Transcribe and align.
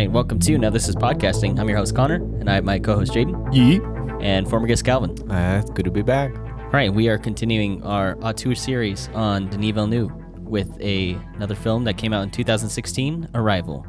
All 0.00 0.06
right, 0.06 0.12
welcome 0.14 0.38
to 0.38 0.56
Now 0.56 0.70
This 0.70 0.88
Is 0.88 0.96
Podcasting. 0.96 1.58
I'm 1.60 1.68
your 1.68 1.76
host, 1.76 1.94
Connor, 1.94 2.14
and 2.14 2.48
I 2.48 2.54
have 2.54 2.64
my 2.64 2.78
co 2.78 2.94
host, 2.94 3.12
Jaden, 3.12 3.34
Yeet. 3.52 4.22
and 4.24 4.48
former 4.48 4.66
guest, 4.66 4.82
Calvin. 4.82 5.10
Uh, 5.30 5.60
it's 5.60 5.70
good 5.72 5.84
to 5.84 5.90
be 5.90 6.00
back. 6.00 6.34
All 6.38 6.70
right, 6.70 6.90
we 6.90 7.10
are 7.10 7.18
continuing 7.18 7.82
our 7.82 8.16
auteur 8.22 8.54
series 8.54 9.10
on 9.12 9.50
Denis 9.50 9.72
Villeneuve 9.72 10.10
with 10.38 10.74
a, 10.80 11.18
another 11.34 11.54
film 11.54 11.84
that 11.84 11.98
came 11.98 12.14
out 12.14 12.22
in 12.22 12.30
2016, 12.30 13.28
Arrival. 13.34 13.86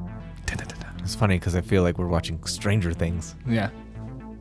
It's 1.00 1.16
funny 1.16 1.36
because 1.40 1.56
I 1.56 1.62
feel 1.62 1.82
like 1.82 1.98
we're 1.98 2.08
watching 2.08 2.44
Stranger 2.44 2.92
Things. 2.92 3.36
Yeah. 3.48 3.70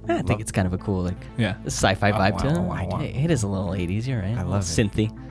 I 0.08 0.22
think 0.22 0.40
it's 0.40 0.50
kind 0.50 0.66
of 0.66 0.72
a 0.72 0.78
cool, 0.78 1.02
like, 1.04 1.16
Yeah. 1.38 1.54
sci-fi 1.66 2.10
vibe 2.10 2.38
to 2.38 2.48
it. 2.48 2.52
wow, 2.58 2.62
wow, 2.62 2.88
wow. 2.90 3.00
It- 3.00 3.14
It 3.14 3.30
is 3.30 3.44
a 3.44 3.48
little 3.48 3.68
80s, 3.74 4.08
you're 4.08 4.18
right. 4.22 4.36
I 4.36 4.42
love 4.42 4.68
little 4.68 4.84
it. 4.86 4.90
Synthy. 4.90 5.29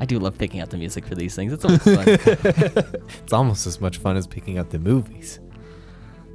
I 0.00 0.06
do 0.06 0.18
love 0.18 0.36
picking 0.36 0.60
out 0.60 0.70
the 0.70 0.76
music 0.76 1.06
for 1.06 1.14
these 1.14 1.34
things. 1.36 1.52
It's 1.52 1.64
always 1.64 1.82
fun. 1.82 2.04
It's 3.22 3.32
almost 3.32 3.66
as 3.66 3.80
much 3.80 3.98
fun 3.98 4.16
as 4.16 4.26
picking 4.26 4.58
out 4.58 4.70
the 4.70 4.78
movies. 4.78 5.40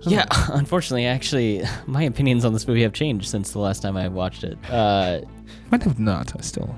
yeah, 0.01 0.25
unfortunately, 0.49 1.05
actually, 1.05 1.63
my 1.85 2.03
opinions 2.03 2.45
on 2.45 2.53
this 2.53 2.67
movie 2.67 2.83
have 2.83 2.93
changed 2.93 3.27
since 3.27 3.51
the 3.51 3.59
last 3.59 3.81
time 3.81 3.97
I 3.97 4.07
watched 4.07 4.43
it. 4.43 4.57
Uh, 4.69 5.21
Might 5.71 5.83
have 5.83 5.99
not. 5.99 6.33
I 6.37 6.41
still. 6.41 6.73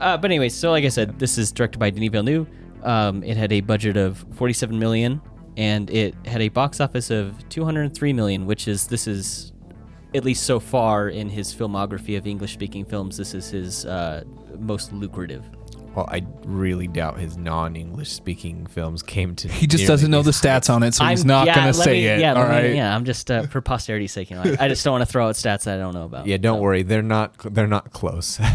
Uh, 0.00 0.16
but 0.16 0.30
anyway, 0.30 0.48
so 0.48 0.70
like 0.70 0.84
I 0.84 0.88
said, 0.88 1.18
this 1.18 1.38
is 1.38 1.52
directed 1.52 1.78
by 1.78 1.90
Denis 1.90 2.10
Villeneuve. 2.10 2.46
Um, 2.82 3.22
it 3.24 3.36
had 3.36 3.52
a 3.52 3.60
budget 3.60 3.96
of 3.96 4.24
47 4.34 4.78
million, 4.78 5.20
and 5.56 5.90
it 5.90 6.14
had 6.24 6.40
a 6.40 6.48
box 6.48 6.80
office 6.80 7.10
of 7.10 7.46
203 7.48 8.12
million, 8.12 8.46
which 8.46 8.68
is 8.68 8.86
this 8.86 9.06
is 9.06 9.52
at 10.14 10.24
least 10.24 10.44
so 10.44 10.58
far 10.58 11.08
in 11.10 11.28
his 11.28 11.54
filmography 11.54 12.16
of 12.16 12.26
English-speaking 12.26 12.84
films, 12.86 13.16
this 13.18 13.34
is 13.34 13.50
his 13.50 13.84
uh, 13.84 14.24
most 14.58 14.92
lucrative. 14.92 15.44
Well, 15.94 16.06
I 16.08 16.24
really 16.44 16.86
doubt 16.86 17.18
his 17.18 17.36
non-English 17.36 18.10
speaking 18.10 18.66
films 18.66 19.02
came 19.02 19.34
to. 19.36 19.48
He 19.48 19.66
just 19.66 19.86
doesn't 19.86 20.10
know 20.10 20.22
the 20.22 20.30
stats 20.30 20.72
on 20.72 20.82
it, 20.84 20.94
so 20.94 21.04
he's 21.06 21.24
not 21.24 21.46
yeah, 21.46 21.54
gonna 21.56 21.66
let 21.68 21.74
say 21.76 21.92
me- 21.92 22.06
it. 22.06 22.20
Yeah, 22.20 22.34
all 22.34 22.42
let 22.42 22.48
me- 22.62 22.68
right. 22.68 22.76
yeah. 22.76 22.94
I'm 22.94 23.04
just 23.04 23.30
uh, 23.30 23.42
for 23.48 23.60
posterity's 23.60 24.12
sake. 24.12 24.30
You 24.30 24.36
know, 24.36 24.42
I, 24.60 24.66
I 24.66 24.68
just 24.68 24.84
don't 24.84 24.92
want 24.92 25.02
to 25.02 25.10
throw 25.10 25.26
out 25.28 25.34
stats 25.34 25.64
that 25.64 25.74
I 25.74 25.78
don't 25.78 25.94
know 25.94 26.04
about. 26.04 26.26
Yeah, 26.26 26.36
don't 26.36 26.58
So- 26.58 26.62
worry. 26.62 26.82
They're 26.84 27.02
not. 27.02 27.34
They're 27.54 27.66
not 27.66 27.92
close. 27.92 28.38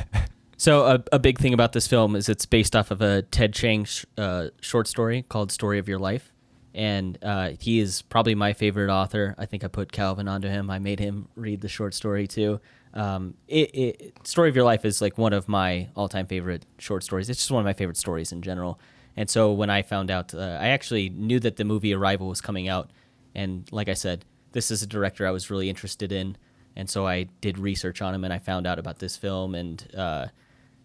So 0.56 0.86
a, 0.86 1.04
a 1.12 1.20
big 1.20 1.40
thing 1.40 1.54
about 1.54 1.74
this 1.74 1.88
film 1.88 2.16
is 2.16 2.30
it's 2.30 2.46
based 2.46 2.74
off 2.74 2.90
of 2.90 3.02
a 3.02 3.24
Ted 3.24 3.52
Chiang 3.54 3.84
sh- 3.84 4.06
uh, 4.18 4.48
short 4.62 4.88
story 4.88 5.24
called 5.28 5.52
"Story 5.52 5.78
of 5.78 5.90
Your 5.90 6.00
Life," 6.00 6.32
and 6.74 7.18
uh, 7.22 7.50
he 7.60 7.80
is 7.80 8.02
probably 8.04 8.34
my 8.34 8.54
favorite 8.54 8.90
author. 8.90 9.36
I 9.38 9.46
think 9.46 9.66
I 9.66 9.68
put 9.68 9.92
Calvin 9.92 10.30
onto 10.30 10.48
him. 10.48 10.70
I 10.70 10.80
made 10.80 11.00
him 11.00 11.28
read 11.36 11.60
the 11.60 11.68
short 11.68 11.94
story 11.94 12.28
too. 12.28 12.62
Um, 12.94 13.36
it, 13.48 13.76
it, 13.76 14.28
"Story 14.28 14.50
of 14.50 14.56
Your 14.56 14.66
Life" 14.66 14.86
is 14.86 15.02
like 15.02 15.18
one 15.18 15.34
of 15.34 15.48
my 15.48 15.90
all-time 15.96 16.28
favorite 16.28 16.66
short 16.78 17.04
stories. 17.04 17.30
It's 17.30 17.40
just 17.40 17.52
one 17.52 17.62
of 17.62 17.66
my 17.66 17.74
favorite 17.74 17.98
stories 17.98 18.32
in 18.32 18.42
general. 18.42 18.80
And 19.16 19.30
so 19.30 19.52
when 19.52 19.70
I 19.70 19.82
found 19.82 20.10
out, 20.10 20.34
uh, 20.34 20.58
I 20.60 20.70
actually 20.70 21.10
knew 21.10 21.40
that 21.40 21.58
the 21.58 21.64
movie 21.64 21.94
Arrival 21.94 22.28
was 22.28 22.42
coming 22.42 22.68
out, 22.68 22.92
and 23.36 23.68
like 23.72 23.90
I 23.90 23.94
said, 23.94 24.26
this 24.52 24.72
is 24.72 24.84
a 24.84 24.88
director 24.88 25.28
I 25.28 25.32
was 25.32 25.50
really 25.50 25.70
interested 25.70 26.12
in, 26.12 26.38
and 26.76 26.90
so 26.90 27.08
I 27.08 27.24
did 27.42 27.58
research 27.58 28.02
on 28.02 28.14
him, 28.14 28.24
and 28.24 28.34
I 28.34 28.40
found 28.40 28.68
out 28.68 28.80
about 28.80 29.00
this 29.00 29.18
film 29.18 29.56
and. 29.56 29.88
Uh, 29.96 30.28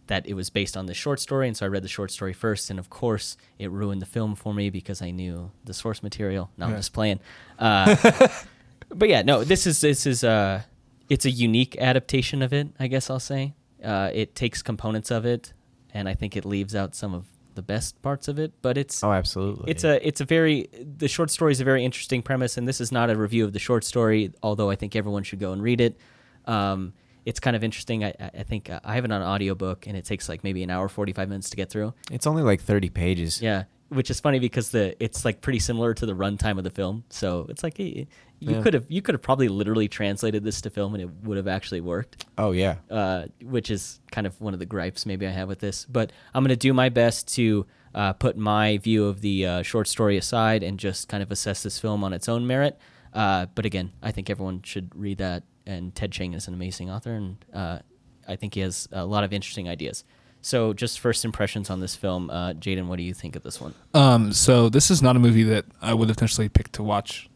that 0.09 0.27
it 0.27 0.35
was 0.35 0.51
based 0.51 0.77
on 0.77 0.87
the 0.87 0.95
short 0.95 1.21
story, 1.21 1.47
and 1.47 1.57
so 1.57 1.65
I 1.65 1.69
read 1.69 1.85
the 1.85 1.89
short 1.89 2.11
story 2.11 2.33
first, 2.33 2.71
and 2.71 2.79
of 2.79 2.91
course, 2.91 3.37
it 3.59 3.71
ruined 3.71 4.03
the 4.03 4.07
film 4.07 4.35
for 4.35 4.53
me 4.53 4.71
because 4.71 5.01
I 5.01 5.11
knew 5.11 5.51
the 5.65 5.73
source 5.73 6.03
material. 6.03 6.51
No, 6.57 6.67
I'm 6.67 6.77
just 6.77 6.93
playing. 6.93 7.21
Uh, 7.59 7.95
but 8.89 9.09
yeah, 9.09 9.23
no, 9.23 9.45
this 9.45 9.67
is 9.67 9.81
this 9.81 10.07
is 10.07 10.25
uh, 10.25 10.63
it's 11.09 11.25
a 11.25 11.31
unique 11.31 11.77
adaptation 11.79 12.43
of 12.43 12.53
it. 12.53 12.69
I 12.79 12.87
guess 12.87 13.11
I'll 13.11 13.21
say 13.21 13.55
uh, 13.85 14.11
it 14.13 14.35
takes 14.35 14.63
components 14.63 15.11
of 15.11 15.25
it, 15.25 15.53
and 15.93 16.09
I 16.09 16.15
think 16.15 16.37
it 16.37 16.45
leaves 16.45 16.75
out 16.75 16.95
some 16.95 17.15
of 17.15 17.27
the 17.55 17.63
best 17.63 18.01
parts 18.03 18.29
of 18.29 18.39
it. 18.39 18.53
But 18.63 18.79
it's 18.79 19.03
oh, 19.03 19.13
absolutely. 19.13 19.71
it's 19.71 19.85
a 19.85 20.07
it's 20.07 20.21
a 20.21 20.25
very 20.25 20.69
the 20.73 21.09
short 21.09 21.31
story 21.31 21.53
is 21.53 21.61
a 21.61 21.65
very 21.65 21.85
interesting 21.85 22.23
premise, 22.23 22.57
and 22.57 22.69
this 22.69 22.81
is 22.81 22.93
not 22.93 23.11
a 23.11 23.17
review 23.17 23.45
of 23.45 23.53
the 23.53 23.59
short 23.59 23.85
story, 23.85 24.33
although 24.43 24.71
I 24.71 24.77
think 24.77 24.95
everyone 24.97 25.23
should 25.23 25.41
go 25.41 25.53
and 25.53 25.63
read 25.63 25.81
it. 25.81 25.99
Um, 26.47 26.95
it's 27.25 27.41
kind 27.41 27.55
of 27.55 27.63
interesting. 27.63 28.05
I, 28.05 28.15
I 28.21 28.43
think 28.43 28.71
uh, 28.71 28.81
I 28.85 28.95
have 28.95 29.05
it 29.05 29.13
on 29.13 29.21
audiobook, 29.23 29.87
and 29.87 29.97
it 29.97 30.05
takes 30.05 30.29
like 30.29 30.45
maybe 30.45 30.63
an 30.63 30.71
hour 30.71 30.89
forty 30.89 31.13
five 31.13 31.29
minutes 31.29 31.51
to 31.51 31.57
get 31.57 31.71
through. 31.71 31.95
It's 32.11 32.27
only 32.27 32.43
like 32.43 32.63
thirty 32.63 32.89
pages. 32.91 33.43
Yeah, 33.43 33.65
which 33.89 34.11
is 34.11 34.21
funny 34.21 34.39
because 34.39 34.71
the 34.71 34.95
it's 35.03 35.25
like 35.25 35.41
pretty 35.41 35.59
similar 35.59 35.95
to 35.95 36.07
the 36.07 36.13
runtime 36.15 36.59
of 36.59 36.65
the 36.65 36.71
film. 36.71 37.05
So 37.11 37.47
it's 37.49 37.63
like 37.63 37.79
you 37.79 38.07
Yeah. 38.41 38.63
could 38.63 38.75
have 38.75 38.87
you 38.89 39.03
could 39.03 39.15
have 39.15 39.23
probably 39.23 39.49
literally 39.49 39.89
translated 39.89 40.45
this 40.45 40.61
to 40.63 40.71
film, 40.71 40.95
and 40.95 41.03
it 41.03 41.11
would 41.25 41.37
have 41.37 41.49
actually 41.49 41.81
worked 41.81 42.27
Oh 42.37 42.53
yeah. 42.53 42.77
uh, 42.91 43.27
which 43.43 43.71
is 43.71 44.01
kind 44.13 44.27
of 44.27 44.41
one 44.41 44.53
of 44.55 44.61
the 44.61 44.67
gripes 44.67 45.07
maybe 45.07 45.27
I 45.27 45.31
have 45.31 45.49
with 45.49 45.59
this. 45.61 45.85
But 45.87 46.13
I'm 46.35 46.43
going 46.45 46.51
to 46.51 46.57
do 46.57 46.73
my 46.73 46.89
best 46.89 47.35
to 47.37 47.67
uh, 47.95 48.13
put 48.13 48.37
my 48.37 48.77
view 48.79 49.07
of 49.07 49.23
the 49.23 49.47
uh, 49.47 49.63
short 49.63 49.89
story 49.89 50.17
aside 50.17 50.63
and 50.63 50.79
just 50.79 51.09
kind 51.09 51.23
of 51.23 51.31
assess 51.33 51.63
this 51.63 51.79
film 51.79 52.05
on 52.05 52.13
its 52.13 52.29
own 52.29 52.47
merit. 52.47 52.79
Uh, 53.15 53.47
but 53.55 53.65
again, 53.65 53.91
I 54.03 54.13
think 54.13 54.29
everyone 54.31 54.63
should 54.63 54.91
read 54.95 55.19
that. 55.19 55.43
And 55.67 55.95
Ted 55.95 56.13
Chiang 56.13 56.35
is 56.35 56.47
an 56.49 56.55
amazing 56.55 56.91
author, 56.91 57.13
and 57.15 57.37
uh, 57.53 57.79
I 58.27 58.37
think 58.37 58.55
he 58.55 58.61
has 58.61 58.89
a 58.93 59.05
lot 59.05 59.25
of 59.25 59.33
interesting 59.33 59.69
ideas. 59.69 60.05
So, 60.41 60.73
just 60.73 61.01
first 61.01 61.25
impressions 61.25 61.69
on 61.69 61.81
this 61.81 61.95
film, 61.97 62.31
uh, 62.31 62.53
Jaden. 62.55 62.87
What 62.87 62.97
do 62.97 63.03
you 63.03 63.13
think 63.15 63.37
of 63.37 63.43
this 63.43 63.61
one? 63.61 63.75
Um. 63.95 64.33
So 64.33 64.69
this 64.69 64.91
is 64.91 65.03
not 65.03 65.17
a 65.17 65.19
movie 65.19 65.43
that 65.45 65.65
I 65.83 65.95
would 65.95 66.09
have 66.09 66.21
necessarily 66.21 66.49
picked 66.49 66.75
to 66.75 66.83
watch, 66.83 67.29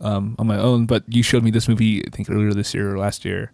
um, 0.00 0.36
on 0.38 0.46
my 0.46 0.56
own. 0.56 0.86
But 0.86 1.04
you 1.08 1.22
showed 1.22 1.42
me 1.42 1.50
this 1.50 1.68
movie, 1.68 2.04
I 2.06 2.10
think 2.10 2.30
earlier 2.30 2.54
this 2.54 2.72
year 2.72 2.94
or 2.94 2.98
last 2.98 3.24
year, 3.24 3.52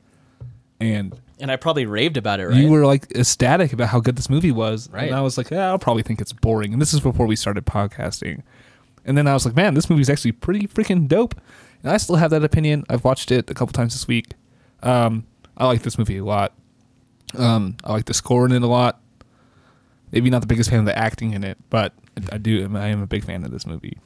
and 0.78 1.18
And 1.40 1.50
I 1.50 1.56
probably 1.56 1.86
raved 1.86 2.16
about 2.16 2.38
it, 2.40 2.46
right? 2.48 2.56
you 2.56 2.70
were 2.70 2.84
like 2.86 3.10
ecstatic 3.16 3.72
about 3.72 3.88
how 3.88 4.00
good 4.00 4.16
this 4.16 4.28
movie 4.30 4.52
was, 4.52 4.88
Right. 4.90 5.06
and 5.08 5.14
I 5.16 5.20
was 5.22 5.36
like, 5.38 5.50
yeah, 5.50 5.68
I'll 5.68 5.78
probably 5.78 6.02
think 6.02 6.20
it's 6.20 6.32
boring. 6.32 6.72
And 6.72 6.80
this 6.80 6.92
is 6.94 7.00
before 7.00 7.26
we 7.26 7.34
started 7.36 7.64
podcasting, 7.66 8.42
and 9.04 9.16
then 9.18 9.26
I 9.26 9.32
was 9.34 9.44
like, 9.46 9.56
man, 9.56 9.74
this 9.74 9.88
movie's 9.90 10.10
actually 10.10 10.32
pretty 10.32 10.66
freaking 10.68 11.08
dope. 11.08 11.34
And 11.82 11.92
I 11.92 11.96
still 11.98 12.16
have 12.16 12.30
that 12.30 12.42
opinion. 12.44 12.84
I've 12.88 13.04
watched 13.04 13.30
it 13.30 13.50
a 13.50 13.54
couple 13.54 13.72
times 13.72 13.94
this 13.94 14.06
week. 14.08 14.32
Um, 14.82 15.24
I 15.56 15.66
like 15.66 15.82
this 15.82 15.98
movie 15.98 16.18
a 16.18 16.24
lot. 16.24 16.52
Um, 17.34 17.76
I 17.84 17.92
like 17.92 18.04
the 18.04 18.14
score 18.14 18.46
in 18.46 18.52
it 18.52 18.62
a 18.62 18.66
lot. 18.66 19.00
Maybe 20.12 20.30
not 20.30 20.40
the 20.40 20.46
biggest 20.46 20.70
fan 20.70 20.80
of 20.80 20.86
the 20.86 20.96
acting 20.96 21.32
in 21.32 21.44
it, 21.44 21.58
but 21.68 21.92
I 22.30 22.38
do. 22.38 22.70
I 22.76 22.86
am 22.88 23.02
a 23.02 23.06
big 23.06 23.24
fan 23.24 23.44
of 23.44 23.50
this 23.50 23.66
movie. 23.66 23.98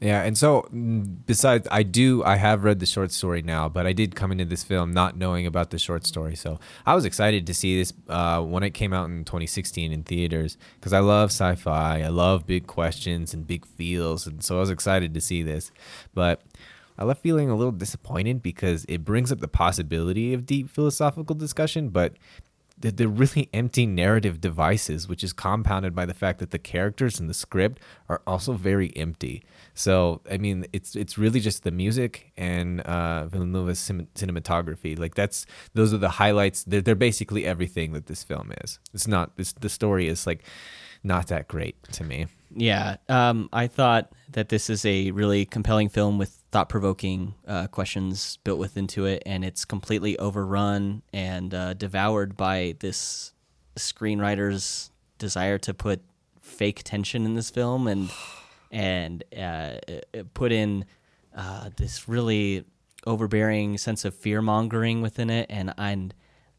Yeah, 0.00 0.22
and 0.22 0.36
so 0.36 0.68
mm, 0.70 1.16
besides, 1.24 1.66
I 1.70 1.82
do, 1.82 2.22
I 2.24 2.36
have 2.36 2.62
read 2.62 2.78
the 2.78 2.84
short 2.84 3.10
story 3.10 3.40
now, 3.40 3.70
but 3.70 3.86
I 3.86 3.94
did 3.94 4.14
come 4.14 4.32
into 4.32 4.44
this 4.44 4.62
film 4.62 4.92
not 4.92 5.16
knowing 5.16 5.46
about 5.46 5.70
the 5.70 5.78
short 5.78 6.04
story, 6.04 6.36
so 6.36 6.60
I 6.84 6.94
was 6.94 7.06
excited 7.06 7.46
to 7.46 7.54
see 7.54 7.78
this 7.78 7.94
uh, 8.08 8.42
when 8.42 8.62
it 8.64 8.72
came 8.72 8.92
out 8.92 9.08
in 9.08 9.24
2016 9.24 9.92
in 9.92 10.02
theaters 10.02 10.58
because 10.78 10.92
I 10.92 10.98
love 10.98 11.30
sci-fi, 11.30 12.02
I 12.02 12.08
love 12.08 12.46
big 12.46 12.66
questions 12.66 13.32
and 13.32 13.46
big 13.46 13.64
feels, 13.64 14.26
and 14.26 14.44
so 14.44 14.58
I 14.58 14.60
was 14.60 14.70
excited 14.70 15.14
to 15.14 15.20
see 15.20 15.42
this, 15.42 15.72
but. 16.12 16.42
I 16.96 17.02
left 17.02 17.24
feeling 17.24 17.50
a 17.50 17.56
little 17.56 17.72
disappointed 17.72 18.40
because 18.40 18.86
it 18.88 19.04
brings 19.04 19.32
up 19.32 19.40
the 19.40 19.48
possibility 19.48 20.32
of 20.32 20.46
deep 20.46 20.70
philosophical 20.70 21.34
discussion, 21.34 21.88
but 21.88 22.12
they're, 22.76 23.08
really 23.08 23.48
empty 23.54 23.86
narrative 23.86 24.40
devices, 24.40 25.08
which 25.08 25.22
is 25.22 25.32
compounded 25.32 25.94
by 25.94 26.04
the 26.04 26.14
fact 26.14 26.38
that 26.40 26.50
the 26.50 26.58
characters 26.58 27.20
and 27.20 27.30
the 27.30 27.34
script 27.34 27.80
are 28.08 28.20
also 28.26 28.52
very 28.52 28.94
empty. 28.96 29.42
So, 29.74 30.20
I 30.30 30.38
mean, 30.38 30.66
it's 30.72 30.94
it's 30.96 31.16
really 31.16 31.40
just 31.40 31.62
the 31.62 31.70
music 31.70 32.32
and 32.36 32.80
uh, 32.82 33.26
Villeneuve's 33.26 33.78
cin- 33.78 34.08
cinematography. 34.14 34.98
Like 34.98 35.14
that's 35.14 35.46
those 35.74 35.94
are 35.94 35.98
the 35.98 36.10
highlights. 36.10 36.64
They're, 36.64 36.82
they're 36.82 36.94
basically 36.94 37.44
everything 37.46 37.92
that 37.92 38.06
this 38.06 38.22
film 38.22 38.52
is. 38.62 38.78
It's 38.92 39.06
not. 39.06 39.32
It's, 39.38 39.52
the 39.52 39.68
story 39.68 40.08
is 40.08 40.26
like 40.26 40.44
not 41.02 41.28
that 41.28 41.48
great 41.48 41.82
to 41.92 42.04
me. 42.04 42.26
Yeah, 42.56 42.96
um, 43.08 43.48
I 43.52 43.66
thought 43.66 44.12
that 44.30 44.48
this 44.48 44.70
is 44.70 44.84
a 44.84 45.10
really 45.10 45.44
compelling 45.44 45.88
film 45.88 46.18
with 46.18 46.38
thought-provoking 46.54 47.34
uh, 47.48 47.66
questions 47.66 48.38
built 48.44 48.60
within 48.60 48.86
to 48.86 49.06
it, 49.06 49.20
and 49.26 49.44
it's 49.44 49.64
completely 49.64 50.16
overrun 50.20 51.02
and 51.12 51.52
uh, 51.52 51.74
devoured 51.74 52.36
by 52.36 52.76
this 52.78 53.32
screenwriter's 53.74 54.92
desire 55.18 55.58
to 55.58 55.74
put 55.74 56.00
fake 56.40 56.82
tension 56.84 57.26
in 57.26 57.34
this 57.34 57.50
film 57.50 57.88
and 57.88 58.08
and 58.70 59.24
uh, 59.36 59.40
uh, 59.40 60.22
put 60.32 60.52
in 60.52 60.84
uh, 61.36 61.70
this 61.76 62.08
really 62.08 62.64
overbearing 63.04 63.76
sense 63.76 64.04
of 64.04 64.14
fear 64.14 64.40
mongering 64.40 65.02
within 65.02 65.30
it, 65.30 65.46
and 65.50 65.74
and 65.76 66.14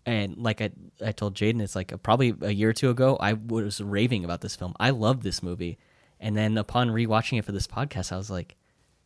and 0.06 0.38
like 0.38 0.60
I 0.60 0.72
I 1.06 1.14
told 1.14 1.36
Jaden, 1.36 1.62
it's 1.62 1.74
like 1.74 1.94
probably 2.04 2.36
a 2.42 2.52
year 2.52 2.72
or 2.72 2.74
two 2.74 2.90
ago, 2.90 3.16
I 3.22 3.32
was 3.32 3.80
raving 3.80 4.26
about 4.26 4.42
this 4.42 4.58
film. 4.58 4.74
I 4.78 4.90
love 4.90 5.24
this 5.24 5.42
movie, 5.42 5.78
and 6.20 6.36
then 6.36 6.58
upon 6.58 6.90
rewatching 6.90 7.40
it 7.40 7.46
for 7.46 7.54
this 7.54 7.66
podcast, 7.66 8.12
I 8.12 8.18
was 8.18 8.30
like, 8.30 8.58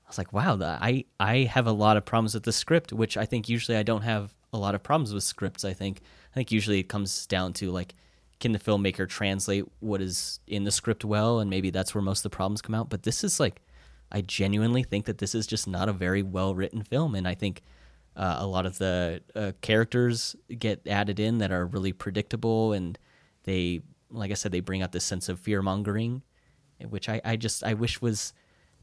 I 0.09 0.11
was 0.11 0.17
like, 0.17 0.33
wow, 0.33 0.57
I 0.59 1.05
I 1.19 1.43
have 1.43 1.67
a 1.67 1.71
lot 1.71 1.95
of 1.95 2.03
problems 2.03 2.33
with 2.33 2.41
the 2.41 2.51
script, 2.51 2.91
which 2.91 3.15
I 3.15 3.25
think 3.25 3.47
usually 3.47 3.77
I 3.77 3.83
don't 3.83 4.01
have 4.01 4.33
a 4.51 4.57
lot 4.57 4.73
of 4.73 4.81
problems 4.81 5.13
with 5.13 5.23
scripts. 5.23 5.63
I 5.63 5.73
think 5.73 6.01
I 6.31 6.33
think 6.33 6.51
usually 6.51 6.79
it 6.79 6.89
comes 6.89 7.27
down 7.27 7.53
to 7.53 7.69
like, 7.69 7.93
can 8.39 8.51
the 8.51 8.57
filmmaker 8.57 9.07
translate 9.07 9.65
what 9.81 10.01
is 10.01 10.39
in 10.47 10.63
the 10.63 10.71
script 10.71 11.05
well, 11.05 11.39
and 11.39 11.47
maybe 11.47 11.69
that's 11.69 11.93
where 11.93 12.01
most 12.01 12.19
of 12.19 12.31
the 12.31 12.35
problems 12.35 12.59
come 12.59 12.73
out. 12.73 12.89
But 12.89 13.03
this 13.03 13.23
is 13.23 13.39
like, 13.39 13.61
I 14.11 14.21
genuinely 14.21 14.81
think 14.81 15.05
that 15.05 15.19
this 15.19 15.35
is 15.35 15.45
just 15.45 15.67
not 15.67 15.89
a 15.89 15.93
very 15.93 16.23
well 16.23 16.55
written 16.55 16.81
film, 16.81 17.13
and 17.13 17.27
I 17.27 17.35
think 17.35 17.61
uh, 18.15 18.37
a 18.39 18.47
lot 18.47 18.65
of 18.65 18.79
the 18.79 19.21
uh, 19.35 19.51
characters 19.61 20.35
get 20.57 20.87
added 20.87 21.19
in 21.19 21.37
that 21.37 21.51
are 21.51 21.67
really 21.67 21.93
predictable, 21.93 22.73
and 22.73 22.97
they, 23.43 23.81
like 24.09 24.31
I 24.31 24.33
said, 24.33 24.51
they 24.51 24.59
bring 24.59 24.81
out 24.81 24.91
this 24.91 25.05
sense 25.05 25.29
of 25.29 25.39
fear 25.39 25.61
mongering, 25.61 26.23
which 26.89 27.09
I, 27.09 27.21
I 27.23 27.35
just 27.35 27.63
I 27.63 27.75
wish 27.75 28.01
was 28.01 28.33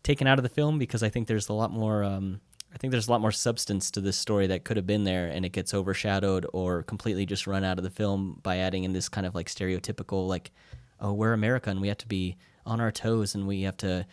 taken 0.06 0.28
out 0.28 0.38
of 0.38 0.44
the 0.44 0.48
film 0.48 0.78
because 0.78 1.02
I 1.02 1.08
think 1.08 1.26
there's 1.26 1.48
a 1.48 1.52
lot 1.52 1.72
more 1.72 2.04
um, 2.04 2.40
I 2.72 2.78
think 2.78 2.92
there's 2.92 3.08
a 3.08 3.10
lot 3.10 3.20
more 3.20 3.32
substance 3.32 3.90
to 3.92 4.00
this 4.00 4.16
story 4.16 4.46
that 4.46 4.62
could 4.62 4.76
have 4.76 4.86
been 4.86 5.02
there 5.02 5.26
and 5.26 5.44
it 5.44 5.48
gets 5.50 5.74
overshadowed 5.74 6.46
or 6.52 6.84
completely 6.84 7.26
just 7.26 7.46
run 7.48 7.64
out 7.64 7.78
of 7.78 7.84
the 7.84 7.90
film 7.90 8.38
by 8.42 8.58
adding 8.58 8.84
in 8.84 8.92
this 8.92 9.08
kind 9.08 9.26
of 9.26 9.34
like 9.34 9.48
stereotypical 9.48 10.28
like 10.28 10.52
oh 11.00 11.12
we're 11.12 11.32
America 11.32 11.70
and 11.70 11.80
we 11.80 11.88
have 11.88 11.98
to 11.98 12.06
be 12.06 12.36
on 12.64 12.80
our 12.80 12.92
toes 12.92 13.34
and 13.34 13.48
we 13.48 13.62
have 13.62 13.76
to 13.78 14.06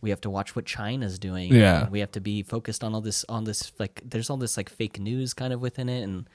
we 0.00 0.10
have 0.10 0.20
to 0.20 0.30
watch 0.30 0.56
what 0.56 0.64
China's 0.64 1.18
doing. 1.18 1.52
Yeah. 1.52 1.82
and 1.82 1.90
we 1.90 2.00
have 2.00 2.12
to 2.12 2.20
be 2.20 2.42
focused 2.42 2.84
on 2.84 2.94
all 2.94 3.00
this 3.00 3.24
on 3.28 3.42
this 3.42 3.72
like 3.80 4.00
there's 4.04 4.30
all 4.30 4.36
this 4.36 4.56
like 4.56 4.68
fake 4.68 5.00
news 5.00 5.34
kind 5.34 5.52
of 5.52 5.60
within 5.60 5.88
it 5.88 6.02
and 6.02 6.28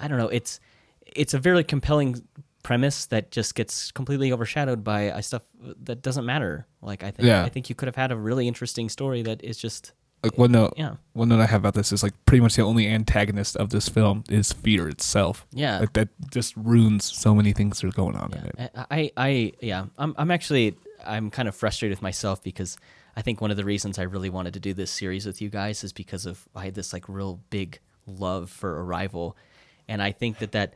I 0.00 0.08
don't 0.08 0.18
know. 0.18 0.28
It's 0.28 0.60
it's 1.04 1.34
a 1.34 1.38
very 1.38 1.62
compelling 1.62 2.22
premise 2.66 3.06
that 3.06 3.30
just 3.30 3.54
gets 3.54 3.92
completely 3.92 4.32
overshadowed 4.32 4.82
by 4.82 5.10
uh, 5.10 5.20
stuff 5.22 5.42
that 5.84 6.02
doesn't 6.02 6.26
matter. 6.26 6.66
Like 6.82 7.04
I 7.04 7.10
think 7.12 7.26
Yeah. 7.28 7.44
I 7.44 7.48
think 7.48 7.68
you 7.70 7.76
could 7.76 7.86
have 7.86 7.94
had 8.04 8.10
a 8.10 8.16
really 8.16 8.48
interesting 8.48 8.88
story 8.88 9.22
that 9.22 9.38
is 9.44 9.56
just 9.56 9.92
Like 10.24 10.36
one 10.36 10.50
note, 10.50 10.72
yeah 10.76 10.94
one 11.12 11.28
note 11.28 11.40
I 11.40 11.46
have 11.46 11.60
about 11.60 11.74
this 11.74 11.92
is 11.92 12.02
like 12.02 12.14
pretty 12.26 12.42
much 12.42 12.56
the 12.56 12.62
only 12.62 12.88
antagonist 12.88 13.56
of 13.56 13.70
this 13.70 13.88
film 13.88 14.24
is 14.28 14.52
fear 14.52 14.88
itself. 14.88 15.46
yeah. 15.52 15.78
Like 15.78 15.92
that 15.92 16.08
just 16.32 16.56
ruins 16.56 17.04
so 17.04 17.34
many 17.34 17.52
things 17.52 17.80
that 17.80 17.86
are 17.86 17.92
going 18.02 18.16
on 18.16 18.32
in 18.32 18.44
it. 18.46 18.70
I, 18.74 18.86
I, 18.98 19.10
I, 19.28 19.52
yeah, 19.60 19.86
I'm, 19.96 20.12
I'm 20.18 20.30
actually, 20.32 20.74
I'm 21.06 21.30
kind 21.30 21.46
of 21.48 21.54
frustrated 21.54 21.96
with 21.96 22.02
myself 22.02 22.42
because 22.42 22.76
I 23.18 23.22
think 23.22 23.40
one 23.40 23.52
of 23.52 23.56
the 23.56 23.64
reasons 23.64 23.96
I 23.98 24.02
really 24.14 24.30
wanted 24.30 24.54
to 24.54 24.60
do 24.60 24.74
this 24.74 24.90
series 24.90 25.24
with 25.24 25.40
you 25.40 25.50
guys 25.50 25.84
is 25.84 25.92
because 25.92 26.26
of 26.26 26.48
I 26.54 26.64
had 26.64 26.74
this 26.74 26.92
like 26.92 27.08
real 27.08 27.34
big 27.50 27.78
love 28.06 28.50
for 28.50 28.70
Arrival, 28.84 29.36
and 29.88 30.02
I 30.02 30.10
think 30.12 30.38
that 30.40 30.50
that 30.52 30.74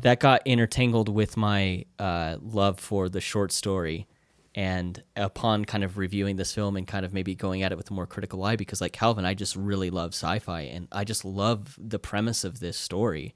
that 0.00 0.20
got 0.20 0.42
intertangled 0.44 1.08
with 1.08 1.36
my 1.36 1.84
uh, 1.98 2.36
love 2.40 2.80
for 2.80 3.08
the 3.08 3.20
short 3.20 3.52
story. 3.52 4.08
And 4.54 5.02
upon 5.16 5.64
kind 5.64 5.82
of 5.82 5.96
reviewing 5.96 6.36
this 6.36 6.52
film 6.52 6.76
and 6.76 6.86
kind 6.86 7.06
of 7.06 7.14
maybe 7.14 7.34
going 7.34 7.62
at 7.62 7.72
it 7.72 7.78
with 7.78 7.90
a 7.90 7.94
more 7.94 8.06
critical 8.06 8.44
eye, 8.44 8.56
because 8.56 8.82
like 8.82 8.92
Calvin, 8.92 9.24
I 9.24 9.32
just 9.32 9.56
really 9.56 9.88
love 9.88 10.10
sci-fi 10.10 10.62
and 10.62 10.88
I 10.92 11.04
just 11.04 11.24
love 11.24 11.78
the 11.78 11.98
premise 11.98 12.44
of 12.44 12.60
this 12.60 12.76
story 12.76 13.34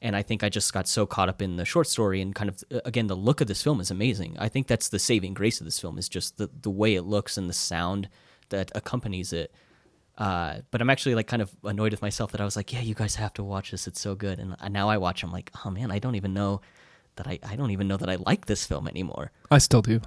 and 0.00 0.14
I 0.14 0.22
think 0.22 0.42
I 0.42 0.48
just 0.48 0.72
got 0.72 0.86
so 0.86 1.06
caught 1.06 1.28
up 1.28 1.42
in 1.42 1.56
the 1.56 1.64
short 1.64 1.86
story 1.86 2.20
and 2.20 2.34
kind 2.34 2.48
of 2.48 2.62
uh, 2.72 2.80
again 2.84 3.06
the 3.06 3.16
look 3.16 3.40
of 3.40 3.46
this 3.46 3.62
film 3.62 3.80
is 3.80 3.90
amazing. 3.90 4.36
I 4.38 4.48
think 4.48 4.66
that's 4.66 4.88
the 4.88 4.98
saving 4.98 5.34
grace 5.34 5.60
of 5.60 5.64
this 5.64 5.80
film 5.80 5.98
is 5.98 6.08
just 6.08 6.38
the 6.38 6.50
the 6.62 6.70
way 6.70 6.94
it 6.94 7.02
looks 7.02 7.36
and 7.36 7.48
the 7.48 7.54
sound 7.54 8.08
that 8.50 8.70
accompanies 8.74 9.32
it. 9.32 9.52
Uh, 10.18 10.58
but 10.70 10.80
I'm 10.82 10.90
actually 10.90 11.14
like 11.14 11.28
kind 11.28 11.40
of 11.40 11.50
annoyed 11.64 11.92
with 11.92 12.02
myself 12.02 12.32
that 12.32 12.40
I 12.40 12.44
was 12.44 12.56
like, 12.56 12.72
yeah, 12.72 12.80
you 12.80 12.94
guys 12.94 13.14
have 13.14 13.32
to 13.34 13.44
watch 13.44 13.70
this. 13.70 13.86
It's 13.86 14.00
so 14.00 14.14
good. 14.14 14.38
And 14.38 14.56
uh, 14.60 14.68
now 14.68 14.88
I 14.90 14.96
watch. 14.98 15.22
I'm 15.22 15.32
like, 15.32 15.50
oh 15.64 15.70
man, 15.70 15.90
I 15.90 15.98
don't 16.00 16.16
even 16.16 16.34
know 16.34 16.60
that 17.16 17.26
I 17.26 17.38
I 17.42 17.56
don't 17.56 17.70
even 17.70 17.86
know 17.88 17.96
that 17.96 18.10
I 18.10 18.16
like 18.26 18.46
this 18.46 18.66
film 18.66 18.88
anymore. 18.88 19.30
I 19.50 19.58
still 19.58 19.80
do. 19.82 20.00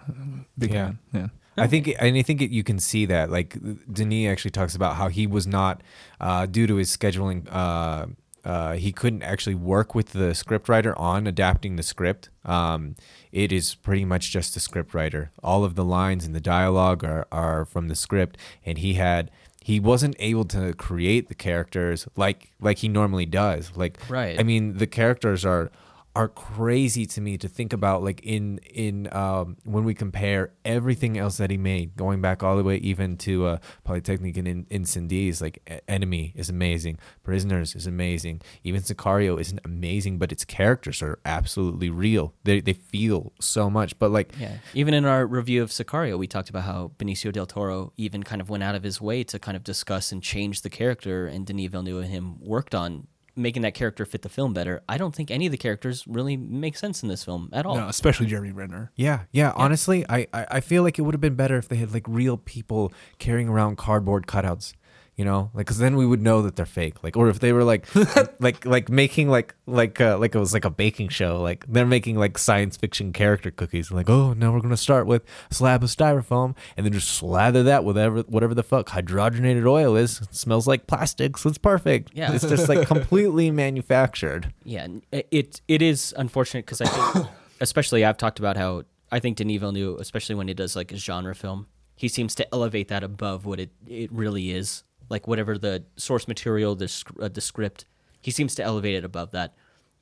Big 0.58 0.74
Yeah. 0.74 0.86
fan. 0.86 1.00
Yeah. 1.14 1.28
I 1.58 1.68
think, 1.68 1.94
and 2.00 2.16
I 2.18 2.22
think 2.22 2.42
it, 2.42 2.50
you 2.52 2.64
can 2.64 2.80
see 2.80 3.06
that. 3.08 3.30
Like 3.30 3.58
Denis 3.92 4.30
actually 4.32 4.52
talks 4.52 4.76
about 4.76 4.96
how 4.96 5.10
he 5.10 5.28
was 5.28 5.46
not, 5.46 5.82
uh, 6.20 6.46
due 6.46 6.66
to 6.68 6.76
his 6.76 6.96
scheduling, 6.96 7.46
uh, 7.52 8.08
uh, 8.44 8.74
he 8.74 8.92
couldn't 8.92 9.22
actually 9.24 9.56
work 9.56 9.94
with 9.94 10.10
the 10.14 10.32
scriptwriter 10.32 10.98
on 11.00 11.28
adapting 11.28 11.76
the 11.76 11.84
script. 11.84 12.30
Um, 12.46 12.96
it 13.32 13.52
is 13.52 13.76
pretty 13.76 14.06
much 14.06 14.32
just 14.32 14.54
the 14.54 14.60
scriptwriter. 14.62 15.30
All 15.44 15.64
of 15.64 15.76
the 15.76 15.84
lines 15.86 16.26
and 16.26 16.34
the 16.34 16.42
dialogue 16.42 17.04
are, 17.04 17.28
are 17.32 17.66
from 17.66 17.88
the 17.90 17.96
script, 17.96 18.38
and 18.66 18.78
he 18.80 18.94
had 18.96 19.30
he 19.64 19.80
wasn't 19.80 20.16
able 20.20 20.44
to 20.46 20.74
create 20.74 21.30
the 21.30 21.36
characters 21.36 22.08
like 22.16 22.52
like 22.60 22.80
he 22.80 22.88
normally 22.90 23.26
does. 23.28 23.72
Like 23.76 24.00
Right. 24.10 24.40
I 24.40 24.44
mean, 24.44 24.78
the 24.78 24.88
characters 24.88 25.46
are 25.46 25.72
are 26.16 26.28
crazy 26.28 27.06
to 27.06 27.22
me 27.22 27.38
to 27.38 27.48
think 27.48 27.72
about 27.72 28.04
like 28.04 28.20
in 28.24 28.58
in 28.74 29.08
um 29.14 29.56
when 29.64 29.84
we 29.86 29.94
compare 29.94 30.52
everything 30.66 31.18
else 31.18 31.38
that 31.38 31.50
he 31.50 31.58
made 31.58 31.96
going 31.96 32.22
back 32.22 32.44
all 32.44 32.58
the 32.58 32.64
way 32.64 32.78
even 32.78 33.16
to 33.16 33.46
uh 33.46 33.58
Polytechnique 33.86 34.38
and 34.38 34.48
in 34.48 34.66
incendies 34.66 35.42
like 35.42 35.82
enemy 35.88 36.34
is 36.36 36.50
amazing 36.50 36.98
prisoners 37.24 37.76
is 37.76 37.88
amazing 37.88 38.42
even 38.64 38.82
sicario 38.82 39.40
isn't 39.40 39.60
amazing 39.64 40.18
but 40.18 40.32
its 40.32 40.44
characters 40.44 41.02
are 41.02 41.20
absolutely 41.24 41.90
real 41.90 42.34
they, 42.44 42.60
they 42.60 42.74
feel 42.74 43.32
so 43.40 43.70
much 43.70 43.98
but 43.98 44.12
like 44.12 44.32
Yeah. 44.42 44.58
Even 44.74 44.94
in 44.94 45.06
our 45.06 45.26
review 45.26 45.62
of 45.62 45.70
Sicario, 45.70 46.18
we 46.18 46.28
talked 46.28 46.50
about 46.50 46.64
how 46.64 46.92
Benicio 46.98 47.32
del 47.32 47.46
Toro 47.46 47.94
even 47.98 48.24
kind 48.24 48.42
of 48.42 48.50
went 48.50 48.64
out 48.64 48.76
of 48.76 48.84
his 48.84 49.00
way 49.00 49.24
to 49.26 49.38
kind 49.40 49.56
of 49.56 49.64
discuss 49.64 50.12
and 50.12 50.22
change 50.24 50.62
the 50.62 50.70
character, 50.70 51.28
and 51.28 51.46
Denis 51.46 51.70
Villeneuve 51.70 52.04
and 52.04 52.12
him 52.12 52.40
worked 52.40 52.74
on 52.74 53.08
making 53.36 53.62
that 53.64 53.74
character 53.74 54.06
fit 54.06 54.22
the 54.22 54.30
film 54.30 54.54
better. 54.54 54.84
I 54.90 54.98
don't 54.98 55.16
think 55.16 55.32
any 55.32 55.46
of 55.46 55.52
the 55.52 55.58
characters 55.58 56.06
really 56.08 56.38
make 56.38 56.78
sense 56.78 57.04
in 57.04 57.10
this 57.10 57.24
film 57.24 57.50
at 57.54 57.66
all. 57.66 57.76
No, 57.76 57.88
especially 57.88 58.28
Jeremy 58.28 58.52
Renner. 58.52 58.92
Yeah, 58.96 59.22
yeah. 59.32 59.54
Honestly, 59.56 60.06
I, 60.10 60.28
I, 60.34 60.46
I 60.52 60.60
feel 60.60 60.84
like 60.84 61.00
it 61.00 61.04
would 61.04 61.14
have 61.14 61.22
been 61.22 61.36
better 61.36 61.58
if 61.58 61.68
they 61.68 61.78
had 61.78 61.94
like 61.94 62.06
real 62.08 62.38
people 62.38 62.92
carrying 63.20 63.48
around 63.48 63.78
cardboard 63.78 64.28
cutouts. 64.28 64.74
You 65.18 65.26
know, 65.26 65.52
like 65.54 65.66
because 65.66 65.78
then 65.78 65.98
we 65.98 66.06
would 66.06 66.22
know 66.22 66.42
that 66.42 66.56
they're 66.56 66.66
fake. 66.66 67.04
Like, 67.04 67.16
or 67.16 67.30
if 67.30 67.40
they 67.40 67.54
were 67.54 67.64
like, 67.64 67.86
like, 68.40 68.66
like 68.66 68.90
making 68.90 69.30
like, 69.30 69.54
like, 69.68 70.00
uh, 70.02 70.18
like 70.18 70.34
it 70.34 70.40
was 70.40 70.54
like 70.54 70.66
a 70.66 70.70
baking 70.70 71.10
show. 71.10 71.40
Like 71.42 71.66
they're 71.68 71.86
making 71.86 72.16
like 72.18 72.38
science 72.38 72.78
fiction 72.78 73.14
character 73.14 73.52
cookies. 73.52 73.92
Like, 73.92 74.10
oh, 74.10 74.34
now 74.34 74.52
we're 74.54 74.62
gonna 74.62 74.78
start 74.78 75.06
with 75.06 75.24
a 75.52 75.54
slab 75.54 75.84
of 75.84 75.90
styrofoam 75.90 76.56
and 76.76 76.86
then 76.86 76.94
just 76.94 77.10
slather 77.10 77.62
that 77.64 77.84
with 77.84 77.98
whatever, 77.98 78.22
whatever 78.22 78.56
the 78.56 78.64
fuck 78.64 78.88
hydrogenated 78.88 79.68
oil 79.68 79.96
is. 79.96 80.22
It 80.22 80.34
smells 80.34 80.66
like 80.66 80.88
plastic, 80.88 81.38
so 81.38 81.50
it's 81.50 81.58
perfect. 81.58 82.12
Yeah. 82.14 82.34
it's 82.34 82.48
just 82.48 82.70
like 82.70 82.88
completely 82.96 83.52
manufactured. 83.52 84.54
Yeah, 84.64 84.88
it 85.12 85.28
it, 85.30 85.62
it 85.68 85.82
is 85.82 86.14
unfortunate 86.18 86.66
because 86.66 86.82
I 86.82 86.86
think, 86.86 87.28
especially 87.60 88.06
I've 88.06 88.18
talked 88.18 88.40
about 88.40 88.58
how 88.58 88.84
I 89.12 89.20
think 89.20 89.38
Denis 89.38 89.60
Villeneuve, 89.60 90.00
especially 90.00 90.36
when 90.36 90.48
he 90.48 90.54
does 90.54 90.76
like 90.76 90.92
a 90.92 90.98
genre 90.98 91.36
film, 91.36 91.68
he 91.96 92.08
seems 92.08 92.34
to 92.36 92.54
elevate 92.54 92.88
that 92.88 93.04
above 93.04 93.46
what 93.46 93.60
it 93.60 93.72
it 93.86 94.12
really 94.12 94.52
is. 94.52 94.84
Like 95.12 95.28
whatever 95.28 95.58
the 95.58 95.84
source 95.98 96.28
material, 96.28 96.76
the 96.76 96.88
sc- 96.88 97.20
uh, 97.22 97.28
the 97.28 97.42
script, 97.42 97.86
he 98.22 98.32
seems 98.32 98.56
to 98.56 98.64
elevate 98.64 98.96
it 98.96 99.06
above 99.06 99.32
that. 99.32 99.54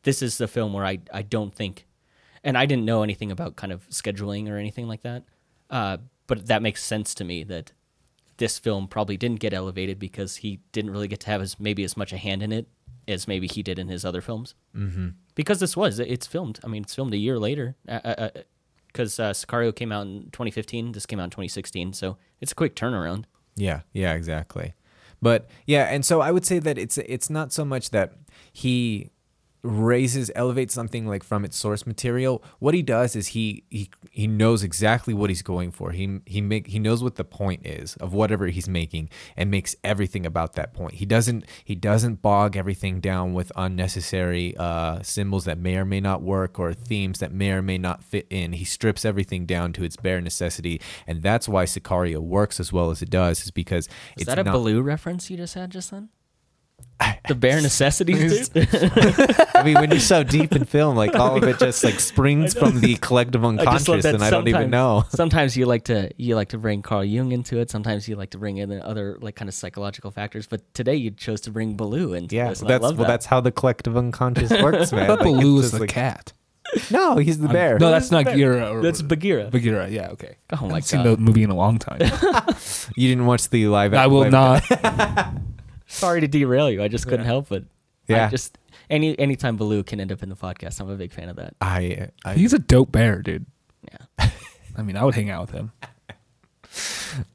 This 0.04 0.22
is 0.22 0.38
the 0.38 0.48
film 0.48 0.72
where 0.72 0.86
I 0.86 1.00
I 1.14 1.24
don't 1.24 1.54
think, 1.54 1.88
and 2.44 2.58
I 2.58 2.66
didn't 2.66 2.86
know 2.86 3.04
anything 3.04 3.32
about 3.32 3.58
kind 3.58 3.74
of 3.74 3.90
scheduling 3.90 4.50
or 4.50 4.58
anything 4.58 4.88
like 4.88 5.02
that, 5.02 5.24
uh, 5.70 5.98
but 6.28 6.46
that 6.48 6.62
makes 6.62 6.84
sense 6.84 7.14
to 7.16 7.26
me 7.26 7.44
that 7.46 7.74
this 8.38 8.58
film 8.58 8.88
probably 8.88 9.18
didn't 9.18 9.40
get 9.40 9.54
elevated 9.54 10.00
because 10.00 10.38
he 10.38 10.60
didn't 10.72 10.92
really 10.92 11.08
get 11.08 11.20
to 11.22 11.28
have 11.28 11.42
as 11.42 11.60
maybe 11.60 11.84
as 11.84 11.98
much 11.98 12.14
a 12.14 12.18
hand 12.18 12.42
in 12.42 12.54
it 12.54 12.68
as 13.08 13.28
maybe 13.28 13.48
he 13.48 13.62
did 13.62 13.78
in 13.78 13.88
his 13.88 14.06
other 14.06 14.22
films. 14.22 14.56
Mm-hmm. 14.76 15.10
Because 15.36 15.60
this 15.60 15.76
was 15.76 16.00
it's 16.00 16.28
filmed. 16.28 16.60
I 16.64 16.68
mean, 16.68 16.84
it's 16.84 16.96
filmed 16.96 17.14
a 17.14 17.18
year 17.18 17.38
later. 17.38 17.76
Because 17.86 19.20
uh, 19.20 19.24
uh, 19.24 19.34
Sicario 19.34 19.76
came 19.76 19.92
out 19.92 20.08
in 20.08 20.30
2015. 20.32 20.94
This 20.94 21.06
came 21.06 21.20
out 21.20 21.26
in 21.26 21.30
2016. 21.32 21.94
So 21.94 22.18
it's 22.40 22.52
a 22.52 22.56
quick 22.56 22.76
turnaround. 22.76 23.26
Yeah, 23.56 23.82
yeah, 23.92 24.14
exactly. 24.14 24.74
But 25.22 25.50
yeah, 25.66 25.86
and 25.86 26.06
so 26.06 26.22
I 26.22 26.32
would 26.32 26.46
say 26.46 26.60
that 26.60 26.78
it's 26.78 26.98
it's 26.98 27.30
not 27.30 27.52
so 27.52 27.66
much 27.66 27.90
that 27.92 28.14
he 28.54 29.10
raises 29.62 30.32
elevates 30.36 30.74
something 30.74 31.06
like 31.06 31.24
from 31.24 31.44
its 31.44 31.58
source 31.58 31.86
material 31.86 32.42
what 32.60 32.74
he 32.74 32.82
does 32.82 33.16
is 33.16 33.28
he 33.28 33.64
he 33.70 33.90
he 34.12 34.26
knows 34.28 34.64
exactly 34.64 35.14
what 35.14 35.30
he's 35.30 35.42
going 35.42 35.72
for. 35.72 35.92
He 35.92 36.20
he 36.26 36.42
make 36.42 36.68
he 36.68 36.80
knows 36.80 37.04
what 37.04 37.16
the 37.16 37.24
point 37.24 37.66
is 37.66 37.96
of 37.98 38.14
whatever 38.14 38.48
he's 38.48 38.70
making 38.70 39.10
and 39.36 39.52
makes 39.52 39.76
everything 39.84 40.26
about 40.26 40.54
that 40.54 40.74
point. 40.74 40.96
He 40.96 41.06
doesn't 41.06 41.46
he 41.64 41.76
doesn't 41.76 42.22
bog 42.22 42.56
everything 42.56 43.00
down 43.00 43.34
with 43.34 43.52
unnecessary 43.56 44.56
uh 44.58 45.02
symbols 45.02 45.46
that 45.46 45.58
may 45.58 45.78
or 45.78 45.86
may 45.86 46.00
not 46.00 46.22
work 46.22 46.60
or 46.60 46.74
themes 46.74 47.20
that 47.20 47.32
may 47.32 47.52
or 47.52 47.62
may 47.62 47.78
not 47.78 48.04
fit 48.04 48.28
in. 48.30 48.54
He 48.54 48.66
strips 48.66 49.04
everything 49.04 49.46
down 49.46 49.74
to 49.74 49.84
its 49.84 49.98
bare 49.98 50.22
necessity 50.22 50.82
and 51.06 51.22
that's 51.22 51.50
why 51.50 51.66
sicario 51.66 52.20
works 52.20 52.60
as 52.60 52.72
well 52.72 52.92
as 52.92 53.02
it 53.02 53.10
does 53.10 53.44
is 53.44 53.52
because 53.52 53.90
Is 54.18 54.26
that 54.28 54.40
a 54.40 54.44
not, 54.44 54.54
Baloo 54.54 54.82
reference 54.82 55.30
you 55.30 55.38
just 55.38 55.56
had 55.56 55.70
just 55.70 55.92
then? 55.92 56.10
The 57.28 57.36
bare 57.36 57.62
necessities. 57.62 58.50
dude? 58.50 58.68
I 59.56 59.64
mean, 59.64 59.76
when 59.76 59.92
you're 59.92 60.00
so 60.00 60.24
deep 60.24 60.54
in 60.56 60.66
film, 60.66 60.96
like 60.96 61.16
all 61.16 61.38
of 61.38 61.44
it 61.44 61.60
just 61.60 61.84
like 61.84 62.00
springs 62.00 62.54
from 62.54 62.80
the 62.82 62.96
collective 62.96 63.44
I 63.46 63.50
just 63.50 63.88
love 63.88 63.98
unconscious, 64.00 64.04
that 64.04 64.16
and 64.16 64.24
I 64.24 64.30
don't 64.30 64.48
even 64.48 64.70
know. 64.70 65.06
Sometimes 65.10 65.56
you 65.56 65.66
like 65.66 65.86
to 65.86 66.10
you 66.18 66.36
like 66.36 66.50
to 66.50 66.58
bring 66.58 66.82
Carl 66.82 67.04
Jung 67.06 67.32
into 67.32 67.60
it. 67.60 67.70
Sometimes 67.70 68.08
you 68.08 68.16
like 68.16 68.32
to 68.32 68.38
bring 68.38 68.58
in 68.58 68.82
other 68.82 69.18
like 69.22 69.36
kind 69.36 69.48
of 69.50 69.54
psychological 69.56 70.12
factors. 70.12 70.48
But 70.48 70.74
today 70.74 70.96
you 70.96 71.12
chose 71.12 71.42
to 71.42 71.52
bring 71.52 71.76
Baloo 71.78 72.14
into 72.14 72.36
Yeah, 72.36 72.50
this. 72.50 72.62
and 72.62 72.70
I 72.70 72.74
that's 72.74 72.84
love 72.84 72.98
well, 72.98 73.08
that. 73.08 73.14
that's 73.14 73.26
how 73.28 73.40
the 73.42 73.52
collective 73.52 73.96
unconscious 73.98 74.50
works, 74.62 74.92
man. 74.92 75.04
I 75.04 75.08
thought 75.08 75.20
Like, 75.20 75.28
Baloo 75.28 75.56
was 75.56 75.64
just 75.66 75.74
the 75.76 75.80
like- 75.82 75.90
cat. 75.90 76.34
No, 76.92 77.18
he's 77.18 77.40
the 77.40 77.48
bear. 77.48 77.80
No, 77.80 77.90
that's 77.90 78.12
not 78.12 78.26
Gira. 78.26 78.80
That's 78.84 79.02
Bagheera. 79.02 79.50
Bagheera. 79.50 79.90
Yeah. 79.90 80.10
Okay. 80.10 80.36
Oh 80.54 80.58
I 80.58 80.68
haven't 80.68 80.82
seen 80.84 81.02
the 81.04 81.18
movie 81.18 81.42
in 81.42 81.50
a 81.50 81.56
long 81.56 81.80
time. 81.80 82.00
you 82.96 83.08
didn't 83.10 83.26
watch 83.26 83.50
the 83.50 83.68
live. 83.68 83.96
I 83.96 84.06
will 84.06 84.20
live- 84.20 84.32
not. 84.32 84.62
Sorry 85.90 86.22
to 86.22 86.28
derail 86.28 86.70
you. 86.70 86.82
I 86.82 86.88
just 86.88 87.06
couldn't 87.06 87.22
Yeah. 87.22 87.32
help 87.32 87.52
it. 87.52 87.66
Yeah. 88.08 88.28
I 88.28 88.30
just 88.30 88.58
any 88.90 89.18
anytime 89.20 89.58
Baloo 89.58 89.84
can 89.84 90.00
end 90.00 90.12
up 90.12 90.24
in 90.24 90.30
the 90.30 90.36
podcast, 90.36 90.80
I'm 90.80 90.90
a 90.90 90.96
big 90.96 91.12
fan 91.12 91.30
of 91.30 91.36
that. 91.36 91.56
I, 91.62 92.10
I 92.24 92.34
He's 92.36 92.54
a 92.54 92.60
dope 92.60 92.92
bear, 92.92 93.22
dude. 93.22 93.46
Yeah. 93.92 94.30
I 94.78 94.82
mean, 94.82 94.96
I 94.98 95.04
would 95.04 95.16
hang 95.16 95.30
out 95.30 95.42
with 95.42 95.52
him. 95.52 95.72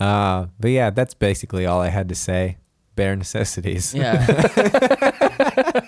uh, 0.00 0.46
but 0.58 0.70
yeah, 0.70 0.90
that's 0.90 1.14
basically 1.14 1.66
all 1.66 1.80
I 1.80 1.88
had 1.88 2.08
to 2.08 2.14
say. 2.14 2.56
Bare 2.96 3.14
necessities. 3.14 3.94
Yeah. 3.94 4.26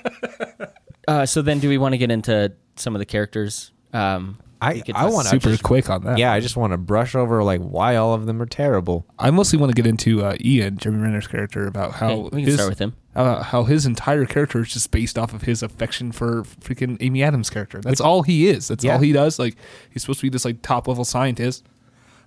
uh, 1.08 1.26
so 1.26 1.42
then, 1.42 1.58
do 1.58 1.68
we 1.68 1.78
want 1.78 1.92
to 1.92 1.98
get 1.98 2.10
into 2.10 2.52
some 2.76 2.94
of 2.94 2.98
the 3.00 3.06
characters? 3.06 3.72
Um, 3.92 4.38
I 4.62 4.82
I 4.94 5.06
want 5.08 5.26
to 5.28 5.40
Super 5.40 5.56
quick 5.62 5.88
on 5.88 6.04
that. 6.04 6.18
Yeah, 6.18 6.32
I 6.32 6.40
just 6.40 6.56
want 6.56 6.72
to 6.72 6.76
brush 6.78 7.14
over 7.14 7.42
like 7.42 7.60
why 7.60 7.96
all 7.96 8.12
of 8.14 8.26
them 8.26 8.40
are 8.42 8.46
terrible. 8.46 9.06
I 9.18 9.30
mostly 9.30 9.58
want 9.58 9.70
to 9.74 9.74
get 9.80 9.86
into 9.88 10.22
uh, 10.24 10.36
Ian, 10.40 10.76
Jeremy 10.76 11.02
Renner's 11.02 11.26
character, 11.26 11.66
about 11.66 11.92
how 11.92 12.10
Okay, 12.10 12.22
we 12.22 12.30
can 12.30 12.38
his, 12.44 12.54
start 12.54 12.68
with 12.70 12.78
him. 12.78 12.94
uh, 13.16 13.42
how 13.42 13.64
his 13.64 13.86
entire 13.86 14.26
character 14.26 14.60
is 14.60 14.68
just 14.72 14.90
based 14.90 15.18
off 15.18 15.32
of 15.32 15.42
his 15.42 15.62
affection 15.62 16.12
for 16.12 16.42
freaking 16.42 16.96
Amy 17.00 17.22
Adams' 17.22 17.48
character. 17.50 17.80
That's 17.80 18.00
all 18.00 18.22
he 18.22 18.48
is. 18.48 18.68
That's 18.68 18.84
Yeah. 18.84 18.94
all 18.94 18.98
he 19.00 19.12
does. 19.12 19.38
Like 19.38 19.56
he's 19.90 20.02
supposed 20.02 20.20
to 20.20 20.26
be 20.26 20.30
this 20.30 20.44
like 20.44 20.60
top 20.62 20.86
level 20.88 21.04
scientist. 21.04 21.64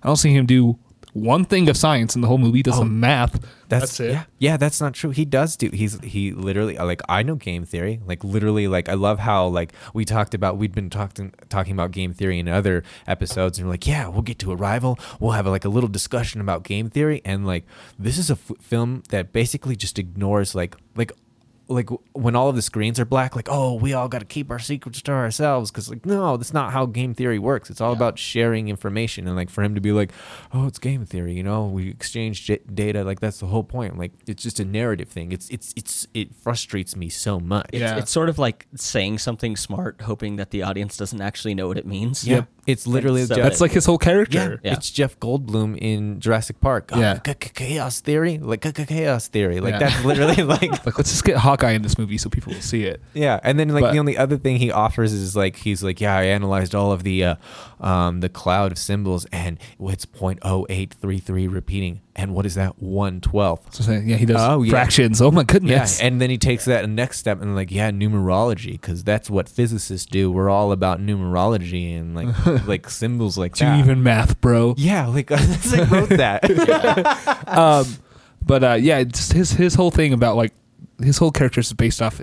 I 0.02 0.06
don't 0.08 0.16
see 0.16 0.34
him 0.34 0.46
do 0.46 0.78
one 1.14 1.44
thing 1.44 1.68
of 1.68 1.76
science 1.76 2.14
in 2.14 2.20
the 2.20 2.28
whole 2.28 2.38
movie. 2.38 2.58
He 2.58 2.62
does 2.62 2.74
oh, 2.74 2.80
some 2.80 3.00
math. 3.00 3.40
That's, 3.68 3.96
That's 3.96 4.00
it. 4.00 4.12
Yeah, 4.12 4.24
yeah, 4.38 4.56
that's 4.56 4.80
not 4.80 4.94
true. 4.94 5.10
He 5.10 5.24
does 5.24 5.56
do. 5.56 5.70
He's 5.70 5.98
he 6.00 6.32
literally 6.32 6.76
uh, 6.76 6.84
like 6.84 7.00
I 7.08 7.22
know 7.22 7.36
game 7.36 7.64
theory. 7.64 8.00
Like 8.04 8.22
literally, 8.22 8.68
like 8.68 8.88
I 8.88 8.94
love 8.94 9.20
how 9.20 9.46
like 9.46 9.72
we 9.94 10.04
talked 10.04 10.34
about. 10.34 10.58
We'd 10.58 10.74
been 10.74 10.90
talking 10.90 11.32
talking 11.48 11.72
about 11.72 11.92
game 11.92 12.12
theory 12.12 12.38
in 12.38 12.48
other 12.48 12.82
episodes, 13.06 13.58
and 13.58 13.66
we're 13.66 13.74
like, 13.74 13.86
yeah, 13.86 14.08
we'll 14.08 14.22
get 14.22 14.38
to 14.40 14.52
Arrival. 14.52 14.98
We'll 15.18 15.32
have 15.32 15.46
a, 15.46 15.50
like 15.50 15.64
a 15.64 15.68
little 15.68 15.88
discussion 15.88 16.40
about 16.40 16.62
game 16.64 16.90
theory, 16.90 17.22
and 17.24 17.46
like 17.46 17.64
this 17.98 18.18
is 18.18 18.28
a 18.28 18.34
f- 18.34 18.52
film 18.60 19.02
that 19.08 19.32
basically 19.32 19.76
just 19.76 19.98
ignores 19.98 20.54
like 20.54 20.76
like 20.96 21.12
like 21.68 21.88
when 22.12 22.36
all 22.36 22.48
of 22.48 22.56
the 22.56 22.62
screens 22.62 23.00
are 23.00 23.04
black 23.06 23.34
like 23.34 23.48
oh 23.50 23.72
we 23.74 23.94
all 23.94 24.06
got 24.08 24.18
to 24.18 24.24
keep 24.26 24.50
our 24.50 24.58
secrets 24.58 25.00
to 25.00 25.10
ourselves 25.12 25.70
because 25.70 25.88
like 25.88 26.04
no 26.04 26.36
that's 26.36 26.52
not 26.52 26.72
how 26.72 26.84
game 26.84 27.14
theory 27.14 27.38
works 27.38 27.70
it's 27.70 27.80
all 27.80 27.90
Yeah. 27.92 27.96
about 27.96 28.18
sharing 28.18 28.68
information 28.68 29.26
and 29.26 29.34
like 29.34 29.48
for 29.48 29.62
him 29.62 29.74
to 29.74 29.80
be 29.80 29.90
like 29.92 30.10
oh 30.52 30.66
it's 30.66 30.78
game 30.78 31.06
theory 31.06 31.32
you 31.34 31.42
know 31.42 31.66
we 31.66 31.88
exchange 31.88 32.44
j- 32.44 32.60
data 32.72 33.02
like 33.02 33.20
that's 33.20 33.40
the 33.40 33.46
whole 33.46 33.64
point 33.64 33.96
like 33.98 34.12
it's 34.26 34.42
just 34.42 34.60
a 34.60 34.64
narrative 34.64 35.08
thing 35.08 35.32
it's 35.32 35.48
it's 35.48 35.72
it's 35.76 36.06
it 36.12 36.34
frustrates 36.34 36.96
me 36.96 37.08
so 37.08 37.40
much 37.40 37.66
It's, 37.72 37.80
Yeah. 37.80 37.96
it's 37.96 38.10
sort 38.10 38.28
of 38.28 38.38
like 38.38 38.66
saying 38.74 39.18
something 39.18 39.56
smart, 39.56 40.02
hoping 40.02 40.36
that 40.36 40.50
the 40.50 40.62
audience 40.62 40.96
doesn't 40.96 41.20
actually 41.20 41.54
know 41.54 41.68
what 41.68 41.78
it 41.78 41.86
means. 41.86 42.26
yeah 42.26 42.42
it's 42.66 42.86
literally 42.86 43.24
so- 43.26 43.34
Jeff, 43.34 43.44
That's 43.44 43.60
like 43.60 43.72
his 43.72 43.84
whole 43.84 43.98
character. 43.98 44.58
Yeah. 44.64 44.72
it's 44.72 44.90
Jeff 44.90 45.20
Goldblum 45.20 45.76
in 45.78 46.18
Jurassic 46.18 46.60
Park. 46.60 46.88
Oh, 46.94 46.98
Yeah. 46.98 47.20
c- 47.24 47.32
c- 47.42 47.50
chaos 47.54 48.00
theory, 48.00 48.38
like 48.38 48.64
c- 48.64 48.72
c- 48.74 48.86
chaos 48.86 49.28
theory, 49.28 49.60
like 49.60 49.78
that's 49.78 50.02
literally 50.02 50.36
like 50.54 50.70
Like 50.86 50.96
let's 50.96 51.10
just 51.10 51.24
get 51.24 51.36
Hawkeye 51.54 51.72
in 51.72 51.82
this 51.82 51.96
movie 51.98 52.18
so 52.18 52.28
people 52.30 52.52
will 52.52 52.60
see 52.60 52.84
it. 52.84 53.00
Yeah, 53.14 53.38
and 53.44 53.58
then 53.58 53.68
like 53.70 53.82
But- 53.82 53.92
the 53.92 53.98
only 53.98 54.16
other 54.16 54.36
thing 54.36 54.56
he 54.56 54.70
offers 54.72 55.12
is 55.12 55.36
like 55.36 55.56
he's 55.56 55.82
like, 55.82 56.00
yeah, 56.00 56.16
I 56.16 56.24
analyzed 56.24 56.74
all 56.74 56.92
of 56.92 57.02
the 57.04 57.24
uh, 57.24 57.34
um, 57.80 58.20
the 58.20 58.28
cloud 58.28 58.72
of 58.72 58.78
symbols, 58.78 59.24
and 59.32 59.58
it's 59.80 60.04
.0833 60.06 61.52
repeating, 61.52 62.00
and 62.16 62.34
what 62.34 62.46
is 62.46 62.54
that? 62.56 62.80
One 62.82 63.20
twelfth. 63.20 63.74
So 63.74 63.92
yeah, 63.92 64.16
he 64.16 64.26
does 64.26 64.36
Oh, 64.40 64.62
yeah. 64.62 64.70
fractions. 64.70 65.20
Oh 65.22 65.30
my 65.30 65.44
goodness. 65.44 66.00
Yeah, 66.00 66.06
and 66.06 66.20
then 66.20 66.30
he 66.30 66.38
takes 66.38 66.64
that 66.66 66.88
next 66.88 67.18
step 67.18 67.40
and 67.40 67.54
like, 67.54 67.70
yeah, 67.70 67.90
numerology, 67.90 68.72
because 68.72 69.04
that's 69.04 69.30
what 69.30 69.48
physicists 69.48 70.06
do. 70.06 70.30
We're 70.30 70.50
all 70.50 70.72
about 70.72 71.00
numerology 71.00 71.96
and 71.98 72.14
like 72.14 72.46
like 72.66 72.90
symbols 72.90 73.38
like 73.38 73.54
Do 73.54 73.64
that. 73.64 73.78
even 73.78 74.02
math, 74.02 74.40
bro. 74.40 74.74
yeah, 74.76 75.06
like 75.06 75.30
I 75.32 75.84
wrote 75.90 76.08
that. 76.10 77.48
um, 77.48 77.86
but 78.44 78.64
uh, 78.64 78.72
yeah, 78.74 79.04
his 79.32 79.52
his 79.52 79.74
whole 79.74 79.90
thing 79.90 80.12
about 80.12 80.36
like 80.36 80.52
his 81.02 81.18
whole 81.18 81.30
character 81.32 81.60
is 81.60 81.72
based 81.72 82.00
off 82.02 82.20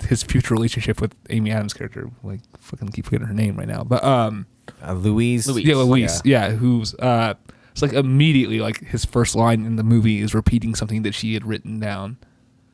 his 0.00 0.22
future 0.22 0.54
relationship 0.54 1.00
with 1.00 1.14
Amy 1.30 1.50
Adams' 1.50 1.74
character. 1.74 2.10
Like 2.22 2.40
fucking 2.58 2.88
keep 2.88 3.04
forgetting 3.06 3.26
her 3.26 3.34
name 3.34 3.56
right 3.56 3.68
now, 3.68 3.82
but 3.84 4.02
um, 4.04 4.46
uh, 4.82 4.92
Louise. 4.92 5.46
Louise. 5.48 5.64
yeah, 5.66 5.74
Louise, 5.76 6.22
yeah, 6.24 6.50
who's 6.50 6.94
uh, 6.96 7.34
it's 7.72 7.82
like 7.82 7.92
immediately 7.92 8.60
like 8.60 8.78
his 8.84 9.04
first 9.04 9.34
line 9.34 9.64
in 9.64 9.76
the 9.76 9.82
movie 9.84 10.20
is 10.20 10.34
repeating 10.34 10.74
something 10.74 11.02
that 11.02 11.14
she 11.14 11.34
had 11.34 11.44
written 11.44 11.78
down. 11.80 12.16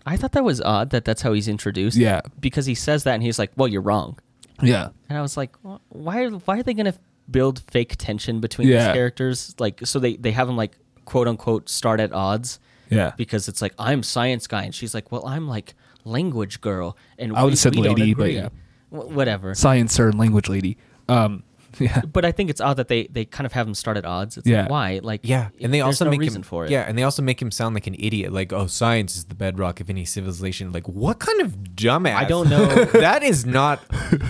I 0.04 0.16
thought 0.16 0.32
that 0.32 0.42
was 0.44 0.60
odd 0.60 0.90
that 0.90 1.04
that's 1.04 1.22
how 1.22 1.32
he's 1.32 1.46
introduced. 1.48 1.96
Yeah. 1.96 2.22
Because 2.40 2.66
he 2.66 2.74
says 2.74 3.04
that 3.04 3.14
and 3.14 3.22
he's 3.22 3.38
like, 3.38 3.52
well, 3.56 3.68
you're 3.68 3.82
wrong. 3.82 4.18
Yeah, 4.60 4.88
And 5.08 5.16
I 5.18 5.22
was 5.22 5.36
like, 5.36 5.54
"Wh- 5.64 5.78
why 5.88 6.22
are, 6.22 6.30
why 6.30 6.58
are 6.58 6.62
they 6.62 6.74
going 6.74 6.86
to 6.92 6.94
build 7.30 7.62
fake 7.70 7.96
tension 7.98 8.40
between 8.40 8.68
Yeah. 8.68 8.86
these 8.88 8.94
characters? 8.94 9.54
Like, 9.58 9.80
so 9.86 9.98
they, 9.98 10.16
they 10.16 10.30
have 10.32 10.46
them 10.46 10.56
like, 10.56 10.76
quote 11.04 11.26
unquote, 11.28 11.68
start 11.68 11.98
at 12.00 12.12
odds 12.12 12.60
yeah. 12.92 13.12
because 13.16 13.48
it's 13.48 13.62
like, 13.62 13.74
I'm 13.78 14.02
science 14.02 14.46
guy. 14.46 14.64
And 14.64 14.74
she's 14.74 14.94
like, 14.94 15.10
well, 15.12 15.26
I'm 15.26 15.48
like 15.48 15.74
language 16.04 16.60
girl. 16.60 16.96
And 17.18 17.36
I 17.36 17.44
would've 17.44 17.58
said 17.58 17.76
lady, 17.76 18.14
but 18.14 18.32
yeah. 18.32 18.48
Wh- 18.90 19.10
whatever. 19.10 19.54
Science 19.54 19.98
or 19.98 20.12
language 20.12 20.48
lady. 20.48 20.76
Um, 21.08 21.42
yeah, 21.78 22.00
But 22.02 22.24
I 22.24 22.32
think 22.32 22.50
it's 22.50 22.60
odd 22.60 22.76
that 22.76 22.88
they, 22.88 23.06
they 23.10 23.24
kind 23.24 23.46
of 23.46 23.52
have 23.52 23.66
them 23.66 23.74
start 23.74 23.96
at 23.96 24.04
odds. 24.04 24.36
It's 24.36 24.46
Yeah. 24.46 24.62
like, 24.62 24.70
why? 24.70 25.00
Like, 25.02 25.20
Yeah, 25.24 25.48
and 25.60 25.72
they 25.72 25.80
also 25.80 26.04
no 26.04 26.10
make 26.10 26.20
reason 26.20 26.40
him 26.40 26.42
for 26.42 26.64
it. 26.64 26.70
Yeah, 26.70 26.82
and 26.82 26.96
they 26.98 27.02
also 27.02 27.22
make 27.22 27.40
him 27.40 27.50
sound 27.50 27.74
like 27.74 27.86
an 27.86 27.96
idiot. 27.98 28.32
Like, 28.32 28.52
oh, 28.52 28.66
science 28.66 29.16
is 29.16 29.24
the 29.26 29.34
bedrock 29.34 29.80
of 29.80 29.88
any 29.90 30.04
civilization. 30.04 30.72
Like, 30.72 30.88
what 30.88 31.18
kind 31.18 31.40
of 31.40 31.56
dumbass? 31.74 32.14
I 32.14 32.24
don't 32.24 32.48
know. 32.48 32.66
that 32.92 33.22
is 33.22 33.44
not. 33.46 33.80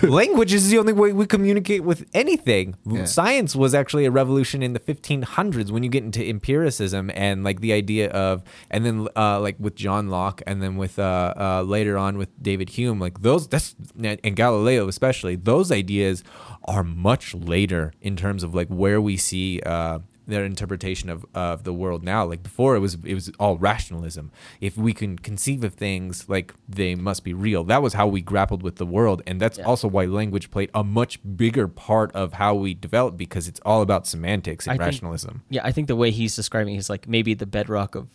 language 0.03 0.53
is 0.53 0.69
the 0.69 0.77
only 0.77 0.93
way 0.93 1.13
we 1.13 1.25
communicate 1.25 1.83
with 1.83 2.05
anything. 2.13 2.75
Yeah. 2.85 3.05
Science 3.05 3.55
was 3.55 3.73
actually 3.73 4.05
a 4.05 4.11
revolution 4.11 4.61
in 4.63 4.73
the 4.73 4.79
1500s 4.79 5.71
when 5.71 5.83
you 5.83 5.89
get 5.89 6.03
into 6.03 6.23
empiricism 6.27 7.11
and 7.13 7.43
like 7.43 7.61
the 7.61 7.73
idea 7.73 8.09
of, 8.11 8.43
and 8.69 8.85
then 8.85 9.07
uh, 9.15 9.39
like 9.39 9.55
with 9.59 9.75
John 9.75 10.09
Locke, 10.09 10.41
and 10.47 10.61
then 10.61 10.77
with 10.77 10.99
uh, 10.99 11.33
uh, 11.37 11.61
later 11.63 11.97
on 11.97 12.17
with 12.17 12.29
David 12.41 12.69
Hume. 12.69 12.99
Like 12.99 13.21
those, 13.21 13.47
that's 13.47 13.75
and 14.01 14.35
Galileo 14.35 14.87
especially. 14.87 15.35
Those 15.35 15.71
ideas 15.71 16.23
are 16.65 16.83
much 16.83 17.32
later 17.33 17.93
in 18.01 18.15
terms 18.15 18.43
of 18.43 18.53
like 18.55 18.67
where 18.67 19.01
we 19.01 19.17
see. 19.17 19.59
Uh, 19.65 19.99
their 20.25 20.45
interpretation 20.45 21.09
of, 21.09 21.25
of 21.35 21.65
the 21.65 21.73
world 21.73 22.01
now 22.01 22.23
like 22.23 22.41
before 22.41 22.77
it 22.77 22.79
was 22.79 22.93
it 23.03 23.13
was 23.13 23.29
all 23.41 23.57
rationalism 23.57 24.31
if 24.61 24.77
we 24.77 24.93
can 24.93 25.19
conceive 25.19 25.65
of 25.65 25.73
things 25.73 26.29
like 26.29 26.53
they 26.65 26.95
must 26.95 27.25
be 27.25 27.33
real 27.33 27.65
that 27.65 27.81
was 27.81 27.91
how 27.95 28.07
we 28.07 28.21
grappled 28.21 28.63
with 28.63 28.77
the 28.77 28.85
world 28.85 29.21
and 29.27 29.41
that's 29.41 29.57
Yeah. 29.57 29.65
also 29.65 29.85
why 29.89 30.05
language 30.05 30.49
played 30.49 30.71
a 30.73 30.81
much 30.81 31.19
bigger 31.35 31.67
part 31.67 32.09
of 32.13 32.31
how 32.31 32.55
we 32.55 32.73
developed 32.73 33.17
because 33.17 33.49
it's 33.49 33.59
all 33.65 33.81
about 33.81 34.07
semantics 34.07 34.65
and 34.65 34.75
I 34.75 34.77
think- 34.77 34.85
rationalism 34.93 35.41
Yeah, 35.49 35.59
I 35.65 35.73
think 35.73 35.89
the 35.89 35.95
way 35.97 36.09
he's 36.11 36.37
describing 36.37 36.75
is 36.75 36.89
like 36.89 37.05
maybe 37.05 37.33
the 37.33 37.45
bedrock 37.45 37.93
of 37.93 38.07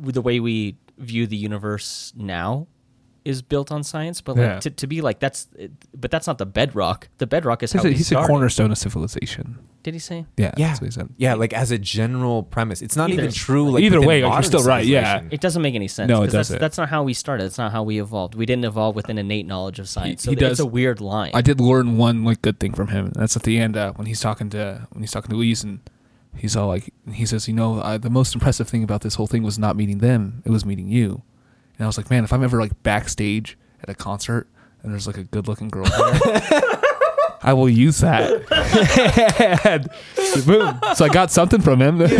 the 0.00 0.20
way 0.22 0.40
we 0.40 0.78
view 0.98 1.28
the 1.28 1.36
universe 1.36 2.12
now 2.16 2.66
is 3.26 3.42
built 3.42 3.70
on 3.72 3.82
science, 3.82 4.20
but 4.20 4.36
like 4.36 4.46
Yeah. 4.46 4.60
to, 4.60 4.70
to 4.70 4.86
be 4.86 5.00
like 5.02 5.18
that's 5.20 5.48
but 5.94 6.10
that's 6.10 6.26
not 6.26 6.38
the 6.38 6.46
bedrock. 6.46 7.08
The 7.18 7.26
bedrock 7.26 7.62
is 7.62 7.72
he 7.72 7.78
how 7.78 7.82
said, 7.82 7.92
he 7.92 7.98
said 7.98 8.04
started. 8.16 8.28
cornerstone 8.28 8.70
of 8.70 8.78
civilization. 8.78 9.58
Did 9.82 9.94
he 9.94 10.00
say? 10.00 10.26
Yeah, 10.36 10.52
yeah 10.56 10.68
that's 10.68 10.80
what 10.80 10.86
he 10.86 10.90
said. 10.92 11.08
yeah 11.16 11.34
like 11.34 11.52
as 11.52 11.70
a 11.70 11.78
general 11.78 12.42
premise 12.42 12.82
it's 12.82 12.96
not 12.96 13.10
Either- 13.10 13.22
even 13.22 13.32
true 13.32 13.70
like 13.70 13.82
Either 13.84 14.00
way, 14.00 14.22
like, 14.24 14.32
you're 14.32 14.42
still 14.42 14.64
right, 14.64 14.84
yeah. 14.84 15.22
It 15.30 15.40
doesn't 15.40 15.62
make 15.62 15.74
any 15.74 15.88
sense. 15.88 16.08
No, 16.08 16.22
it 16.22 16.26
'cause 16.26 16.32
that's, 16.32 16.48
doesn't. 16.48 16.60
that's 16.60 16.78
not 16.78 16.88
how 16.88 17.02
we 17.04 17.14
started. 17.14 17.44
That's 17.44 17.58
not 17.58 17.70
how 17.72 17.82
we 17.84 18.00
evolved. 18.00 18.34
We 18.34 18.46
didn't 18.46 18.64
evolve 18.64 18.96
with 18.96 19.08
an 19.08 19.18
innate 19.18 19.46
knowledge 19.46 19.78
of 19.78 19.88
science. 19.88 20.24
he 20.24 20.30
so 20.32 20.34
does- 20.34 20.50
it's 20.52 20.60
a 20.60 20.66
weird 20.66 21.00
line. 21.00 21.30
I 21.34 21.40
did 21.42 21.60
learn 21.60 21.96
one 21.96 22.24
like 22.24 22.42
good 22.42 22.58
thing 22.60 22.72
from 22.74 22.88
him. 22.88 23.12
That's 23.14 23.36
at 23.36 23.42
the 23.44 23.58
end 23.58 23.76
uh, 23.76 23.92
when 23.94 24.06
he's 24.06 24.20
talking 24.20 24.50
to 24.50 24.86
when 24.92 25.02
he's 25.02 25.12
talking 25.12 25.30
to 25.30 25.36
Louise 25.36 25.62
and 25.64 25.78
he's 26.36 26.56
all 26.56 26.66
like 26.68 26.92
he 27.12 27.24
says, 27.24 27.46
you 27.48 27.54
know, 27.54 27.80
I, 27.80 27.96
the 27.96 28.10
most 28.10 28.34
impressive 28.34 28.68
thing 28.68 28.82
about 28.82 29.02
this 29.02 29.14
whole 29.14 29.26
thing 29.28 29.42
was 29.44 29.58
not 29.58 29.76
meeting 29.76 29.98
them; 29.98 30.42
it 30.44 30.50
was 30.50 30.64
meeting 30.64 30.88
you. 30.88 31.22
And 31.78 31.84
I 31.84 31.86
was 31.86 31.96
like, 31.96 32.10
man, 32.10 32.24
if 32.24 32.32
I'm 32.32 32.42
ever 32.42 32.60
like 32.60 32.82
backstage 32.82 33.56
at 33.82 33.88
a 33.88 33.94
concert 33.94 34.48
and 34.82 34.92
there's 34.92 35.06
like 35.06 35.18
a 35.18 35.24
good 35.24 35.46
looking 35.48 35.68
girl 35.68 35.84
there, 35.84 36.40
I 37.42 37.52
will 37.52 37.68
use 37.68 37.98
that. 37.98 38.32
and 39.64 39.88
boom! 40.46 40.80
So 40.96 41.04
I 41.04 41.08
got 41.08 41.30
something 41.30 41.60
from 41.60 41.80
him. 41.80 42.00
and 42.00 42.10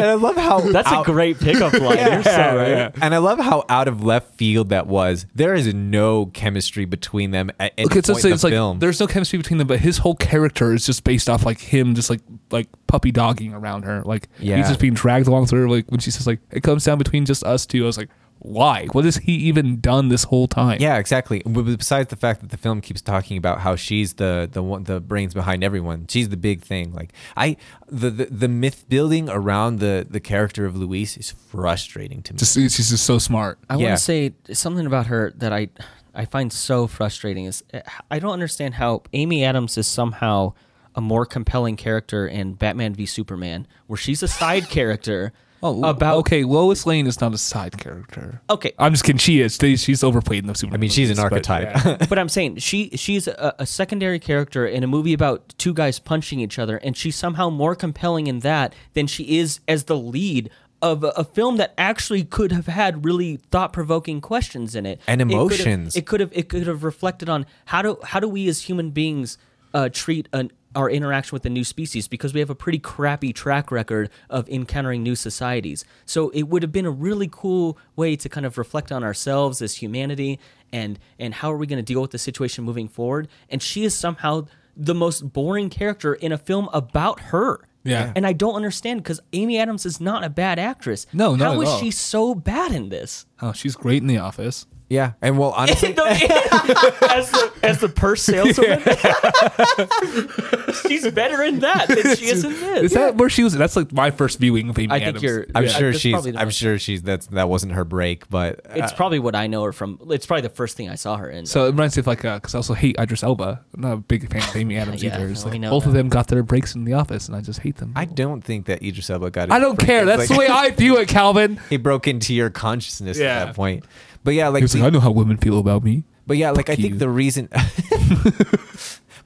I 0.00 0.14
love 0.14 0.36
how 0.36 0.60
that's 0.60 0.90
a 0.90 1.02
great 1.04 1.38
pickup 1.38 1.72
line. 1.74 1.98
You're 1.98 2.22
so 2.22 2.56
right. 2.56 2.68
yeah. 2.68 2.90
And 3.02 3.14
I 3.14 3.18
love 3.18 3.38
how 3.40 3.64
out 3.68 3.88
of 3.88 4.02
left 4.04 4.36
field 4.36 4.70
that 4.70 4.86
was. 4.86 5.26
There 5.34 5.54
is 5.54 5.72
no 5.74 6.26
chemistry 6.26 6.84
between 6.84 7.30
them 7.32 7.50
at 7.60 7.74
any 7.76 7.84
Look, 7.88 7.96
it's, 7.96 8.08
point 8.08 8.16
just, 8.16 8.24
in 8.24 8.30
the 8.30 8.34
it's 8.36 8.44
like 8.44 8.52
film. 8.52 8.78
there's 8.78 9.00
no 9.00 9.06
chemistry 9.06 9.36
between 9.38 9.58
them, 9.58 9.66
but 9.66 9.80
his 9.80 9.98
whole 9.98 10.14
character 10.14 10.72
is 10.72 10.86
just 10.86 11.04
based 11.04 11.28
off 11.28 11.44
like 11.44 11.60
him, 11.60 11.94
just 11.94 12.08
like 12.08 12.20
like 12.50 12.68
puppy 12.86 13.10
dogging 13.12 13.52
around 13.52 13.82
her. 13.84 14.02
Like 14.04 14.28
Yeah. 14.38 14.56
he's 14.56 14.68
just 14.68 14.80
being 14.80 14.94
dragged 14.94 15.26
along 15.26 15.46
through. 15.46 15.62
her. 15.62 15.68
Like 15.68 15.90
when 15.90 16.00
she 16.00 16.10
says 16.10 16.26
like 16.26 16.40
it 16.50 16.62
comes 16.62 16.84
down 16.84 16.96
between 16.98 17.26
just 17.26 17.44
us 17.44 17.66
two, 17.66 17.82
I 17.82 17.86
was 17.86 17.98
like, 17.98 18.08
why? 18.46 18.86
What 18.92 19.06
has 19.06 19.16
he 19.16 19.32
even 19.32 19.80
done 19.80 20.08
this 20.10 20.24
whole 20.24 20.46
time? 20.46 20.76
Yeah, 20.78 20.98
exactly. 20.98 21.40
Besides 21.40 22.10
the 22.10 22.16
fact 22.16 22.42
that 22.42 22.50
the 22.50 22.58
film 22.58 22.82
keeps 22.82 23.00
talking 23.00 23.38
about 23.38 23.60
how 23.60 23.74
she's 23.74 24.14
the 24.14 24.46
the 24.52 24.62
one 24.62 24.84
the 24.84 25.00
brains 25.00 25.32
behind 25.32 25.64
everyone, 25.64 26.06
she's 26.08 26.28
the 26.28 26.36
big 26.36 26.60
thing. 26.60 26.92
Like 26.92 27.14
I, 27.38 27.56
the 27.88 28.10
the, 28.10 28.24
the 28.26 28.48
myth 28.48 28.84
building 28.88 29.30
around 29.30 29.78
the 29.80 30.06
the 30.08 30.20
character 30.20 30.66
of 30.66 30.76
Louise 30.76 31.16
is 31.16 31.30
frustrating 31.30 32.22
to 32.24 32.34
me. 32.34 32.38
just 32.38 32.52
she's 32.54 32.76
just 32.90 33.06
so 33.06 33.18
smart. 33.18 33.58
I 33.70 33.76
Yeah. 33.76 33.86
want 33.86 33.98
to 33.98 34.04
say 34.04 34.34
something 34.52 34.84
about 34.84 35.06
her 35.06 35.32
that 35.36 35.52
I 35.54 35.70
I 36.14 36.26
find 36.26 36.52
so 36.52 36.86
frustrating 36.86 37.46
is 37.46 37.64
uh, 37.72 37.80
I 38.10 38.18
don't 38.18 38.32
understand 38.34 38.74
how 38.74 39.04
Amy 39.14 39.42
Adams 39.42 39.78
is 39.78 39.86
somehow 39.86 40.52
a 40.94 41.00
more 41.00 41.24
compelling 41.24 41.76
character 41.76 42.26
in 42.28 42.52
Batman 42.54 42.94
v 42.94 43.06
Superman, 43.06 43.66
where 43.86 43.96
she's 43.96 44.22
a 44.22 44.28
side 44.28 44.68
character. 44.78 45.32
Oh, 45.64 45.82
about 45.84 46.18
okay. 46.18 46.44
Lois 46.44 46.86
Lane 46.86 47.06
is 47.06 47.20
not 47.20 47.32
a 47.34 47.38
side 47.38 47.78
character. 47.78 48.40
okay, 48.50 48.72
I'm 48.78 48.92
just 48.92 49.02
kidding. 49.04 49.18
She 49.18 49.40
is. 49.40 49.58
They- 49.58 49.76
She's 49.76 50.04
overplayed 50.04 50.44
in 50.44 50.46
the 50.46 50.54
Superman. 50.54 50.78
I 50.78 50.80
mean, 50.80 50.90
she's 50.90 51.10
an 51.10 51.16
movies, 51.16 51.46
but, 51.46 51.50
archetype. 51.50 51.84
yeah. 52.00 52.06
but 52.08 52.18
I'm 52.18 52.28
saying 52.28 52.56
she 52.58 52.90
she's 52.90 53.26
a, 53.26 53.54
a 53.58 53.66
secondary 53.66 54.18
character 54.18 54.66
in 54.66 54.84
a 54.84 54.86
movie 54.86 55.12
about 55.14 55.54
two 55.58 55.72
guys 55.74 55.98
punching 55.98 56.38
each 56.40 56.58
other, 56.58 56.76
and 56.76 56.96
she's 56.96 57.16
somehow 57.16 57.50
more 57.50 57.74
compelling 57.74 58.26
in 58.26 58.40
that 58.40 58.74
than 58.92 59.06
she 59.06 59.38
is 59.38 59.60
as 59.66 59.84
the 59.84 59.96
lead 59.96 60.50
of 60.82 61.02
a, 61.02 61.08
a 61.16 61.24
film 61.24 61.56
that 61.56 61.72
actually 61.78 62.24
could 62.24 62.52
have 62.52 62.66
had 62.66 63.04
really 63.06 63.36
thought 63.50 63.72
provoking 63.72 64.20
questions 64.20 64.74
in 64.74 64.84
it 64.84 65.00
And 65.06 65.20
It 65.22 65.24
could 65.24 65.32
have- 65.32 65.40
emotions. 65.40 65.96
It 65.96 66.04
could 66.06 66.20
have 66.20 66.30
it 66.34 66.50
could 66.50 66.66
have 66.66 66.84
reflected 66.84 67.28
on 67.30 67.46
how 67.64 67.80
do 67.80 67.98
how 68.04 68.20
do 68.20 68.28
we 68.28 68.48
as 68.48 68.62
human 68.62 68.90
beings 68.90 69.38
uh, 69.72 69.88
treat 69.90 70.28
an 70.34 70.52
our 70.74 70.90
interaction 70.90 71.34
with 71.34 71.42
the 71.42 71.50
new 71.50 71.64
species 71.64 72.08
because 72.08 72.34
we 72.34 72.40
have 72.40 72.50
a 72.50 72.54
pretty 72.54 72.78
crappy 72.78 73.32
track 73.32 73.70
record 73.70 74.10
of 74.28 74.48
encountering 74.48 75.02
new 75.02 75.14
societies. 75.14 75.84
So 76.06 76.30
it 76.30 76.44
would 76.44 76.62
have 76.62 76.72
been 76.72 76.86
a 76.86 76.90
really 76.90 77.28
cool 77.30 77.78
way 77.96 78.16
to 78.16 78.28
kind 78.28 78.46
of 78.46 78.58
reflect 78.58 78.90
on 78.92 79.04
ourselves 79.04 79.62
as 79.62 79.76
humanity 79.76 80.38
and 80.72 80.98
and 81.18 81.34
how 81.34 81.52
are 81.52 81.56
we 81.56 81.66
going 81.66 81.78
to 81.78 81.82
deal 81.92 82.00
with 82.00 82.10
the 82.10 82.18
situation 82.18 82.64
moving 82.64 82.88
forward. 82.88 83.28
And 83.48 83.62
she 83.62 83.84
is 83.84 83.94
somehow 83.94 84.46
the 84.76 84.94
most 84.94 85.32
boring 85.32 85.70
character 85.70 86.14
in 86.14 86.32
a 86.32 86.38
film 86.38 86.68
about 86.72 87.20
her. 87.20 87.60
Yeah. 87.84 88.12
And 88.16 88.26
I 88.26 88.32
don't 88.32 88.54
understand 88.54 89.02
because 89.02 89.20
Amy 89.32 89.58
Adams 89.58 89.84
is 89.86 90.00
not 90.00 90.24
a 90.24 90.30
bad 90.30 90.58
actress. 90.58 91.06
No, 91.12 91.36
not 91.36 91.54
How 91.54 91.60
at 91.60 91.62
is 91.64 91.68
all. 91.68 91.78
she 91.78 91.90
so 91.90 92.34
bad 92.34 92.72
in 92.72 92.88
this? 92.88 93.26
Oh, 93.42 93.52
she's 93.52 93.76
great 93.76 94.00
in 94.02 94.08
The 94.08 94.18
Office. 94.18 94.66
Yeah, 94.90 95.12
and 95.22 95.38
well, 95.38 95.52
honestly, 95.56 95.88
as 95.98 97.30
the 97.30 97.52
as 97.62 97.80
the 97.80 97.88
purse 97.88 98.22
saleswoman, 98.22 98.80
she's 100.88 101.10
better 101.10 101.42
in 101.42 101.60
that 101.60 101.88
than 101.88 102.16
she 102.16 102.26
is 102.26 102.44
in 102.44 102.52
this. 102.52 102.82
Is 102.84 102.92
that 102.92 103.16
where 103.16 103.30
she 103.30 103.42
was? 103.44 103.54
That's 103.54 103.76
like 103.76 103.92
my 103.92 104.10
first 104.10 104.38
viewing 104.38 104.68
of 104.68 104.78
Amy 104.78 104.92
I 104.92 104.96
Adams. 104.98 105.20
think 105.20 105.22
you're. 105.22 105.46
I'm 105.54 105.64
yeah, 105.64 105.70
sure 105.70 105.90
that's 105.90 106.00
she's. 106.02 106.12
probably 106.12 106.30
the 106.32 106.40
I'm 106.40 106.46
most- 106.48 106.56
sure 106.58 106.78
she's. 106.78 107.02
That's 107.02 107.26
that 107.28 107.48
wasn't 107.48 107.72
her 107.72 107.84
break, 107.84 108.28
but 108.28 108.60
uh, 108.66 108.74
It's 108.76 108.92
probably 108.92 109.18
what 109.18 109.34
I 109.34 109.46
know 109.46 109.62
her 109.64 109.72
from. 109.72 109.98
It's 110.10 110.26
probably 110.26 110.42
the 110.42 110.48
first 110.50 110.76
thing 110.76 110.90
I 110.90 110.94
saw 110.96 111.16
her 111.16 111.30
in. 111.30 111.46
So 111.46 111.64
it 111.64 111.70
reminds 111.70 111.96
me 111.96 112.00
of 112.00 112.06
like, 112.06 112.22
because 112.22 112.54
I 112.54 112.58
also 112.58 112.74
hate 112.74 112.96
Idris 113.00 113.22
Elba. 113.22 113.64
I'm 113.74 113.80
not 113.80 113.92
a 113.92 113.96
big 113.96 114.30
fan 114.30 114.46
of 114.48 114.54
Amy 114.54 114.76
Adams 114.76 115.02
Yeah, 115.02 115.14
either. 115.16 115.28
It's 115.28 115.44
we 115.44 115.52
like 115.52 115.60
know 115.60 115.70
both 115.70 115.86
of 115.86 115.92
that. 115.92 115.98
them 115.98 116.08
got 116.08 116.28
their 116.28 116.42
breaks 116.42 116.74
in 116.74 116.84
The 116.84 116.92
Office, 116.92 117.26
and 117.26 117.36
I 117.36 117.40
just 117.40 117.60
hate 117.60 117.76
them. 117.76 117.92
I 117.96 118.04
don't 118.04 118.42
think 118.42 118.66
that 118.66 118.82
Idris 118.82 119.08
Elba 119.10 119.30
got. 119.30 119.50
I 119.50 119.58
don't 119.58 119.80
his 119.80 119.86
care. 119.86 120.04
break. 120.04 120.18
That's 120.18 120.30
Like, 120.30 120.38
the 120.38 120.40
way 120.40 120.48
I 120.48 120.70
view 120.70 120.98
it, 120.98 121.08
Calvin. 121.08 121.58
he 121.70 121.78
broke 121.78 122.06
into 122.06 122.34
your 122.34 122.50
consciousness 122.50 123.18
Yeah. 123.18 123.40
at 123.40 123.44
that 123.46 123.56
point. 123.56 123.84
But 124.24 124.34
yeah, 124.34 124.48
like, 124.48 124.62
like, 124.62 124.82
I 124.82 124.90
know 124.90 125.00
how 125.00 125.10
women 125.10 125.36
feel 125.36 125.58
about 125.58 125.84
me. 125.84 126.04
but 126.26 126.36
yeah, 126.36 126.50
like 126.50 126.70
I 126.70 126.76
think 126.76 126.94
you. 126.94 126.98
the 126.98 127.10
reason. 127.10 127.48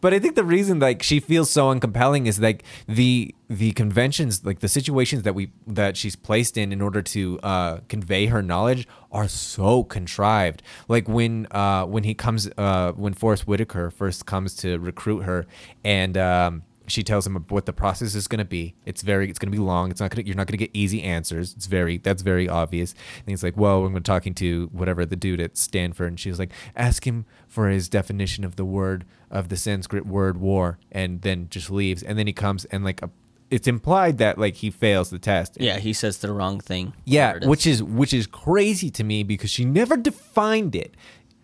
But 0.00 0.14
I 0.14 0.18
think 0.18 0.36
the 0.36 0.44
reason 0.44 0.78
like 0.78 1.02
she 1.02 1.18
feels 1.18 1.50
so 1.50 1.74
uncompelling 1.74 2.26
is 2.26 2.38
like 2.38 2.62
the 2.86 3.34
the 3.48 3.72
conventions, 3.72 4.44
like 4.44 4.60
the 4.60 4.68
situations 4.68 5.22
that 5.22 5.34
we 5.34 5.50
that 5.66 5.96
she's 5.96 6.14
placed 6.14 6.56
in 6.56 6.72
in 6.72 6.80
order 6.80 7.02
to 7.02 7.40
uh, 7.42 7.78
convey 7.88 8.26
her 8.26 8.40
knowledge 8.42 8.86
are 9.10 9.26
so 9.26 9.82
contrived. 9.82 10.62
Like 10.86 11.08
when 11.08 11.48
uh, 11.50 11.84
when 11.86 12.04
he 12.04 12.14
comes 12.14 12.48
uh, 12.56 12.92
when 12.92 13.12
Forest 13.12 13.48
Whitaker 13.48 13.90
first 13.90 14.26
comes 14.26 14.54
to 14.56 14.78
recruit 14.78 15.22
her 15.22 15.46
and 15.84 16.16
um, 16.16 16.62
she 16.88 17.02
tells 17.02 17.26
him 17.26 17.36
what 17.48 17.66
the 17.66 17.72
process 17.72 18.14
is 18.14 18.26
going 18.26 18.38
to 18.38 18.44
be. 18.44 18.74
It's 18.84 19.02
very 19.02 19.28
it's 19.30 19.38
going 19.38 19.50
to 19.50 19.56
be 19.56 19.62
long. 19.62 19.90
It's 19.90 20.00
not 20.00 20.10
going 20.10 20.24
to 20.24 20.26
you're 20.26 20.36
not 20.36 20.46
going 20.46 20.58
to 20.58 20.64
get 20.64 20.70
easy 20.72 21.02
answers. 21.02 21.54
It's 21.54 21.66
very 21.66 21.98
that's 21.98 22.22
very 22.22 22.48
obvious. 22.48 22.92
And 22.92 23.28
he's 23.28 23.42
like, 23.42 23.56
"Well, 23.56 23.84
I'm 23.84 24.02
talking 24.02 24.34
to 24.34 24.68
whatever 24.72 25.04
the 25.06 25.16
dude 25.16 25.40
at 25.40 25.56
Stanford." 25.56 26.08
And 26.08 26.20
she's 26.20 26.38
like, 26.38 26.52
"Ask 26.76 27.06
him 27.06 27.26
for 27.46 27.68
his 27.68 27.88
definition 27.88 28.44
of 28.44 28.56
the 28.56 28.64
word 28.64 29.04
of 29.30 29.48
the 29.48 29.56
Sanskrit 29.56 30.06
word 30.06 30.38
war." 30.38 30.78
And 30.90 31.22
then 31.22 31.48
just 31.50 31.70
leaves. 31.70 32.02
And 32.02 32.18
then 32.18 32.26
he 32.26 32.32
comes 32.32 32.64
and 32.66 32.84
like 32.84 33.02
a, 33.02 33.10
it's 33.50 33.66
implied 33.66 34.18
that 34.18 34.38
like 34.38 34.56
he 34.56 34.70
fails 34.70 35.10
the 35.10 35.18
test. 35.18 35.56
yeah, 35.60 35.78
he 35.78 35.92
says 35.92 36.18
the 36.18 36.32
wrong 36.32 36.60
thing. 36.60 36.92
Yeah, 37.04 37.46
which 37.46 37.66
is 37.66 37.82
which 37.82 38.12
is 38.12 38.26
crazy 38.26 38.90
to 38.90 39.04
me 39.04 39.22
because 39.22 39.50
she 39.50 39.64
never 39.64 39.96
defined 39.96 40.74
it. 40.76 40.94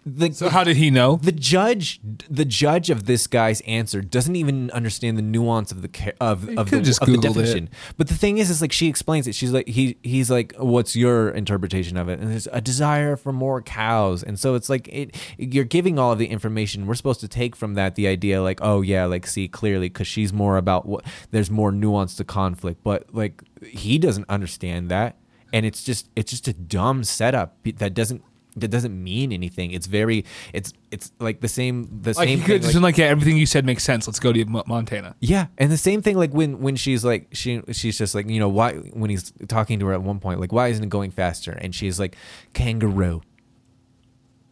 The, 0.07 0.33
So 0.33 0.51
how 0.51 0.65
did 0.65 0.77
he 0.77 0.91
know? 0.91 1.17
the 1.17 1.33
judge 1.33 1.99
the 2.29 2.45
judge 2.45 2.91
of 2.91 3.07
this 3.07 3.27
guy's 3.27 3.61
answer 3.63 4.03
doesn't 4.03 4.37
even 4.37 4.71
understand 4.73 5.17
the 5.17 5.23
nuance 5.23 5.73
of 5.73 5.81
the 5.81 6.15
of 6.21 6.47
of 6.59 6.71
the, 6.71 6.81
just 6.83 7.01
of 7.03 7.09
the 7.09 7.15
Googled 7.15 7.19
it. 7.19 7.23
definition. 7.23 7.71
But 7.97 8.09
the 8.09 8.15
thing 8.15 8.37
is 8.39 8.51
is 8.51 8.61
like 8.61 8.73
she 8.73 8.87
explains 8.87 9.27
it. 9.27 9.35
She's 9.35 9.53
like 9.53 9.67
he 9.69 9.97
he's 10.03 10.31
like 10.31 10.55
what's 10.59 10.95
your 10.95 11.31
interpretation 11.31 11.97
of 11.97 12.09
it? 12.11 12.19
And 12.21 12.31
there's 12.31 12.47
a 12.53 12.61
desire 12.61 13.17
for 13.17 13.33
more 13.33 13.63
cows. 13.63 14.23
And 14.23 14.39
so 14.39 14.55
it's 14.55 14.69
like 14.69 14.89
it 14.89 15.17
you're 15.39 15.65
giving 15.65 15.99
all 15.99 16.13
of 16.13 16.19
the 16.19 16.27
information. 16.27 16.87
We're 16.87 16.95
supposed 16.97 17.21
to 17.21 17.29
take 17.29 17.57
from 17.57 17.75
that 17.75 17.95
the 17.95 18.07
idea 18.07 18.43
like 18.43 18.59
oh 18.63 18.83
yeah 18.83 19.07
like 19.07 19.27
see 19.27 19.49
clearly 19.49 19.89
because 19.89 20.07
she's 20.07 20.33
more 20.33 20.59
about 20.59 20.85
what 20.87 21.05
there's 21.31 21.51
more 21.51 21.73
nuance 21.73 22.15
to 22.17 22.25
conflict. 22.25 22.83
But 22.85 23.15
like 23.15 23.43
he 23.63 23.99
doesn't 23.99 24.27
understand 24.29 24.91
that. 24.91 25.17
And 25.53 25.65
it's 25.65 25.83
just 25.83 26.11
it's 26.15 26.31
just 26.31 26.47
a 26.49 26.53
dumb 26.53 27.05
setup 27.05 27.57
that 27.65 27.95
doesn't 27.95 28.23
that 28.57 28.69
doesn't 28.69 29.03
mean 29.03 29.33
anything. 29.33 29.73
It's 29.73 29.87
very 29.87 30.25
it's 30.53 30.73
it's 30.91 31.11
like 31.19 31.41
the 31.41 31.49
same 31.49 31.89
the 32.03 32.13
Like 32.13 32.29
same 32.29 32.39
could 32.41 32.47
thing. 32.47 32.63
just 32.63 32.75
like- 32.75 32.83
like, 32.83 32.99
yeah, 32.99 33.07
everything 33.07 33.37
you 33.37 33.47
said 33.47 33.65
makes 33.65 33.83
sense. 33.83 34.07
Let's 34.07 34.21
go 34.21 34.33
to 34.33 34.45
Mo- 34.45 34.63
Montana. 34.67 35.17
yeah, 35.21 35.47
and 35.59 35.73
the 35.73 35.77
same 35.77 36.03
thing 36.03 36.17
like 36.17 36.33
when 36.33 36.61
when 36.61 36.77
she's 36.77 37.05
like 37.05 37.27
she 37.33 37.63
she's 37.73 37.99
just 37.99 38.15
like 38.15 38.29
you 38.29 38.39
know 38.39 38.49
why 38.49 38.75
when 38.75 39.11
he's 39.11 39.33
talking 39.49 39.79
to 39.81 39.87
her 39.87 39.93
at 39.95 40.03
one 40.03 40.21
point 40.21 40.41
like 40.41 40.53
why 40.53 40.69
isn't 40.69 40.85
it 40.85 40.91
going 40.91 41.11
faster 41.11 41.53
and 41.53 41.75
she's 41.75 41.99
like 41.99 42.17
kangaroo 42.53 43.23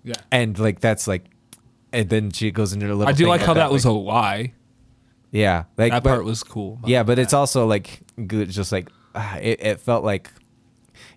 Yeah. 0.05 0.15
and 0.31 0.59
like 0.59 0.81
that's 0.81 1.07
like 1.07 1.27
and 1.93 2.09
then 2.09 2.31
she 2.31 2.51
goes 2.51 2.73
into 2.73 2.87
a 2.87 2.95
little. 2.95 3.07
I 3.09 3.13
do 3.13 3.27
like 3.29 3.41
how 3.43 3.53
about 3.53 3.69
that 3.69 3.73
was 3.73 3.85
like- 3.85 3.91
a 3.95 3.99
lie. 3.99 4.53
yeah 5.31 5.65
like 5.79 5.93
That 5.93 6.03
but- 6.03 6.11
part 6.11 6.25
was 6.25 6.43
cool. 6.43 6.81
yeah 6.87 7.03
but 7.05 7.19
it's 7.19 7.35
also 7.35 7.67
like 7.67 8.01
good 8.27 8.51
just 8.51 8.73
like 8.73 8.89
ah, 9.15 9.37
it, 9.37 9.61
it 9.63 9.81
felt 9.81 10.03
like 10.05 10.31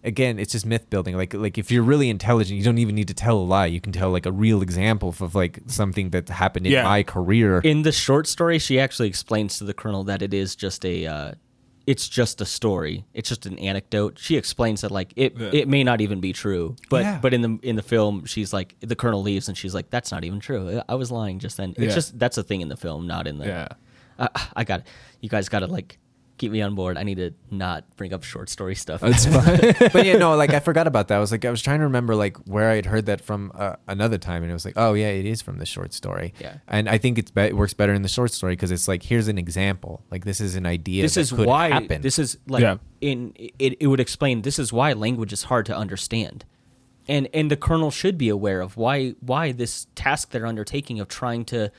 again 0.05 0.39
it's 0.39 0.51
just 0.53 0.65
myth 0.65 0.89
building 0.89 1.17
like 1.17 1.33
like 1.33 1.57
if 1.57 1.71
you're 1.71 1.83
really 1.83 2.09
intelligent 2.09 2.57
you 2.57 2.63
don't 2.63 2.77
even 2.77 2.95
need 2.95 3.07
to 3.07 3.13
tell 3.13 3.37
a 3.37 3.47
lie 3.55 3.65
you 3.65 3.81
can 3.81 3.91
tell 3.91 4.09
like 4.11 4.25
a 4.25 4.31
real 4.31 4.61
example 4.61 5.09
of 5.09 5.35
like 5.35 5.59
something 5.67 6.11
that 6.11 6.29
happened 6.29 6.65
in 6.65 6.71
Yeah. 6.71 6.83
my 6.83 7.03
career 7.03 7.59
In 7.59 7.81
the 7.81 7.91
short 7.91 8.27
story, 8.27 8.59
she 8.59 8.79
actually 8.79 9.07
explains 9.09 9.57
to 9.57 9.63
the 9.63 9.73
colonel 9.73 10.03
that 10.05 10.21
it 10.21 10.33
is 10.33 10.55
just 10.55 10.85
a, 10.85 11.05
uh, 11.07 11.31
it's 11.87 12.09
just 12.09 12.41
a 12.41 12.45
story. 12.45 13.05
It's 13.13 13.29
just 13.29 13.45
an 13.45 13.59
anecdote. 13.59 14.17
She 14.17 14.37
explains 14.37 14.81
that 14.81 14.89
like 14.91 15.13
it, 15.15 15.37
Yeah. 15.37 15.49
it 15.53 15.67
may 15.67 15.83
not 15.83 16.01
even 16.01 16.19
be 16.19 16.33
true. 16.33 16.75
But 16.89 17.03
Yeah. 17.03 17.19
but 17.21 17.31
in 17.33 17.41
the 17.41 17.59
in 17.61 17.75
the 17.75 17.83
film, 17.83 18.25
she's 18.25 18.51
like 18.53 18.75
the 18.79 18.95
colonel 18.95 19.21
leaves 19.21 19.47
and 19.49 19.55
she's 19.57 19.75
like, 19.75 19.89
that's 19.91 20.11
not 20.11 20.23
even 20.23 20.39
true. 20.39 20.81
I 20.89 20.95
was 20.95 21.11
lying 21.11 21.37
just 21.39 21.57
then. 21.57 21.69
It's 21.77 21.79
Yeah. 21.79 21.93
just 21.95 22.17
that's 22.17 22.37
a 22.39 22.43
thing 22.43 22.61
in 22.61 22.69
the 22.69 22.77
film, 22.77 23.05
not 23.07 23.27
in 23.27 23.37
the. 23.37 23.45
Yeah. 23.45 23.67
Uh, 24.17 24.29
I 24.55 24.63
got 24.63 24.79
it. 24.79 24.87
You 25.21 25.29
guys 25.29 25.47
got 25.49 25.59
to 25.59 25.67
like 25.67 25.97
keep 26.37 26.51
me 26.51 26.61
on 26.61 26.75
board. 26.75 26.97
I 26.97 27.03
need 27.03 27.15
to 27.15 27.31
not 27.49 27.83
bring 27.95 28.13
up 28.13 28.23
short 28.23 28.49
story 28.49 28.75
stuff. 28.75 29.01
It's 29.03 29.25
fine. 29.25 29.89
but 29.93 30.05
yeah, 30.05 30.17
no, 30.17 30.35
like 30.35 30.53
I 30.53 30.59
forgot 30.59 30.85
about 30.87 31.07
that. 31.07 31.15
I 31.15 31.19
was 31.19 31.31
like, 31.31 31.45
I 31.45 31.49
was 31.49 31.61
trying 31.61 31.79
to 31.79 31.85
remember 31.85 32.15
like 32.15 32.37
where 32.45 32.69
I 32.69 32.75
had 32.75 32.85
heard 32.85 33.05
that 33.05 33.21
from 33.21 33.51
uh, 33.55 33.75
another 33.87 34.17
time, 34.17 34.41
and 34.43 34.49
it 34.51 34.53
was 34.53 34.65
like, 34.65 34.73
oh 34.77 34.93
yeah, 34.93 35.07
it 35.09 35.25
is 35.25 35.41
from 35.41 35.59
the 35.59 35.65
short 35.65 35.93
story. 35.93 36.33
Yeah. 36.39 36.57
and 36.67 36.89
I 36.89 36.97
think 36.97 37.17
it's 37.17 37.31
be- 37.31 37.41
it 37.43 37.55
works 37.55 37.73
better 37.73 37.93
in 37.93 38.01
the 38.01 38.09
short 38.09 38.31
story 38.31 38.53
because 38.53 38.71
it's 38.71 38.87
like 38.87 39.03
here's 39.03 39.27
an 39.27 39.37
example, 39.37 40.03
like 40.11 40.25
this 40.25 40.41
is 40.41 40.55
an 40.55 40.65
idea. 40.65 41.03
this 41.03 41.15
that 41.15 41.21
is 41.21 41.31
could 41.31 41.45
why 41.47 41.69
happen. 41.69 42.01
this 42.01 42.19
is 42.19 42.37
like 42.47 42.61
Yeah. 42.61 42.77
in 43.01 43.33
it, 43.37 43.77
it 43.79 43.87
would 43.87 43.99
explain 43.99 44.41
this 44.41 44.59
is 44.59 44.73
why 44.73 44.93
language 44.93 45.31
is 45.33 45.43
hard 45.43 45.65
to 45.67 45.75
understand 45.75 46.43
and 47.07 47.29
and 47.33 47.51
the 47.51 47.55
colonel 47.57 47.91
should 47.91 48.17
be 48.17 48.29
aware 48.29 48.61
of 48.61 48.77
why 48.77 49.11
why 49.21 49.51
this 49.51 49.85
task 49.95 50.31
they're 50.31 50.47
undertaking 50.47 50.99
of 50.99 51.07
trying 51.07 51.45
to 51.45 51.71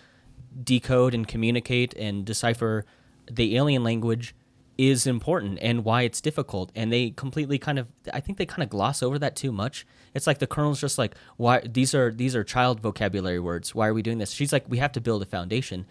decode 0.62 1.14
and 1.14 1.26
communicate 1.28 1.92
and 1.94 2.24
decipher 2.24 2.84
the 3.30 3.56
alien 3.56 3.82
language 3.82 4.34
is 4.78 5.06
important 5.06 5.58
and 5.62 5.84
why 5.84 6.02
it's 6.02 6.20
difficult 6.20 6.70
and 6.74 6.92
they 6.92 7.10
completely 7.10 7.58
kind 7.58 7.78
of 7.78 7.88
i 8.12 8.20
think 8.20 8.36
they 8.36 8.44
kind 8.44 8.62
of 8.62 8.68
gloss 8.68 9.02
over 9.02 9.18
that 9.18 9.34
too 9.34 9.50
much 9.50 9.86
it's 10.14 10.26
like 10.26 10.38
the 10.38 10.46
colonel's 10.46 10.80
just 10.80 10.98
like 10.98 11.14
why 11.36 11.60
these 11.60 11.94
are 11.94 12.12
these 12.12 12.36
are 12.36 12.44
child 12.44 12.80
vocabulary 12.80 13.40
words 13.40 13.74
why 13.74 13.86
are 13.86 13.94
we 13.94 14.02
doing 14.02 14.18
this 14.18 14.32
she's 14.32 14.52
like 14.52 14.64
we 14.68 14.78
have 14.78 14.92
to 14.92 15.00
build 15.00 15.22
a 15.22 15.26
foundation 15.26 15.86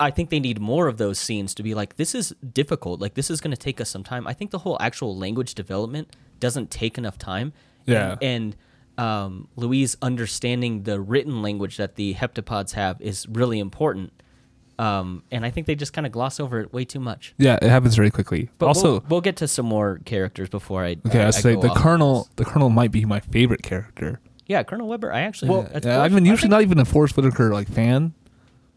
I 0.00 0.10
think 0.10 0.30
they 0.30 0.40
need 0.40 0.58
more 0.58 0.88
of 0.88 0.96
those 0.96 1.18
scenes 1.18 1.54
to 1.54 1.62
be 1.62 1.74
like, 1.74 1.96
this 1.96 2.14
is 2.14 2.34
difficult. 2.54 3.00
Like, 3.00 3.14
this 3.14 3.30
is 3.30 3.42
going 3.42 3.50
to 3.50 3.56
take 3.56 3.82
us 3.82 3.90
some 3.90 4.02
time. 4.02 4.26
I 4.26 4.32
think 4.32 4.50
the 4.50 4.60
whole 4.60 4.78
actual 4.80 5.14
language 5.14 5.54
development 5.54 6.16
doesn't 6.40 6.70
take 6.70 6.96
enough 6.96 7.18
time. 7.18 7.52
Yeah. 7.84 8.16
And, 8.22 8.22
and 8.22 8.56
um, 8.96 9.48
Louise 9.56 9.98
understanding 10.00 10.84
the 10.84 11.00
written 11.00 11.42
language 11.42 11.76
that 11.76 11.96
the 11.96 12.14
heptapods 12.14 12.72
have 12.72 13.00
is 13.02 13.26
really 13.28 13.58
important. 13.58 14.22
Um, 14.80 15.24
and 15.30 15.44
I 15.44 15.50
think 15.50 15.66
they 15.66 15.74
just 15.74 15.92
kind 15.92 16.06
of 16.06 16.12
gloss 16.12 16.40
over 16.40 16.58
it 16.60 16.72
way 16.72 16.86
too 16.86 17.00
much. 17.00 17.34
yeah, 17.36 17.58
it 17.60 17.68
happens 17.68 17.94
very 17.96 18.10
quickly. 18.10 18.48
But 18.56 18.66
also, 18.66 18.92
we'll, 18.92 19.04
we'll 19.10 19.20
get 19.20 19.36
to 19.36 19.48
some 19.48 19.66
more 19.66 20.00
characters 20.06 20.48
before 20.48 20.84
I. 20.84 20.96
okay, 21.06 21.22
I, 21.22 21.26
I, 21.28 21.30
say 21.30 21.54
the 21.54 21.68
colonel. 21.74 22.28
The 22.36 22.46
colonel 22.46 22.70
might 22.70 22.90
be 22.90 23.04
my 23.04 23.20
favorite 23.20 23.62
character. 23.62 24.20
Yeah, 24.46 24.62
Colonel 24.62 24.88
Weber. 24.88 25.12
I 25.12 25.20
actually. 25.20 25.50
Well, 25.50 25.68
yeah, 25.84 26.02
I've 26.02 26.14
been 26.14 26.24
usually 26.24 26.48
not 26.48 26.62
even 26.62 26.78
a 26.78 26.86
Forest 26.86 27.16
Whitaker 27.16 27.52
like 27.52 27.68
fan, 27.68 28.14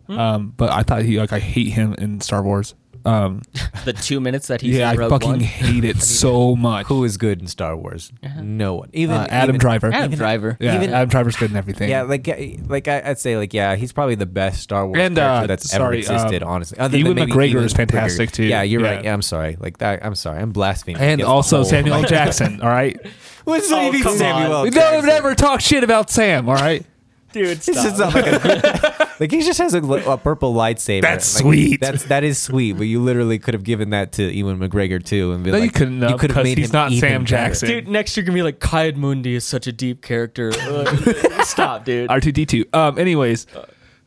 Hmm. 0.08 0.20
um, 0.20 0.54
but 0.58 0.72
I 0.72 0.84
thought 0.84 1.04
he 1.04 1.18
like 1.18 1.32
I 1.32 1.40
hate 1.40 1.70
him 1.70 1.94
in 1.98 2.20
Star 2.20 2.44
Wars. 2.44 2.76
Um, 3.06 3.42
the 3.86 3.94
two 3.94 4.20
minutes 4.22 4.48
that 4.48 4.62
he's 4.62 4.78
yeah, 4.78 4.90
I 4.90 4.94
in 4.94 5.00
Rogue 5.00 5.10
fucking 5.12 5.30
One. 5.30 5.40
hate 5.42 5.84
it 5.84 5.98
so 6.02 6.56
much. 6.56 6.88
Who 6.88 7.04
is 7.04 7.18
good 7.18 7.42
in 7.42 7.48
Star 7.48 7.76
Wars? 7.76 8.12
No 8.42 8.76
one. 8.76 8.90
Even 8.94 9.16
Uh, 9.18 9.28
Adam 9.30 9.50
even- 9.56 9.60
Driver. 9.60 9.88
Adam 9.94 10.06
even- 10.06 10.18
Driver. 10.20 10.58
yeah, 10.60 10.76
even- 10.76 10.94
Adam 10.94 11.10
Driver's 11.10 11.36
good 11.36 11.52
in 11.52 11.58
everything. 11.58 11.90
Yeah, 11.90 12.04
like 12.04 12.26
yeah, 12.26 12.56
like 12.68 12.88
I, 12.88 13.02
I'd 13.06 13.20
say 13.20 13.36
like 13.38 13.54
yeah, 13.54 13.76
he's 13.76 13.92
probably 13.92 14.16
the 14.16 14.26
best 14.26 14.62
Star 14.62 14.88
Wars 14.88 15.00
And, 15.00 15.16
character 15.16 15.44
uh, 15.44 15.48
that's 15.48 15.70
sorry, 15.70 15.84
ever 16.06 16.14
existed. 16.16 16.44
um, 16.44 16.50
honestly, 16.50 16.78
Other 16.80 16.98
Ewan 16.98 17.16
maybe 17.16 17.32
McGregor 17.34 17.50
Ewan 17.52 17.64
is 17.66 17.74
fantastic, 17.74 18.30
McGregor. 18.30 18.34
too. 18.34 18.44
Yeah, 18.46 18.62
you're 18.64 18.82
Yeah. 18.82 18.96
right. 18.96 19.04
Yeah, 19.04 19.14
I'm 19.14 19.22
sorry. 19.22 19.58
Like 19.60 19.80
that, 19.80 20.06
I'm 20.06 20.16
sorry. 20.16 20.42
I'm 20.42 20.52
blaspheming. 20.52 21.02
and 21.02 21.06
against 21.22 21.26
the 21.26 21.28
also 21.28 21.56
whole- 21.58 21.66
Samuel 21.66 21.96
L. 21.96 22.04
Jackson. 22.04 22.62
All 22.62 22.70
right, 22.70 22.98
What's 23.44 23.70
Oh, 23.70 23.92
come 24.02 24.18
Samuel 24.18 24.46
on. 24.46 24.52
L. 24.52 24.64
we 24.64 24.70
Jackson? 24.70 24.94
don't 25.00 25.06
never 25.08 25.36
talk 25.36 25.60
shit 25.60 25.84
about 25.84 26.10
Sam. 26.10 26.48
All 26.48 26.56
right, 26.56 26.86
Dude, 27.34 27.48
It's 27.50 27.66
just 27.66 27.98
not 28.00 28.14
like, 28.14 28.26
a, 28.28 29.08
like 29.20 29.32
he 29.32 29.42
just 29.42 29.60
has 29.60 29.74
a, 29.74 29.82
a 29.84 30.18
purple 30.18 30.54
lightsaber. 30.54 31.02
That's 31.02 31.36
Like, 31.36 31.42
sweet. 31.42 31.82
That's 31.82 32.06
that 32.06 32.24
is 32.24 32.38
sweet. 32.40 32.74
But 32.74 32.84
you 32.84 33.02
literally 33.02 33.40
could 33.40 33.54
have 33.54 33.64
given 33.64 33.90
that 33.90 34.14
to 34.14 34.24
Ewan 34.34 34.60
McGregor 34.60 35.04
too, 35.04 35.34
and 35.34 35.44
been 35.44 35.52
No, 35.54 35.58
you 35.60 35.72
couldn't 35.72 36.02
have, 36.02 36.20
could 36.20 36.30
have 36.32 36.38
'cause 36.38 36.44
made 36.46 36.58
he's 36.58 36.70
him 36.70 36.74
not 36.74 36.92
even 36.92 37.00
Sam 37.02 37.22
better. 37.24 37.30
Jackson. 37.30 37.68
Dude, 37.70 37.88
next 37.88 38.16
you're 38.16 38.24
gonna 38.26 38.36
be 38.36 38.44
like 38.44 38.60
Ki-Adi-Mundi 38.62 39.36
is 39.36 39.44
such 39.44 39.68
a 39.68 39.72
deep 39.74 40.02
character. 40.02 40.52
Uh, 40.64 41.44
Stop, 41.44 41.84
dude. 41.86 42.10
R 42.10 42.20
two 42.22 42.32
D 42.32 42.46
two. 42.46 42.66
Um, 42.74 42.98
anyways, 42.98 43.46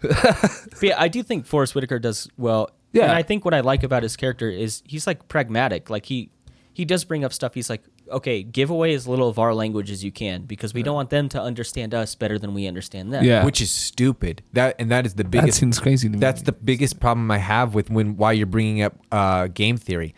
But 0.00 0.82
yeah, 0.82 0.94
I 1.00 1.08
do 1.08 1.22
think 1.22 1.46
Forest 1.46 1.74
Whitaker 1.74 1.98
does 1.98 2.28
well. 2.36 2.70
Yeah. 2.92 3.04
And 3.04 3.12
I 3.12 3.22
think 3.22 3.44
what 3.44 3.54
I 3.54 3.60
like 3.60 3.82
about 3.82 4.02
his 4.02 4.16
character 4.16 4.48
is 4.50 4.82
he's 4.86 5.06
like 5.06 5.28
pragmatic. 5.28 5.90
Like 5.90 6.06
he 6.06 6.30
he 6.72 6.84
does 6.84 7.04
bring 7.04 7.24
up 7.24 7.32
stuff. 7.32 7.54
He's 7.54 7.68
like, 7.70 7.82
okay, 8.10 8.42
give 8.42 8.70
away 8.70 8.94
as 8.94 9.06
little 9.06 9.28
of 9.28 9.38
our 9.38 9.54
language 9.54 9.90
as 9.90 10.04
you 10.04 10.12
can 10.12 10.42
because 10.42 10.74
we 10.74 10.82
don't 10.82 10.94
want 10.94 11.10
them 11.10 11.28
to 11.30 11.40
understand 11.40 11.94
us 11.94 12.14
better 12.14 12.38
than 12.38 12.54
we 12.54 12.66
understand 12.66 13.12
them. 13.12 13.24
Yeah. 13.24 13.44
which 13.44 13.60
is 13.60 13.70
stupid. 13.70 14.42
That 14.52 14.76
and 14.78 14.90
that 14.90 15.06
is 15.06 15.14
the 15.14 15.22
that 15.22 15.30
biggest. 15.30 15.58
seems 15.58 15.78
crazy 15.78 16.08
to 16.08 16.14
me. 16.14 16.18
That's 16.18 16.42
the 16.42 16.52
biggest 16.52 17.00
problem 17.00 17.30
I 17.30 17.38
have 17.38 17.74
with 17.74 17.90
when 17.90 18.16
why 18.16 18.32
you're 18.32 18.46
bringing 18.46 18.82
up 18.82 18.96
uh, 19.12 19.48
game 19.48 19.76
theory. 19.76 20.14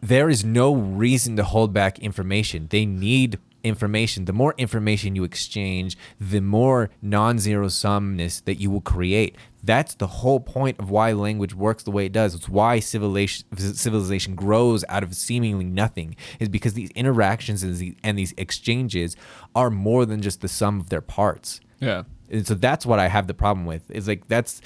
There 0.00 0.28
is 0.28 0.44
no 0.44 0.74
reason 0.74 1.36
to 1.36 1.44
hold 1.44 1.72
back 1.72 1.98
information. 1.98 2.68
They 2.70 2.84
need 2.84 3.38
information. 3.62 4.26
The 4.26 4.32
more 4.32 4.54
information 4.58 5.16
you 5.16 5.24
exchange, 5.24 5.96
the 6.20 6.40
more 6.40 6.90
non-zero 7.00 7.68
sumness 7.68 8.44
that 8.44 8.60
you 8.60 8.70
will 8.70 8.82
create. 8.82 9.34
That's 9.64 9.94
the 9.94 10.06
whole 10.06 10.40
point 10.40 10.78
of 10.78 10.90
why 10.90 11.12
language 11.12 11.54
works 11.54 11.84
the 11.84 11.90
way 11.90 12.06
it 12.06 12.12
does. 12.12 12.34
It's 12.34 12.48
why 12.48 12.80
civilization 12.80 13.46
civilization 13.56 14.34
grows 14.34 14.84
out 14.88 15.02
of 15.02 15.14
seemingly 15.14 15.64
nothing. 15.64 16.16
Is 16.38 16.48
because 16.48 16.74
these 16.74 16.90
interactions 16.90 17.62
and 17.62 17.76
these, 17.76 17.94
and 18.02 18.18
these 18.18 18.34
exchanges 18.36 19.16
are 19.54 19.70
more 19.70 20.04
than 20.04 20.20
just 20.20 20.40
the 20.40 20.48
sum 20.48 20.80
of 20.80 20.88
their 20.90 21.00
parts. 21.00 21.60
yeah. 21.80 22.02
And 22.30 22.46
so 22.46 22.54
that's 22.54 22.86
what 22.86 22.98
I 22.98 23.08
have 23.08 23.26
the 23.26 23.34
problem 23.34 23.66
with. 23.66 23.90
Is 23.90 24.08
like 24.08 24.28
that's 24.28 24.60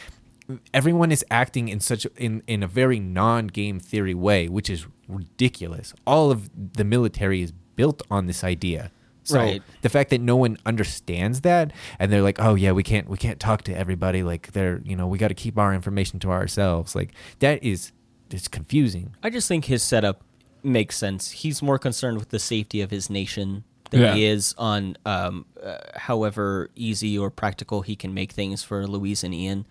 everyone 0.72 1.12
is 1.12 1.24
acting 1.30 1.68
in 1.68 1.80
such 1.80 2.06
in 2.16 2.42
in 2.46 2.62
a 2.62 2.68
very 2.68 2.98
non-game 2.98 3.80
theory 3.80 4.14
way, 4.14 4.48
which 4.48 4.70
is 4.70 4.87
ridiculous. 5.08 5.94
All 6.06 6.30
of 6.30 6.48
the 6.54 6.84
military 6.84 7.42
is 7.42 7.52
built 7.52 8.02
on 8.11 8.26
this 8.26 8.42
idea. 8.44 8.90
So 9.28 9.38
Right. 9.38 9.62
the 9.82 9.88
fact 9.90 10.08
that 10.10 10.20
no 10.22 10.36
one 10.36 10.56
understands 10.64 11.42
that 11.42 11.72
and 11.98 12.10
they're 12.10 12.22
like, 12.22 12.40
"Oh 12.40 12.54
yeah, 12.54 12.72
we 12.72 12.82
can't 12.82 13.08
we 13.10 13.18
can't 13.18 13.38
talk 13.38 13.62
to 13.64 13.76
everybody 13.76 14.22
like 14.22 14.52
they're, 14.52 14.80
you 14.84 14.96
know, 14.96 15.06
we 15.06 15.18
got 15.18 15.28
to 15.28 15.34
keep 15.34 15.58
our 15.58 15.74
information 15.74 16.18
to 16.20 16.30
ourselves." 16.30 16.94
Like 16.94 17.10
that 17.40 17.62
is 17.62 17.92
it's 18.30 18.48
confusing. 18.48 19.14
I 19.22 19.28
just 19.30 19.46
think 19.48 19.66
his 19.66 19.82
setup 19.82 20.22
makes 20.62 20.96
sense. 20.96 21.30
He's 21.30 21.60
more 21.62 21.78
concerned 21.78 22.18
with 22.18 22.30
the 22.30 22.38
safety 22.38 22.80
of 22.80 22.90
his 22.90 23.10
nation 23.10 23.64
than 23.90 24.00
Yeah. 24.00 24.14
he 24.14 24.24
is 24.24 24.54
on 24.58 24.96
um, 25.06 25.44
uh, 25.62 25.76
however 25.96 26.70
easy 26.74 27.16
or 27.18 27.30
practical 27.30 27.82
he 27.82 27.96
can 27.96 28.12
make 28.14 28.32
things 28.32 28.62
for 28.62 28.86
Louise 28.86 29.22
and 29.24 29.34
Ian. 29.34 29.66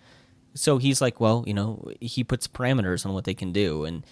So 0.53 0.77
he's 0.79 1.01
like, 1.01 1.19
well, 1.19 1.43
you 1.47 1.53
know, 1.53 1.91
he 2.01 2.23
puts 2.23 2.47
parameters 2.47 3.05
on 3.05 3.13
what 3.13 3.25
they 3.25 3.35
can 3.35 3.51
do, 3.51 3.85
and 3.85 4.03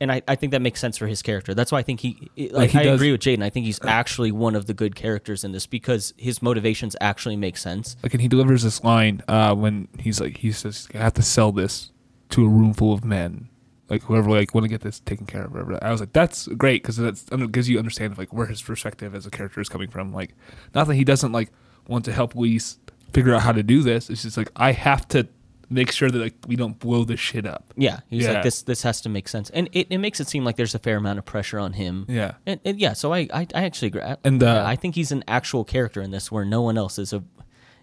and 0.00 0.10
I, 0.12 0.22
I 0.28 0.34
think 0.36 0.52
that 0.52 0.62
makes 0.62 0.80
sense 0.80 0.96
for 0.96 1.06
his 1.06 1.22
character. 1.22 1.54
That's 1.54 1.72
why 1.72 1.78
I 1.78 1.82
think 1.82 2.00
he, 2.00 2.30
like, 2.36 2.52
Like, 2.52 2.70
he 2.70 2.78
I 2.78 2.82
does- 2.84 3.00
agree 3.00 3.12
with 3.12 3.20
Jaden. 3.20 3.42
I 3.42 3.50
think 3.50 3.66
he's 3.66 3.80
actually 3.84 4.32
one 4.32 4.54
of 4.54 4.66
the 4.66 4.74
good 4.74 4.94
characters 4.94 5.44
in 5.44 5.52
this 5.52 5.66
because 5.66 6.14
his 6.16 6.40
motivations 6.42 6.94
actually 7.00 7.36
make 7.36 7.56
sense. 7.56 7.96
Like, 8.02 8.14
and 8.14 8.20
he 8.22 8.28
delivers 8.28 8.62
this 8.62 8.82
line 8.84 9.22
uh, 9.28 9.54
when 9.54 9.88
he's 9.98 10.20
like, 10.20 10.38
he 10.38 10.52
says, 10.52 10.88
"I 10.94 10.98
have 10.98 11.14
to 11.14 11.22
sell 11.22 11.52
this 11.52 11.90
to 12.30 12.44
a 12.44 12.48
room 12.48 12.74
full 12.74 12.92
of 12.92 13.04
men, 13.04 13.48
like 13.88 14.02
whoever 14.02 14.30
like 14.30 14.54
want 14.54 14.64
to 14.64 14.68
get 14.68 14.82
this 14.82 15.00
taken 15.00 15.26
care 15.26 15.44
of." 15.44 15.52
Whatever. 15.52 15.78
I 15.82 15.90
was 15.90 16.00
like, 16.00 16.12
"That's 16.12 16.46
great" 16.48 16.82
because 16.82 16.96
that 16.98 17.48
gives 17.52 17.68
you 17.68 17.78
understand 17.78 18.18
like 18.18 18.32
where 18.32 18.46
his 18.46 18.62
perspective 18.62 19.14
as 19.14 19.26
a 19.26 19.30
character 19.30 19.60
is 19.60 19.68
coming 19.68 19.88
from. 19.90 20.12
Like, 20.12 20.34
not 20.74 20.86
that 20.88 20.94
he 20.94 21.04
doesn't 21.04 21.32
like 21.32 21.50
want 21.88 22.04
to 22.04 22.12
help 22.12 22.34
Louise 22.34 22.78
figure 23.12 23.34
out 23.34 23.40
how 23.42 23.52
to 23.52 23.62
do 23.62 23.82
this. 23.82 24.10
It's 24.10 24.22
just 24.22 24.36
like 24.36 24.50
I 24.54 24.72
have 24.72 25.08
to 25.08 25.26
make 25.70 25.90
sure 25.92 26.10
that 26.10 26.18
like 26.18 26.34
we 26.46 26.56
don't 26.56 26.78
blow 26.78 27.04
this 27.04 27.20
shit 27.20 27.46
up. 27.46 27.72
Yeah, 27.76 28.00
he's 28.08 28.24
Yeah. 28.24 28.32
like 28.34 28.42
this. 28.42 28.62
This 28.62 28.82
has 28.82 29.00
to 29.02 29.08
make 29.08 29.28
sense, 29.28 29.50
and 29.50 29.68
it, 29.72 29.86
it 29.90 29.98
makes 29.98 30.20
it 30.20 30.28
seem 30.28 30.44
like 30.44 30.56
there's 30.56 30.74
a 30.74 30.78
fair 30.78 30.96
amount 30.96 31.18
of 31.18 31.24
pressure 31.24 31.58
on 31.58 31.72
him. 31.74 32.06
Yeah. 32.08 32.34
and, 32.46 32.60
and 32.64 32.78
yeah. 32.80 32.92
So 32.94 33.12
I, 33.12 33.28
I, 33.32 33.46
I 33.54 33.64
actually 33.64 33.88
agree. 33.88 34.02
And, 34.24 34.42
uh, 34.42 34.46
yeah, 34.46 34.66
I 34.66 34.76
think 34.76 34.94
he's 34.94 35.12
an 35.12 35.24
actual 35.28 35.64
character 35.64 36.00
in 36.00 36.10
this, 36.10 36.30
where 36.32 36.44
no 36.44 36.62
one 36.62 36.78
else 36.78 36.98
is 36.98 37.12
a. 37.12 37.22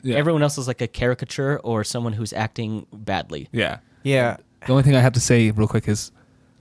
Yeah. 0.01 0.17
Everyone 0.17 0.43
else 0.43 0.57
is 0.59 0.67
like 0.67 0.81
a 0.81 0.87
caricature 0.87 1.59
or 1.63 1.83
someone 1.83 2.13
who's 2.13 2.31
acting 2.33 2.85
badly. 2.93 3.49
Yeah. 3.51 3.79
Yeah. 4.03 4.37
The 4.65 4.71
only 4.71 4.83
thing 4.83 4.95
I 4.95 4.99
have 5.01 5.13
to 5.13 5.19
say 5.19 5.49
real 5.51 5.67
quick 5.67 5.87
is, 5.87 6.11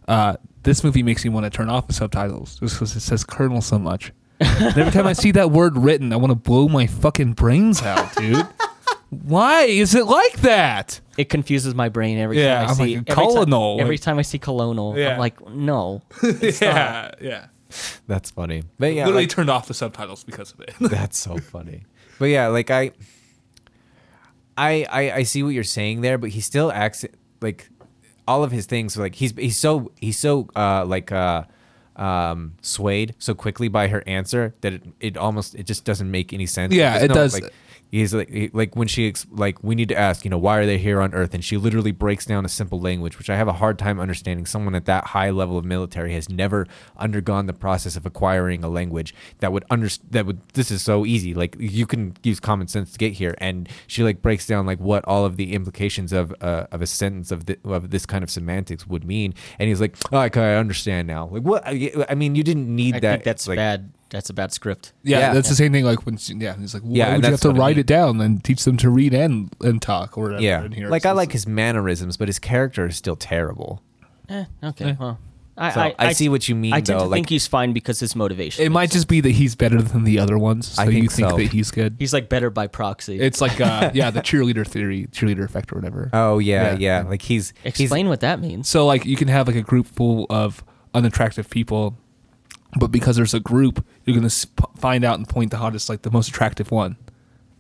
uh, 0.08 0.37
this 0.62 0.82
movie 0.82 1.02
makes 1.02 1.24
me 1.24 1.30
want 1.30 1.44
to 1.44 1.50
turn 1.50 1.68
off 1.68 1.87
the 1.87 1.92
subtitles 1.92 2.58
just 2.58 2.76
because 2.76 2.96
it 2.96 3.00
says 3.00 3.22
Colonel 3.22 3.60
so 3.60 3.78
much. 3.78 4.12
and 4.40 4.76
every 4.78 4.90
time 4.92 5.06
I 5.06 5.12
see 5.12 5.30
that 5.32 5.50
word 5.50 5.76
written, 5.76 6.12
I 6.12 6.16
want 6.16 6.30
to 6.30 6.34
blow 6.37 6.68
my 6.68 6.87
fucking 6.87 7.34
brains 7.34 7.82
out, 7.82 8.14
dude. 8.16 8.46
Why 9.22 9.62
is 9.62 9.94
it 9.94 10.07
like 10.07 10.38
that? 10.42 11.00
It 11.16 11.29
confuses 11.29 11.74
my 11.74 11.88
brain 11.88 12.18
every 12.18 12.40
Yeah, 12.40 12.57
time 12.61 12.66
I 12.66 12.68
I'm 12.70 12.74
see 12.77 12.96
like, 12.98 13.11
every 13.11 13.27
ti- 13.27 13.35
colonel, 13.35 13.77
Every 13.81 13.98
time 13.98 14.18
I 14.18 14.22
see 14.22 14.38
colonel, 14.38 14.94
Yeah. 14.96 15.12
I'm 15.14 15.18
like, 15.18 15.48
no. 15.48 16.03
yeah, 16.22 17.12
yeah. 17.20 17.46
That's 18.07 18.31
funny. 18.31 18.64
But 18.79 18.94
yeah, 18.94 19.05
Literally 19.07 19.24
like- 19.24 19.31
turned 19.31 19.50
off 19.50 19.66
the 19.68 19.74
subtitles 19.74 20.24
because 20.24 20.53
of 20.53 20.61
it. 20.61 20.74
That's 20.81 21.18
so 21.18 21.38
funny. 21.38 21.85
But 22.18 22.27
yeah, 22.27 22.48
like 22.48 22.70
I, 22.70 22.92
I, 24.57 24.87
I, 24.90 25.11
I 25.12 25.22
see 25.24 25.42
what 25.42 25.50
you're 25.50 25.64
saying 25.64 26.00
there, 26.03 26.18
but 26.18 26.31
he 26.31 26.40
still 26.40 26.70
acts 26.70 27.05
like 27.40 27.68
all 28.29 28.44
of 28.44 28.53
his 28.53 28.66
things. 28.66 28.96
Like 28.96 29.14
he's 29.16 29.33
he's 29.37 29.57
so 29.57 29.90
he's 30.00 30.18
so 30.18 30.48
uh 30.55 30.85
like 30.85 31.11
uh 31.11 31.44
um 31.96 32.55
swayed 32.62 33.14
so 33.18 33.35
quickly 33.35 33.68
by 33.68 33.88
her 33.88 34.03
answer 34.07 34.55
that 34.61 34.72
it, 34.74 34.83
it 35.00 35.16
almost 35.16 35.55
it 35.57 35.64
just 35.66 35.85
doesn't 35.85 36.11
make 36.11 36.33
any 36.33 36.46
sense. 36.46 36.72
Yeah, 36.72 36.92
There's 36.98 37.05
it 37.05 37.09
does. 37.14 37.35
Like, 37.40 37.53
he's 37.90 38.14
like 38.14 38.30
he- 38.30 38.50
like 38.52 38.76
when 38.76 38.88
she 38.88 39.08
ex- 39.08 39.26
like 39.30 39.62
we 39.62 39.74
need 39.74 39.88
to 39.88 39.96
ask 39.96 40.24
you 40.24 40.30
know 40.30 40.38
why 40.38 40.58
are 40.58 40.66
they 40.66 40.78
here 40.78 41.00
on 41.00 41.14
earth? 41.14 41.34
And 41.34 41.44
she 41.44 41.56
literally 41.56 41.92
breaks 41.92 42.26
down 42.26 42.44
a 42.44 42.48
simple 42.48 42.80
language 42.80 43.18
which 43.18 43.30
i 43.30 43.36
have 43.36 43.48
a 43.48 43.54
hard 43.54 43.78
time 43.78 44.00
understanding. 44.00 44.46
Someone 44.46 44.74
at 44.74 44.84
that 44.86 45.08
high 45.08 45.30
level 45.30 45.58
of 45.58 45.64
military 45.64 46.14
has 46.14 46.28
never 46.28 46.66
undergone 46.96 47.46
the 47.46 47.52
process 47.52 47.96
of 47.96 48.06
acquiring 48.06 48.64
a 48.64 48.68
language 48.68 49.14
that 49.40 49.52
would 49.52 49.64
under 49.70 49.88
that 50.10 50.26
would 50.26 50.40
this 50.54 50.70
is 50.70 50.82
so 50.82 51.06
easy. 51.06 51.34
Like 51.34 51.56
you 51.58 51.86
can 51.86 52.16
use 52.22 52.40
common 52.40 52.68
sense 52.68 52.92
to 52.92 52.98
get 52.98 53.14
here. 53.14 53.34
And 53.38 53.68
she 53.86 54.02
like 54.02 54.22
breaks 54.22 54.46
down 54.46 54.66
like 54.66 54.80
what 54.80 55.04
all 55.06 55.24
of 55.24 55.36
the 55.36 55.54
implications 55.54 56.12
of 56.12 56.34
uh, 56.40 56.66
of 56.72 56.82
a 56.82 56.86
sentence 56.86 57.30
of, 57.30 57.46
the, 57.46 57.58
of 57.64 57.90
this 57.90 58.06
kind 58.06 58.24
of 58.24 58.30
semantics 58.30 58.86
would 58.86 59.04
mean. 59.04 59.34
And 59.58 59.68
he's 59.68 59.80
like 59.80 59.96
oh, 60.12 60.20
okay 60.22 60.54
i 60.54 60.56
understand 60.56 61.06
now. 61.08 61.28
Like 61.28 61.42
what? 61.42 61.62
I, 61.66 61.92
I 62.08 62.14
mean 62.14 62.34
you 62.34 62.42
didn't 62.42 62.74
need 62.74 62.96
I 62.96 63.00
that 63.00 63.12
think 63.12 63.24
that's 63.24 63.48
like, 63.48 63.56
bad. 63.56 63.92
That's 64.14 64.31
a 64.31 64.33
bad 64.33 64.53
script. 64.53 64.92
Yeah, 65.03 65.18
Yeah. 65.18 65.35
that's 65.35 65.48
the 65.48 65.55
same 65.57 65.72
thing. 65.72 65.85
Like 65.85 66.07
when, 66.07 66.16
yeah, 66.40 66.57
he's 66.57 66.72
like, 66.72 66.85
why 66.85 66.90
Yeah, 66.96 67.07
would 67.09 67.16
you 67.16 67.20
that's 67.22 67.31
have 67.33 67.40
to 67.42 67.48
what 67.48 67.57
I 67.57 67.59
write 67.61 67.77
mean. 67.77 67.81
it 67.81 67.87
down 67.87 68.20
and 68.20 68.42
teach 68.44 68.64
them 68.64 68.77
to 68.79 68.88
read 68.88 69.12
and 69.12 69.50
and 69.61 69.83
talk 69.83 70.16
or 70.16 70.24
whatever? 70.24 70.42
yeah 70.42 70.62
And 70.62 70.72
here 70.74 70.88
like 70.88 71.05
i 71.05 71.11
just- 71.11 71.16
like 71.16 71.33
his 71.33 71.46
mannerisms 71.46 72.16
but 72.16 72.29
his 72.29 72.38
character 72.38 72.87
is 72.87 72.96
still 72.96 73.16
terrible 73.16 73.83
Eh, 74.29 74.44
okay, 74.62 74.90
Eh. 74.90 74.94
well, 74.98 75.18
I, 75.57 75.70
So 75.70 75.92
I 75.98 76.12
see 76.14 76.29
what 76.29 76.48
you 76.48 76.55
mean, 76.57 76.72
I 76.72 76.81
tend 76.81 76.98
though, 76.98 77.05
to 77.05 77.09
like- 77.11 77.18
think 77.18 77.29
he's 77.29 77.46
fine 77.46 77.72
because 77.72 78.00
his 78.00 78.16
motivation. 78.16 78.64
It 78.64 78.70
might 78.72 78.90
just 78.90 79.07
be 79.07 79.20
that 79.20 79.31
he's 79.33 79.55
better 79.55 79.81
than 79.83 80.03
the 80.05 80.18
other 80.18 80.37
ones, 80.38 80.66
so 80.68 80.83
I 80.83 80.87
you 80.87 80.92
think 80.92 81.12
think 81.12 81.29
so. 81.31 81.37
that 81.37 81.53
he's 81.53 81.70
good. 81.70 81.94
he's 81.98 82.12
like 82.12 82.29
better 82.29 82.50
by 82.50 82.66
proxy. 82.66 83.20
It's 83.20 83.40
like, 83.40 83.61
uh, 83.61 83.90
yeah, 83.94 84.11
the 84.11 84.20
cheerleader 84.20 84.66
theory, 84.66 85.07
cheerleader 85.12 85.44
effect, 85.44 85.72
or 85.72 85.77
whatever. 85.77 86.11
oh 86.12 86.38
yeah 86.38 86.72
Yeah. 86.72 87.03
yeah, 87.03 87.09
like 87.09 87.22
he's 87.22 87.53
he's 87.62 87.81
Explain 87.83 88.09
what 88.09 88.20
that 88.20 88.40
means. 88.40 88.68
So 88.68 88.87
like 88.87 89.05
you 89.07 89.16
can 89.16 89.29
have 89.29 89.46
like 89.46 89.57
a 89.57 89.62
group 89.62 89.87
full 89.87 90.27
of 90.31 90.64
unattractive 90.94 91.48
people, 91.50 91.96
but 92.78 92.90
because 92.90 93.16
there's 93.16 93.34
a 93.34 93.40
group, 93.40 93.84
you're 94.04 94.16
gonna 94.16 94.30
sp- 94.30 94.70
find 94.76 95.04
out 95.04 95.18
and 95.18 95.28
point 95.28 95.50
the 95.50 95.58
hottest, 95.58 95.88
like 95.88 96.02
the 96.02 96.10
most 96.10 96.28
attractive 96.28 96.70
one, 96.70 96.96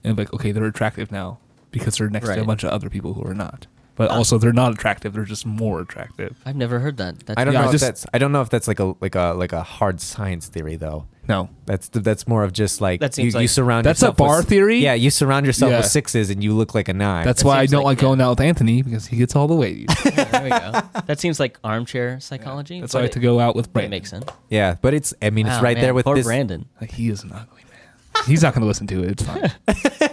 and 0.02 0.16
like, 0.18 0.32
okay, 0.34 0.52
they're 0.52 0.64
attractive 0.64 1.10
now 1.12 1.38
because 1.70 1.98
they're 1.98 2.10
next 2.10 2.26
to 2.28 2.40
a 2.40 2.44
bunch 2.44 2.64
of 2.64 2.70
other 2.70 2.88
people 2.90 3.14
who 3.14 3.24
are 3.26 3.34
not. 3.34 3.66
But 3.96 4.10
also 4.10 4.38
they're 4.38 4.52
not 4.52 4.72
attractive; 4.72 5.12
they're 5.12 5.24
just 5.24 5.46
more 5.46 5.80
attractive. 5.80 6.36
I've 6.44 6.56
never 6.56 6.80
heard 6.80 6.96
that. 6.96 7.20
That's 7.26 7.38
I 7.38 7.44
don't 7.44 7.54
Yeah, 7.54 7.64
know 7.66 7.72
just- 7.72 7.84
if 7.84 7.88
that's 7.88 8.06
I 8.12 8.18
don't 8.18 8.32
know 8.32 8.40
if 8.42 8.50
that's 8.50 8.66
like 8.66 8.80
a 8.80 8.94
like 9.00 9.14
a 9.14 9.34
like 9.36 9.52
a 9.52 9.62
hard 9.62 10.00
science 10.00 10.48
theory 10.48 10.74
though. 10.76 11.06
No, 11.26 11.48
That's 11.64 11.88
that's 11.88 12.28
more 12.28 12.44
of 12.44 12.52
just 12.52 12.80
like 12.82 13.00
That 13.00 13.16
you, 13.16 13.22
seems 13.24 13.34
you 13.34 13.40
like- 13.40 13.48
surround 13.48 13.86
That's 13.86 14.02
a 14.02 14.06
yourself 14.06 14.14
with- 14.14 14.18
bar 14.28 14.42
theory? 14.42 14.78
Yeah, 14.80 14.92
you 14.94 15.08
surround 15.10 15.46
yourself 15.46 15.70
Yeah. 15.70 15.78
with 15.78 15.86
sixes 15.86 16.28
and 16.28 16.44
you 16.44 16.52
look 16.52 16.74
like 16.74 16.88
a 16.88 16.92
nine. 16.92 17.24
that's 17.24 17.42
That 17.42 17.48
why 17.48 17.56
I 17.58 17.62
seems 17.62 17.70
don't 17.72 17.84
like- 17.84 17.96
like 17.96 18.00
going 18.02 18.20
out 18.20 18.30
with 18.30 18.40
Anthony 18.40 18.82
because 18.82 19.06
he 19.06 19.16
gets 19.16 19.34
all 19.34 19.48
the 19.48 19.54
ladies. 19.54 19.86
Yeah, 20.04 20.24
there 20.24 20.42
we 20.44 20.50
go. 20.50 20.80
That 21.06 21.18
seems 21.20 21.40
like 21.40 21.58
armchair 21.64 22.20
psychology. 22.20 22.80
That's 22.80 22.92
but 22.92 22.98
why 22.98 23.02
I 23.02 23.04
like 23.04 23.12
to 23.12 23.20
go 23.20 23.40
out 23.40 23.56
with 23.56 23.72
But 23.72 23.80
it 23.84 23.88
Brandon. 23.88 23.90
makes 23.90 24.10
sense. 24.10 24.24
yeah, 24.50 24.76
but 24.82 24.92
it's 24.94 25.14
I 25.22 25.30
mean 25.30 25.46
it's 25.46 25.56
Wow, 25.56 25.62
right 25.62 25.76
man, 25.76 25.82
there 25.84 25.94
with 25.94 26.04
poor 26.04 26.14
this. 26.16 26.26
Brandon. 26.26 26.66
Like, 26.80 26.90
he 26.92 27.08
is 27.08 27.22
an 27.24 27.32
ugly 27.32 27.62
man. 27.70 28.24
He's 28.26 28.42
not 28.42 28.52
going 28.54 28.60
to 28.62 28.66
listen 28.68 28.86
to 28.88 29.02
it. 29.04 29.10
It's 29.12 29.22
fine. 29.22 29.50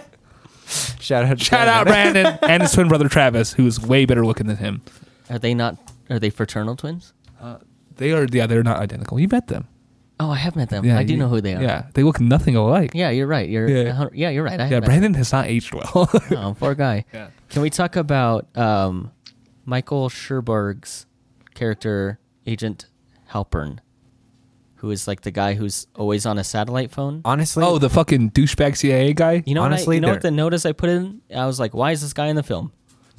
Shout 1.00 1.24
out, 1.24 1.38
to 1.38 1.44
Shout 1.44 1.68
out 1.68 1.86
Brandon 1.86 2.38
and 2.42 2.62
his 2.62 2.72
twin 2.72 2.88
brother 2.88 3.08
Travis, 3.08 3.52
who 3.52 3.66
is 3.66 3.78
way 3.80 4.06
better 4.06 4.24
looking 4.24 4.46
than 4.46 4.56
him. 4.56 4.80
Are 5.28 5.38
they 5.38 5.52
not? 5.52 5.76
Are 6.08 6.18
they 6.18 6.30
fraternal 6.30 6.76
twins? 6.76 7.12
Uh, 7.40 7.58
they 7.96 8.12
are, 8.12 8.26
yeah, 8.30 8.46
they're 8.46 8.62
not 8.62 8.78
identical. 8.78 9.20
You 9.20 9.28
met 9.28 9.48
them. 9.48 9.66
Oh, 10.20 10.30
I 10.30 10.36
have 10.36 10.54
met 10.54 10.68
them. 10.70 10.84
Yeah, 10.84 10.98
I 10.98 11.02
do 11.04 11.14
you- 11.14 11.18
know 11.18 11.28
who 11.28 11.40
they 11.40 11.54
are. 11.54 11.62
Yeah, 11.62 11.86
they 11.94 12.02
look 12.04 12.20
nothing 12.20 12.54
alike. 12.54 12.92
Yeah, 12.94 13.10
you're 13.10 13.26
right. 13.26 13.48
You're 13.48 13.68
Yeah. 13.68 13.82
yeah, 13.84 14.08
yeah 14.12 14.28
you're 14.30 14.44
right. 14.44 14.60
I 14.60 14.64
have 14.64 14.70
Yeah, 14.72 14.80
met 14.80 14.86
Brandon 14.86 15.14
has 15.14 15.32
not 15.32 15.46
aged 15.46 15.74
well. 15.74 16.06
them. 16.06 16.22
Oh, 16.38 16.54
poor 16.58 16.74
guy. 16.74 17.04
Yeah. 17.12 17.28
Can 17.50 17.62
we 17.62 17.70
talk 17.70 17.96
about 17.96 18.46
um, 18.56 19.10
Michael 19.64 20.08
Stuhlbarg's 20.08 21.06
character, 21.54 22.18
Agent 22.46 22.86
Halpern, 23.32 23.78
who 24.76 24.90
is 24.90 25.06
like 25.08 25.22
the 25.22 25.30
guy 25.30 25.54
who's 25.54 25.86
always 25.96 26.24
on 26.26 26.38
a 26.38 26.44
satellite 26.44 26.90
phone? 26.90 27.20
Honestly, 27.24 27.64
oh, 27.64 27.78
the 27.78 27.90
fucking 27.90 28.30
douchebag 28.30 28.76
CIA 28.76 29.12
guy. 29.12 29.42
You 29.46 29.54
know, 29.54 29.62
Honestly, 29.62 29.86
what 29.86 29.92
I, 29.92 29.94
you 29.96 30.00
know 30.00 30.06
they're- 30.08 30.14
what 30.16 30.22
the 30.22 30.30
notice 30.30 30.66
I 30.66 30.72
put 30.72 30.88
in? 30.90 31.20
I 31.34 31.46
was 31.46 31.58
like, 31.60 31.74
why 31.74 31.90
is 31.92 32.00
this 32.00 32.12
guy 32.12 32.26
in 32.28 32.36
the 32.36 32.42
film? 32.42 32.72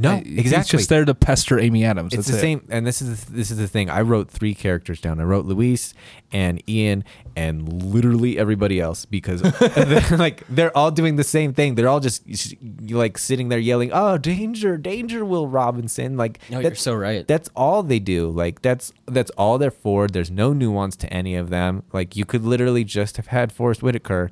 No, 0.04 0.18
He's 0.18 0.40
exactly. 0.40 0.78
just 0.78 0.90
there 0.90 1.06
to 1.06 1.14
pester 1.16 1.60
Amy 1.60 1.84
Adams. 1.86 2.14
It's 2.14 2.28
That's 2.28 2.32
the 2.32 2.38
it. 2.38 2.42
same, 2.42 2.68
and 2.70 2.86
this 2.86 3.02
is 3.02 3.26
this 3.26 3.50
is 3.52 3.58
the 3.58 3.68
thing. 3.68 3.90
I 3.90 4.02
wrote 4.02 4.30
three 4.30 4.54
characters 4.54 5.00
down. 5.02 5.20
I 5.20 5.24
wrote 5.24 5.46
Louise 5.46 5.94
and 6.32 6.62
Ian 6.70 7.04
and 7.36 7.84
literally 7.84 8.38
everybody 8.38 8.80
else 8.80 9.06
because 9.06 9.42
they're, 9.60 10.18
like 10.18 10.44
they're 10.50 10.76
all 10.78 10.92
doing 10.92 11.16
the 11.16 11.24
same 11.24 11.54
thing. 11.54 11.76
They're 11.76 11.88
all 11.88 12.00
just 12.00 12.24
like 12.90 13.18
sitting 13.18 13.50
there 13.50 13.60
yelling, 13.60 13.92
"Oh, 13.94 14.18
danger, 14.18 14.78
danger, 14.78 15.24
Will 15.26 15.48
Robinson!" 15.48 16.18
Like 16.18 16.40
No, 16.50 16.58
you're 16.58 16.64
that's- 16.64 16.82
so 16.82 16.94
right. 16.94 17.28
That's 17.28 17.50
all 17.56 17.84
they 17.84 18.00
do. 18.00 18.30
Like 18.30 18.62
that's 18.62 18.92
that's 19.06 19.32
all 19.32 19.58
they're 19.58 19.72
for. 19.72 20.08
There's 20.08 20.32
no 20.32 20.54
nuance 20.54 20.96
to 20.98 21.14
any 21.14 21.36
of 21.36 21.50
them. 21.50 21.84
Like 21.94 22.16
you 22.16 22.26
could 22.26 22.44
literally 22.44 22.84
just 22.84 23.18
have 23.18 23.28
had 23.28 23.52
Forest 23.52 23.82
Whitaker. 23.84 24.30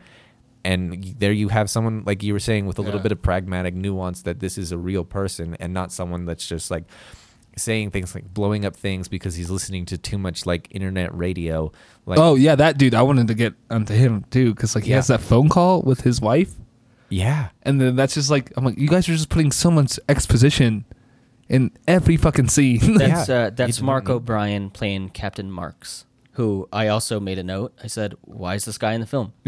And 0.64 1.16
there 1.20 1.32
you 1.32 1.48
have 1.50 1.70
someone 1.70 2.04
like 2.06 2.22
you 2.24 2.34
were 2.34 2.40
saying 2.40 2.66
with 2.68 2.78
a 2.78 2.82
little 2.82 3.00
bit 3.00 3.12
of 3.12 3.22
pragmatic 3.22 3.74
nuance 3.74 4.22
that 4.24 4.40
this 4.40 4.58
is 4.58 4.72
a 4.72 4.78
real 4.78 5.04
person 5.04 5.58
and 5.60 5.74
not 5.74 5.92
someone 5.92 6.26
that's 6.26 6.48
just 6.48 6.70
like 6.70 6.84
saying 7.58 7.92
things 7.92 8.16
like 8.16 8.34
blowing 8.34 8.64
up 8.64 8.76
things 8.76 9.08
because 9.10 9.36
he's 9.36 9.50
listening 9.50 9.86
to 9.86 9.98
too 9.98 10.18
much 10.18 10.46
like 10.46 10.68
internet 10.72 11.14
radio. 11.18 11.72
Like 12.06 12.20
oh 12.20 12.36
yeah, 12.36 12.56
that 12.56 12.78
dude. 12.78 12.94
I 12.94 13.02
wanted 13.02 13.28
to 13.28 13.34
get 13.34 13.54
onto 13.70 13.94
him 13.94 14.24
too 14.30 14.54
because 14.54 14.76
like 14.76 14.84
he 14.86 14.92
Yeah. 14.92 14.98
has 14.98 15.08
that 15.08 15.22
phone 15.22 15.50
call 15.50 15.82
with 15.82 16.02
his 16.02 16.22
wife, 16.22 16.54
yeah, 17.10 17.50
and 17.64 17.82
then 17.82 17.96
that's 17.96 18.14
just 18.14 18.30
like 18.30 18.52
I'm 18.56 18.64
like, 18.64 18.78
you 18.78 18.88
guys 18.88 19.10
are 19.10 19.14
just 19.14 19.30
putting 19.30 19.52
so 19.52 19.70
much 19.72 20.00
exposition 20.08 20.86
in 21.50 21.72
every 21.88 22.16
fucking 22.18 22.48
scene. 22.48 22.98
That's 22.98 23.28
Yeah. 23.28 23.36
uh, 23.36 23.50
that's 23.50 23.82
Mark 23.82 24.10
O'Brien 24.10 24.70
playing 24.70 25.10
Captain 25.10 25.52
Marks, 25.52 26.06
who 26.34 26.68
I 26.72 26.88
also 26.88 27.20
made 27.20 27.38
a 27.40 27.44
note. 27.44 27.74
I 27.84 27.88
said, 27.88 28.16
"Why 28.22 28.56
is 28.56 28.66
this 28.66 28.78
guy 28.78 28.94
in 28.94 29.02
the 29.02 29.08
film?" 29.08 29.34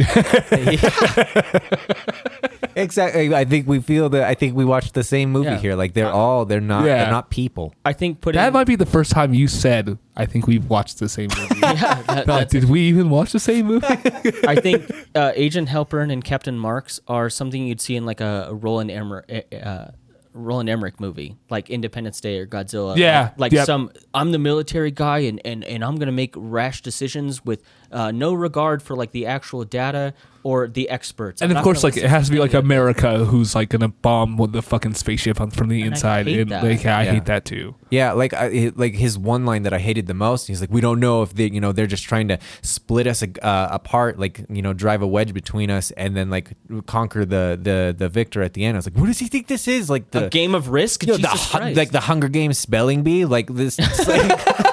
exactly. 2.75 3.33
I 3.33 3.45
think 3.45 3.67
we 3.67 3.79
feel 3.79 4.09
that. 4.09 4.23
I 4.23 4.33
think 4.33 4.55
we 4.55 4.65
watched 4.65 4.93
the 4.93 5.03
same 5.03 5.31
movie 5.31 5.45
Yeah. 5.49 5.57
here. 5.59 5.75
Like 5.75 5.93
they're 5.93 6.11
all 6.11 6.45
they're 6.45 6.61
not 6.61 6.85
Yeah. 6.85 7.03
they're 7.03 7.11
not 7.11 7.29
people. 7.29 7.73
I 7.85 7.93
think 7.93 8.21
putting 8.21 8.39
that 8.41 8.53
might 8.53 8.67
be 8.67 8.75
the 8.75 8.85
first 8.85 9.11
time 9.11 9.33
you 9.33 9.47
said, 9.47 9.97
"I 10.15 10.25
think 10.25 10.47
we've 10.47 10.69
watched 10.69 10.99
the 10.99 11.09
same 11.09 11.29
movie." 11.37 11.55
yeah, 11.61 11.75
that, 11.75 12.07
Like, 12.07 12.25
that's- 12.25 12.51
did 12.51 12.65
we 12.65 12.81
even 12.81 13.09
watch 13.09 13.31
the 13.31 13.39
same 13.39 13.67
movie? 13.67 13.85
I 14.47 14.55
think 14.55 14.89
uh, 15.15 15.31
Agent 15.35 15.69
Halpern 15.69 16.11
and 16.11 16.23
Captain 16.23 16.57
Marks 16.57 16.99
are 17.07 17.29
something 17.29 17.65
you'd 17.65 17.81
see 17.81 17.95
in 17.95 18.05
like 18.05 18.21
a, 18.21 18.47
a 18.49 18.53
Roland 18.53 18.91
Emmerich, 18.91 19.47
uh, 19.63 19.87
Roland 20.33 20.69
Emmerich 20.69 20.99
movie, 20.99 21.37
like 21.49 21.69
Independence 21.69 22.19
Day 22.19 22.39
or 22.39 22.47
Godzilla. 22.47 22.97
Yeah, 22.97 23.21
like, 23.21 23.39
like 23.39 23.51
yep. 23.53 23.65
some. 23.65 23.91
I'm 24.13 24.31
the 24.31 24.39
military 24.39 24.91
guy, 24.91 25.19
and, 25.19 25.41
and, 25.45 25.63
and 25.63 25.83
I'm 25.83 25.97
gonna 25.97 26.11
make 26.11 26.33
rash 26.35 26.81
decisions 26.81 27.43
with 27.45 27.61
uh, 27.93 28.11
no 28.11 28.33
regard 28.33 28.81
for 28.81 28.95
like 28.95 29.11
the 29.11 29.25
actual 29.27 29.63
data 29.63 30.13
or 30.45 30.67
the 30.67 30.89
experts. 30.89 31.41
and 31.41 31.51
I'm 31.51 31.57
of 31.57 31.63
course, 31.63 31.85
like 31.85 31.95
it 31.95 32.03
has 32.09 32.25
to 32.25 32.31
be 32.33 32.39
like 32.39 32.53
any 32.53 32.59
America 32.65 33.23
who's 33.23 33.55
like 33.55 33.69
gonna 33.69 33.87
bomb 33.87 34.35
with 34.35 34.51
the 34.51 34.61
fucking 34.61 34.93
spaceship 34.95 35.39
on, 35.39 35.51
from 35.51 35.69
the 35.69 35.81
And 35.83 35.91
I 35.93 35.95
inside. 35.95 36.27
hate 36.27 36.39
and 36.41 36.51
that. 36.51 36.63
like, 36.65 36.85
I 36.85 37.03
Yeah. 37.05 37.11
hate 37.13 37.25
that 37.25 37.45
too. 37.45 37.75
Yeah, 37.89 38.11
like 38.11 38.33
I, 38.33 38.71
like 38.75 38.93
his 38.95 39.17
one 39.17 39.45
line 39.45 39.63
that 39.63 39.71
I 39.73 39.79
hated 39.79 40.07
the 40.07 40.13
most. 40.13 40.47
He's 40.47 40.59
like, 40.59 40.69
"We 40.71 40.81
don't 40.81 40.99
know 40.99 41.21
if 41.21 41.33
they, 41.33 41.45
you 41.49 41.61
know, 41.61 41.71
they're 41.71 41.87
just 41.87 42.03
trying 42.03 42.27
to 42.27 42.39
split 42.61 43.07
us 43.07 43.23
uh, 43.23 43.67
apart, 43.71 44.19
like 44.19 44.43
you 44.49 44.61
know, 44.61 44.73
drive 44.73 45.01
a 45.01 45.07
wedge 45.07 45.33
between 45.33 45.69
us, 45.69 45.91
and 45.91 46.13
then 46.17 46.29
like 46.29 46.51
conquer 46.87 47.23
the 47.23 47.57
the 47.61 47.95
the 47.97 48.09
victor 48.09 48.41
at 48.41 48.53
the 48.53 48.65
end." 48.65 48.75
I 48.75 48.79
was 48.79 48.87
like, 48.87 48.97
"What 48.97 49.05
does 49.05 49.19
he 49.19 49.27
think 49.27 49.47
this 49.47 49.67
is? 49.67 49.89
Like 49.89 50.11
the 50.11 50.25
a 50.25 50.29
game 50.29 50.55
of 50.55 50.69
risk. 50.69 51.03
you 51.03 51.07
know, 51.13 51.17
the 51.17 51.27
Jesus 51.29 51.53
hu- 51.53 51.59
like 51.73 51.91
the 51.91 52.01
Hunger 52.01 52.27
Games 52.27 52.57
spelling 52.57 53.03
bee, 53.03 53.23
like 53.25 53.47
this, 53.47 53.77
it's 53.79 54.07
like, 54.07 54.72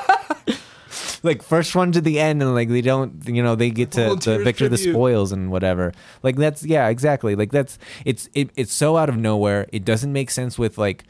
like 1.22 1.42
first 1.42 1.74
one 1.74 1.92
to 1.92 2.00
the 2.00 2.18
end, 2.20 2.42
and 2.42 2.54
like 2.54 2.68
they 2.68 2.80
don't, 2.80 3.26
you 3.28 3.42
know, 3.42 3.54
they 3.54 3.70
get 3.70 3.90
to 3.92 4.00
the 4.00 4.04
Volunteers 4.06 4.44
victor 4.44 4.68
the 4.68 4.76
tribute. 4.76 4.92
spoils 4.94 5.32
and 5.32 5.50
whatever. 5.50 5.92
Like 6.22 6.36
that's 6.36 6.64
yeah, 6.64 6.88
exactly. 6.88 7.34
Like 7.36 7.50
that's 7.52 7.78
it's 8.04 8.28
it, 8.34 8.50
it's 8.56 8.72
so 8.72 8.96
out 8.96 9.08
of 9.08 9.16
nowhere. 9.16 9.66
It 9.72 9.84
doesn't 9.84 10.12
make 10.12 10.30
sense 10.30 10.58
with 10.58 10.78
like 10.78 11.04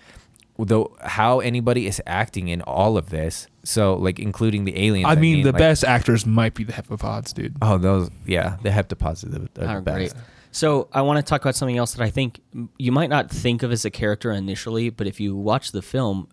the 0.58 0.84
how 1.02 1.40
anybody 1.40 1.86
is 1.86 2.02
acting 2.06 2.48
in 2.48 2.60
all 2.62 2.96
of 2.98 3.10
this. 3.10 3.46
So 3.64 3.94
like 3.94 4.18
including 4.18 4.64
the 4.64 4.78
aliens. 4.86 5.06
I 5.08 5.14
mean, 5.14 5.42
the 5.42 5.52
like- 5.52 5.58
best 5.58 5.84
actors 5.84 6.26
might 6.26 6.54
be 6.54 6.64
the 6.64 6.72
heptapods, 6.72 7.32
dude. 7.32 7.56
Oh, 7.62 7.78
those 7.78 8.10
yeah, 8.26 8.56
the 8.62 8.70
heptapods 8.70 9.24
are 9.24 9.28
the, 9.28 9.40
are 9.66 9.72
Oh, 9.72 9.74
the 9.76 9.82
best. 9.82 9.96
great. 9.96 10.12
So 10.52 10.88
I 10.92 11.02
want 11.02 11.16
to 11.18 11.22
talk 11.22 11.42
about 11.42 11.54
something 11.54 11.78
else 11.78 11.94
that 11.94 12.02
I 12.02 12.10
think 12.10 12.40
you 12.76 12.90
might 12.90 13.08
not 13.08 13.30
think 13.30 13.62
of 13.62 13.70
as 13.70 13.84
a 13.84 13.90
character 13.90 14.32
initially, 14.32 14.90
but 14.90 15.06
if 15.06 15.20
you 15.20 15.36
watch 15.36 15.70
the 15.70 15.80
film, 15.80 16.26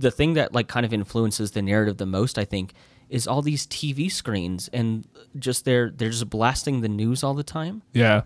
the 0.00 0.10
thing 0.10 0.34
that 0.34 0.54
like 0.54 0.68
kind 0.68 0.84
of 0.86 0.92
influences 0.92 1.50
the 1.52 1.62
narrative 1.62 1.96
the 1.98 2.06
most, 2.06 2.38
I 2.38 2.44
think, 2.44 2.72
is 3.08 3.26
all 3.26 3.42
these 3.42 3.66
TV 3.66 4.10
screens 4.10 4.68
and 4.72 5.06
just 5.38 5.64
they're 5.64 5.90
they're 5.90 6.10
just 6.10 6.28
blasting 6.30 6.80
the 6.82 6.88
news 6.88 7.22
all 7.24 7.34
the 7.34 7.42
time, 7.42 7.82
Yeah, 7.92 8.22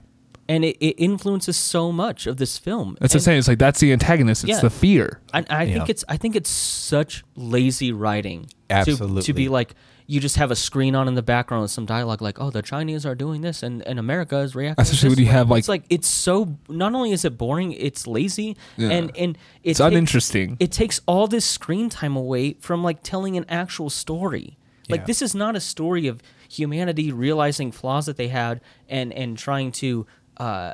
and 0.48 0.64
it, 0.64 0.76
it 0.80 0.96
influences 0.98 1.56
so 1.56 1.92
much 1.92 2.26
of 2.26 2.36
this 2.36 2.58
film. 2.58 2.96
that's 3.00 3.14
what 3.14 3.20
I'm 3.20 3.24
saying. 3.24 3.38
It's 3.38 3.48
like 3.48 3.58
that's 3.58 3.80
the 3.80 3.92
antagonist. 3.92 4.42
It's 4.44 4.50
Yeah. 4.50 4.60
the 4.60 4.70
fear. 4.70 5.20
I, 5.32 5.44
I 5.48 5.64
think 5.66 5.76
Yeah. 5.76 5.84
it's 5.88 6.04
I 6.08 6.16
think 6.16 6.34
it's 6.36 6.50
such 6.50 7.22
lazy 7.36 7.92
writing. 7.92 8.46
To, 8.70 9.20
to 9.20 9.32
be 9.34 9.48
like 9.50 9.74
you 10.12 10.20
just 10.20 10.36
have 10.36 10.50
a 10.50 10.56
screen 10.68 10.94
on 10.94 11.08
in 11.08 11.14
the 11.14 11.22
background 11.34 11.62
with 11.62 11.70
some 11.70 11.86
dialogue 11.86 12.20
like, 12.28 12.38
oh, 12.38 12.50
the 12.50 12.60
Chinese 12.72 13.06
are 13.06 13.14
doing 13.24 13.40
this 13.40 13.62
and, 13.62 13.80
and 13.88 13.98
America 13.98 14.36
is 14.46 14.54
reacting. 14.54 14.82
Especially 14.82 15.08
when 15.08 15.18
you 15.18 15.26
have, 15.38 15.48
like- 15.50 15.60
it's 15.60 15.68
like 15.74 15.84
it's 15.96 16.08
so 16.08 16.34
not 16.68 16.92
only 16.94 17.12
is 17.12 17.24
it 17.24 17.38
boring, 17.38 17.72
it's 17.72 18.06
lazy 18.06 18.56
Yeah. 18.76 18.90
and 18.96 19.06
and 19.16 19.30
it 19.62 19.70
It's 19.70 19.80
uninteresting. 19.80 20.56
It 20.60 20.70
takes 20.82 21.00
all 21.06 21.26
this 21.36 21.46
screen 21.46 21.88
time 21.88 22.14
away 22.24 22.44
from 22.66 22.78
like 22.88 22.98
telling 23.02 23.36
an 23.40 23.46
actual 23.48 23.88
story. 23.88 24.58
Like 24.90 25.00
Yeah. 25.00 25.06
this 25.06 25.22
is 25.22 25.34
not 25.34 25.56
a 25.56 25.60
story 25.60 26.06
of 26.08 26.20
humanity 26.50 27.10
realizing 27.10 27.72
flaws 27.72 28.04
that 28.06 28.16
they 28.18 28.28
had 28.28 28.60
and 28.90 29.12
and 29.14 29.38
trying 29.38 29.72
to 29.82 30.06
uh, 30.36 30.72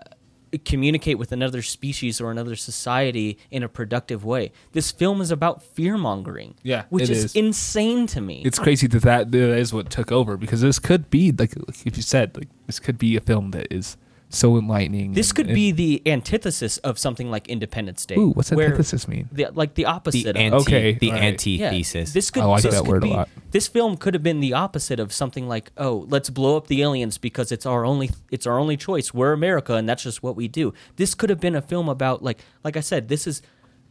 communicate 0.65 1.19
with 1.19 1.33
another 1.33 1.63
species 1.63 2.21
or 2.21 2.31
another 2.31 2.57
society 2.57 3.39
in 3.51 3.63
a 3.63 3.69
productive 3.69 4.25
way. 4.25 4.53
This 4.73 4.91
film 4.91 5.21
is 5.21 5.31
about 5.31 5.63
fear 5.63 5.97
mongering. 5.97 6.55
Yeah, 6.63 6.85
which 6.91 7.11
is, 7.11 7.25
is. 7.25 7.37
insane 7.37 8.07
to 8.09 8.21
me. 8.21 8.43
It's 8.45 8.59
crazy 8.59 8.87
that 8.87 9.03
that 9.03 9.35
is 9.35 9.73
what 9.73 9.91
took 9.91 10.13
over 10.13 10.37
because 10.37 10.61
this 10.61 10.79
could 10.79 11.11
be 11.11 11.33
like, 11.33 11.55
like 11.57 11.87
if 11.87 11.97
you 11.97 12.03
said 12.03 12.37
like 12.37 12.49
this 12.67 12.79
could 12.81 12.99
be 12.99 13.17
a 13.17 13.21
film 13.21 13.51
that 13.53 13.73
is 13.73 13.97
so 14.31 14.57
enlightening. 14.59 15.13
this 15.15 15.31
and- 15.31 15.37
could 15.37 15.47
and- 15.47 15.55
be 15.55 15.73
the 15.73 16.03
antithesis 16.07 16.79
of 16.79 16.99
something 16.99 17.31
like 17.31 17.49
Independence 17.49 18.05
Day. 18.07 18.17
Ooh, 18.17 18.31
what's 18.31 18.51
where 18.51 18.67
antithesis 18.67 19.09
mean? 19.09 19.29
The, 19.33 19.49
like 19.55 19.75
the 19.75 19.87
opposite. 19.87 20.25
The 20.25 20.31
of 20.31 20.37
anti, 20.37 20.57
Okay, 20.59 20.93
the 20.93 21.09
alright. 21.09 21.25
antithesis. 21.25 22.13
This 22.13 22.31
could. 22.31 22.43
I 22.43 22.47
like 22.47 22.63
this 22.63 22.75
that 22.75 22.83
could 22.85 22.89
word 22.91 23.05
a 23.05 23.09
lot. 23.09 23.29
This 23.51 23.67
film 23.69 23.97
could 23.97 24.15
have 24.15 24.23
been 24.23 24.41
the 24.41 24.53
opposite 24.53 25.01
of 25.01 25.13
something 25.13 25.49
like, 25.49 25.73
oh, 25.79 26.07
let's 26.09 26.31
blow 26.31 26.57
up 26.57 26.67
the 26.67 26.83
aliens 26.83 27.17
because 27.19 27.51
it's 27.51 27.65
our 27.67 27.85
only 27.85 28.11
it's 28.31 28.47
our 28.47 28.59
only 28.59 28.77
choice. 28.77 29.15
We're 29.15 29.33
America, 29.33 29.75
and 29.75 29.89
that's 29.89 30.03
just 30.03 30.23
what 30.23 30.37
we 30.37 30.49
do. 30.49 30.75
This 30.97 31.15
could 31.15 31.31
have 31.31 31.41
been 31.41 31.55
a 31.55 31.63
film 31.63 31.89
about 31.89 32.23
like 32.23 32.41
like 32.65 32.77
I 32.77 32.81
said, 32.81 33.09
this 33.09 33.27
is 33.27 33.41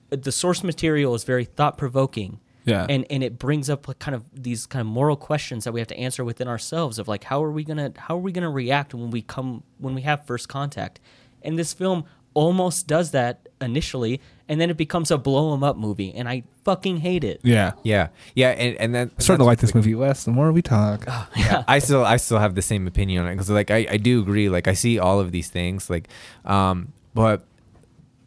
the 0.10 0.32
source 0.32 0.63
material 0.63 1.15
is 1.15 1.23
very 1.23 1.45
thought 1.45 1.78
provoking. 1.78 2.39
Yeah. 2.67 2.86
And 2.89 3.06
and 3.10 3.23
it 3.23 3.39
brings 3.39 3.69
up 3.69 3.88
like 3.88 3.99
kind 3.99 4.13
of 4.13 4.23
these 4.34 4.65
kind 4.65 4.82
of 4.82 4.88
moral 4.88 5.15
questions 5.15 5.63
that 5.63 5.71
we 5.71 5.80
have 5.80 5.88
to 5.88 5.97
answer 5.97 6.23
within 6.23 6.47
ourselves 6.47 6.99
of 6.99 7.08
like 7.08 7.23
how 7.23 7.43
are 7.43 7.51
we 7.51 7.63
gonna 7.63 7.93
how 7.97 8.15
are 8.15 8.21
we 8.21 8.32
gonna 8.32 8.51
react 8.51 8.93
when 8.93 9.10
we 9.10 9.21
come 9.21 9.63
when 9.80 9.95
we 9.95 10.01
have 10.01 10.25
first 10.27 10.49
contact, 10.49 10.99
and 11.41 11.58
this 11.58 11.73
film 11.73 12.03
almost 12.34 12.86
does 12.86 13.12
that 13.12 13.47
initially, 13.62 14.21
and 14.47 14.62
then 14.62 14.69
it 14.69 14.77
becomes 14.77 15.10
a 15.10 15.17
blow 15.17 15.53
'em 15.53 15.63
up 15.63 15.77
movie, 15.77 16.13
and 16.13 16.30
I 16.30 16.43
fucking 16.65 16.97
hate 16.97 17.23
it. 17.23 17.39
yeah. 17.41 17.71
yeah, 17.84 18.10
yeah, 18.36 18.49
and 18.49 18.75
and 18.77 18.93
then 18.93 19.12
I'm 19.15 19.19
starting 19.19 19.43
to 19.43 19.45
like 19.45 19.60
this 19.60 19.73
movie 19.73 19.95
less 19.95 20.25
the 20.25 20.32
more 20.32 20.51
we 20.51 20.62
talk. 20.62 21.06
yeah, 21.36 21.63
I 21.67 21.80
still 21.80 22.06
I 22.06 22.17
still 22.17 22.39
have 22.39 22.53
the 22.53 22.62
same 22.62 22.86
opinion 22.86 23.23
on 23.23 23.32
it 23.32 23.36
because 23.36 23.49
like 23.49 23.71
I, 23.71 23.88
I 23.89 23.97
do 23.97 24.19
agree 24.21 24.49
like 24.49 24.67
I 24.67 24.73
see 24.73 24.99
all 24.99 25.19
of 25.19 25.32
these 25.32 25.49
things 25.49 25.89
like 25.89 26.10
um 26.45 26.93
but 27.13 27.45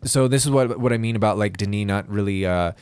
so 0.04 0.26
this 0.28 0.44
is 0.44 0.50
what 0.50 0.80
what 0.80 0.92
I 0.92 0.98
mean 0.98 1.14
about 1.14 1.38
like 1.38 1.58
Denis 1.58 1.86
not 1.86 2.08
really 2.08 2.46
uh 2.46 2.72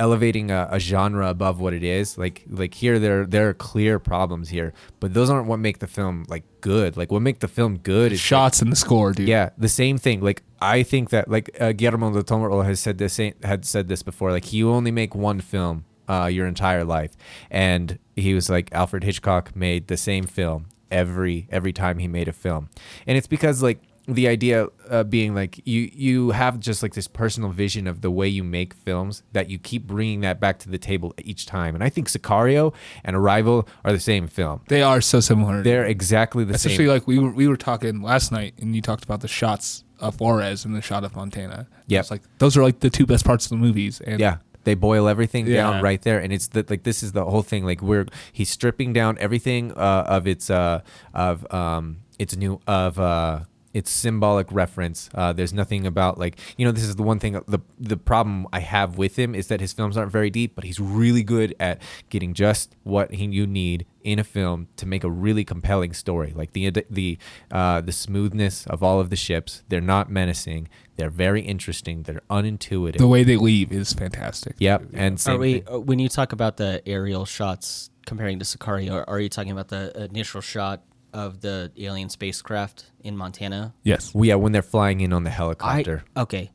elevating 0.00 0.50
a, 0.50 0.66
a 0.72 0.80
genre 0.80 1.28
above 1.28 1.60
what 1.60 1.72
it 1.72 1.84
is 1.84 2.18
like 2.18 2.42
like 2.48 2.74
here 2.74 2.98
there 2.98 3.24
there 3.26 3.48
are 3.50 3.54
clear 3.54 3.98
problems 3.98 4.48
here 4.48 4.72
but 4.98 5.14
those 5.14 5.30
aren't 5.30 5.46
what 5.46 5.58
make 5.58 5.78
the 5.78 5.86
film 5.86 6.24
like 6.28 6.42
good 6.60 6.96
like 6.96 7.12
what 7.12 7.22
make 7.22 7.38
the 7.40 7.48
film 7.48 7.78
good 7.78 8.10
is 8.10 8.18
like, 8.18 8.24
Shots 8.24 8.62
in 8.62 8.70
the 8.70 8.76
score, 8.76 9.12
dude. 9.12 9.28
yeah, 9.28 9.50
the 9.58 9.68
same 9.68 9.98
thing. 9.98 10.20
Like 10.20 10.42
I 10.60 10.82
think 10.82 11.10
that 11.10 11.28
like 11.28 11.50
uh, 11.60 11.72
Guillermo 11.72 12.12
del 12.12 12.22
Toro 12.22 12.62
has 12.62 12.80
said 12.80 12.98
this 12.98 13.18
had 13.42 13.64
said 13.64 13.88
this 13.88 14.02
before. 14.02 14.30
Like 14.30 14.52
you 14.52 14.70
only 14.70 14.90
make 14.90 15.14
one 15.14 15.40
film 15.40 15.84
uh, 16.08 16.26
your 16.26 16.46
entire 16.46 16.84
life, 16.84 17.12
and 17.50 17.98
he 18.16 18.34
was 18.34 18.48
like 18.48 18.72
Alfred 18.72 19.04
Hitchcock 19.04 19.54
made 19.54 19.88
the 19.88 19.96
same 19.96 20.24
film 20.24 20.66
every 20.90 21.46
every 21.50 21.72
time 21.72 21.98
he 21.98 22.08
made 22.08 22.28
a 22.28 22.32
film, 22.32 22.68
and 23.06 23.16
it's 23.18 23.26
because 23.26 23.62
like 23.62 23.80
the 24.14 24.28
idea 24.28 24.68
uh, 24.88 25.04
being 25.04 25.34
like 25.34 25.60
you 25.66 25.90
you 25.92 26.30
have 26.30 26.58
just 26.60 26.82
like 26.82 26.94
this 26.94 27.08
personal 27.08 27.50
vision 27.50 27.86
of 27.86 28.00
the 28.00 28.10
way 28.10 28.28
you 28.28 28.44
make 28.44 28.74
films 28.74 29.22
that 29.32 29.48
you 29.50 29.58
keep 29.58 29.86
bringing 29.86 30.20
that 30.20 30.40
back 30.40 30.58
to 30.60 30.68
the 30.68 30.78
table 30.78 31.14
each 31.18 31.46
time. 31.46 31.74
And 31.74 31.82
I 31.84 31.88
think 31.88 32.08
Sicario 32.08 32.74
and 33.04 33.16
Arrival 33.16 33.68
are 33.84 33.92
the 33.92 34.00
same 34.00 34.28
film. 34.28 34.60
They 34.68 34.82
are 34.82 35.00
so 35.00 35.20
similar. 35.20 35.62
They're 35.62 35.84
exactly 35.86 36.44
the 36.44 36.54
Especially 36.54 36.76
same. 36.86 36.90
Especially 36.90 36.98
like 37.00 37.06
we 37.06 37.18
were 37.18 37.34
we 37.34 37.48
were 37.48 37.56
talking 37.56 38.02
last 38.02 38.32
night, 38.32 38.54
and 38.60 38.74
you 38.76 38.82
talked 38.82 39.04
about 39.04 39.20
the 39.20 39.28
shots 39.28 39.84
of 39.98 40.18
Juarez 40.20 40.64
and 40.64 40.74
the 40.74 40.82
shot 40.82 41.04
of 41.04 41.14
Montana. 41.14 41.66
It's 41.88 42.10
like 42.10 42.22
those 42.38 42.56
are 42.56 42.62
like 42.62 42.80
the 42.80 42.90
two 42.90 43.06
best 43.06 43.24
parts 43.24 43.44
of 43.46 43.50
the 43.50 43.56
movies. 43.56 44.00
And 44.00 44.20
Yeah. 44.20 44.38
They 44.64 44.74
boil 44.74 45.08
everything 45.08 45.46
Yeah. 45.46 45.54
down 45.62 45.82
right 45.82 46.02
there, 46.02 46.18
and 46.18 46.34
it's 46.34 46.48
that 46.48 46.68
like 46.68 46.82
this 46.82 47.02
is 47.02 47.12
the 47.12 47.24
whole 47.24 47.40
thing. 47.42 47.64
Like 47.64 47.80
we're 47.80 48.04
he's 48.30 48.50
stripping 48.50 48.92
down 48.92 49.16
everything 49.18 49.72
uh, 49.72 50.04
of 50.06 50.26
its 50.26 50.50
uh 50.50 50.80
of 51.14 51.50
um 51.52 52.00
its 52.18 52.36
new 52.36 52.60
of 52.66 52.98
uh 52.98 53.40
it's 53.72 53.90
symbolic 53.90 54.50
reference. 54.50 55.08
Uh, 55.14 55.32
there's 55.32 55.52
nothing 55.52 55.86
about 55.86 56.18
like 56.18 56.38
you 56.56 56.64
know 56.64 56.72
this 56.72 56.84
is 56.84 56.96
the 56.96 57.02
one 57.02 57.18
thing 57.18 57.32
the 57.46 57.60
the 57.78 57.96
problem 57.96 58.46
I 58.52 58.60
have 58.60 58.98
with 58.98 59.16
him 59.16 59.34
is 59.34 59.46
that 59.48 59.60
his 59.60 59.72
films 59.72 59.96
aren't 59.96 60.10
very 60.12 60.30
deep, 60.30 60.54
but 60.54 60.64
he's 60.64 60.80
really 60.80 61.22
good 61.22 61.54
at 61.60 61.80
getting 62.08 62.34
just 62.34 62.74
what 62.82 63.12
he, 63.14 63.26
you 63.26 63.46
need 63.46 63.86
in 64.02 64.18
a 64.18 64.24
film 64.24 64.66
to 64.76 64.86
make 64.86 65.04
a 65.04 65.10
really 65.10 65.44
compelling 65.44 65.92
story. 65.92 66.32
Like 66.34 66.52
the 66.52 66.70
the 66.90 67.18
uh, 67.50 67.80
the 67.80 67.92
smoothness 67.92 68.66
of 68.66 68.82
all 68.82 68.98
of 69.00 69.10
the 69.10 69.16
ships, 69.16 69.62
they're 69.68 69.80
not 69.80 70.10
menacing. 70.10 70.68
They're 70.96 71.10
very 71.10 71.40
interesting. 71.42 72.02
They're 72.02 72.22
unintuitive. 72.30 72.98
The 72.98 73.06
way 73.06 73.22
they 73.24 73.36
leave 73.36 73.72
is 73.72 73.92
fantastic. 73.92 74.56
Yep, 74.58 74.86
and 74.92 75.14
Are 75.14 75.18
same 75.18 75.40
we, 75.40 75.60
thing- 75.60 75.74
uh, 75.74 75.80
when 75.80 75.98
you 75.98 76.08
talk 76.08 76.32
about 76.32 76.56
the 76.56 76.82
aerial 76.86 77.24
shots 77.24 77.90
comparing 78.06 78.38
to 78.40 78.44
Sicario, 78.44 78.92
are, 78.92 79.04
are 79.08 79.20
you 79.20 79.28
talking 79.28 79.52
about 79.52 79.68
the 79.68 79.92
initial 80.10 80.40
shot 80.40 80.82
of 81.12 81.40
the 81.40 81.70
alien 81.76 82.08
spacecraft 82.08 82.90
in 83.00 83.16
Montana? 83.16 83.74
Yes. 83.82 84.14
Well, 84.14 84.24
yeah, 84.24 84.34
when 84.36 84.52
they're 84.52 84.62
flying 84.62 85.00
in 85.00 85.12
on 85.12 85.24
the 85.24 85.30
I 85.30 85.34
helicopter. 85.34 86.04
okay. 86.16 86.50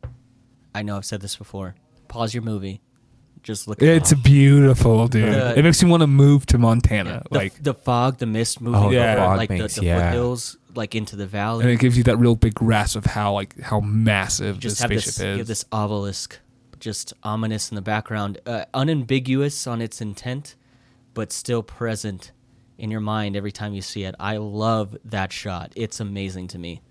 I 0.74 0.82
know 0.84 0.98
I've 0.98 1.06
said 1.06 1.22
this 1.22 1.36
before. 1.36 1.76
Pause 2.08 2.34
your 2.36 2.44
movie. 2.44 2.82
Just 3.44 3.68
look. 3.68 3.82
At 3.82 3.88
It's 3.88 4.14
beautiful, 4.14 5.08
dude. 5.08 5.32
The- 5.34 5.58
it 5.60 5.64
makes 5.64 5.82
me 5.84 5.90
want 5.90 6.02
to 6.02 6.08
move 6.08 6.46
to 6.48 6.58
Montana. 6.58 7.24
the, 7.30 7.38
like, 7.38 7.62
the 7.64 7.74
fog, 7.74 8.18
the 8.18 8.26
mist 8.26 8.60
moving, 8.60 8.82
Oh, 8.84 8.90
the 8.90 8.98
over, 9.24 9.38
like 9.38 9.50
makes- 9.50 9.76
the, 9.76 9.82
the 9.82 9.88
yeah. 9.88 10.10
foothills, 10.12 10.58
like 10.74 10.96
into 10.96 11.16
the 11.16 11.28
valley. 11.28 11.64
and 11.64 11.72
it 11.72 11.80
gives 11.80 11.96
you 11.98 12.04
that 12.06 12.18
real 12.18 12.36
big 12.36 12.56
grasp 12.56 12.96
of 12.98 13.06
how 13.06 13.34
like 13.34 13.60
how 13.62 13.80
massive 13.80 14.60
just 14.60 14.76
this 14.76 14.82
have 14.82 14.90
spaceship 14.90 15.14
this, 15.14 15.22
you 15.24 15.38
have 15.38 15.48
this 15.48 15.64
obelisk, 15.72 16.40
just 16.80 17.14
ominous 17.24 17.70
in 17.72 17.76
the 17.76 17.82
background, 17.82 18.40
uh, 18.46 18.66
unambiguous 18.74 19.68
on 19.68 19.80
its 19.82 20.02
intent, 20.02 20.56
but 21.14 21.32
still 21.32 21.64
present 21.64 22.32
in 22.78 22.92
your 22.92 23.00
mind 23.02 23.36
every 23.36 23.52
time 23.52 23.74
you 23.74 23.82
see 23.82 24.04
it. 24.04 24.16
I 24.20 24.38
love 24.38 24.96
that 25.06 25.32
shot. 25.32 25.72
It's 25.76 26.00
amazing 26.00 26.48
to 26.50 26.60
me. 26.60 26.82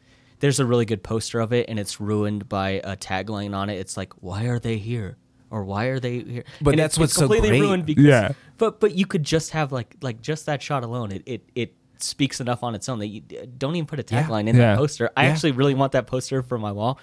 There's 0.40 0.60
a 0.60 0.66
really 0.66 0.84
good 0.84 1.02
poster 1.02 1.40
of 1.40 1.52
it, 1.52 1.66
and 1.68 1.78
it's 1.78 2.00
ruined 2.00 2.48
by 2.48 2.80
a 2.84 2.96
tagline 2.96 3.54
on 3.54 3.70
it. 3.70 3.74
It's 3.78 3.96
like, 3.96 4.12
"Why 4.20 4.44
are 4.44 4.58
they 4.58 4.78
here?" 4.78 5.16
or 5.50 5.64
"Why 5.64 5.86
are 5.86 6.00
they 6.00 6.18
here?" 6.20 6.44
But 6.60 6.70
And 6.72 6.78
that's 6.80 6.94
it's, 6.94 6.98
what's 6.98 7.12
it's 7.12 7.20
so 7.20 7.28
great. 7.28 7.60
ruined 7.60 7.86
because 7.86 8.04
Yeah. 8.04 8.32
But 8.58 8.80
but 8.80 8.94
you 8.94 9.06
could 9.06 9.22
just 9.24 9.50
have 9.52 9.72
like 9.72 9.96
like 10.02 10.20
just 10.20 10.46
that 10.46 10.62
shot 10.62 10.84
alone. 10.84 11.12
It 11.12 11.22
it 11.26 11.48
it 11.54 11.74
speaks 11.98 12.40
enough 12.40 12.62
on 12.62 12.74
its 12.74 12.88
own 12.88 12.98
that 12.98 13.06
you 13.06 13.20
don't 13.56 13.76
even 13.76 13.86
put 13.86 13.98
a 14.00 14.04
Yeah. 14.14 14.24
tagline 14.24 14.48
in 14.48 14.56
Yeah. 14.56 14.72
that 14.72 14.78
poster. 14.78 15.10
I 15.16 15.24
Yeah. 15.24 15.30
actually 15.30 15.52
really 15.52 15.74
want 15.74 15.92
that 15.92 16.06
poster 16.06 16.42
for 16.42 16.58
my 16.58 16.72
wall. 16.72 16.98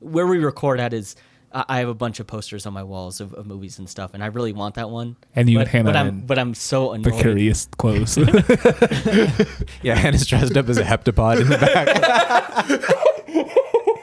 Where 0.00 0.26
we 0.26 0.38
record 0.38 0.80
at 0.80 0.92
is 0.92 1.14
I 1.52 1.64
I 1.68 1.78
have 1.78 1.88
a 1.88 1.94
bunch 1.94 2.20
of 2.20 2.26
posters 2.26 2.66
on 2.66 2.72
my 2.72 2.82
walls 2.82 3.20
of, 3.20 3.34
of 3.34 3.46
movies 3.46 3.78
and 3.78 3.88
stuff, 3.88 4.12
and 4.14 4.22
I 4.22 4.26
really 4.26 4.52
want 4.52 4.74
that 4.76 4.90
one. 4.90 5.16
And 5.34 5.48
you 5.48 5.58
but, 5.58 5.62
and 5.62 5.68
Hannah 5.68 5.84
but 5.84 5.96
I'm 5.96 6.08
and 6.08 6.26
but 6.26 6.38
I'm 6.38 6.54
so 6.54 6.92
annoyed. 6.92 7.12
Precarious 7.12 7.66
clothes. 7.78 8.16
yeah, 9.82 9.94
Hannah's 9.96 10.26
dressed 10.26 10.56
up 10.56 10.68
as 10.68 10.78
a 10.78 10.84
heptapod 10.84 11.40
in 11.40 11.48
the 11.48 11.58
back. 11.58 12.98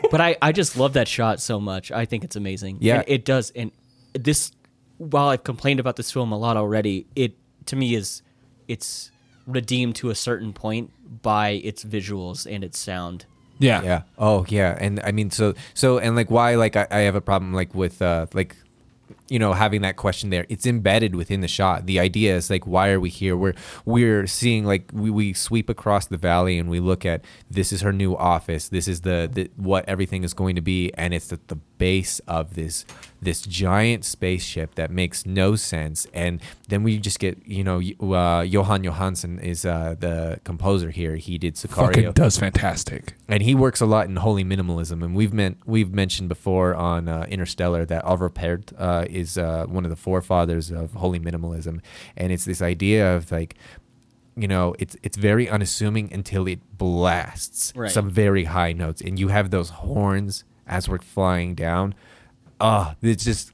But 0.09 0.21
I 0.21 0.37
I 0.41 0.51
just 0.51 0.77
love 0.77 0.93
that 0.93 1.07
shot 1.07 1.39
so 1.39 1.59
much. 1.59 1.91
I 1.91 2.05
think 2.05 2.23
it's 2.23 2.35
amazing. 2.35 2.77
Yeah. 2.81 2.95
And 2.95 3.05
it 3.07 3.25
does. 3.25 3.51
And 3.51 3.71
this, 4.13 4.51
while 4.97 5.29
I've 5.29 5.43
complained 5.43 5.79
about 5.79 5.95
this 5.95 6.11
film 6.11 6.31
a 6.31 6.37
lot 6.37 6.57
already, 6.57 7.05
it 7.15 7.37
to 7.67 7.75
me 7.75 7.95
is 7.95 8.21
it's 8.67 9.11
redeemed 9.45 9.95
to 9.97 10.09
a 10.09 10.15
certain 10.15 10.53
point 10.53 11.21
by 11.21 11.49
its 11.51 11.83
visuals 11.83 12.51
and 12.51 12.63
its 12.63 12.77
sound. 12.77 13.25
Yeah. 13.59 13.81
yeah. 13.83 14.01
Oh, 14.17 14.45
yeah. 14.49 14.77
And 14.79 14.99
I 15.03 15.11
mean, 15.11 15.31
so 15.31 15.53
so 15.73 15.99
and 15.99 16.15
like 16.15 16.31
why 16.31 16.55
like 16.55 16.75
I, 16.75 16.87
I 16.89 16.99
have 16.99 17.15
a 17.15 17.21
problem 17.21 17.53
like 17.53 17.75
with 17.75 18.01
uh 18.01 18.25
like 18.33 18.55
you 19.29 19.39
know 19.39 19.53
having 19.53 19.81
that 19.81 19.95
question 19.95 20.29
there 20.29 20.45
it's 20.49 20.65
embedded 20.65 21.15
within 21.15 21.41
the 21.41 21.47
shot 21.47 21.85
the 21.85 21.99
idea 21.99 22.35
is 22.35 22.49
like 22.49 22.65
why 22.65 22.89
are 22.89 22.99
we 22.99 23.09
here 23.09 23.37
we're 23.37 23.53
we're 23.85 24.27
seeing 24.27 24.65
like 24.65 24.89
we, 24.93 25.09
we 25.09 25.33
sweep 25.33 25.69
across 25.69 26.07
the 26.07 26.17
valley 26.17 26.57
and 26.57 26.69
we 26.69 26.79
look 26.79 27.05
at 27.05 27.23
this 27.49 27.71
is 27.71 27.81
her 27.81 27.93
new 27.93 28.15
office 28.15 28.69
this 28.69 28.87
is 28.87 29.01
the, 29.01 29.29
the 29.31 29.49
what 29.55 29.87
everything 29.87 30.23
is 30.23 30.33
going 30.33 30.55
to 30.55 30.61
be 30.61 30.91
and 30.95 31.13
it's 31.13 31.31
at 31.31 31.47
the 31.47 31.57
base 31.79 32.19
of 32.27 32.53
this 32.53 32.85
this 33.21 33.41
giant 33.41 34.05
spaceship 34.05 34.75
that 34.75 34.89
makes 34.91 35.25
no 35.25 35.55
sense. 35.57 36.07
And 36.13 36.39
then 36.69 36.83
we 36.83 36.97
just 36.99 37.19
get 37.19 37.35
you 37.45 37.63
know 37.63 37.77
uh, 37.79 38.43
Jóhann 38.45 38.85
Jóhannsson 38.85 39.41
is 39.41 39.65
uh, 39.65 39.95
the 39.99 40.39
composer 40.43 40.91
here. 40.91 41.15
He 41.15 41.37
did 41.39 41.55
sicario. 41.55 41.85
Fucking 41.87 42.11
does 42.13 42.37
fantastic. 42.37 43.15
and 43.27 43.41
he 43.43 43.55
works 43.55 43.81
a 43.81 43.85
lot 43.85 44.05
in 44.07 44.15
holy 44.17 44.43
minimalism. 44.45 45.03
And 45.03 45.15
we've 45.15 45.33
meant 45.33 45.57
we've 45.65 45.91
mentioned 45.93 46.29
before 46.29 46.75
on 46.75 47.07
uh, 47.09 47.25
interstellar 47.29 47.83
that 47.85 48.05
Arvo 48.05 48.29
Pärt 48.33 48.71
uh, 48.77 49.05
is 49.09 49.37
uh, 49.37 49.65
one 49.67 49.83
of 49.85 49.89
the 49.89 49.97
forefathers 49.97 50.69
of 50.71 50.93
holy 50.93 51.19
minimalism. 51.19 51.81
And 52.15 52.31
it's 52.31 52.45
this 52.45 52.61
idea 52.61 53.15
of 53.17 53.31
like 53.31 53.55
you 54.37 54.47
know 54.47 54.75
it's 54.79 54.95
it's 55.03 55.17
very 55.17 55.49
unassuming 55.49 56.13
until 56.13 56.47
it 56.47 56.59
blasts 56.77 57.73
Right. 57.75 57.91
some 57.91 58.09
very 58.09 58.45
high 58.45 58.71
notes. 58.73 59.01
And 59.01 59.19
you 59.19 59.27
have 59.29 59.49
those 59.49 59.69
horns 59.69 60.45
as 60.69 60.87
we're 60.87 60.99
flying 60.99 61.55
down. 61.55 61.95
Ah 62.61 62.95
it's 63.01 63.23
just 63.23 63.51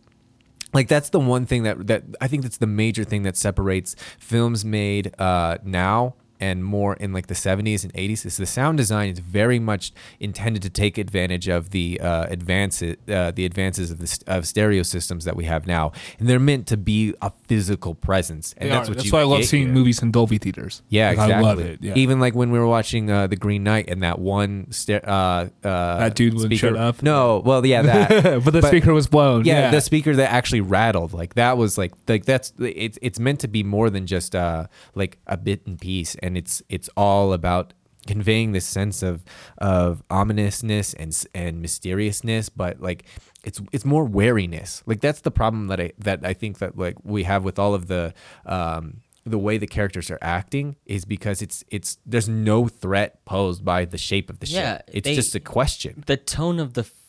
like 0.74 0.88
that's 0.88 1.10
the 1.10 1.20
one 1.20 1.46
thing 1.46 1.64
that 1.64 1.88
that 1.88 2.04
I 2.22 2.28
think 2.28 2.44
that's 2.44 2.58
the 2.58 2.68
major 2.68 3.04
thing 3.04 3.24
that 3.24 3.38
separates 3.38 3.96
films 4.20 4.66
made 4.66 5.14
uh, 5.20 5.58
now 5.64 6.16
and 6.40 6.64
more 6.64 6.96
in 6.96 7.14
like 7.14 7.28
the 7.28 7.34
70s 7.34 7.84
and 7.84 7.94
80s 7.94 8.26
is 8.26 8.38
the 8.38 8.46
sound 8.46 8.78
design 8.78 9.10
is 9.10 9.20
very 9.20 9.60
much 9.60 9.92
intended 10.20 10.62
to 10.64 10.70
take 10.70 10.98
advantage 10.98 11.48
of 11.48 11.70
the 11.72 12.00
uh, 12.02 12.26
advances 12.30 12.98
uh, 13.10 13.32
the 13.32 13.46
advances 13.46 13.92
of 13.92 14.00
the 14.00 14.08
st- 14.08 14.28
of 14.28 14.46
stereo 14.48 14.84
systems 14.84 15.26
that 15.26 15.36
we 15.36 15.46
have 15.46 15.66
now 15.68 15.92
and 16.20 16.28
they're 16.28 16.40
meant 16.40 16.68
to 16.68 16.78
be 16.78 17.14
a 17.22 17.32
physical 17.48 17.96
presence 17.96 18.54
and 18.58 18.70
They 18.70 18.74
that's 18.74 18.90
are. 18.90 18.92
what 18.92 18.98
That's 18.98 19.12
why 19.12 19.22
I 19.22 19.24
love 19.24 19.40
get 19.42 19.48
seeing 19.50 19.74
movies 19.74 20.02
in 20.02 20.12
Dolby 20.12 20.38
theaters. 20.38 20.82
Yeah, 20.90 21.08
Like, 21.10 21.14
exactly. 21.14 21.36
I 21.36 21.42
love 21.42 21.60
it. 21.60 21.80
Yeah. 21.82 21.94
Even 21.96 22.20
like 22.20 22.36
when 22.36 22.52
we 22.52 22.60
were 22.60 22.68
watching 22.68 23.10
uh, 23.12 23.28
The 23.28 23.36
Green 23.36 23.64
Knight 23.64 23.90
and 23.90 24.04
that 24.04 24.20
one 24.20 24.68
sta- 24.72 25.04
uh, 25.04 25.48
uh, 25.64 25.98
That 26.00 26.16
dude 26.16 26.34
wouldn't 26.34 26.52
speaker. 26.52 26.74
shut 26.74 26.78
up? 26.78 27.02
No, 27.04 27.42
well, 27.46 27.66
yeah, 27.66 27.82
that. 27.82 28.42
but 28.44 28.52
the 28.54 28.62
speaker 28.62 28.94
was 28.94 29.08
blown. 29.08 29.46
yeah, 29.46 29.60
Yeah. 29.60 29.72
the 29.72 29.82
speaker 29.82 30.16
that 30.16 30.32
actually 30.32 30.62
rattled, 30.62 31.14
like 31.14 31.36
that 31.36 31.58
was 31.58 31.78
like 31.78 31.94
like 32.08 32.26
that's 32.26 32.54
it's 32.60 32.98
it's 33.02 33.20
meant 33.20 33.40
to 33.42 33.48
be 33.48 33.64
more 33.64 33.90
than 33.90 34.06
just 34.08 34.36
uh 34.36 34.68
like 34.96 35.18
a 35.28 35.38
bit 35.38 35.66
and 35.66 35.80
piece, 35.80 36.16
and 36.26 36.38
it's 36.38 36.62
it's 36.70 36.90
all 36.98 37.34
about 37.34 37.74
conveying 38.08 38.52
this 38.54 38.66
sense 38.66 39.02
of 39.02 39.24
of 39.58 40.04
ominousness 40.10 40.94
and 41.02 41.12
and 41.34 41.62
mysteriousness, 41.62 42.50
but 42.50 42.74
like 42.82 43.06
it's 43.44 43.60
it's 43.72 43.86
more 43.86 44.06
wariness. 44.06 44.84
Like 44.86 45.02
that's 45.02 45.22
the 45.22 45.32
problem 45.32 45.68
that 45.68 45.80
I 45.80 45.92
that 46.00 46.20
I 46.26 46.34
think 46.34 46.58
that 46.60 46.78
like 46.78 46.98
we 47.04 47.24
have 47.24 47.44
with 47.44 47.58
all 47.60 47.74
of 47.74 47.88
the 47.88 48.14
um 48.46 49.02
the 49.28 49.40
way 49.40 49.58
the 49.58 49.68
characters 49.68 50.12
are 50.12 50.20
acting 50.22 50.76
is 50.86 51.04
because 51.06 51.42
it's 51.42 51.64
it's 51.72 51.98
there's 52.06 52.30
no 52.30 52.68
threat 52.68 53.12
posed 53.26 53.64
by 53.66 53.86
the 53.86 53.98
shape 53.98 54.30
of 54.30 54.38
the 54.40 54.48
Yeah, 54.48 54.78
ship. 54.78 54.90
It's 54.94 55.06
they- 55.06 55.16
just 55.16 55.36
a 55.36 55.40
question. 55.40 56.04
the 56.06 56.18
tone 56.18 56.60
of 56.60 56.74
the 56.74 56.82
f- 56.82 57.02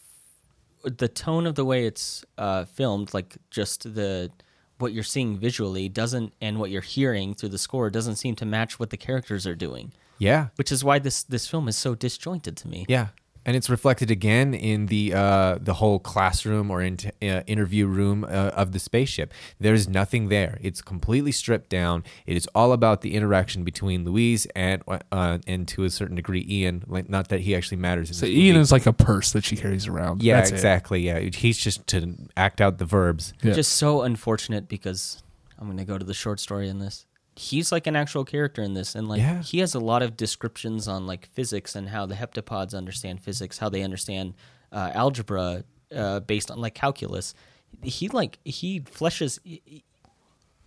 the 0.98 1.08
tone 1.08 1.46
of 1.46 1.54
the 1.56 1.64
way 1.64 1.84
it's 1.86 2.24
uh, 2.38 2.64
filmed 2.64 3.12
like 3.12 3.36
just 3.50 3.82
the 3.94 4.30
what 4.78 4.92
you're 4.92 5.02
seeing 5.02 5.38
visually 5.38 5.88
doesn't 5.88 6.32
and 6.40 6.58
what 6.58 6.70
you're 6.70 6.82
hearing 6.82 7.34
through 7.34 7.48
the 7.50 7.58
score 7.58 7.90
doesn't 7.90 8.16
seem 8.16 8.34
to 8.36 8.44
match 8.44 8.78
what 8.78 8.90
the 8.90 8.96
characters 8.96 9.46
are 9.46 9.54
doing. 9.54 9.92
Yeah. 10.18 10.48
which 10.56 10.72
is 10.72 10.82
why 10.82 10.98
this 10.98 11.22
this 11.24 11.46
film 11.46 11.68
is 11.68 11.76
so 11.76 11.94
disjointed 11.94 12.56
to 12.58 12.68
me. 12.68 12.86
Yeah, 12.88 13.08
and 13.46 13.56
it's 13.56 13.70
reflected 13.70 14.10
again 14.10 14.52
in 14.52 14.86
the 14.86 15.14
uh, 15.14 15.56
the 15.60 15.74
whole 15.74 15.98
classroom 15.98 16.70
or 16.70 16.82
in, 16.82 16.98
uh, 17.22 17.40
interview 17.46 17.86
room 17.86 18.24
uh, 18.24 18.28
of 18.62 18.72
the 18.72 18.78
spaceship. 18.78 19.32
There's 19.58 19.88
nothing 19.88 20.28
there. 20.28 20.58
It's 20.60 20.82
completely 20.82 21.32
stripped 21.32 21.70
down. 21.70 22.04
It 22.26 22.36
is 22.36 22.46
all 22.54 22.72
about 22.72 23.00
the 23.00 23.14
interaction 23.14 23.64
between 23.64 24.04
Louise 24.04 24.46
and 24.54 24.82
uh, 24.88 25.38
and 25.46 25.66
to 25.68 25.84
a 25.84 25.90
certain 25.90 26.16
degree 26.16 26.44
Ian. 26.48 26.84
Like 26.86 27.08
not 27.08 27.28
that 27.28 27.40
he 27.40 27.54
actually 27.56 27.78
matters. 27.78 28.08
In 28.10 28.14
So 28.14 28.26
this 28.26 28.34
Ian 28.34 28.54
movie. 28.56 28.60
is 28.62 28.72
like 28.72 28.86
a 28.86 28.92
purse 28.92 29.32
that 29.32 29.44
she 29.44 29.56
carries 29.56 29.86
around. 29.86 30.22
yeah, 30.22 30.36
That's 30.36 30.50
it. 30.50 30.54
exactly. 30.54 31.00
Yeah, 31.00 31.20
he's 31.20 31.56
just 31.56 31.86
to 31.86 32.14
act 32.36 32.60
out 32.60 32.78
the 32.78 32.84
verbs. 32.84 33.32
Yeah. 33.42 33.52
just 33.54 33.72
so 33.74 34.02
unfortunate 34.02 34.68
because 34.68 35.22
i'm 35.58 35.66
going 35.66 35.78
to 35.78 35.84
go 35.84 35.96
to 35.96 36.04
the 36.04 36.12
short 36.12 36.38
story 36.40 36.68
in 36.68 36.80
this 36.80 37.06
he's 37.38 37.70
like 37.70 37.86
an 37.86 37.94
actual 37.96 38.24
character 38.24 38.62
in 38.62 38.72
this 38.74 38.94
and 38.94 39.08
like 39.08 39.20
Yeah. 39.20 39.42
he 39.42 39.58
has 39.58 39.74
a 39.74 39.78
lot 39.80 40.02
of 40.02 40.16
descriptions 40.16 40.88
on 40.88 41.06
like 41.06 41.26
physics 41.34 41.74
and 41.76 41.88
how 41.90 42.06
the 42.06 42.14
heptapods 42.14 42.74
understand 42.74 43.20
physics 43.20 43.58
how 43.58 43.68
they 43.68 43.82
understand 43.82 44.34
uh, 44.72 44.90
algebra 44.94 45.64
uh, 45.94 46.20
based 46.20 46.50
on 46.50 46.58
like 46.60 46.74
calculus. 46.74 47.34
He 47.82 48.08
like 48.08 48.38
he 48.44 48.80
fleshes 48.80 49.38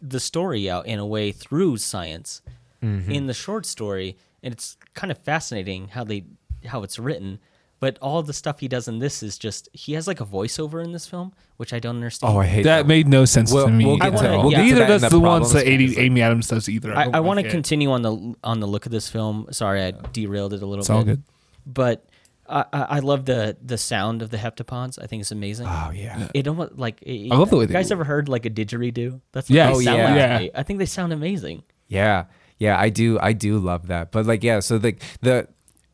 the 0.01 0.19
story 0.19 0.69
out 0.69 0.85
in 0.85 0.99
a 0.99 1.05
way 1.05 1.31
through 1.31 1.77
science 1.77 2.41
in 2.81 3.27
the 3.27 3.33
short 3.33 3.65
story 3.65 4.15
and 4.41 4.53
it's 4.53 4.77
kind 4.93 5.11
of 5.11 5.17
fascinating 5.17 5.89
how 5.89 6.05
they 6.05 6.23
how 6.65 6.83
it's 6.83 6.97
written 6.97 7.39
but 7.79 7.97
all 7.99 8.21
the 8.23 8.33
stuff 8.33 8.59
he 8.59 8.67
does 8.67 8.87
in 8.87 8.99
this 8.99 9.23
is 9.23 9.37
just 9.37 9.69
he 9.73 9.93
has 9.93 10.07
like 10.07 10.19
a 10.21 10.25
voiceover 10.25 10.83
in 10.83 10.91
this 10.91 11.07
film 11.07 11.31
which 11.57 11.73
i 11.73 11.79
don't 11.79 11.95
understand 11.95 12.33
Oh, 12.35 12.39
I 12.39 12.45
hate 12.45 12.63
That 12.63 12.77
that. 12.83 12.87
made 12.87 13.07
no 13.07 13.25
sense 13.25 13.51
We'll- 13.53 13.65
to 13.67 13.71
me. 13.71 13.85
we'll 13.85 13.97
get 13.97 14.09
to- 14.17 14.23
Well, 14.23 14.41
we'll 14.43 14.51
get 14.51 14.63
neither 14.65 14.85
does 14.87 15.01
the, 15.01 15.09
the 15.09 15.19
ones 15.19 15.51
that 15.53 15.65
problems, 15.65 15.97
Amy, 15.97 16.05
Amy 16.05 16.21
Adams 16.21 16.47
does 16.47 16.67
either. 16.69 16.95
I, 16.95 17.03
don't 17.05 17.15
I 17.15 17.19
want 17.21 17.39
to 17.39 17.49
continue 17.49 17.91
on 17.91 18.01
the 18.01 18.35
on 18.43 18.59
the 18.59 18.67
look 18.67 18.85
of 18.85 18.91
this 18.91 19.07
film. 19.09 19.47
Sorry, 19.51 19.81
I 19.83 19.91
derailed 20.13 20.53
it 20.53 20.61
a 20.61 20.65
little 20.65 20.79
It's 20.79 20.87
bit. 20.89 20.93
all 20.95 21.03
good. 21.03 21.23
But 21.65 22.05
I, 22.47 22.65
I 22.73 22.81
I 22.81 22.99
love 22.99 23.25
the 23.25 23.57
the 23.63 23.77
sound 23.77 24.21
of 24.21 24.29
the 24.31 24.37
heptapods. 24.37 24.97
I 25.01 25.05
think 25.07 25.21
it's 25.21 25.31
amazing. 25.31 25.67
Oh 25.67 25.91
yeah. 25.93 26.27
It 26.33 26.47
almost 26.47 26.77
like 26.77 27.01
it, 27.03 27.31
I 27.31 27.35
love 27.35 27.49
the 27.49 27.57
way 27.57 27.63
You 27.63 27.67
they- 27.67 27.73
guys 27.73 27.91
ever 27.91 28.03
heard 28.03 28.27
like 28.29 28.45
a 28.45 28.49
didgeridoo? 28.49 29.21
That's 29.31 29.49
what 29.49 29.55
Yes. 29.55 29.77
they 29.77 29.87
Oh, 29.91 29.95
yeah. 29.95 30.03
like 30.05 30.15
Yeah. 30.15 30.39
me. 30.39 30.51
I 30.55 30.63
think 30.63 30.79
they 30.79 30.85
sound 30.85 31.13
amazing. 31.13 31.63
Yeah, 31.87 32.25
yeah, 32.57 32.79
I 32.79 32.89
do, 32.89 33.17
I 33.21 33.33
do 33.33 33.57
love 33.57 33.87
that. 33.87 34.11
But 34.11 34.25
like, 34.25 34.43
yeah, 34.43 34.59
so 34.61 34.77
the 34.77 34.95
the 35.21 35.47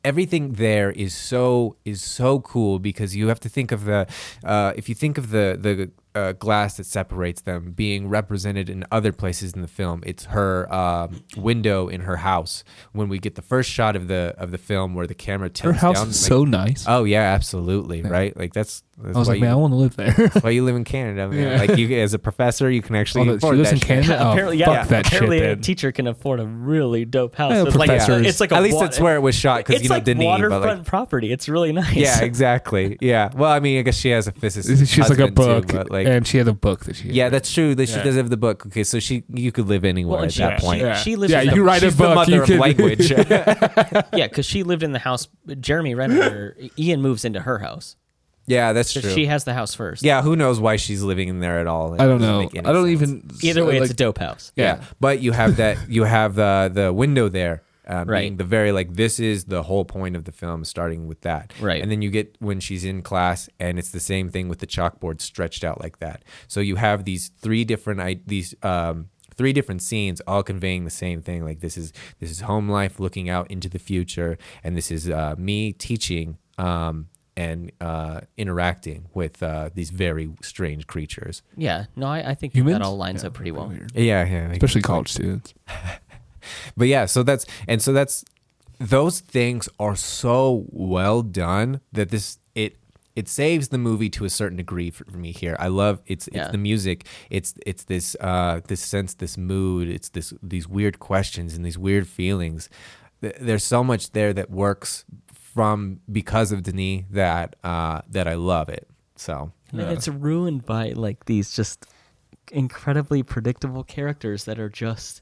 everything 0.05 0.53
there 0.53 0.91
is 0.91 1.13
so 1.13 1.75
is 1.83 2.01
so 2.01 2.39
cool 2.39 2.77
because 2.79 3.15
you 3.15 3.27
have 3.27 3.39
to 3.39 3.49
think 3.49 3.71
of 3.71 3.85
the 3.85 4.07
uh, 4.43 4.71
if 4.75 4.87
you 4.89 4.95
think 4.95 5.17
of 5.17 5.25
the 5.31 5.57
the 5.65 5.89
uh, 6.15 6.31
glass 6.33 6.77
that 6.77 6.85
separates 6.85 7.41
them 7.41 7.71
being 7.71 8.07
represented 8.09 8.69
in 8.69 8.85
other 8.91 9.11
places 9.11 9.53
in 9.53 9.61
the 9.61 9.67
film. 9.67 10.01
It's 10.05 10.25
her 10.25 10.71
um, 10.73 11.23
window 11.37 11.87
in 11.87 12.01
her 12.01 12.17
house 12.17 12.63
when 12.93 13.09
we 13.09 13.19
get 13.19 13.35
the 13.35 13.41
first 13.41 13.69
shot 13.69 13.95
of 13.95 14.07
the 14.07 14.33
of 14.37 14.51
the 14.51 14.57
film 14.57 14.95
where 14.95 15.07
the 15.07 15.13
camera 15.15 15.49
tilts. 15.49 15.79
Her 15.79 15.87
house 15.87 15.97
down. 15.99 16.07
is 16.09 16.23
like- 16.23 16.27
so 16.29 16.43
nice. 16.45 16.85
Oh 16.87 17.03
yeah, 17.03 17.21
absolutely, 17.21 18.01
right? 18.01 18.35
Like 18.35 18.53
that's. 18.53 18.83
that's 18.97 19.15
I 19.15 19.19
was 19.19 19.27
like, 19.27 19.35
you, 19.37 19.41
man, 19.41 19.51
I 19.51 19.55
want 19.55 19.73
to 19.73 19.77
live 19.77 19.95
there. 19.95 20.11
that's 20.17 20.43
why 20.43 20.51
you 20.51 20.63
live 20.63 20.75
in 20.75 20.83
Canada, 20.85 21.27
man. 21.27 21.39
Yeah. 21.39 21.57
Like 21.59 21.77
you, 21.77 21.95
as 21.99 22.13
a 22.13 22.19
professor, 22.19 22.69
you 22.71 22.81
can 22.81 22.95
actually 22.95 23.29
Oh, 23.29 23.33
afford 23.33 23.55
she 23.55 23.57
lives 23.57 23.69
that 23.71 23.75
in 23.75 23.79
shit. 23.79 23.87
Canada. 23.87 24.19
Oh, 24.23 24.31
apparently, 24.31 24.59
fuck 24.59 24.67
yeah. 24.67 24.83
that 24.85 25.05
shit. 25.05 25.13
apparently, 25.13 25.37
a 25.39 25.41
Then. 25.41 25.61
teacher 25.61 25.91
can 25.91 26.07
afford 26.07 26.39
a 26.39 26.45
really 26.45 27.03
dope 27.05 27.35
house. 27.35 27.51
Yeah, 27.51 27.63
it's 27.65 27.75
like 27.75 27.89
professors. 27.89 28.25
it's 28.27 28.39
like 28.39 28.51
a 28.51 28.55
At 28.55 28.63
least 28.63 28.75
wa- 28.77 28.83
that's 28.83 28.99
where 28.99 29.15
it 29.15 29.21
was 29.21 29.35
shot 29.35 29.65
because 29.65 29.83
you 29.83 29.89
know 29.89 29.95
like 29.95 30.05
Denis, 30.05 30.23
waterfront 30.25 30.63
like 30.79 30.85
property. 30.85 31.31
It's 31.31 31.49
really 31.49 31.71
nice. 31.73 31.93
yeah, 31.93 32.21
exactly. 32.23 32.97
Yeah. 33.01 33.29
Well, 33.35 33.51
I 33.51 33.59
mean, 33.59 33.79
I 33.79 33.81
guess 33.81 33.97
she 33.97 34.09
has 34.11 34.27
a 34.27 34.31
physicist. 34.31 34.91
She's 34.91 35.09
like 35.09 35.19
a 35.19 35.29
book, 35.31 35.67
but 35.67 35.91
like 35.91 36.04
and 36.05 36.27
she 36.27 36.37
had 36.37 36.47
a 36.47 36.53
book 36.53 36.85
that 36.85 36.95
she. 36.95 37.09
yeah, 37.09 37.29
that's 37.29 37.51
true. 37.53 37.75
That 37.75 37.87
she 37.89 37.95
Yeah. 37.95 38.03
does 38.03 38.15
have 38.15 38.29
the 38.29 38.37
book. 38.37 38.65
Okay, 38.67 38.83
so 38.83 38.99
she 38.99 39.23
you 39.33 39.51
could 39.51 39.67
live 39.67 39.83
anywhere 39.85 40.13
Well, 40.13 40.23
and 40.23 40.29
at 40.29 40.33
she- 40.33 40.41
that 40.41 40.59
she- 40.59 40.65
point. 40.65 40.81
yeah. 40.81 40.95
she 40.95 41.15
lives 41.15 41.31
Yeah, 41.33 41.41
in 41.41 41.49
you 41.49 41.55
the- 41.55 41.61
write 41.63 41.83
a 41.83 41.87
She's 41.87 41.95
book. 41.97 42.09
the 42.09 42.15
mother 42.15 42.31
you 42.31 42.41
of 42.41 42.47
could- 42.47 42.59
language. 42.59 43.11
yeah, 44.13 44.27
because 44.27 44.45
she 44.45 44.63
lived 44.63 44.83
in 44.83 44.91
the 44.91 44.99
house. 44.99 45.27
Jeremy 45.59 45.95
Renner, 45.95 46.55
Ian 46.77 47.01
moves 47.01 47.25
into 47.25 47.41
her 47.41 47.59
house. 47.59 47.95
yeah, 48.47 48.73
that's 48.73 48.91
So 48.93 49.01
true. 49.01 49.09
she 49.11 49.25
has 49.25 49.43
the 49.43 49.53
house 49.53 49.73
first. 49.73 50.03
yeah, 50.03 50.21
who 50.21 50.35
knows 50.35 50.59
why 50.59 50.75
she's 50.75 51.01
living 51.01 51.27
in 51.29 51.39
there 51.39 51.59
at 51.59 51.67
all? 51.67 51.93
It 51.93 52.01
I 52.01 52.05
don't 52.05 52.19
doesn't 52.19 52.33
know. 52.33 52.39
make 52.41 52.55
any 52.55 52.67
I 52.67 52.73
don't 52.73 52.85
sense. 52.87 53.01
even. 53.01 53.29
Either 53.41 53.65
way, 53.65 53.73
like, 53.79 53.83
it's 53.83 53.91
a 53.91 53.95
dope 53.95 54.19
house. 54.19 54.51
Yeah. 54.55 54.81
but 54.99 55.19
you 55.19 55.31
have 55.31 55.57
that. 55.57 55.77
You 55.89 56.03
have 56.03 56.35
the 56.35 56.71
the 56.73 56.93
window 56.93 57.27
there. 57.29 57.61
Um, 57.87 58.07
Right. 58.09 58.21
being 58.21 58.37
the 58.37 58.43
very 58.43 58.71
like 58.71 58.93
this 58.95 59.19
is 59.19 59.45
the 59.45 59.63
whole 59.63 59.85
point 59.85 60.15
of 60.15 60.23
the 60.25 60.31
film 60.31 60.65
starting 60.65 61.07
with 61.07 61.21
that 61.21 61.53
Right. 61.59 61.81
and 61.81 61.91
then 61.91 62.01
you 62.01 62.09
get 62.09 62.35
when 62.39 62.59
she's 62.59 62.83
in 62.83 63.01
class 63.01 63.47
and 63.59 63.77
it's 63.77 63.91
the 63.91 63.99
same 63.99 64.29
thing 64.29 64.49
with 64.49 64.59
the 64.59 64.67
chalkboard 64.67 65.21
stretched 65.21 65.63
out 65.63 65.81
like 65.81 65.99
that 65.99 66.23
so 66.47 66.59
you 66.61 66.75
have 66.77 67.05
these 67.05 67.29
three 67.41 67.63
different 67.63 67.99
i 67.99 68.19
these 68.25 68.55
um 68.63 69.09
three 69.35 69.53
different 69.53 69.81
scenes 69.81 70.21
all 70.27 70.41
conveying 70.43 70.83
the 70.85 70.89
same 70.89 71.21
thing 71.21 71.43
like 71.45 71.59
this 71.59 71.77
is 71.77 71.91
this 72.19 72.31
is 72.31 72.41
home 72.41 72.69
life 72.69 72.99
looking 72.99 73.29
out 73.29 73.49
into 73.51 73.69
the 73.69 73.79
future 73.79 74.37
and 74.63 74.75
this 74.75 74.89
is 74.89 75.09
uh, 75.09 75.35
me 75.37 75.71
teaching 75.73 76.37
um 76.57 77.07
and 77.37 77.69
uh, 77.81 78.21
interacting 78.37 79.09
with 79.13 79.43
uh, 79.43 79.69
these 79.75 79.89
very 79.89 80.29
strange 80.41 80.87
creatures. 80.87 81.41
Yeah, 81.57 81.87
no, 81.93 82.05
I, 82.07 82.29
I 82.29 82.33
think 82.33 82.53
Humans? 82.55 82.77
that 82.77 82.81
all 82.81 82.95
lines 82.95 83.23
Yeah, 83.23 83.27
up 83.27 83.33
pretty 83.33 83.51
well. 83.51 83.67
weird. 83.67 83.91
Yeah, 83.93 84.23
yeah, 84.25 84.51
Especially 84.53 84.81
college 84.81 85.11
students. 85.11 85.53
But 86.77 86.87
yeah, 86.87 87.05
so 87.05 87.23
that's 87.23 87.45
and 87.67 87.81
so 87.81 87.93
that's 87.93 88.23
those 88.79 89.19
things 89.21 89.69
are 89.79 89.95
so 89.95 90.65
well 90.69 91.21
done 91.21 91.79
that 91.93 92.09
this 92.09 92.39
it 92.55 92.75
it 93.15 93.29
saves 93.29 93.69
the 93.69 93.77
movie 93.77 94.09
to 94.09 94.25
a 94.25 94.29
certain 94.29 94.57
degree 94.57 94.91
for, 94.91 95.05
for 95.05 95.17
me 95.17 95.31
here. 95.31 95.55
I 95.59 95.69
love 95.69 96.01
it's 96.05 96.27
it's 96.27 96.35
Yeah. 96.37 96.51
the 96.51 96.57
music. 96.57 97.05
It's 97.29 97.53
it's 97.65 97.85
this 97.85 98.15
uh 98.19 98.59
this 98.67 98.81
sense, 98.81 99.13
this 99.13 99.37
mood. 99.37 99.87
It's 99.87 100.09
this 100.09 100.33
these 100.43 100.67
weird 100.67 100.99
questions 100.99 101.55
and 101.55 101.65
these 101.65 101.77
weird 101.77 102.07
feelings. 102.07 102.69
There's 103.21 103.63
so 103.63 103.83
much 103.83 104.11
there 104.11 104.33
that 104.33 104.49
works 104.51 105.05
from 105.33 106.01
because 106.11 106.51
of 106.51 106.63
Denis 106.63 107.05
that 107.11 107.55
uh 107.63 108.01
that 108.09 108.27
I 108.27 108.33
love 108.35 108.67
it. 108.67 108.87
So 109.15 109.53
And 109.71 109.81
Yeah. 109.81 109.91
it's 109.91 110.09
ruined 110.09 110.65
by 110.65 110.89
like 110.89 111.23
these 111.25 111.55
just 111.55 111.85
incredibly 112.51 113.23
predictable 113.23 113.83
characters 113.83 114.43
that 114.45 114.59
are 114.59 114.69
just 114.69 115.21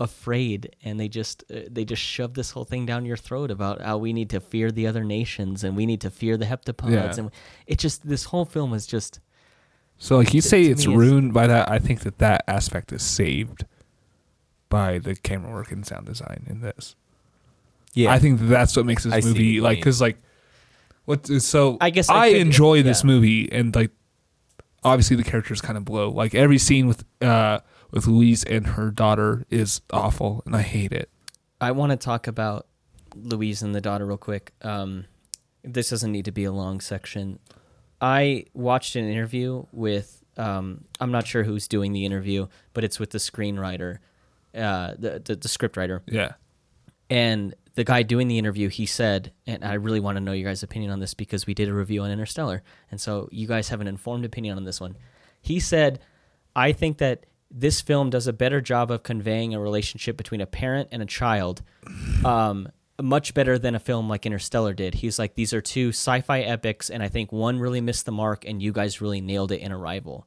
afraid 0.00 0.74
and 0.82 0.98
they 0.98 1.08
just 1.08 1.44
uh, 1.54 1.60
they 1.70 1.84
just 1.84 2.00
shove 2.02 2.34
this 2.34 2.50
whole 2.50 2.64
thing 2.64 2.86
down 2.86 3.04
your 3.04 3.16
throat 3.18 3.50
about 3.50 3.80
how 3.82 3.98
we 3.98 4.12
need 4.12 4.30
to 4.30 4.40
fear 4.40 4.72
the 4.72 4.86
other 4.86 5.04
nations 5.04 5.62
and 5.62 5.76
we 5.76 5.84
need 5.86 6.00
to 6.00 6.10
fear 6.10 6.36
the 6.38 6.46
heptapods 6.46 6.90
Yeah. 6.90 7.14
and 7.18 7.30
it 7.66 7.78
just 7.78 8.08
this 8.08 8.24
whole 8.24 8.46
film 8.46 8.72
is 8.72 8.86
just 8.86 9.20
So 9.98 10.16
like 10.16 10.32
you 10.32 10.40
To- 10.40 10.48
say 10.48 10.64
to 10.64 10.70
it's 10.70 10.86
me, 10.86 10.94
it's- 10.94 11.06
ruined 11.10 11.34
by 11.34 11.46
that. 11.46 11.70
I 11.70 11.78
think 11.78 12.00
that 12.00 12.16
that 12.18 12.42
aspect 12.48 12.90
is 12.92 13.02
saved 13.02 13.66
by 14.70 14.98
the 14.98 15.14
camera 15.14 15.52
work 15.52 15.70
and 15.70 15.84
sound 15.86 16.06
design 16.06 16.46
in 16.48 16.60
this. 16.62 16.96
yeah, 17.92 18.10
I 18.10 18.18
think 18.18 18.40
that's 18.40 18.74
what 18.76 18.86
makes 18.86 19.04
this 19.04 19.12
I 19.12 19.20
movie 19.20 19.60
like 19.60 19.78
because 19.78 20.00
like 20.00 20.16
what 21.04 21.26
so 21.26 21.76
I 21.80 21.90
guess 21.90 22.08
I, 22.08 22.14
I 22.26 22.32
could- 22.32 22.40
enjoy 22.40 22.82
this 22.82 23.04
movie 23.04 23.50
and 23.52 23.74
like 23.74 23.90
obviously 24.82 25.16
the 25.16 25.24
characters 25.24 25.60
kind 25.60 25.76
of 25.76 25.84
blow 25.84 26.08
like 26.10 26.34
every 26.34 26.56
scene 26.56 26.86
with 26.86 27.04
uh 27.20 27.58
with 27.90 28.06
Louise 28.06 28.44
and 28.44 28.66
her 28.68 28.90
daughter 28.90 29.44
is 29.50 29.80
awful 29.92 30.42
and 30.46 30.54
I 30.56 30.62
hate 30.62 30.92
it. 30.92 31.10
I 31.60 31.72
want 31.72 31.90
to 31.90 31.96
talk 31.96 32.26
about 32.26 32.66
Louise 33.14 33.62
and 33.62 33.74
the 33.74 33.80
daughter 33.80 34.06
real 34.06 34.16
quick. 34.16 34.52
Um, 34.62 35.04
this 35.62 35.90
doesn't 35.90 36.10
need 36.12 36.24
to 36.24 36.32
be 36.32 36.44
a 36.44 36.52
long 36.52 36.80
section. 36.80 37.38
I 38.00 38.46
watched 38.54 38.96
an 38.96 39.04
interview 39.06 39.66
with 39.72 40.24
um, 40.36 40.84
I'm 41.00 41.10
not 41.10 41.26
sure 41.26 41.42
who's 41.42 41.68
doing 41.68 41.92
the 41.92 42.06
interview, 42.06 42.46
but 42.72 42.82
it's 42.84 42.98
with 42.98 43.10
the 43.10 43.18
screenwriter, 43.18 43.98
uh, 44.54 44.94
the, 44.98 45.20
the 45.22 45.36
the 45.36 45.48
script 45.48 45.76
writer, 45.76 46.02
Yeah. 46.06 46.32
and 47.10 47.54
the 47.74 47.84
guy 47.84 48.02
doing 48.02 48.26
the 48.28 48.38
interview. 48.38 48.68
He 48.68 48.86
said, 48.86 49.32
and 49.46 49.64
I 49.64 49.74
really 49.74 50.00
want 50.00 50.16
to 50.16 50.20
know 50.20 50.32
your 50.32 50.48
guys' 50.48 50.62
opinion 50.62 50.92
on 50.92 51.00
this 51.00 51.12
because 51.14 51.46
we 51.46 51.52
did 51.52 51.68
a 51.68 51.74
review 51.74 52.02
on 52.02 52.10
Interstellar, 52.10 52.62
and 52.90 52.98
so 53.00 53.28
you 53.32 53.46
guys 53.46 53.68
have 53.68 53.80
an 53.82 53.86
informed 53.86 54.24
opinion 54.24 54.56
on 54.56 54.64
this 54.64 54.80
one. 54.80 54.96
He 55.42 55.60
said, 55.60 56.00
I 56.56 56.72
think 56.72 56.98
that 56.98 57.26
this 57.50 57.80
film 57.80 58.10
does 58.10 58.26
a 58.26 58.32
better 58.32 58.60
job 58.60 58.90
of 58.90 59.02
conveying 59.02 59.54
a 59.54 59.60
relationship 59.60 60.16
between 60.16 60.40
a 60.40 60.46
parent 60.46 60.88
and 60.92 61.02
a 61.02 61.06
child, 61.06 61.62
um, 62.24 62.68
much 63.00 63.34
better 63.34 63.58
than 63.58 63.74
a 63.74 63.80
film 63.80 64.08
like 64.08 64.26
Interstellar 64.26 64.72
did. 64.74 64.94
He's 64.94 65.18
like, 65.18 65.34
these 65.34 65.52
are 65.52 65.60
two 65.60 65.88
sci-fi 65.88 66.40
epics, 66.40 66.90
and 66.90 67.02
I 67.02 67.08
think 67.08 67.32
one 67.32 67.58
really 67.58 67.80
missed 67.80 68.06
the 68.06 68.12
mark, 68.12 68.44
and 68.46 68.62
you 68.62 68.72
guys 68.72 69.00
really 69.00 69.20
nailed 69.20 69.52
it 69.52 69.60
in 69.60 69.72
Arrival. 69.72 70.26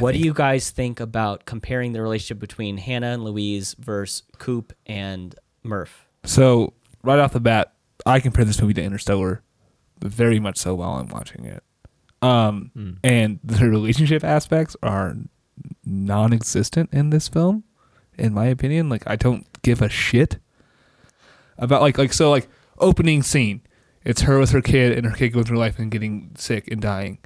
What 0.00 0.12
do 0.14 0.18
you 0.18 0.34
guys 0.34 0.70
think 0.70 0.98
about 0.98 1.44
comparing 1.46 1.92
the 1.92 2.02
relationship 2.02 2.40
between 2.40 2.78
Hannah 2.78 3.12
and 3.12 3.22
Louise 3.24 3.76
versus 3.78 4.24
Coop 4.38 4.72
and 4.86 5.36
Murph? 5.62 6.04
So 6.24 6.72
right 7.04 7.20
off 7.20 7.32
the 7.32 7.38
bat, 7.38 7.74
I 8.04 8.18
compare 8.18 8.44
this 8.44 8.60
movie 8.60 8.74
to 8.74 8.82
Interstellar 8.82 9.42
very 10.00 10.40
much 10.40 10.58
so 10.58 10.74
while 10.74 10.94
I'm 10.98 11.06
watching 11.08 11.44
it. 11.44 11.62
Um, 12.22 12.70
Hmm. 12.74 12.90
and 13.04 13.38
the 13.44 13.68
relationship 13.70 14.24
aspects 14.24 14.76
are 14.82 15.14
non-existent 15.84 16.90
in 16.92 17.10
this 17.10 17.28
film, 17.28 17.64
in 18.18 18.32
my 18.34 18.46
opinion. 18.46 18.88
Like 18.88 19.02
I 19.06 19.16
don't 19.16 19.46
give 19.62 19.80
a 19.82 19.88
shit 19.88 20.38
about 21.58 21.82
like 21.82 21.98
like 21.98 22.12
so 22.12 22.30
like 22.30 22.48
opening 22.78 23.22
scene. 23.22 23.62
It's 24.04 24.22
her 24.22 24.38
with 24.38 24.50
her 24.50 24.60
kid 24.60 24.92
and 24.96 25.06
her 25.06 25.16
kid 25.16 25.30
going 25.30 25.46
through 25.46 25.58
life 25.58 25.78
and 25.78 25.90
getting 25.90 26.32
sick 26.36 26.68
and 26.70 26.80
dying. 26.80 27.18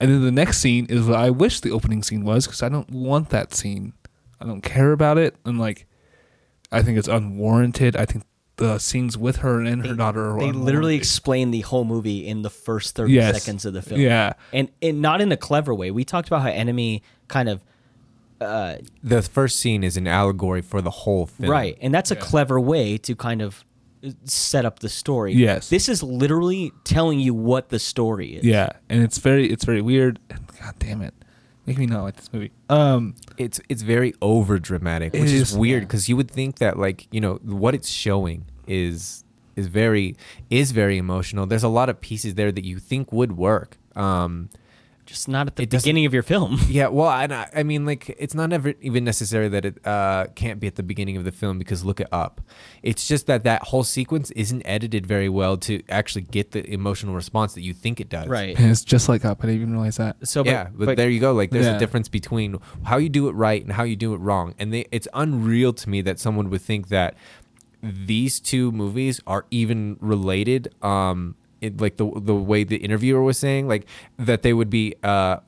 And 0.00 0.10
then 0.10 0.22
the 0.22 0.32
next 0.32 0.58
scene 0.58 0.86
is 0.86 1.06
what 1.06 1.18
I 1.18 1.30
wish 1.30 1.60
the 1.60 1.70
opening 1.70 2.02
scene 2.02 2.24
was 2.24 2.46
because 2.46 2.62
I 2.62 2.68
don't 2.68 2.90
want 2.90 3.28
that 3.30 3.54
scene. 3.54 3.92
I 4.40 4.46
don't 4.46 4.62
care 4.62 4.92
about 4.92 5.18
it. 5.18 5.36
And 5.44 5.58
like, 5.60 5.86
I 6.72 6.82
think 6.82 6.98
it's 6.98 7.06
unwarranted. 7.06 7.96
I 7.96 8.06
think 8.06 8.24
the 8.56 8.78
scenes 8.78 9.16
with 9.18 9.36
her 9.36 9.60
and 9.60 9.82
her 9.82 9.88
They- 9.92 9.96
daughter 9.96 10.30
are 10.34 10.40
They 10.40 10.52
literally 10.52 10.96
explain 10.96 11.50
the 11.50 11.60
whole 11.60 11.84
movie 11.84 12.26
in 12.26 12.42
the 12.42 12.50
first 12.50 12.96
30 12.96 13.12
Yes. 13.12 13.40
seconds 13.42 13.64
of 13.66 13.74
the 13.74 13.82
film. 13.82 14.00
Yeah. 14.00 14.32
And, 14.52 14.70
and 14.82 15.00
not 15.02 15.20
in 15.20 15.30
a 15.32 15.36
clever 15.36 15.74
way. 15.74 15.90
We 15.90 16.04
talked 16.04 16.28
about 16.28 16.42
how 16.42 16.48
Enemy 16.48 17.02
kind 17.30 17.48
of 17.48 17.62
uh, 18.40 18.76
the 19.02 19.22
first 19.22 19.58
scene 19.58 19.84
is 19.84 19.96
an 19.96 20.06
allegory 20.06 20.62
for 20.62 20.80
the 20.80 20.90
whole 20.90 21.26
film. 21.26 21.50
Right. 21.50 21.76
And 21.80 21.92
that's 21.92 22.10
a 22.10 22.14
Yeah. 22.14 22.20
clever 22.20 22.58
way 22.58 22.96
to 22.98 23.14
kind 23.14 23.42
of 23.42 23.64
uh, 24.02 24.10
set 24.24 24.64
up 24.64 24.78
the 24.78 24.88
story. 24.88 25.34
Yes. 25.34 25.68
This 25.68 25.88
is 25.88 26.02
literally 26.02 26.72
telling 26.84 27.20
you 27.20 27.34
what 27.34 27.68
the 27.68 27.78
story 27.78 28.36
is. 28.36 28.44
Yeah, 28.44 28.70
and 28.88 29.02
it's 29.02 29.18
very 29.18 29.50
it's 29.50 29.64
very 29.64 29.82
weird. 29.82 30.18
God 30.28 30.74
damn 30.78 31.02
it, 31.02 31.12
make 31.66 31.76
me 31.76 31.84
not 31.86 32.02
like 32.02 32.16
this 32.16 32.32
movie. 32.32 32.50
Um, 32.70 33.14
it's 33.36 33.60
it's 33.68 33.82
very 33.82 34.14
over 34.22 34.58
dramatic, 34.58 35.12
which 35.12 35.24
is, 35.24 35.52
is, 35.52 35.56
weird 35.56 35.82
yeah. 35.82 35.86
because 35.86 36.08
you 36.08 36.16
would 36.16 36.30
think 36.30 36.58
that 36.60 36.78
like 36.78 37.08
you 37.10 37.20
know 37.20 37.34
what 37.42 37.74
it's 37.74 37.90
showing 37.90 38.46
is 38.66 39.24
is 39.54 39.66
very 39.66 40.16
is 40.48 40.72
very 40.72 40.96
emotional. 40.96 41.44
There's 41.44 41.62
a 41.62 41.68
lot 41.68 41.90
of 41.90 42.00
pieces 42.00 42.36
there 42.36 42.50
that 42.52 42.64
you 42.64 42.78
think 42.78 43.12
would 43.12 43.32
work. 43.36 43.76
Um, 43.96 44.48
Just 45.10 45.26
not 45.26 45.48
at 45.48 45.56
the 45.56 45.64
It 45.64 45.70
beginning 45.70 46.06
of 46.06 46.14
your 46.14 46.22
film. 46.22 46.56
yeah, 46.68 46.86
well, 46.86 47.08
I, 47.08 47.48
I 47.52 47.64
mean, 47.64 47.84
like 47.84 48.14
it's 48.16 48.32
not 48.32 48.52
ever 48.52 48.74
even 48.80 49.02
necessary 49.02 49.48
that 49.48 49.64
it 49.64 49.84
uh, 49.84 50.28
can't 50.36 50.60
be 50.60 50.68
at 50.68 50.76
the 50.76 50.84
beginning 50.84 51.16
of 51.16 51.24
the 51.24 51.32
film 51.32 51.58
because 51.58 51.84
look 51.84 51.98
it 51.98 52.06
up. 52.12 52.40
It's 52.84 53.08
just 53.08 53.26
that 53.26 53.42
that 53.42 53.64
whole 53.64 53.82
sequence 53.82 54.30
isn't 54.30 54.62
edited 54.64 55.04
very 55.04 55.28
well 55.28 55.56
to 55.56 55.82
actually 55.88 56.22
get 56.22 56.52
the 56.52 56.64
emotional 56.72 57.16
response 57.16 57.54
that 57.54 57.62
you 57.62 57.74
think 57.74 57.98
it 58.00 58.08
does. 58.08 58.28
right. 58.28 58.56
and 58.56 58.70
it's 58.70 58.84
just 58.84 59.08
like 59.08 59.24
up. 59.24 59.38
I 59.42 59.46
didn't 59.48 59.62
even 59.62 59.72
realize 59.72 59.96
that. 59.96 60.28
So, 60.28 60.44
yeah, 60.44 60.68
but, 60.72 60.96
there 60.96 61.10
you 61.10 61.18
go. 61.18 61.32
Like, 61.32 61.50
there's 61.50 61.66
Yeah. 61.66 61.74
a 61.74 61.78
difference 61.80 62.08
between 62.08 62.58
how 62.84 62.98
you 62.98 63.08
do 63.08 63.26
it 63.28 63.32
right 63.32 63.60
and 63.60 63.72
how 63.72 63.82
you 63.82 63.96
do 63.96 64.14
it 64.14 64.18
wrong, 64.18 64.54
and 64.60 64.72
they, 64.72 64.86
it's 64.92 65.08
unreal 65.12 65.72
to 65.72 65.90
me 65.90 66.02
that 66.02 66.20
someone 66.20 66.50
would 66.50 66.62
think 66.62 66.86
that 66.90 67.16
these 67.82 68.38
two 68.38 68.70
movies 68.70 69.20
are 69.26 69.44
even 69.50 69.96
related. 70.00 70.72
Um, 70.82 71.34
it, 71.60 71.80
like 71.80 71.96
the 71.96 72.10
the 72.16 72.34
way 72.34 72.64
the 72.64 72.76
interviewer 72.76 73.22
was 73.22 73.38
saying, 73.38 73.68
like 73.68 73.86
that 74.18 74.42
they 74.42 74.52
would 74.52 74.70
be 74.70 74.94
uh 75.02 75.38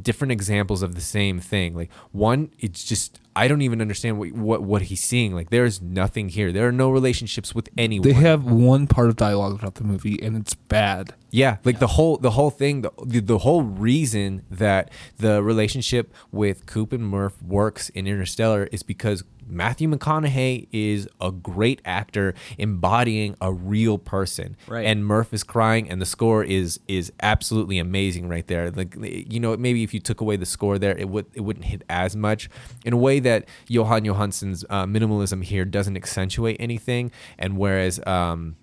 different 0.00 0.32
examples 0.32 0.82
of 0.82 0.94
the 0.94 1.00
same 1.00 1.40
thing. 1.40 1.74
Like 1.74 1.90
one, 2.12 2.50
it's 2.58 2.84
just 2.84 3.20
I 3.34 3.48
don't 3.48 3.62
even 3.62 3.80
understand 3.80 4.18
what 4.18 4.32
what, 4.32 4.62
what 4.62 4.82
he's 4.82 5.02
seeing. 5.02 5.34
Like 5.34 5.50
there 5.50 5.64
is 5.64 5.80
nothing 5.80 6.28
here. 6.28 6.52
There 6.52 6.66
are 6.68 6.72
no 6.72 6.90
relationships 6.90 7.54
with 7.54 7.68
anyone. 7.76 8.08
They 8.08 8.14
have 8.14 8.44
one 8.44 8.86
part 8.86 9.08
of 9.08 9.16
dialogue 9.16 9.58
throughout 9.60 9.76
the 9.76 9.84
movie, 9.84 10.20
and 10.22 10.36
it's 10.36 10.54
bad. 10.54 11.14
Yeah, 11.30 11.58
like 11.64 11.78
the 11.78 11.88
whole 11.88 12.16
the 12.16 12.32
whole 12.32 12.50
thing, 12.50 12.82
the, 12.82 12.92
the 13.04 13.20
the 13.20 13.38
whole 13.38 13.62
reason 13.62 14.42
that 14.50 14.90
the 15.18 15.42
relationship 15.42 16.12
with 16.32 16.66
Coop 16.66 16.92
and 16.92 17.06
Murph 17.06 17.42
works 17.42 17.90
in 17.90 18.06
Interstellar 18.06 18.68
is 18.72 18.82
because 18.82 19.24
Matthew 19.50 19.88
McConaughey 19.88 20.68
is 20.72 21.08
a 21.20 21.30
great 21.32 21.80
actor 21.84 22.34
embodying 22.58 23.36
a 23.40 23.52
real 23.52 23.98
person. 23.98 24.56
Right. 24.66 24.86
And 24.86 25.04
Murph 25.04 25.32
is 25.32 25.42
crying 25.44 25.88
and 25.90 26.00
the 26.00 26.06
score 26.06 26.44
is 26.44 26.80
is 26.88 27.12
absolutely 27.22 27.78
amazing 27.78 28.28
right 28.28 28.46
there. 28.46 28.70
Like 28.70 28.94
you 28.98 29.40
know, 29.40 29.56
maybe 29.56 29.82
if 29.82 29.92
you 29.94 30.00
took 30.00 30.20
away 30.20 30.36
the 30.36 30.46
score 30.46 30.78
there, 30.78 30.96
it 30.96 31.08
would 31.08 31.26
it 31.34 31.40
wouldn't 31.40 31.66
hit 31.66 31.82
as 31.88 32.14
much 32.16 32.48
in 32.84 32.92
a 32.92 32.96
way 32.96 33.20
that 33.20 33.48
Jóhann 33.68 34.04
Jóhannsson's 34.06 34.64
uh, 34.70 34.84
minimalism 34.86 35.42
here 35.44 35.64
doesn't 35.64 35.96
accentuate 35.96 36.56
anything 36.60 37.10
and 37.38 37.56
whereas 37.58 38.00
um 38.06 38.56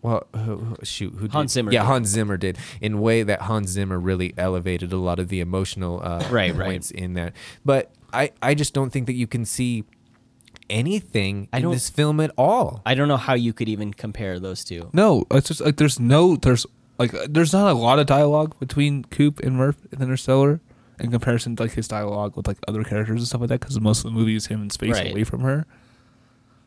well, 0.00 0.26
who, 0.34 0.56
who- 0.56 0.76
shoot, 0.82 1.14
who 1.14 1.28
Hans 1.28 1.52
did? 1.52 1.54
Zimmer 1.54 1.72
Yeah, 1.72 1.82
did. 1.82 1.86
Hans 1.86 2.08
Zimmer 2.08 2.36
did 2.36 2.58
in 2.80 2.94
a 2.94 3.00
way 3.00 3.22
that 3.22 3.42
Hans 3.42 3.70
Zimmer 3.70 4.00
really 4.00 4.34
elevated 4.36 4.92
a 4.92 4.96
lot 4.96 5.20
of 5.20 5.28
the 5.28 5.38
emotional 5.38 6.00
uh, 6.02 6.26
Right, 6.28 6.52
right. 6.54 6.66
points 6.66 6.90
in 6.90 7.14
that. 7.14 7.34
But 7.64 7.92
I, 8.12 8.30
I 8.42 8.54
just 8.54 8.74
don't 8.74 8.90
think 8.90 9.06
that 9.06 9.14
you 9.14 9.26
can 9.26 9.44
see 9.44 9.84
anything 10.70 11.48
I 11.52 11.58
in 11.58 11.62
don't- 11.64 11.72
this 11.72 11.90
film 11.90 12.20
at 12.20 12.30
all. 12.36 12.82
I 12.86 12.94
don't 12.94 13.08
know 13.08 13.16
how 13.16 13.34
you 13.34 13.52
could 13.52 13.68
even 13.68 13.92
compare 13.94 14.38
those 14.38 14.64
two. 14.64 14.90
No, 14.92 15.26
it's 15.30 15.48
just 15.48 15.60
like 15.60 15.76
there's 15.76 15.98
no 16.00 16.36
there's 16.36 16.66
like 16.98 17.12
there's 17.28 17.52
not 17.52 17.70
a 17.70 17.74
lot 17.74 17.98
of 17.98 18.06
dialogue 18.06 18.58
between 18.60 19.04
Coop 19.04 19.40
and 19.40 19.56
Murph 19.56 19.76
in 19.92 20.00
Interstellar 20.02 20.60
in 21.00 21.10
comparison 21.10 21.56
to 21.56 21.62
like 21.64 21.72
his 21.72 21.88
dialogue 21.88 22.36
with 22.36 22.46
like 22.46 22.58
other 22.68 22.84
characters 22.84 23.20
and 23.20 23.26
stuff 23.26 23.40
like 23.40 23.48
that 23.48 23.60
because 23.60 23.80
most 23.80 23.98
of 24.04 24.04
the 24.04 24.10
movie 24.18 24.36
is 24.36 24.46
him 24.46 24.62
in 24.62 24.70
space 24.70 24.92
Right. 24.92 25.10
away 25.10 25.24
from 25.24 25.40
her. 25.40 25.66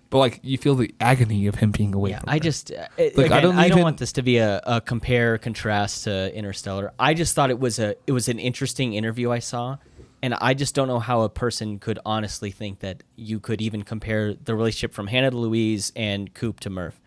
But 0.09 0.19
like 0.19 0.39
you 0.43 0.57
feel 0.57 0.75
the 0.75 0.93
agony 0.99 1.47
of 1.47 1.55
him 1.55 1.71
being 1.71 1.93
away 1.93 2.11
Yeah, 2.11 2.19
from 2.19 2.29
I 2.29 2.33
her. 2.33 2.39
just 2.39 2.71
uh, 2.71 2.87
Like, 2.97 3.13
again, 3.17 3.31
I 3.33 3.39
don't 3.41 3.55
I 3.55 3.63
don't 3.67 3.77
even- 3.77 3.83
want 3.83 3.97
this 3.97 4.11
to 4.13 4.21
be 4.21 4.37
a, 4.37 4.61
a 4.65 4.81
compare 4.81 5.37
contrast 5.37 6.03
to 6.05 6.33
Interstellar. 6.35 6.93
I 6.99 7.13
just 7.13 7.33
thought 7.33 7.49
it 7.49 7.59
was 7.59 7.79
a 7.79 7.95
it 8.07 8.11
was 8.11 8.27
an 8.29 8.39
interesting 8.39 8.93
interview 8.93 9.31
I 9.31 9.39
saw, 9.39 9.77
and 10.25 10.33
I 10.41 10.55
just 10.55 10.73
don't 10.73 10.87
know 10.87 10.97
how 10.97 11.21
a 11.21 11.29
person 11.29 11.77
could 11.77 11.99
honestly 12.03 12.49
think 12.49 12.79
that 12.79 13.03
you 13.15 13.39
could 13.39 13.61
even 13.61 13.83
compare 13.83 14.33
the 14.33 14.55
relationship 14.55 14.91
from 14.91 15.05
Hannah 15.05 15.29
to 15.29 15.37
Louise 15.37 15.91
and 15.95 16.33
Coop 16.33 16.59
to 16.61 16.71
Murph. 16.71 16.99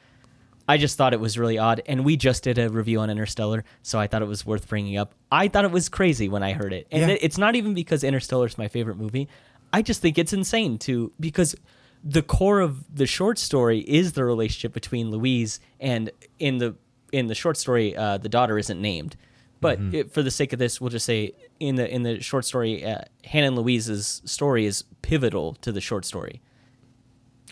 I 0.69 0.77
just 0.77 0.97
thought 0.97 1.13
it 1.13 1.19
was 1.19 1.37
really 1.37 1.59
odd, 1.59 1.83
and 1.87 2.05
we 2.05 2.17
just 2.17 2.45
did 2.45 2.59
a 2.59 2.69
review 2.69 3.01
on 3.01 3.11
Interstellar, 3.11 3.65
so 3.83 3.99
I 3.99 4.07
thought 4.07 4.23
it 4.23 4.29
was 4.29 4.47
worth 4.47 4.69
bringing 4.69 4.97
up. 4.97 5.15
I 5.33 5.49
thought 5.49 5.65
it 5.65 5.73
was 5.73 5.89
crazy 5.89 6.29
when 6.29 6.45
I 6.45 6.53
heard 6.53 6.73
it, 6.73 6.87
and 6.93 7.11
Yeah. 7.11 7.17
it's 7.21 7.39
not 7.39 7.57
even 7.57 7.75
because 7.75 8.05
Interstellar 8.05 8.47
is 8.47 8.57
my 8.57 8.69
favorite 8.69 8.99
movie. 8.99 9.27
I 9.73 9.83
just 9.83 10.01
think 10.01 10.17
it's 10.17 10.33
insane 10.33 10.79
to 10.81 11.11
because 11.19 11.57
the 12.05 12.23
core 12.23 12.61
of 12.61 12.95
the 12.95 13.07
short 13.07 13.41
story 13.41 13.81
is 13.81 14.13
the 14.13 14.25
relationship 14.25 14.73
between 14.73 15.11
Louise 15.11 15.59
and 15.81 16.13
in 16.39 16.59
the 16.59 16.77
in 17.11 17.27
the 17.27 17.35
short 17.35 17.57
story, 17.57 17.97
uh, 17.97 18.19
the 18.19 18.29
daughter 18.29 18.59
isn't 18.59 18.81
named, 18.81 19.17
but 19.61 19.79
it, 19.93 20.13
for 20.13 20.23
the 20.23 20.31
sake 20.31 20.53
of 20.53 20.59
this, 20.59 20.81
we'll 20.81 20.91
just 20.91 21.07
say 21.07 21.33
in 21.61 21.75
the 21.77 21.93
in 21.93 22.03
the 22.03 22.21
short 22.21 22.45
story, 22.45 22.85
uh, 22.85 22.99
Hannah 23.25 23.49
and 23.49 23.57
Louise's 23.57 24.23
story 24.25 24.67
is 24.67 24.85
pivotal 25.03 25.55
to 25.63 25.73
the 25.73 25.81
short 25.81 26.05
story, 26.05 26.41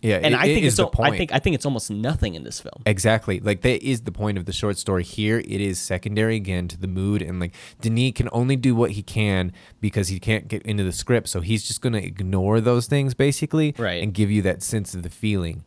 Yeah, 0.02 0.16
and 0.22 0.34
it- 0.34 0.40
I 0.40 0.44
think 0.44 0.64
is 0.64 0.74
it's 0.74 0.76
the 0.76 0.84
al- 1.00 1.12
I 1.12 1.16
think 1.16 1.32
I 1.32 1.38
think 1.38 1.54
it's 1.54 1.64
almost 1.64 1.90
nothing 1.90 2.34
in 2.34 2.44
this 2.44 2.60
film. 2.60 2.82
Exactly. 2.84 3.40
Like 3.40 3.62
that 3.62 3.82
is 3.82 4.02
the 4.02 4.12
point 4.12 4.36
of 4.38 4.44
the 4.44 4.52
short 4.52 4.76
story 4.78 5.02
here. 5.02 5.38
It 5.38 5.60
is 5.60 5.78
secondary 5.80 6.36
again 6.36 6.68
to 6.68 6.78
the 6.78 6.86
mood 6.86 7.22
and 7.22 7.40
like 7.40 7.54
Denis 7.80 8.12
can 8.14 8.28
only 8.32 8.56
do 8.56 8.74
what 8.74 8.92
he 8.92 9.02
can 9.02 9.52
because 9.80 10.08
he 10.08 10.20
can't 10.20 10.48
get 10.48 10.62
into 10.62 10.84
the 10.84 10.92
script. 10.92 11.28
So 11.28 11.40
he's 11.40 11.66
just 11.66 11.80
gonna 11.80 11.98
ignore 11.98 12.60
those 12.60 12.86
things 12.86 13.14
basically 13.14 13.74
Right. 13.78 14.02
and 14.02 14.12
give 14.12 14.30
you 14.30 14.42
that 14.42 14.62
sense 14.62 14.94
of 14.94 15.02
the 15.02 15.10
feeling. 15.10 15.64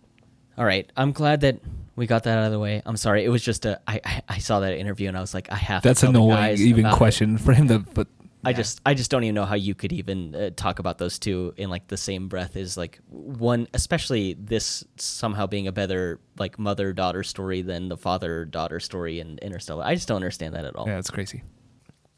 All 0.60 0.66
right, 0.66 0.92
I'm 0.98 1.14
glad 1.14 1.42
that 1.42 1.60
we 1.96 2.06
got 2.06 2.24
that 2.24 2.38
out 2.38 2.46
of 2.46 2.52
the 2.52 2.60
way. 2.60 2.82
I'm 2.86 2.98
sorry, 2.98 3.24
it 3.24 3.30
was 3.30 3.42
just 3.42 3.66
a 3.66 3.80
I 3.88 4.22
I, 4.28 4.40
saw 4.40 4.60
that 4.60 4.78
interview 4.78 5.08
and 5.08 5.18
I 5.18 5.22
was 5.22 5.34
like, 5.34 5.50
I 5.50 5.56
have. 5.56 5.82
that's 5.82 6.02
the 6.02 6.10
annoying 6.10 6.58
even 6.58 6.82
about 6.82 6.96
it. 6.96 6.98
question 6.98 7.38
for 7.38 7.54
him 7.54 7.70
to 7.70 7.80
but 7.80 8.08
I 8.44 8.52
just 8.52 8.82
I 8.86 8.94
just 8.94 9.10
don't 9.10 9.24
even 9.24 9.36
know 9.36 9.46
how 9.46 9.56
you 9.56 9.74
could 9.74 9.94
even 9.94 10.36
uh, 10.36 10.50
talk 10.56 10.80
about 10.80 10.98
those 10.98 11.18
two 11.18 11.54
in 11.56 11.70
like 11.70 11.88
the 11.88 11.96
same 11.96 12.28
breath 12.28 12.58
as 12.58 12.76
like 12.76 13.00
one 13.08 13.68
especially 13.74 14.34
this 14.34 14.84
somehow 14.98 15.48
being 15.48 15.68
a 15.68 15.72
better 15.72 16.20
like 16.38 16.60
mother 16.60 16.92
daughter 16.92 17.24
story 17.24 17.62
than 17.62 17.88
the 17.88 17.98
father 17.98 18.44
daughter 18.44 18.82
story 18.82 19.22
in 19.22 19.38
Interstellar. 19.40 19.86
I 19.86 19.96
just 19.96 20.10
don't 20.10 20.18
understand 20.18 20.56
that 20.56 20.66
at 20.66 20.76
all. 20.76 20.88
yeah, 20.88 21.00
it's 21.00 21.10
crazy. 21.10 21.44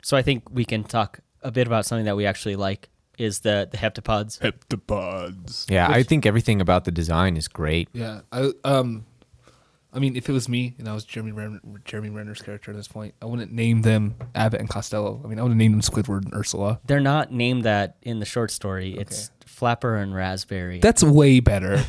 So 0.02 0.18
I 0.18 0.24
think 0.24 0.50
we 0.52 0.66
can 0.66 0.84
talk 0.84 1.20
a 1.44 1.52
bit 1.52 1.68
about 1.68 1.86
something 1.86 2.06
that 2.06 2.16
we 2.16 2.26
actually 2.26 2.56
like 2.56 2.90
is 3.18 3.40
the 3.40 3.68
the 3.70 3.78
heptapods. 3.78 4.40
Heptapods. 4.40 5.70
Yeah, 5.70 5.88
I 5.90 6.04
think 6.04 6.26
everything 6.26 6.62
about 6.62 6.86
the 6.86 6.92
design 6.92 7.38
is 7.38 7.48
great. 7.48 7.90
Yeah, 7.94 8.22
I 8.32 8.52
um, 8.64 9.06
I 9.94 10.00
mean, 10.00 10.16
if 10.16 10.30
it 10.30 10.32
was 10.32 10.48
me 10.48 10.74
and 10.78 10.88
I 10.88 10.94
was 10.94 11.04
Jeremy 11.04 11.34
Renner, 11.34 11.60
Jeremy 11.84 12.10
Renner's 12.10 12.42
character 12.42 12.72
at 12.72 12.78
this 12.78 12.88
point, 12.88 13.14
I 13.22 13.26
wouldn't 13.26 13.52
name 13.52 13.82
them 13.82 14.16
Abbott 14.34 14.62
and 14.62 14.70
Costello. 14.70 15.22
I 15.24 15.28
mean, 15.28 15.38
I 15.38 15.44
would 15.44 15.50
have 15.50 15.58
named 15.58 15.74
them 15.74 15.82
Squidward 15.82 16.24
and 16.24 16.34
Ursula. 16.34 16.80
They're 16.86 17.02
not 17.02 17.32
named 17.32 17.64
that 17.64 17.98
in 18.02 18.20
the 18.20 18.26
short 18.26 18.52
story. 18.52 18.98
It's 18.98 19.32
Flapper 19.46 19.98
and 19.98 20.16
Raspberry. 20.16 20.80
That's 20.80 21.04
way 21.04 21.42
better. 21.42 21.84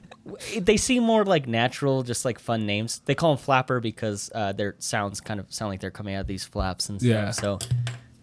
they 0.60 0.76
seem 0.76 1.02
more 1.02 1.24
like 1.24 1.48
natural, 1.48 2.04
just 2.04 2.24
like 2.24 2.38
fun 2.38 2.64
names. 2.64 3.00
They 3.06 3.16
call 3.16 3.34
them 3.34 3.42
flapper 3.42 3.80
because 3.80 4.30
uh, 4.34 4.52
their 4.52 4.76
sounds 4.78 5.20
kind 5.20 5.40
of 5.40 5.52
sound 5.52 5.70
like 5.70 5.80
they're 5.80 5.90
coming 5.90 6.14
out 6.14 6.22
of 6.22 6.26
these 6.28 6.44
flaps 6.44 6.88
and 6.88 7.00
stuff. 7.00 7.08
Yeah. 7.08 7.30
So, 7.32 7.58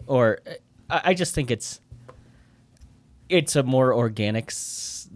or 0.07 0.39
I, 0.89 1.01
I 1.05 1.13
just 1.13 1.35
think 1.35 1.51
it's 1.51 1.81
it's 3.29 3.55
a 3.55 3.63
more 3.63 3.93
organic 3.93 4.51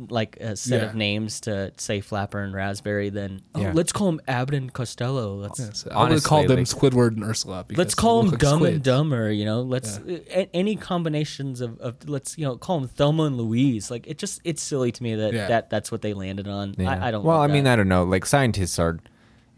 like 0.07 0.37
a 0.37 0.55
set 0.55 0.81
Yeah. 0.81 0.87
of 0.89 0.95
names 0.95 1.41
to 1.41 1.73
say 1.75 1.99
flapper 1.99 2.39
and 2.39 2.53
raspberry 2.53 3.09
than 3.09 3.41
oh, 3.55 3.59
Yeah. 3.61 3.71
let's 3.73 3.91
call 3.91 4.07
them 4.07 4.21
Abbott 4.29 4.55
and 4.55 4.71
Costello. 4.71 5.35
Let's 5.35 5.59
Yes, 5.59 5.85
I 5.91 6.03
would 6.03 6.11
have 6.13 6.23
called 6.23 6.47
them 6.47 6.57
Honestly, 6.57 6.89
Squidward 6.89 7.15
and 7.15 7.23
Ursula. 7.25 7.65
Let's 7.71 7.95
call 7.95 8.21
them 8.21 8.31
like 8.31 8.39
Dumb 8.39 8.59
squids. 8.59 8.75
and 8.75 8.83
Dumber. 8.83 9.29
You 9.31 9.43
know, 9.45 9.61
let's 9.61 9.97
a- 9.97 10.55
any 10.55 10.75
combinations 10.77 11.59
of, 11.59 11.77
of 11.79 12.07
let's 12.07 12.37
you 12.37 12.45
know 12.45 12.55
call 12.55 12.79
them 12.79 12.87
Thelma 12.87 13.23
and 13.23 13.35
Louise. 13.37 13.91
Like 13.91 14.07
it 14.07 14.17
just 14.17 14.39
it's 14.45 14.61
silly 14.61 14.91
to 14.93 15.03
me 15.03 15.15
that 15.15 15.33
Yeah. 15.33 15.47
that 15.47 15.69
that's 15.69 15.91
what 15.91 16.01
they 16.01 16.13
landed 16.13 16.47
on. 16.47 16.75
Yeah. 16.77 16.91
I, 16.91 17.07
I 17.07 17.11
don't. 17.11 17.25
Well, 17.25 17.39
like 17.39 17.49
I 17.49 17.53
mean, 17.53 17.65
that. 17.65 17.73
I 17.73 17.75
don't 17.77 17.89
know. 17.89 18.03
Like 18.05 18.25
scientists 18.25 18.79
are, 18.79 18.99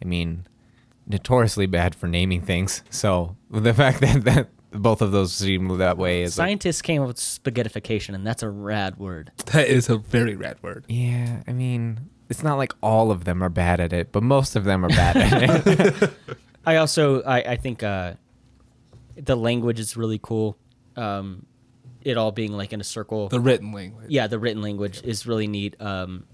I 0.01 0.05
mean, 0.05 0.47
notoriously 1.07 1.67
bad 1.67 1.93
for 1.93 2.07
naming 2.07 2.41
things. 2.41 2.83
So 2.89 3.35
the 3.51 3.73
fact 3.73 4.01
that 4.01 4.23
that 4.23 4.49
both 4.73 5.01
of 5.01 5.11
those 5.11 5.33
seem 5.33 5.77
that 5.79 5.97
way 5.97 6.21
is 6.21 6.37
like, 6.37 6.47
Scientists 6.47 6.81
came 6.81 7.01
up 7.01 7.07
with 7.07 7.17
spaghettification, 7.17 8.15
and 8.15 8.25
that's 8.25 8.43
a 8.43 8.49
rad 8.49 8.97
word. 8.97 9.31
That 9.47 9.67
is 9.67 9.89
a 9.89 9.97
very 9.97 10.35
rad 10.35 10.57
word. 10.61 10.85
yeah. 10.87 11.43
I 11.47 11.51
mean, 11.53 12.09
it's 12.29 12.43
not 12.43 12.57
like 12.57 12.73
all 12.81 13.11
of 13.11 13.25
them 13.25 13.43
are 13.43 13.49
bad 13.49 13.79
at 13.79 13.91
it, 13.91 14.11
but 14.11 14.23
most 14.23 14.55
of 14.55 14.63
them 14.63 14.85
are 14.85 14.89
bad 14.89 15.17
at 15.17 15.67
it. 15.67 16.13
I 16.65 16.77
also 16.77 17.21
I, 17.23 17.39
I 17.39 17.55
think 17.57 17.83
uh, 17.83 18.13
the 19.15 19.35
language 19.35 19.79
is 19.79 19.97
really 19.97 20.19
cool. 20.21 20.57
Um, 20.95 21.45
it 22.03 22.17
all 22.17 22.31
being 22.31 22.51
like 22.53 22.71
in 22.73 22.79
a 22.81 22.83
circle. 22.83 23.27
The 23.29 23.39
written 23.39 23.73
language. 23.73 24.07
yeah, 24.09 24.27
the 24.27 24.39
written 24.39 24.61
language 24.61 25.01
is 25.03 25.27
really 25.27 25.47
neat. 25.47 25.75
Um, 25.81 26.25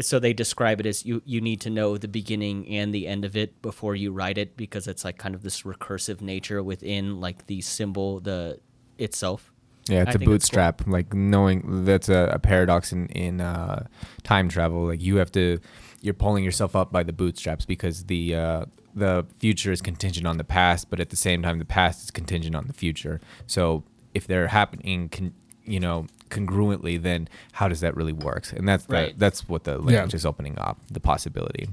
so 0.00 0.18
they 0.18 0.32
describe 0.32 0.80
it 0.80 0.86
as 0.86 1.04
you 1.04 1.22
you 1.24 1.40
need 1.40 1.60
to 1.60 1.70
know 1.70 1.96
the 1.96 2.08
beginning 2.08 2.68
and 2.68 2.94
the 2.94 3.06
end 3.06 3.24
of 3.24 3.36
it 3.36 3.60
before 3.62 3.94
you 3.94 4.12
write 4.12 4.38
it 4.38 4.56
because 4.56 4.88
it's 4.88 5.04
like 5.04 5.18
kind 5.18 5.34
of 5.34 5.42
this 5.42 5.62
recursive 5.62 6.20
nature 6.20 6.62
within 6.62 7.20
like 7.20 7.46
the 7.46 7.60
symbol 7.60 8.20
the 8.20 8.58
itself. 8.98 9.52
Yeah, 9.88 10.02
it's 10.02 10.14
a 10.14 10.18
think 10.18 10.22
it's 10.22 10.24
cool. 10.24 10.34
bootstrap. 10.34 10.86
Like 10.86 11.12
knowing 11.12 11.84
that's 11.84 12.08
a, 12.08 12.30
a 12.32 12.38
paradox 12.38 12.92
in 12.92 13.06
in 13.08 13.40
uh, 13.40 13.86
time 14.22 14.48
travel. 14.48 14.86
Like 14.86 15.02
you 15.02 15.16
have 15.16 15.30
to, 15.32 15.58
you're 16.00 16.14
pulling 16.14 16.42
yourself 16.42 16.74
up 16.74 16.90
by 16.90 17.02
the 17.02 17.12
bootstraps 17.12 17.66
because 17.66 18.04
the 18.04 18.34
uh, 18.34 18.64
the 18.94 19.26
future 19.38 19.72
is 19.72 19.82
contingent 19.82 20.26
on 20.26 20.38
the 20.38 20.44
past, 20.44 20.88
but 20.88 21.00
at 21.00 21.10
the 21.10 21.16
same 21.16 21.42
time, 21.42 21.58
the 21.58 21.64
past 21.64 22.04
is 22.04 22.10
contingent 22.10 22.56
on 22.56 22.66
the 22.66 22.72
future. 22.72 23.20
So 23.46 23.84
if 24.14 24.26
they're 24.26 24.48
happening, 24.48 25.08
con- 25.10 25.34
you 25.64 25.80
know, 25.80 26.06
congruently, 26.34 27.00
then 27.00 27.28
how 27.52 27.68
does 27.68 27.80
that 27.80 27.96
really 27.96 28.12
work? 28.12 28.52
And 28.52 28.68
that's 28.68 28.84
the, 28.86 28.94
Right. 28.94 29.18
that's 29.18 29.48
what 29.48 29.64
the 29.64 29.78
language 29.78 30.14
is 30.14 30.26
opening 30.26 30.58
up 30.58 30.78
the 30.90 31.00
possibility. 31.00 31.68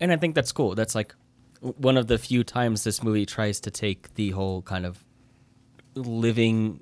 and 0.00 0.12
I 0.12 0.16
think 0.16 0.34
that's 0.34 0.52
cool. 0.52 0.74
That's 0.74 0.94
like 0.94 1.14
one 1.60 1.96
of 1.96 2.06
the 2.06 2.18
few 2.18 2.44
times 2.44 2.84
this 2.84 3.02
movie 3.02 3.24
tries 3.26 3.58
to 3.60 3.70
take 3.70 4.14
the 4.14 4.30
whole 4.30 4.60
kind 4.62 4.84
of 4.86 5.02
living 5.94 6.80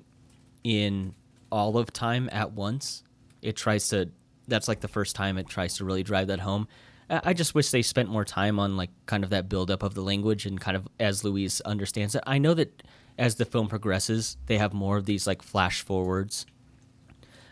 in 0.63 1.13
all 1.51 1.77
of 1.77 1.91
time 1.93 2.29
at 2.31 2.51
once. 2.53 3.03
It 3.41 3.55
tries 3.55 3.87
to. 3.89 4.09
That's 4.47 4.67
like 4.67 4.81
the 4.81 4.87
first 4.87 5.15
time 5.15 5.37
it 5.37 5.47
tries 5.47 5.75
to 5.77 5.85
really 5.85 6.03
drive 6.03 6.27
that 6.27 6.39
home. 6.41 6.67
I 7.09 7.21
I 7.25 7.33
just 7.33 7.55
wish 7.55 7.69
they 7.71 7.81
spent 7.81 8.09
more 8.09 8.25
time 8.25 8.59
on 8.59 8.77
like 8.77 8.89
kind 9.05 9.23
of 9.23 9.29
that 9.29 9.47
buildup 9.49 9.83
of 9.83 9.93
the 9.93 10.01
language 10.01 10.45
and 10.45 10.59
kind 10.59 10.75
of 10.77 10.87
as 10.99 11.23
Louise 11.23 11.61
understands 11.61 12.15
it. 12.15 12.23
I 12.27 12.37
know 12.37 12.53
that 12.55 12.83
as 13.17 13.35
the 13.35 13.45
film 13.45 13.67
progresses, 13.67 14.37
they 14.47 14.57
have 14.57 14.73
more 14.73 14.97
of 14.97 15.05
these 15.05 15.25
like 15.25 15.41
flash 15.41 15.81
forwards 15.81 16.45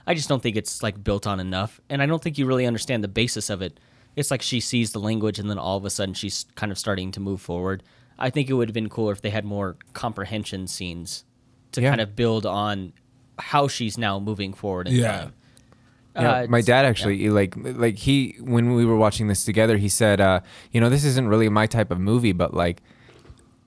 I 0.06 0.14
just 0.14 0.28
don't 0.30 0.42
think 0.44 0.56
it's 0.56 0.84
like 0.84 1.04
built 1.04 1.26
on 1.28 1.40
enough, 1.40 1.80
and 1.90 2.02
I 2.02 2.06
don't 2.06 2.22
think 2.22 2.38
you 2.38 2.46
really 2.46 2.66
understand 2.66 3.04
the 3.04 3.08
basis 3.08 3.50
of 3.50 3.62
it. 3.62 3.80
It's 4.16 4.30
like 4.32 4.42
she 4.42 4.60
sees 4.60 4.92
the 4.92 5.00
language, 5.00 5.40
and 5.40 5.50
then 5.50 5.58
all 5.58 5.78
of 5.78 5.86
a 5.86 5.90
sudden 5.90 6.14
she's 6.14 6.46
kind 6.56 6.72
of 6.72 6.78
starting 6.78 7.12
to 7.14 7.20
move 7.20 7.42
forward. 7.42 7.84
I 8.20 8.30
think 8.30 8.50
it 8.50 8.54
would 8.54 8.68
have 8.70 8.74
been 8.74 8.90
cooler 8.90 9.12
if 9.12 9.22
they 9.22 9.32
had 9.32 9.44
more 9.46 9.76
comprehension 9.94 10.68
scenes 10.68 11.24
to 11.72 11.82
Yeah. 11.82 11.90
kind 11.90 12.02
of 12.02 12.16
build 12.16 12.46
on 12.46 12.94
how 13.40 13.68
she's 13.68 13.98
now 13.98 14.20
moving 14.20 14.54
forward 14.54 14.88
in 14.88 14.94
Yeah. 14.96 15.12
time. 15.20 15.34
Yeah, 16.16 16.32
Uh, 16.32 16.48
my 16.48 16.62
dad 16.62 16.86
actually 16.86 17.28
like 17.32 17.56
like 17.58 17.98
he 17.98 18.36
when 18.40 18.76
we 18.76 18.86
were 18.86 18.96
watching 18.98 19.28
this 19.30 19.44
together, 19.46 19.78
he 19.78 19.90
said, 19.90 20.22
uh, 20.22 20.42
you 20.72 20.80
know, 20.80 20.90
this 20.90 21.04
isn't 21.06 21.28
really 21.28 21.50
my 21.50 21.66
type 21.66 21.90
of 21.90 22.00
movie, 22.00 22.34
but 22.34 22.54
like 22.54 22.84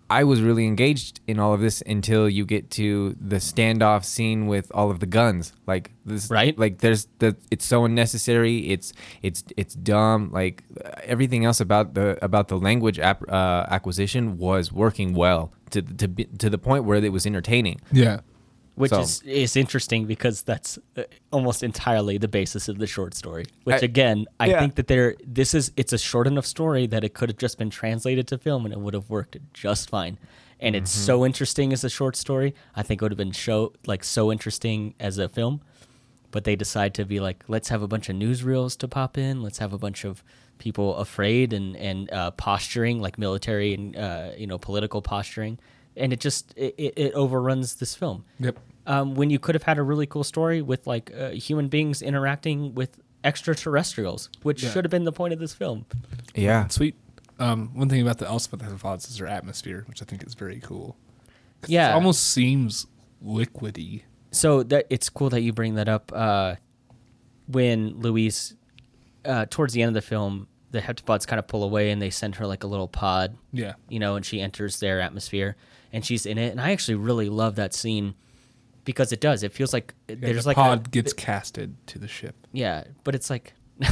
I 0.08 0.22
was 0.24 0.40
really 0.40 0.66
engaged 0.66 1.20
in 1.26 1.38
all 1.38 1.52
of 1.52 1.60
this 1.60 1.82
until 1.86 2.28
you 2.28 2.44
get 2.44 2.70
to 2.72 3.16
the 3.20 3.36
standoff 3.36 4.04
scene 4.04 4.46
with 4.46 4.70
all 4.72 4.90
of 4.90 5.00
the 5.00 5.06
guns. 5.06 5.52
Like 5.66 5.90
this, 6.04 6.30
Right. 6.30 6.56
Like 6.56 6.78
there's 6.78 7.08
the 7.18 7.36
it's 7.50 7.64
so 7.66 7.84
unnecessary. 7.84 8.70
It's 8.70 8.92
it's 9.22 9.42
it's 9.56 9.74
dumb. 9.74 10.30
Like 10.32 10.62
everything 11.02 11.44
else 11.44 11.60
about 11.60 11.94
the 11.94 12.18
about 12.24 12.48
the 12.48 12.58
language 12.58 12.98
ap- 13.00 13.28
uh, 13.28 13.66
acquisition 13.68 14.38
was 14.38 14.70
working 14.70 15.12
well 15.12 15.52
to 15.70 15.82
to 15.82 16.06
be, 16.08 16.24
to 16.38 16.50
the 16.50 16.58
point 16.58 16.84
where 16.84 16.98
it 17.02 17.12
was 17.12 17.26
entertaining. 17.26 17.80
Yeah. 17.90 18.20
Which 18.76 18.90
So- 18.90 19.00
is 19.00 19.22
is 19.22 19.56
interesting 19.56 20.06
because 20.06 20.42
that's 20.42 20.78
uh, 20.96 21.02
almost 21.32 21.62
entirely 21.62 22.16
the 22.18 22.28
basis 22.28 22.68
of 22.68 22.78
the 22.78 22.86
short 22.86 23.12
story. 23.14 23.44
Which 23.64 23.82
I- 23.82 23.86
again, 23.92 24.26
I 24.38 24.46
yeah. 24.46 24.60
think 24.60 24.76
that 24.76 24.86
there 24.86 25.16
this 25.26 25.52
is 25.54 25.72
it's 25.76 25.92
a 25.92 25.98
short 25.98 26.26
enough 26.26 26.46
story 26.46 26.86
that 26.86 27.02
it 27.04 27.12
could 27.14 27.28
have 27.30 27.38
just 27.38 27.58
been 27.58 27.70
translated 27.70 28.26
to 28.28 28.38
film 28.38 28.64
and 28.64 28.72
it 28.72 28.80
would 28.80 28.94
have 28.94 29.10
worked 29.10 29.36
just 29.52 29.90
fine. 29.90 30.18
And 30.60 30.74
it's 30.76 30.92
Mm-hmm. 30.94 31.06
so 31.06 31.26
interesting 31.26 31.72
as 31.72 31.84
a 31.84 31.90
short 31.90 32.16
story. 32.16 32.54
I 32.74 32.82
think 32.82 33.00
it 33.00 33.04
would 33.04 33.12
have 33.12 33.18
been 33.18 33.32
show 33.32 33.72
like 33.86 34.02
so 34.04 34.30
interesting 34.32 34.94
as 35.00 35.18
a 35.18 35.28
film. 35.28 35.60
But 36.30 36.44
they 36.44 36.56
decide 36.56 36.92
to 36.94 37.04
be 37.04 37.18
like, 37.20 37.44
let's 37.48 37.68
have 37.70 37.82
a 37.82 37.88
bunch 37.88 38.08
of 38.10 38.16
newsreels 38.16 38.76
to 38.78 38.88
pop 38.88 39.16
in. 39.16 39.42
Let's 39.42 39.58
have 39.58 39.72
a 39.72 39.78
bunch 39.78 40.04
of 40.04 40.22
people 40.58 40.96
afraid 40.96 41.52
and 41.52 41.76
and 41.76 42.10
uh, 42.12 42.30
posturing, 42.32 43.00
like 43.00 43.16
military 43.18 43.72
and 43.74 43.96
uh, 43.96 44.30
you 44.36 44.46
know 44.46 44.58
political 44.58 45.00
posturing, 45.00 45.58
and 45.96 46.12
it 46.12 46.20
just 46.20 46.52
it, 46.56 46.74
it 46.78 46.94
it 46.96 47.12
overruns 47.14 47.76
this 47.76 47.94
film 47.94 48.24
Yep. 48.40 48.58
um, 48.86 49.14
when 49.14 49.30
you 49.30 49.38
could 49.38 49.54
have 49.54 49.62
had 49.64 49.78
a 49.78 49.82
really 49.82 50.06
cool 50.06 50.24
story 50.24 50.62
with 50.62 50.86
like 50.86 51.12
uh, 51.18 51.30
human 51.30 51.68
beings 51.68 52.02
interacting 52.02 52.74
with 52.74 52.98
extraterrestrials, 53.24 54.28
which 54.42 54.62
Yeah. 54.62 54.70
should 54.70 54.84
have 54.84 54.90
been 54.90 55.04
the 55.04 55.12
point 55.12 55.32
of 55.32 55.40
this 55.40 55.52
film. 55.54 55.84
Yeah. 56.34 56.68
Sweet. 56.68 56.94
Um, 57.38 57.70
one 57.74 57.88
thing 57.88 58.00
about 58.00 58.18
the 58.18 58.28
also 58.28 58.50
about 58.52 58.68
the 58.68 58.74
heptapods 58.74 59.08
is 59.08 59.18
their 59.18 59.26
atmosphere, 59.26 59.84
which 59.88 60.00
I 60.00 60.04
think 60.04 60.24
is 60.26 60.34
very 60.34 60.60
cool. 60.60 60.96
Yeah. 61.66 61.90
It 61.90 61.94
almost 61.94 62.22
seems 62.30 62.86
liquidy. 63.24 64.02
So 64.30 64.62
that 64.64 64.86
it's 64.90 65.08
cool 65.10 65.30
that 65.30 65.40
you 65.42 65.52
bring 65.52 65.74
that 65.74 65.88
up. 65.88 66.12
Uh, 66.14 66.56
when 67.48 68.00
Louise, 68.00 68.54
uh, 69.24 69.46
towards 69.50 69.72
the 69.72 69.82
end 69.82 69.88
of 69.88 69.94
the 69.94 70.06
film, 70.06 70.48
the 70.76 70.82
heptapods 70.82 71.26
kind 71.26 71.38
of 71.38 71.46
pull 71.46 71.64
away 71.64 71.90
and 71.90 72.00
they 72.00 72.10
send 72.10 72.36
her 72.36 72.46
like 72.46 72.62
a 72.64 72.66
little 72.66 72.88
pod, 72.88 73.36
Yeah. 73.52 73.74
you 73.88 73.98
know, 73.98 74.16
and 74.16 74.24
she 74.24 74.40
enters 74.40 74.78
their 74.80 75.00
atmosphere 75.00 75.56
and 75.92 76.04
she's 76.04 76.26
in 76.26 76.38
it. 76.38 76.50
And 76.52 76.60
I 76.60 76.70
actually 76.72 76.94
really 76.96 77.28
love 77.28 77.56
that 77.56 77.74
scene 77.74 78.14
because 78.84 79.10
it 79.12 79.20
does. 79.20 79.42
It 79.42 79.52
feels 79.52 79.72
like 79.72 79.94
Yeah, 80.08 80.14
there's 80.20 80.44
the 80.44 80.48
like 80.50 80.56
The 80.56 80.62
pod 80.62 80.86
a, 80.86 80.90
gets 80.90 81.12
casted 81.12 81.74
to 81.88 81.98
the 81.98 82.08
ship. 82.08 82.34
Yeah, 82.52 82.84
but 83.04 83.14
it's 83.14 83.30
like. 83.30 83.54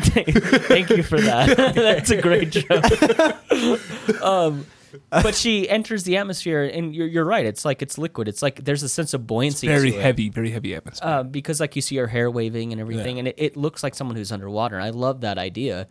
Thank 0.00 0.90
you 0.90 1.02
for 1.02 1.20
that. 1.20 1.56
That's 1.74 2.10
a 2.10 2.20
great 2.20 2.50
joke. 2.50 4.22
um, 4.22 4.66
but 5.10 5.34
she 5.34 5.68
enters 5.68 6.04
the 6.04 6.16
atmosphere, 6.16 6.64
and 6.64 6.94
you're, 6.94 7.06
you're 7.06 7.24
right. 7.24 7.44
It's 7.46 7.64
like 7.64 7.82
it's 7.82 7.98
liquid. 7.98 8.28
It's 8.28 8.42
like 8.42 8.64
there's 8.64 8.82
a 8.82 8.88
sense 8.88 9.14
of 9.14 9.26
buoyancy. 9.26 9.66
Very 9.66 9.92
to 9.92 9.98
it. 9.98 10.02
heavy, 10.02 10.28
very 10.28 10.50
heavy 10.50 10.74
atmosphere. 10.74 11.08
Uh, 11.08 11.22
because 11.22 11.60
like 11.60 11.76
you 11.76 11.82
see 11.82 11.96
her 11.96 12.06
hair 12.08 12.30
waving 12.30 12.72
and 12.72 12.80
everything, 12.80 13.16
Yeah. 13.16 13.20
and 13.20 13.28
it, 13.28 13.34
it 13.38 13.56
looks 13.56 13.82
like 13.82 13.94
someone 13.94 14.16
who's 14.16 14.32
underwater. 14.32 14.76
And 14.76 14.84
I 14.84 14.90
love 14.90 15.20
that 15.22 15.38
idea. 15.38 15.86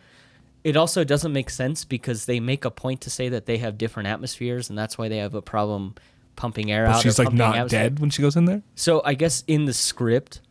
It 0.63 0.75
also 0.75 1.03
doesn't 1.05 1.31
make 1.31 1.49
sense 1.49 1.85
because 1.85 2.25
they 2.25 2.39
make 2.41 2.65
a 2.65 2.71
point 2.71 2.99
to 3.01 3.09
say 3.09 3.29
that 3.29 3.45
they 3.45 3.57
have 3.59 3.77
different 3.77 4.07
atmospheres, 4.07 4.69
and 4.69 4.77
that's 4.77 4.97
why 4.97 5.07
they 5.07 5.17
have 5.17 5.33
a 5.33 5.41
problem 5.41 5.95
pumping 6.35 6.71
air 6.71 6.85
But 6.85 6.95
out. 6.95 7.01
she's 7.03 7.17
like 7.19 7.31
not 7.33 7.55
atmosphere. 7.55 7.79
dead 7.83 7.99
when 7.99 8.09
she 8.09 8.21
goes 8.21 8.35
in 8.35 8.45
there. 8.45 8.61
So 8.75 9.01
I 9.05 9.13
guess 9.13 9.43
in 9.47 9.65
the 9.65 9.73
script, 9.73 10.41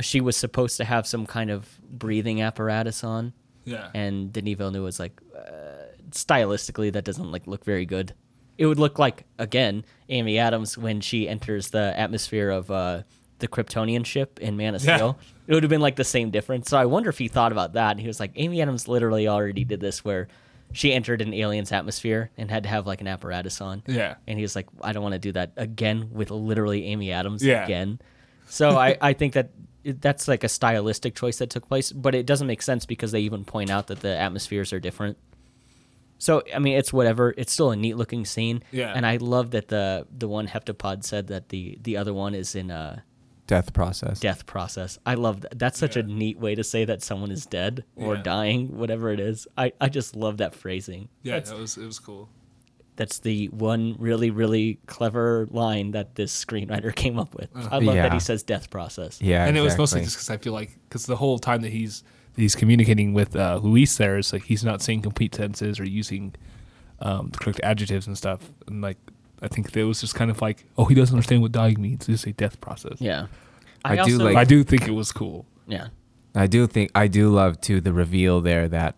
she 0.00 0.20
was 0.20 0.36
supposed 0.36 0.76
to 0.78 0.84
have 0.84 1.06
some 1.06 1.26
kind 1.26 1.50
of 1.50 1.78
breathing 1.90 2.40
apparatus 2.42 3.02
on, 3.02 3.32
Yeah. 3.64 3.88
and 3.94 4.32
Denis 4.32 4.56
Villeneuve 4.58 4.84
was 4.84 5.00
like, 5.00 5.20
uh, 5.36 5.40
stylistically, 6.10 6.92
that 6.92 7.04
doesn't 7.04 7.30
like 7.30 7.46
look 7.46 7.64
very 7.64 7.86
good. 7.86 8.14
It 8.56 8.66
would 8.66 8.78
look 8.78 8.98
like 8.98 9.24
again 9.38 9.84
Amy 10.08 10.38
Adams 10.38 10.76
when 10.76 11.00
she 11.00 11.28
enters 11.28 11.70
the 11.70 11.98
atmosphere 11.98 12.50
of 12.50 12.70
uh, 12.70 13.02
the 13.38 13.48
Kryptonian 13.48 14.04
ship 14.04 14.38
in 14.40 14.56
Man 14.56 14.74
of 14.74 14.84
Yeah. 14.84 14.96
Steel. 14.96 15.18
It 15.46 15.54
would 15.54 15.62
have 15.62 15.70
been 15.70 15.80
like 15.80 15.96
the 15.96 16.04
same 16.04 16.30
difference. 16.30 16.68
So 16.68 16.76
I 16.76 16.84
wonder 16.86 17.08
if 17.08 17.18
he 17.18 17.28
thought 17.28 17.52
about 17.52 17.74
that. 17.74 17.92
And 17.92 18.00
he 18.00 18.06
was 18.06 18.18
like, 18.20 18.32
Amy 18.34 18.60
Adams 18.60 18.88
literally 18.88 19.28
already 19.28 19.64
did 19.64 19.80
this 19.80 20.04
where 20.04 20.28
she 20.72 20.92
entered 20.92 21.22
an 21.22 21.32
alien's 21.32 21.72
atmosphere 21.72 22.30
and 22.36 22.50
had 22.50 22.64
to 22.64 22.68
have 22.68 22.86
like 22.86 23.00
an 23.00 23.06
apparatus 23.06 23.60
on. 23.60 23.82
Yeah. 23.86 24.16
And 24.26 24.38
he 24.38 24.42
was 24.42 24.54
like, 24.56 24.66
I 24.82 24.92
don't 24.92 25.02
want 25.02 25.14
to 25.14 25.18
do 25.18 25.32
that 25.32 25.52
again 25.56 26.10
with 26.12 26.30
literally 26.30 26.84
Amy 26.86 27.12
Adams 27.12 27.42
Yeah. 27.44 27.64
again. 27.64 28.00
So 28.48 28.76
I, 28.76 28.96
I 29.00 29.12
think 29.14 29.32
that 29.34 29.50
it- 29.84 30.02
that's 30.02 30.26
like 30.28 30.42
a 30.44 30.48
stylistic 30.48 31.14
choice 31.14 31.38
that 31.38 31.48
took 31.48 31.68
place, 31.68 31.92
but 31.92 32.14
it 32.14 32.26
doesn't 32.26 32.46
make 32.46 32.60
sense 32.60 32.84
because 32.84 33.12
they 33.12 33.20
even 33.20 33.44
point 33.44 33.70
out 33.70 33.86
that 33.86 34.00
the 34.00 34.14
atmospheres 34.16 34.72
are 34.74 34.80
different. 34.80 35.16
So 36.18 36.42
I 36.54 36.58
mean, 36.58 36.76
it's 36.76 36.92
whatever. 36.92 37.32
It's 37.36 37.52
still 37.52 37.70
a 37.70 37.76
neat 37.76 37.96
looking 37.96 38.24
scene. 38.24 38.62
Yeah. 38.72 38.92
And 38.94 39.06
I 39.06 39.16
love 39.18 39.52
that 39.52 39.68
the 39.68 40.06
the 40.16 40.28
one 40.28 40.46
heptapod 40.48 41.04
said 41.04 41.28
that 41.28 41.48
the 41.50 41.78
the 41.82 41.96
other 41.96 42.12
one 42.12 42.34
is 42.34 42.54
in 42.54 42.70
a 42.70 43.04
Death 43.46 43.72
process. 43.72 44.20
death 44.20 44.44
process. 44.44 44.98
I 45.06 45.14
love 45.14 45.40
that. 45.40 45.58
That's 45.58 45.78
such 45.78 45.96
a 45.96 46.02
neat 46.02 46.38
way 46.38 46.54
to 46.54 46.62
say 46.62 46.84
that 46.84 47.02
someone 47.02 47.30
is 47.30 47.46
dead 47.46 47.82
or 47.96 48.16
Yeah. 48.16 48.22
dying, 48.22 48.76
whatever 48.76 49.10
it 49.10 49.20
is. 49.20 49.46
I 49.56 49.72
I 49.80 49.88
just 49.88 50.14
love 50.16 50.36
that 50.38 50.54
phrasing. 50.54 51.08
Yeah, 51.22 51.34
That's- 51.34 51.50
that 51.50 51.58
was 51.58 51.78
it 51.78 51.86
was 51.86 51.98
cool. 51.98 52.28
that's 52.96 53.20
the 53.20 53.46
one 53.50 53.94
really 53.98 54.30
really 54.30 54.80
clever 54.86 55.46
line 55.50 55.92
that 55.92 56.16
this 56.16 56.32
screenwriter 56.44 56.92
came 57.02 57.16
up 57.18 57.32
with. 57.34 57.48
I 57.54 57.78
love 57.78 57.94
that 57.94 58.12
he 58.12 58.18
says 58.20 58.42
death 58.42 58.68
process. 58.70 59.22
Yeah. 59.22 59.46
and 59.46 59.56
it 59.56 59.60
was 59.62 59.78
mostly 59.78 60.00
just 60.02 60.16
because 60.16 60.30
I 60.30 60.36
feel 60.36 60.52
like 60.52 60.76
because 60.88 61.06
the 61.06 61.16
whole 61.16 61.38
time 61.38 61.62
that 61.62 61.70
he's 61.72 62.02
that 62.02 62.06
he's 62.38 62.54
communicating 62.54 63.12
with 63.12 63.36
uh, 63.36 63.60
Louise 63.62 63.96
there 63.98 64.16
is 64.16 64.32
like 64.32 64.44
he's 64.44 64.64
not 64.64 64.80
saying 64.82 65.02
complete 65.02 65.34
sentences 65.34 65.78
or 65.80 65.84
using 65.84 66.34
um, 67.00 67.28
the 67.30 67.38
correct 67.38 67.60
adjectives 67.62 68.06
and 68.06 68.16
stuff. 68.16 68.50
And 68.66 68.80
like 68.80 68.96
I 69.42 69.48
think 69.48 69.70
that 69.72 69.86
was 69.86 70.00
just 70.00 70.14
kind 70.14 70.30
of 70.30 70.40
like, 70.40 70.64
oh, 70.78 70.84
he 70.86 70.94
doesn't 70.94 71.14
understand 71.14 71.42
what 71.42 71.52
dying 71.52 71.80
means. 71.80 72.08
It's 72.08 72.24
a 72.24 72.32
death 72.32 72.60
process. 72.60 73.00
Yeah. 73.00 73.26
I 73.84 73.94
do 73.96 74.00
also- 74.02 74.24
like- 74.24 74.36
I 74.36 74.44
do 74.44 74.64
think 74.64 74.88
it 74.88 74.92
was 74.92 75.12
cool. 75.12 75.46
Yeah. 75.66 75.88
I 76.34 76.46
do 76.46 76.66
think 76.66 76.90
I 76.94 77.08
do 77.08 77.30
love 77.30 77.60
too 77.60 77.80
the 77.80 77.92
reveal 77.92 78.40
there 78.40 78.68
that 78.68 78.96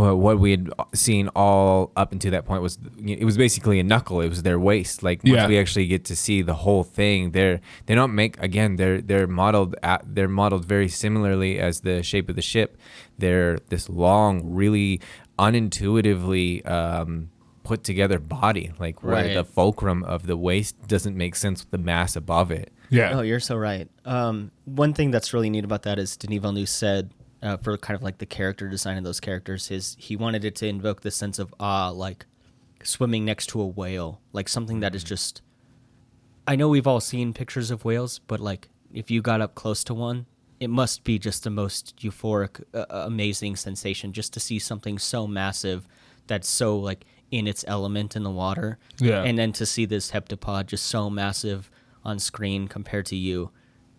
well, 0.00 0.16
what 0.16 0.38
we 0.44 0.50
had 0.52 0.70
seen 0.94 1.28
all 1.36 1.92
up 2.02 2.10
until 2.12 2.30
that 2.36 2.44
point 2.46 2.62
was 2.62 2.78
it 3.04 3.24
was 3.30 3.36
basically 3.36 3.78
a 3.80 3.84
knuckle. 3.84 4.20
It 4.26 4.28
was 4.34 4.42
their 4.48 4.58
waist. 4.58 5.02
Like 5.02 5.18
once 5.24 5.34
Yeah. 5.36 5.46
we 5.48 5.58
actually 5.58 5.86
get 5.94 6.02
to 6.06 6.16
see 6.16 6.38
the 6.42 6.54
whole 6.64 6.84
thing, 6.84 7.32
they're 7.32 7.60
they 7.86 7.94
don't 7.94 8.14
make 8.14 8.34
again. 8.48 8.76
They're 8.76 9.00
they're 9.08 9.26
modeled 9.26 9.72
at, 9.82 10.00
they're 10.14 10.34
modeled 10.42 10.64
very 10.64 10.88
similarly 10.88 11.58
as 11.68 11.80
the 11.80 12.02
shape 12.02 12.28
of 12.30 12.36
the 12.36 12.42
ship. 12.54 12.78
They're 13.18 13.58
this 13.68 13.88
long, 13.90 14.32
really 14.62 15.00
unintuitively 15.38 16.66
um, 16.68 17.30
put 17.62 17.84
together 17.84 18.18
body, 18.18 18.72
like 18.78 19.02
where 19.02 19.12
Right. 19.14 19.34
the 19.34 19.44
fulcrum 19.44 20.02
of 20.04 20.26
the 20.26 20.36
waist 20.36 20.76
doesn't 20.88 21.16
make 21.16 21.34
sense 21.36 21.62
with 21.62 21.70
the 21.70 21.78
mass 21.78 22.16
above 22.16 22.50
it. 22.50 22.72
Yeah. 22.88 23.12
Oh, 23.18 23.20
you're 23.22 23.40
so 23.40 23.56
right. 23.56 23.88
Um, 24.04 24.50
one 24.64 24.94
thing 24.94 25.10
that's 25.10 25.32
really 25.32 25.50
neat 25.50 25.64
about 25.64 25.82
that 25.82 25.98
is 25.98 26.16
Denis 26.16 26.40
Villeneuve 26.40 26.68
said 26.68 27.10
uh, 27.42 27.56
for 27.56 27.76
kind 27.76 27.96
of 27.96 28.02
like 28.02 28.18
the 28.18 28.26
character 28.26 28.68
design 28.68 28.98
of 28.98 29.04
those 29.04 29.20
characters 29.20 29.68
His 29.68 29.96
he 29.98 30.16
wanted 30.16 30.44
it 30.44 30.54
to 30.56 30.66
invoke 30.66 31.02
the 31.02 31.10
sense 31.10 31.38
of 31.38 31.54
awe, 31.58 31.90
like 31.90 32.26
swimming 32.82 33.24
next 33.24 33.48
to 33.48 33.60
a 33.60 33.66
whale, 33.66 34.20
like 34.32 34.48
something 34.48 34.80
that 34.80 34.94
is 34.94 35.04
just. 35.04 35.42
I 36.46 36.56
know 36.56 36.68
we've 36.68 36.86
all 36.86 37.00
seen 37.00 37.32
pictures 37.32 37.70
of 37.70 37.84
whales, 37.84 38.18
but 38.18 38.40
like 38.40 38.68
if 38.92 39.10
you 39.10 39.22
got 39.22 39.40
up 39.40 39.54
close 39.54 39.84
to 39.84 39.94
one, 39.94 40.26
it 40.58 40.68
must 40.68 41.04
be 41.04 41.18
just 41.18 41.44
the 41.44 41.50
most 41.50 41.96
euphoric, 41.98 42.62
uh, 42.74 42.86
amazing 42.90 43.56
sensation 43.56 44.12
just 44.12 44.32
to 44.34 44.40
see 44.40 44.58
something 44.58 44.98
so 44.98 45.26
massive 45.26 45.86
that's 46.26 46.48
so 46.48 46.76
like 46.76 47.04
in 47.30 47.46
its 47.46 47.64
element 47.68 48.16
in 48.16 48.22
the 48.22 48.30
water. 48.30 48.78
Yeah. 48.98 49.22
And 49.22 49.38
then 49.38 49.52
to 49.52 49.66
see 49.66 49.86
this 49.86 50.10
heptapod 50.10 50.66
just 50.66 50.86
so 50.86 51.08
massive 51.08 51.70
on 52.04 52.18
screen 52.18 52.68
compared 52.68 53.06
to 53.06 53.16
you, 53.16 53.50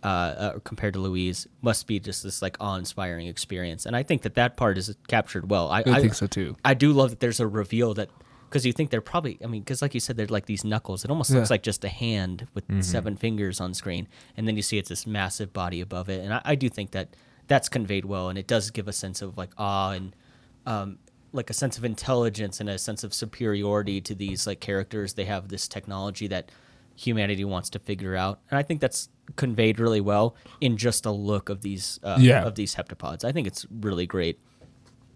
uh, 0.03 0.07
uh, 0.07 0.59
compared 0.63 0.93
to 0.93 0.99
Louise, 0.99 1.47
must 1.61 1.87
be 1.87 1.99
just 1.99 2.23
this 2.23 2.41
like 2.41 2.57
awe-inspiring 2.59 3.27
experience. 3.27 3.85
And 3.85 3.95
I 3.95 4.03
think 4.03 4.23
that 4.23 4.35
that 4.35 4.57
part 4.57 4.77
is 4.77 4.95
captured 5.07 5.49
well. 5.49 5.69
I, 5.69 5.83
I 5.85 6.01
think 6.01 6.13
so, 6.13 6.27
too. 6.27 6.55
I 6.65 6.73
do 6.73 6.91
love 6.91 7.11
that 7.11 7.19
there's 7.19 7.39
a 7.39 7.47
reveal 7.47 7.93
that 7.95 8.09
because 8.49 8.65
you 8.65 8.73
think 8.73 8.89
they're 8.89 8.99
probably 8.99 9.39
I 9.41 9.47
mean 9.47 9.61
because 9.61 9.81
like 9.81 9.93
you 9.93 10.01
said 10.01 10.17
they're 10.17 10.27
like 10.27 10.45
these 10.45 10.65
knuckles. 10.65 11.05
It 11.05 11.09
almost 11.09 11.31
looks 11.31 11.49
like 11.49 11.63
just 11.63 11.85
a 11.85 11.89
hand 11.89 12.47
with 12.53 12.83
seven 12.83 13.15
fingers 13.15 13.61
on 13.61 13.73
screen, 13.73 14.07
and 14.35 14.47
then 14.47 14.57
you 14.57 14.61
see 14.61 14.77
it's 14.77 14.89
this 14.89 15.07
massive 15.07 15.53
body 15.53 15.79
above 15.79 16.09
it. 16.09 16.21
And 16.21 16.33
I, 16.33 16.41
I 16.43 16.55
do 16.55 16.67
think 16.67 16.91
that 16.91 17.15
that's 17.47 17.69
conveyed 17.69 18.05
well, 18.05 18.29
and 18.29 18.37
it 18.37 18.47
does 18.47 18.69
give 18.71 18.87
a 18.87 18.93
sense 18.93 19.21
of 19.21 19.37
like 19.37 19.51
awe 19.57 19.91
and 19.91 20.15
um, 20.65 20.97
like 21.31 21.49
a 21.49 21.53
sense 21.53 21.77
of 21.77 21.85
intelligence 21.85 22.59
and 22.59 22.69
a 22.69 22.77
sense 22.77 23.03
of 23.03 23.13
superiority 23.13 24.01
to 24.01 24.13
these 24.13 24.45
like 24.45 24.59
characters. 24.59 25.13
They 25.13 25.25
have 25.25 25.47
this 25.47 25.67
technology 25.67 26.27
that 26.27 26.51
humanity 26.95 27.45
wants 27.45 27.69
to 27.71 27.79
figure 27.79 28.15
out, 28.15 28.39
and 28.49 28.57
I 28.57 28.63
think 28.63 28.81
that's 28.81 29.09
conveyed 29.35 29.79
really 29.79 30.01
well 30.01 30.35
in 30.59 30.77
just 30.77 31.05
a 31.05 31.11
look 31.11 31.49
of 31.49 31.61
these 31.61 31.99
uh, 32.03 32.17
Yeah. 32.19 32.43
of 32.43 32.55
these 32.55 32.75
heptapods. 32.75 33.23
I 33.23 33.31
think 33.31 33.47
it's 33.47 33.65
really 33.69 34.05
great. 34.05 34.39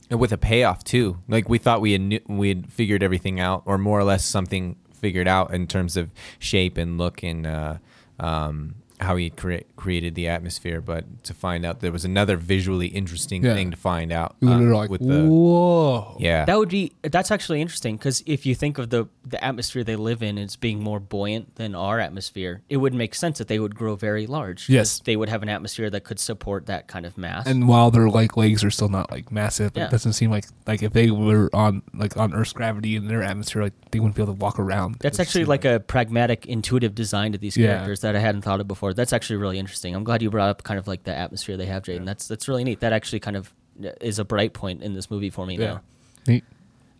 And 0.09 0.19
with 0.19 0.31
a 0.31 0.37
payoff 0.37 0.83
too. 0.83 1.17
Like 1.27 1.49
we 1.49 1.57
thought 1.57 1.81
we 1.81 1.93
had 1.93 2.01
knew, 2.01 2.19
we 2.27 2.49
had 2.49 2.71
figured 2.71 3.01
everything 3.03 3.39
out, 3.39 3.63
or 3.65 3.77
more 3.77 3.99
or 3.99 4.03
less 4.03 4.23
something 4.23 4.75
figured 4.93 5.27
out 5.27 5.53
in 5.53 5.67
terms 5.67 5.97
of 5.97 6.11
shape 6.39 6.77
and 6.77 6.97
look 6.97 7.23
and 7.23 7.45
uh, 7.45 7.77
um, 8.19 8.75
how 8.99 9.15
he 9.15 9.29
crea- 9.29 9.65
created 9.75 10.15
the 10.15 10.27
atmosphere. 10.27 10.81
But 10.81 11.23
to 11.25 11.33
find 11.33 11.65
out 11.65 11.79
there 11.81 11.91
was 11.91 12.05
another 12.05 12.37
visually 12.37 12.87
interesting 12.87 13.43
Yeah. 13.43 13.53
thing 13.53 13.71
to 13.71 13.77
find 13.77 14.11
out 14.11 14.35
We 14.41 14.47
uh, 14.51 14.59
were 14.59 14.75
like, 14.75 14.89
with 14.89 15.01
the 15.05 15.25
whoa. 15.25 16.17
yeah. 16.19 16.45
That 16.45 16.57
would 16.57 16.69
be 16.69 16.93
that's 17.03 17.31
actually 17.31 17.61
interesting 17.61 17.97
because 17.97 18.23
if 18.25 18.45
you 18.45 18.55
think 18.55 18.77
of 18.77 18.89
the 18.89 19.07
the 19.27 19.43
atmosphere 19.43 19.83
they 19.83 19.95
live 19.95 20.21
in 20.21 20.37
as 20.37 20.55
being 20.55 20.79
more 20.81 20.99
buoyant 20.99 21.55
than 21.55 21.73
our 21.75 21.99
atmosphere, 21.99 22.61
it 22.69 22.77
would 22.77 22.93
make 22.93 23.15
sense 23.15 23.37
that 23.39 23.47
they 23.47 23.59
would 23.59 23.75
grow 23.75 23.95
very 23.95 24.27
large. 24.27 24.67
'cause 24.67 24.69
Yes. 24.73 24.99
they 25.03 25.15
would 25.15 25.29
have 25.29 25.41
an 25.43 25.49
atmosphere 25.49 25.89
that 25.89 26.03
could 26.03 26.19
support 26.19 26.67
that 26.67 26.87
kind 26.87 27.05
of 27.05 27.17
mass. 27.17 27.45
And 27.47 27.67
while 27.67 27.89
their 27.91 28.09
like 28.09 28.37
legs 28.37 28.63
are 28.63 28.71
still 28.71 28.89
not 28.89 29.11
like 29.11 29.31
massive, 29.31 29.71
Yeah. 29.75 29.85
it 29.85 29.91
doesn't 29.91 30.13
seem 30.13 30.29
like 30.31 30.45
like 30.67 30.83
if 30.83 30.93
they 30.93 31.11
were 31.11 31.49
on 31.53 31.81
like 31.93 32.15
on 32.17 32.33
Earth's 32.33 32.53
gravity 32.53 32.95
and 32.95 33.09
their 33.09 33.23
atmosphere, 33.23 33.63
like 33.63 33.73
they 33.91 33.99
wouldn't 33.99 34.15
be 34.15 34.21
able 34.21 34.33
to 34.33 34.39
walk 34.39 34.59
around. 34.59 34.97
That's 34.99 35.17
It 35.19 35.23
actually 35.23 35.41
seems 35.41 35.49
like 35.49 35.65
a 35.65 35.79
pragmatic, 35.79 36.45
intuitive 36.45 36.93
design 36.95 37.31
to 37.31 37.37
these 37.37 37.57
Yeah. 37.57 37.67
characters 37.67 38.01
that 38.01 38.15
I 38.15 38.19
hadn't 38.19 38.41
thought 38.43 38.59
of 38.59 38.67
before. 38.85 38.93
That's 38.93 39.13
actually 39.13 39.37
really 39.37 39.59
interesting. 39.59 39.95
I'm 39.95 40.03
glad 40.03 40.21
you 40.21 40.29
brought 40.29 40.49
up 40.49 40.63
kind 40.63 40.79
of 40.79 40.87
like 40.87 41.03
the 41.03 41.15
atmosphere 41.15 41.57
they 41.57 41.65
have, 41.65 41.83
Jaden. 41.83 42.05
That's 42.05 42.27
that's 42.27 42.47
really 42.47 42.63
neat. 42.63 42.79
That 42.79 42.93
actually 42.93 43.19
kind 43.19 43.37
of 43.37 43.53
is 44.01 44.19
a 44.19 44.25
bright 44.25 44.53
point 44.53 44.83
in 44.83 44.93
this 44.93 45.09
movie 45.09 45.29
for 45.29 45.45
me 45.45 45.57
yeah. 45.57 45.65
now. 45.65 45.81
Neat. 46.27 46.43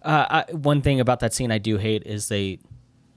Uh, 0.01 0.43
I, 0.47 0.51
one 0.51 0.81
thing 0.81 0.99
about 0.99 1.19
that 1.21 1.33
scene 1.33 1.51
I 1.51 1.57
do 1.57 1.77
hate 1.77 2.03
is 2.05 2.27
they, 2.27 2.59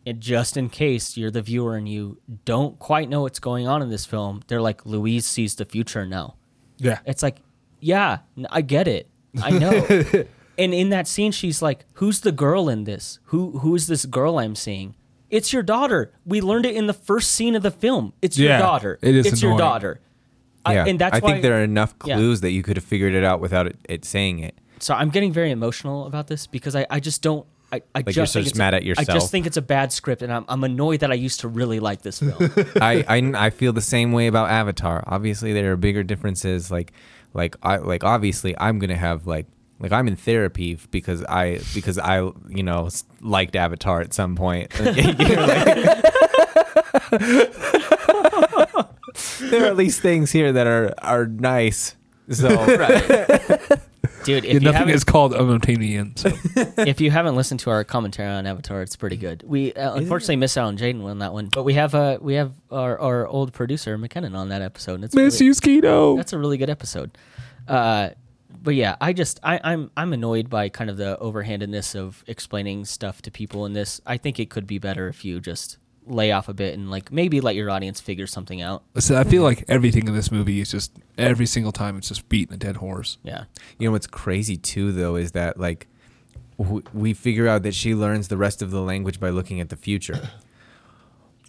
it, 0.07 0.19
just 0.21 0.57
in 0.57 0.71
case 0.71 1.19
you're 1.19 1.31
the 1.31 1.43
viewer 1.43 1.77
and 1.77 1.87
you 1.87 2.19
don't 2.47 2.79
quite 2.79 3.11
know 3.11 3.23
what's 3.23 3.39
going 3.39 3.69
on 3.69 3.83
in 3.83 3.91
this 3.91 4.07
film, 4.07 4.43
they're 4.47 4.63
like, 4.63 4.87
Louise 4.87 5.27
sees 5.27 5.55
the 5.57 5.67
future 5.67 6.07
now. 6.07 6.37
Yeah. 6.79 7.01
It's 7.05 7.23
like, 7.23 7.43
yeah, 7.81 8.19
I 8.49 8.63
get 8.63 8.89
it. 8.89 9.11
I 9.43 9.51
know. 9.51 9.87
and 10.59 10.73
in 10.73 10.89
that 10.89 11.07
scene, 11.07 11.33
she's 11.33 11.61
like, 11.61 11.85
"Who's 11.95 12.21
the 12.21 12.33
girl 12.33 12.69
in 12.69 12.85
this? 12.85 13.19
Who 13.25 13.59
who 13.59 13.75
is 13.75 13.87
this 13.87 14.07
girl 14.07 14.39
I'm 14.39 14.55
seeing? 14.55 14.95
It's 15.31 15.53
your 15.53 15.63
daughter. 15.63 16.13
We 16.25 16.41
learned 16.41 16.67
it 16.67 16.75
in 16.75 16.87
the 16.87 16.93
first 16.95 17.33
scene 17.33 17.55
of 17.55 17.63
the 17.63 17.71
film. 17.71 18.13
It's 18.23 18.39
your 18.39 18.49
Yeah, 18.51 18.59
daughter. 18.59 18.99
it 19.03 19.15
is 19.15 19.27
It's 19.27 19.43
your 19.43 19.53
annoying. 19.53 19.59
daughter." 19.59 20.01
I- 20.65 20.75
yeah, 20.75 20.85
and 20.87 20.99
that's 20.99 21.17
I 21.17 21.19
why. 21.21 21.31
think 21.33 21.43
there 21.43 21.59
are 21.61 21.65
enough 21.65 21.95
Yeah. 22.05 22.17
clues 22.17 22.41
that 22.43 22.51
you 22.51 22.63
could 22.63 22.77
have 22.77 22.85
figured 22.85 23.15
it 23.15 23.25
out 23.25 23.41
without 23.41 23.67
it, 23.67 23.77
it 23.89 24.05
saying 24.05 24.41
it. 24.41 24.55
so 24.81 24.95
I'm 24.95 25.09
getting 25.11 25.33
very 25.33 25.51
emotional 25.51 26.07
about 26.07 26.27
this 26.29 26.47
because 26.47 26.75
I, 26.77 26.87
I 26.91 27.01
just 27.01 27.23
don't. 27.23 27.47
I, 27.71 27.83
I 27.95 28.01
just 28.03 28.17
you're 28.17 28.27
think 28.27 28.45
just 28.45 28.53
it's 28.53 28.59
mad 28.59 28.73
a- 28.75 28.79
at 28.79 28.83
I 28.83 28.87
yourself. 28.87 29.09
just 29.09 29.31
think 29.31 29.47
it's 29.47 29.57
a 29.59 29.63
bad 29.63 29.93
script, 29.93 30.23
and 30.23 30.33
I'm, 30.33 30.45
I'm 30.49 30.65
annoyed 30.65 31.01
that 31.01 31.11
I 31.11 31.15
used 31.15 31.41
to 31.41 31.49
really 31.49 31.81
like 31.81 32.01
this 32.03 32.21
film. 32.21 32.35
I, 32.81 33.05
I 33.09 33.47
I 33.47 33.51
feel 33.51 33.73
the 33.75 33.83
same 33.83 34.13
way 34.13 34.27
about 34.27 34.49
Avatar. 34.51 35.05
Obviously, 35.07 35.53
there 35.53 35.71
are 35.73 35.77
bigger 35.77 36.03
differences. 36.03 36.71
Like 36.71 36.93
like 37.35 37.57
I 37.63 37.77
like 37.77 38.05
obviously 38.05 38.55
I'm 38.59 38.79
gonna 38.79 38.97
have 38.97 39.27
like 39.27 39.47
like 39.81 39.93
I'm 39.93 40.09
in 40.09 40.17
therapy 40.17 40.79
because 40.91 41.23
I 41.25 41.61
because 41.75 41.99
I 41.99 42.21
you 42.49 42.63
know 42.63 42.89
liked 43.21 43.57
Avatar 43.57 44.01
at 44.01 44.15
some 44.15 44.37
point. 44.37 44.73
You 44.79 45.15
know, 45.15 45.47
like- 45.47 46.05
there 49.41 49.65
are 49.65 49.67
at 49.67 49.77
least 49.77 50.01
things 50.01 50.31
here 50.31 50.53
that 50.53 50.67
are 50.67 50.95
are 50.99 51.27
nice. 51.27 51.97
So 52.31 52.49
Dude, 54.25 54.45
Yeah, 54.45 54.51
if 54.51 54.55
you 54.55 54.61
nothing 54.61 54.73
haven't 54.79 54.95
is 54.95 55.05
called 55.05 55.33
unobtanium. 55.33 56.19
So 56.19 56.31
if 56.83 57.01
you 57.01 57.11
haven't 57.11 57.37
listened 57.37 57.61
to 57.61 57.71
our 57.71 57.85
commentary 57.85 58.29
on 58.29 58.47
Avatar, 58.47 58.83
it's 58.83 58.97
pretty 58.97 59.17
good. 59.17 59.43
We 59.47 59.73
uh, 59.73 59.95
unfortunately 59.95 60.37
missed 60.37 60.59
out 60.59 60.67
on 60.67 60.77
Jaden 60.77 61.03
on 61.05 61.21
that 61.21 61.33
one, 61.33 61.47
but 61.47 61.63
we 61.63 61.75
have 61.75 61.95
uh 61.95 62.19
we 62.21 62.35
have 62.35 62.53
our, 62.71 62.99
our 62.99 63.27
old 63.27 63.53
producer 63.53 63.97
McKinnon 63.97 64.37
on 64.37 64.49
that 64.51 64.61
episode. 64.61 64.97
And 64.97 65.05
it's 65.05 65.15
miss 65.15 65.41
really, 65.41 65.47
you, 65.47 65.53
Skeeto. 65.53 66.17
That's 66.17 66.33
a 66.33 66.39
really 66.39 66.59
good 66.59 66.71
episode. 66.71 67.17
Uh, 67.67 68.11
but 68.63 68.75
yeah, 68.75 68.97
I 69.01 69.13
just 69.13 69.41
I, 69.43 69.61
I'm 69.63 69.91
I'm 69.97 70.13
annoyed 70.13 70.51
by 70.51 70.69
kind 70.69 70.91
of 70.91 70.97
the 70.97 71.19
overhandedness 71.21 71.95
of 71.95 72.25
explaining 72.27 72.85
stuff 72.85 73.23
to 73.23 73.31
people 73.31 73.67
in 73.67 73.73
this. 73.73 74.01
I 74.07 74.17
think 74.17 74.39
it 74.39 74.51
could 74.51 74.67
be 74.67 74.79
better 74.79 75.09
if 75.09 75.25
you 75.25 75.41
just 75.41 75.79
lay 76.07 76.33
off 76.33 76.49
a 76.49 76.55
bit 76.55 76.75
and 76.75 76.91
like 76.91 77.13
maybe 77.13 77.41
let 77.41 77.55
your 77.55 77.71
audience 77.71 78.01
figure 78.01 78.27
something 78.27 78.63
out. 78.63 78.83
So 78.99 79.19
I 79.19 79.25
feel 79.25 79.43
like 79.43 79.65
everything 79.69 80.09
in 80.09 80.15
this 80.15 80.33
movie 80.33 80.61
is 80.61 80.71
just 80.71 80.93
every 81.19 81.47
single 81.47 81.73
time 81.73 81.99
it's 81.99 82.09
just 82.09 82.29
beating 82.29 82.55
a 82.55 82.57
dead 82.57 82.77
horse. 82.77 83.19
Yeah. 83.23 83.45
you 83.79 83.87
know 83.87 83.93
what's 83.93 84.07
crazy 84.07 84.57
too 84.57 84.93
though 84.93 85.17
is 85.17 85.33
that 85.33 85.61
like 85.61 85.87
we 86.93 87.15
figure 87.15 87.47
out 87.47 87.63
that 87.63 87.75
she 87.75 87.95
learns 87.95 88.29
the 88.29 88.37
rest 88.37 88.63
of 88.63 88.71
the 88.71 88.81
language 88.81 89.21
by 89.21 89.31
looking 89.31 89.61
at 89.61 89.69
the 89.69 89.77
future. 89.77 90.31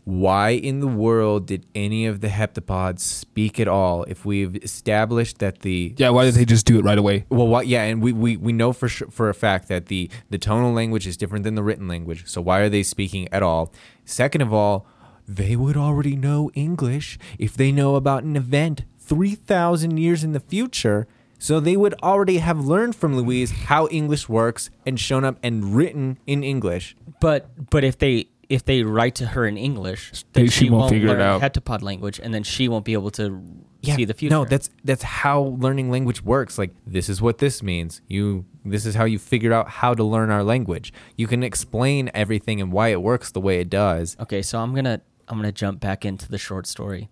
Why 0.09 0.49
in 0.49 0.79
the 0.79 0.87
world 0.87 1.45
did 1.45 1.67
any 1.75 2.07
of 2.07 2.21
the 2.21 2.29
heptapods 2.29 3.01
speak 3.01 3.59
at 3.59 3.67
all 3.67 4.05
if 4.05 4.25
we've 4.25 4.55
established 4.55 5.37
that 5.37 5.59
the 5.59 5.93
Yeah, 5.97 6.09
why 6.09 6.25
did 6.25 6.33
they 6.33 6.45
just 6.45 6.65
do 6.65 6.79
it 6.79 6.83
right 6.83 6.97
away? 6.97 7.25
Well, 7.29 7.47
what? 7.47 7.67
Yeah, 7.67 7.83
and 7.83 8.01
we, 8.01 8.11
we, 8.11 8.35
we 8.35 8.51
know 8.51 8.73
for 8.73 8.89
sure, 8.89 9.09
for 9.11 9.29
a 9.29 9.35
fact 9.35 9.67
that 9.67 9.85
the 9.85 10.09
the 10.31 10.39
tonal 10.39 10.73
language 10.73 11.05
is 11.05 11.15
different 11.15 11.43
than 11.43 11.53
the 11.53 11.61
written 11.61 11.87
language. 11.87 12.23
So 12.25 12.41
why 12.41 12.61
are 12.61 12.69
they 12.69 12.81
speaking 12.81 13.27
at 13.31 13.43
all? 13.43 13.71
Second 14.03 14.41
of 14.41 14.51
all, 14.51 14.87
they 15.27 15.55
would 15.55 15.77
already 15.77 16.15
know 16.15 16.49
English 16.55 17.19
if 17.37 17.55
they 17.55 17.71
know 17.71 17.93
about 17.93 18.23
an 18.23 18.35
event 18.35 18.85
three 18.97 19.35
thousand 19.35 19.97
years 19.97 20.23
in 20.23 20.31
the 20.31 20.39
future. 20.39 21.07
So 21.37 21.59
they 21.59 21.77
would 21.77 21.93
already 22.01 22.39
have 22.39 22.59
learned 22.59 22.95
from 22.95 23.15
Louise 23.15 23.51
how 23.69 23.87
English 23.89 24.27
works 24.27 24.71
and 24.87 24.99
shown 24.99 25.23
up 25.23 25.37
and 25.43 25.75
written 25.75 26.17
in 26.25 26.43
English. 26.43 26.95
But 27.21 27.69
but 27.69 27.83
if 27.83 27.99
they 27.99 28.29
if 28.49 28.65
they 28.65 28.81
write 28.81 29.15
to 29.15 29.27
her 29.27 29.45
in 29.45 29.57
English, 29.57 30.25
then 30.33 30.47
she 30.47 30.65
she, 30.65 30.69
won't 30.69 30.81
won't, 30.81 30.91
figure 30.91 31.09
it 31.09 31.11
learn 31.11 31.21
out. 31.21 31.41
heptapod 31.41 31.83
language, 31.83 32.19
and 32.21 32.33
then 32.33 32.43
she 32.43 32.67
won't 32.67 32.83
be 32.83 32.93
able 32.93 33.11
to 33.11 33.41
see 33.83 34.05
the 34.05 34.13
future. 34.15 34.33
No, 34.33 34.43
that's 34.43 34.69
that's 34.83 35.03
how 35.03 35.55
learning 35.59 35.91
language 35.91 36.23
works. 36.23 36.57
Like 36.57 36.71
this 36.85 37.09
is 37.09 37.21
what 37.21 37.37
this 37.37 37.61
means. 37.61 38.01
You 38.07 38.45
this 38.65 38.87
is 38.87 38.95
how 38.95 39.05
you 39.05 39.19
figure 39.19 39.53
out 39.53 39.69
how 39.69 39.93
to 39.93 40.03
learn 40.03 40.31
our 40.31 40.43
language. 40.43 40.91
You 41.15 41.27
can 41.27 41.43
explain 41.43 42.09
everything 42.13 42.59
and 42.59 42.71
why 42.73 42.89
it 42.89 43.01
works 43.01 43.31
the 43.31 43.39
way 43.39 43.59
it 43.59 43.69
does. 43.69 44.17
Okay, 44.19 44.41
so 44.41 44.59
I'm 44.59 44.73
gonna 44.73 45.01
I'm 45.27 45.37
gonna 45.37 45.51
jump 45.51 45.79
back 45.79 46.03
into 46.03 46.27
the 46.27 46.39
short 46.39 46.65
story. 46.65 47.09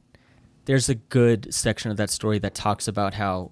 There's 0.65 0.89
a 0.89 0.95
good 0.95 1.53
section 1.53 1.91
of 1.91 1.97
that 1.97 2.09
story 2.09 2.39
that 2.39 2.53
talks 2.53 2.89
about 2.89 3.13
how, 3.13 3.51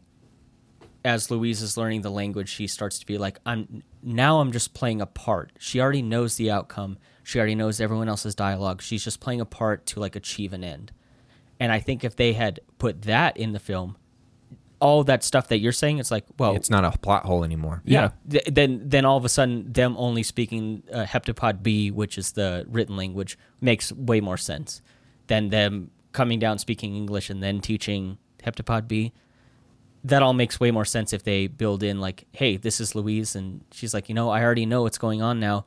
as 1.06 1.32
Louise 1.32 1.62
is 1.62 1.78
learning 1.78 2.02
the 2.02 2.12
language, 2.12 2.50
she 2.50 2.68
starts 2.68 2.98
to 3.00 3.06
be 3.06 3.20
like, 3.20 3.40
"I'm 3.46 3.84
now 4.02 4.40
I'm 4.40 4.52
just 4.52 4.74
playing 4.74 5.02
a 5.02 5.06
part." 5.06 5.54
She 5.60 5.80
already 5.80 6.02
knows 6.02 6.36
the 6.36 6.50
outcome. 6.50 6.98
She 7.26 7.40
already 7.40 7.56
knows 7.56 7.82
everyone 7.82 8.08
else's 8.08 8.36
dialogue. 8.36 8.84
She's 8.84 9.04
just 9.04 9.20
playing 9.20 9.42
a 9.42 9.46
part 9.46 9.88
to 9.88 10.00
like 10.00 10.16
achieve 10.16 10.54
an 10.54 10.64
end. 10.64 10.92
And 11.60 11.72
I 11.72 11.80
think 11.80 12.04
if 12.04 12.16
they 12.16 12.34
had 12.34 12.60
put 12.78 13.02
that 13.02 13.36
in 13.36 13.52
the 13.52 13.60
film, 13.60 13.98
all 14.80 15.04
that 15.06 15.24
stuff 15.24 15.48
that 15.48 15.58
you're 15.58 15.72
saying, 15.72 15.98
it's 15.98 16.12
like, 16.12 16.26
well, 16.38 16.56
It's 16.56 16.70
not 16.70 16.86
a 16.86 16.92
plot 17.00 17.26
hole 17.26 17.44
anymore. 17.44 17.82
Yeah. 17.84 18.12
th- 18.30 18.44
then 18.46 18.82
then 18.86 19.06
all 19.06 19.18
of 19.18 19.26
a 19.26 19.30
sudden 19.30 19.74
them 19.74 19.96
only 19.98 20.22
speaking 20.22 20.84
uh, 20.94 21.06
heptapod 21.06 21.64
B, 21.64 21.90
which 21.90 22.20
is 22.20 22.34
the 22.34 22.64
written 22.70 22.96
language, 22.96 23.40
makes 23.60 23.92
way 23.92 24.22
more 24.22 24.38
sense 24.38 24.84
than 25.26 25.50
them 25.50 25.90
coming 26.12 26.38
down 26.38 26.60
speaking 26.60 26.96
English 26.96 27.32
and 27.32 27.42
then 27.42 27.60
teaching 27.60 28.20
heptapod 28.44 28.88
B. 28.88 29.14
That 30.04 30.22
all 30.22 30.34
makes 30.34 30.60
way 30.60 30.70
more 30.70 30.86
sense 30.86 31.12
if 31.12 31.24
they 31.24 31.48
build 31.48 31.82
in 31.82 32.00
like, 32.00 32.26
hey, 32.34 32.58
this 32.58 32.80
is 32.80 32.94
Louise, 32.94 33.36
and 33.36 33.62
she's 33.72 33.96
like, 33.96 34.10
you 34.10 34.14
know, 34.14 34.30
I 34.30 34.44
already 34.44 34.68
know 34.68 34.84
what's 34.84 35.00
going 35.00 35.24
on 35.24 35.40
now. 35.40 35.66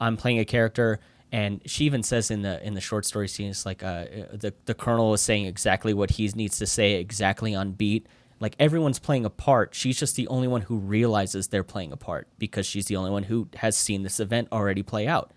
I'm 0.00 0.16
playing 0.16 0.38
a 0.38 0.44
character, 0.44 1.00
and 1.32 1.60
she 1.66 1.84
even 1.84 2.02
says 2.02 2.30
in 2.30 2.42
the 2.42 2.64
in 2.66 2.74
the 2.74 2.80
short 2.80 3.04
story 3.04 3.28
scene, 3.28 3.50
it's 3.50 3.66
like 3.66 3.82
uh, 3.82 4.04
the 4.32 4.54
the 4.64 4.74
colonel 4.74 5.12
is 5.14 5.20
saying 5.20 5.46
exactly 5.46 5.94
what 5.94 6.12
he 6.12 6.28
needs 6.28 6.58
to 6.58 6.66
say 6.66 6.94
exactly 6.94 7.54
on 7.54 7.72
beat. 7.72 8.06
Like 8.40 8.56
everyone's 8.58 8.98
playing 8.98 9.26
a 9.26 9.30
part. 9.30 9.74
She's 9.74 9.98
just 9.98 10.16
the 10.16 10.26
only 10.28 10.48
one 10.48 10.62
who 10.62 10.78
realizes 10.78 11.48
they're 11.48 11.62
playing 11.62 11.92
a 11.92 11.96
part 11.96 12.26
because 12.38 12.64
she's 12.64 12.86
the 12.86 12.96
only 12.96 13.10
one 13.10 13.24
who 13.24 13.48
has 13.56 13.76
seen 13.76 14.02
this 14.02 14.18
event 14.18 14.48
already 14.50 14.82
play 14.82 15.06
out. 15.06 15.32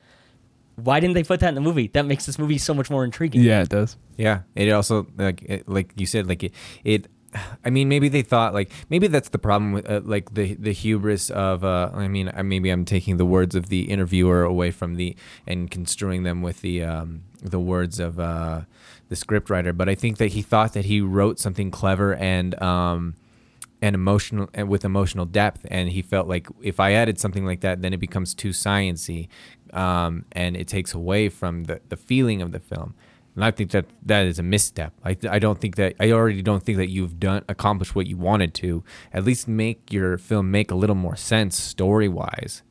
Why 0.76 1.00
didn't 1.00 1.14
they 1.14 1.24
put 1.24 1.42
that 1.42 1.50
in 1.50 1.56
the 1.56 1.62
movie? 1.62 1.88
That 1.90 2.06
makes 2.06 2.26
this 2.26 2.40
movie 2.40 2.58
so 2.58 2.74
much 2.74 2.90
more 2.90 3.04
intriguing. 3.04 3.42
Yeah, 3.42 3.62
it 3.62 3.70
does. 3.70 3.98
Yeah, 4.18 4.42
it 4.56 4.72
also 4.72 5.06
like 5.18 5.44
it, 5.44 5.68
like 5.68 5.92
you 5.98 6.06
said 6.06 6.28
like 6.28 6.44
it, 6.44 6.54
it 6.84 7.08
I 7.66 7.70
mean 7.70 7.90
maybe 7.90 8.10
they 8.10 8.22
thought 8.22 8.54
like 8.54 8.72
maybe 8.90 9.08
that's 9.08 9.30
the 9.30 9.40
problem 9.40 9.74
with 9.74 9.90
uh, 9.90 10.02
like 10.04 10.34
the 10.34 10.56
the 10.56 10.72
hubris 10.72 11.30
of 11.30 11.64
uh 11.64 11.90
I 11.94 12.08
mean 12.08 12.32
maybe 12.44 12.70
I'm 12.70 12.86
taking 12.86 13.18
the 13.18 13.26
words 13.26 13.56
of 13.56 13.70
the 13.70 13.90
interviewer 13.90 14.44
away 14.44 14.72
from 14.72 14.96
the 14.96 15.16
and 15.48 15.70
construing 15.70 16.24
them 16.24 16.42
with 16.42 16.62
the 16.62 16.84
um 16.84 17.24
the 17.42 17.60
words 17.60 18.00
of 18.00 18.20
uh 18.20 18.62
the 19.10 19.16
scriptwriter 19.16 19.76
but 19.76 19.90
I 19.90 19.96
think 19.96 20.18
that 20.18 20.34
he 20.34 20.42
thought 20.42 20.74
that 20.74 20.86
he 20.86 21.02
wrote 21.02 21.40
something 21.40 21.72
clever 21.72 22.16
and 22.16 22.60
um 22.62 23.16
and 23.82 23.96
emotional 23.96 24.50
and 24.54 24.70
with 24.70 24.86
emotional 24.86 25.26
depth 25.26 25.66
and 25.70 25.90
he 25.90 26.02
felt 26.02 26.26
like 26.26 26.48
if 26.62 26.80
i 26.80 26.94
added 26.94 27.20
something 27.20 27.46
like 27.46 27.60
that 27.60 27.82
then 27.82 27.94
it 27.94 28.00
becomes 28.00 28.34
too 28.34 28.52
sciency 28.52 29.28
um, 29.74 30.24
and 30.32 30.56
it 30.56 30.68
takes 30.68 30.94
away 30.94 31.28
from 31.28 31.66
the, 31.66 31.82
the 31.90 31.98
feeling 31.98 32.42
of 32.42 32.52
the 32.54 32.60
film 32.60 32.96
and 33.36 33.44
i 33.44 33.52
think 33.52 33.72
that 33.72 33.86
that 34.06 34.26
is 34.26 34.40
a 34.40 34.44
misstep 34.44 34.94
I, 35.04 35.18
I 35.30 35.40
don't 35.40 35.60
think 35.60 35.76
that 35.76 35.96
i 36.00 36.12
already 36.12 36.42
don't 36.42 36.64
think 36.64 36.78
that 36.78 36.90
you've 36.90 37.20
done 37.20 37.44
accomplished 37.48 37.96
what 37.96 38.08
you 38.08 38.18
wanted 38.18 38.54
to 38.56 38.84
at 39.12 39.24
least 39.24 39.48
make 39.48 39.92
your 39.92 40.18
film 40.18 40.52
make 40.52 40.72
a 40.72 40.76
little 40.76 40.96
more 40.96 41.16
sense 41.16 41.60
story 41.60 42.08
wise 42.08 42.64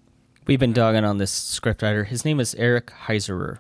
We've 0.45 0.59
been 0.59 0.73
dogging 0.73 1.05
on 1.05 1.19
this 1.19 1.31
scriptwriter. 1.33 2.05
His 2.05 2.25
name 2.25 2.41
is 2.41 2.53
Eric 2.57 2.87
Heisserer. 3.07 3.59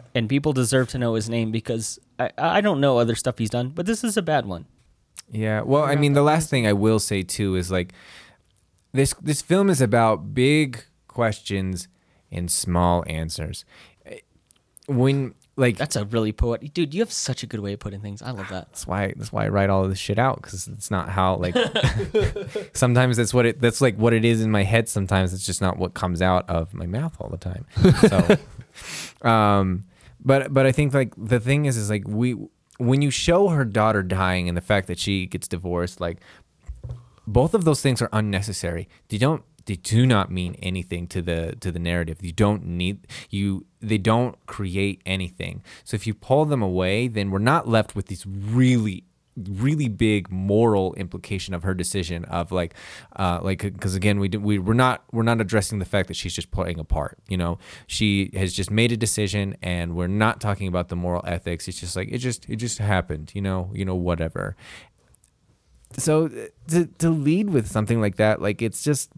and 0.14 0.30
people 0.30 0.54
deserve 0.54 0.88
to 0.88 0.98
know 0.98 1.12
his 1.12 1.28
name 1.28 1.50
because 1.50 1.98
I, 2.18 2.30
I 2.38 2.60
don't 2.62 2.80
know 2.80 2.96
other 2.96 3.14
stuff 3.14 3.36
he's 3.36 3.50
done, 3.50 3.68
but 3.68 3.84
this 3.84 4.02
is 4.02 4.16
a 4.16 4.22
bad 4.22 4.46
one. 4.46 4.64
Yeah, 5.30 5.60
well, 5.60 5.82
I 5.82 5.94
mean, 5.94 6.14
the 6.14 6.22
last 6.22 6.48
thing 6.48 6.66
I 6.66 6.72
will 6.72 6.98
say 6.98 7.22
too 7.22 7.54
is 7.54 7.70
like 7.70 7.92
this 8.92 9.12
this 9.20 9.42
film 9.42 9.68
is 9.68 9.82
about 9.82 10.32
big 10.34 10.84
questions 11.06 11.88
and 12.30 12.50
small 12.50 13.04
answers. 13.06 13.66
When 14.86 15.34
like 15.56 15.78
That's 15.78 15.96
a 15.96 16.04
really 16.04 16.32
poetic 16.32 16.74
dude. 16.74 16.92
You 16.92 17.00
have 17.00 17.12
such 17.12 17.42
a 17.42 17.46
good 17.46 17.60
way 17.60 17.72
of 17.72 17.80
putting 17.80 18.00
things. 18.00 18.20
I 18.20 18.30
love 18.30 18.48
that. 18.50 18.66
that's 18.70 18.86
why 18.86 19.14
that's 19.16 19.32
why 19.32 19.46
I 19.46 19.48
write 19.48 19.70
all 19.70 19.84
of 19.84 19.90
this 19.90 19.98
shit 19.98 20.18
out 20.18 20.36
because 20.42 20.68
it's 20.68 20.90
not 20.90 21.08
how 21.08 21.36
like 21.36 21.56
sometimes 22.74 23.16
that's 23.16 23.32
what 23.32 23.46
it 23.46 23.60
that's 23.60 23.80
like 23.80 23.96
what 23.96 24.12
it 24.12 24.24
is 24.24 24.42
in 24.42 24.50
my 24.50 24.64
head. 24.64 24.88
Sometimes 24.88 25.32
it's 25.32 25.46
just 25.46 25.62
not 25.62 25.78
what 25.78 25.94
comes 25.94 26.20
out 26.20 26.48
of 26.48 26.74
my 26.74 26.86
mouth 26.86 27.16
all 27.20 27.28
the 27.28 27.38
time. 27.38 27.64
So, 28.06 28.36
um, 29.26 29.86
but 30.22 30.52
but 30.52 30.66
I 30.66 30.72
think 30.72 30.92
like 30.92 31.14
the 31.16 31.40
thing 31.40 31.64
is 31.64 31.78
is 31.78 31.88
like 31.88 32.06
we 32.06 32.36
when 32.76 33.00
you 33.00 33.10
show 33.10 33.48
her 33.48 33.64
daughter 33.64 34.02
dying 34.02 34.48
and 34.48 34.56
the 34.56 34.60
fact 34.62 34.86
that 34.88 34.98
she 34.98 35.24
gets 35.24 35.48
divorced, 35.48 35.98
like 35.98 36.18
both 37.26 37.54
of 37.54 37.64
those 37.64 37.80
things 37.80 38.02
are 38.02 38.10
unnecessary. 38.12 38.86
They 39.08 39.16
don't 39.16 39.42
they 39.66 39.76
do 39.76 40.06
not 40.06 40.30
mean 40.30 40.56
anything 40.62 41.06
to 41.08 41.20
the 41.20 41.56
to 41.60 41.70
the 41.70 41.78
narrative. 41.78 42.18
You 42.22 42.32
don't 42.32 42.64
need 42.64 43.06
you 43.30 43.66
they 43.80 43.98
don't 43.98 44.34
create 44.46 45.02
anything. 45.04 45.62
So 45.84 45.94
if 45.94 46.06
you 46.06 46.14
pull 46.14 46.44
them 46.46 46.62
away, 46.62 47.08
then 47.08 47.30
we're 47.30 47.38
not 47.38 47.68
left 47.68 47.94
with 47.94 48.06
these 48.06 48.24
really 48.26 49.04
really 49.36 49.88
big 49.88 50.30
moral 50.30 50.94
implication 50.94 51.52
of 51.52 51.62
her 51.62 51.74
decision 51.74 52.24
of 52.24 52.50
like 52.50 52.74
uh 53.16 53.38
like 53.42 53.60
because 53.60 53.94
again 53.94 54.18
we 54.18 54.28
do, 54.28 54.40
we 54.40 54.58
we're 54.58 54.72
not 54.72 55.04
we're 55.12 55.22
not 55.22 55.42
addressing 55.42 55.78
the 55.78 55.84
fact 55.84 56.08
that 56.08 56.16
she's 56.16 56.32
just 56.32 56.50
playing 56.50 56.78
a 56.78 56.84
part 56.84 57.18
you 57.28 57.36
know 57.36 57.58
she 57.86 58.30
has 58.32 58.54
just 58.54 58.70
made 58.70 58.90
a 58.92 58.96
decision 58.96 59.54
and 59.60 59.94
we're 59.94 60.06
not 60.06 60.40
talking 60.40 60.68
about 60.68 60.88
the 60.88 60.96
moral 60.96 61.22
ethics 61.26 61.68
it's 61.68 61.78
just 61.78 61.94
like 61.96 62.08
it 62.10 62.16
just 62.16 62.48
it 62.48 62.56
just 62.56 62.78
happened 62.78 63.30
you 63.34 63.42
know 63.42 63.70
you 63.74 63.84
know 63.84 63.94
whatever 63.94 64.56
so 65.98 66.28
to 66.68 66.86
to 66.98 67.10
lead 67.10 67.50
with 67.50 67.66
something 67.68 68.00
like 68.00 68.16
that 68.16 68.40
like 68.40 68.62
it's 68.62 68.82
just 68.82 69.10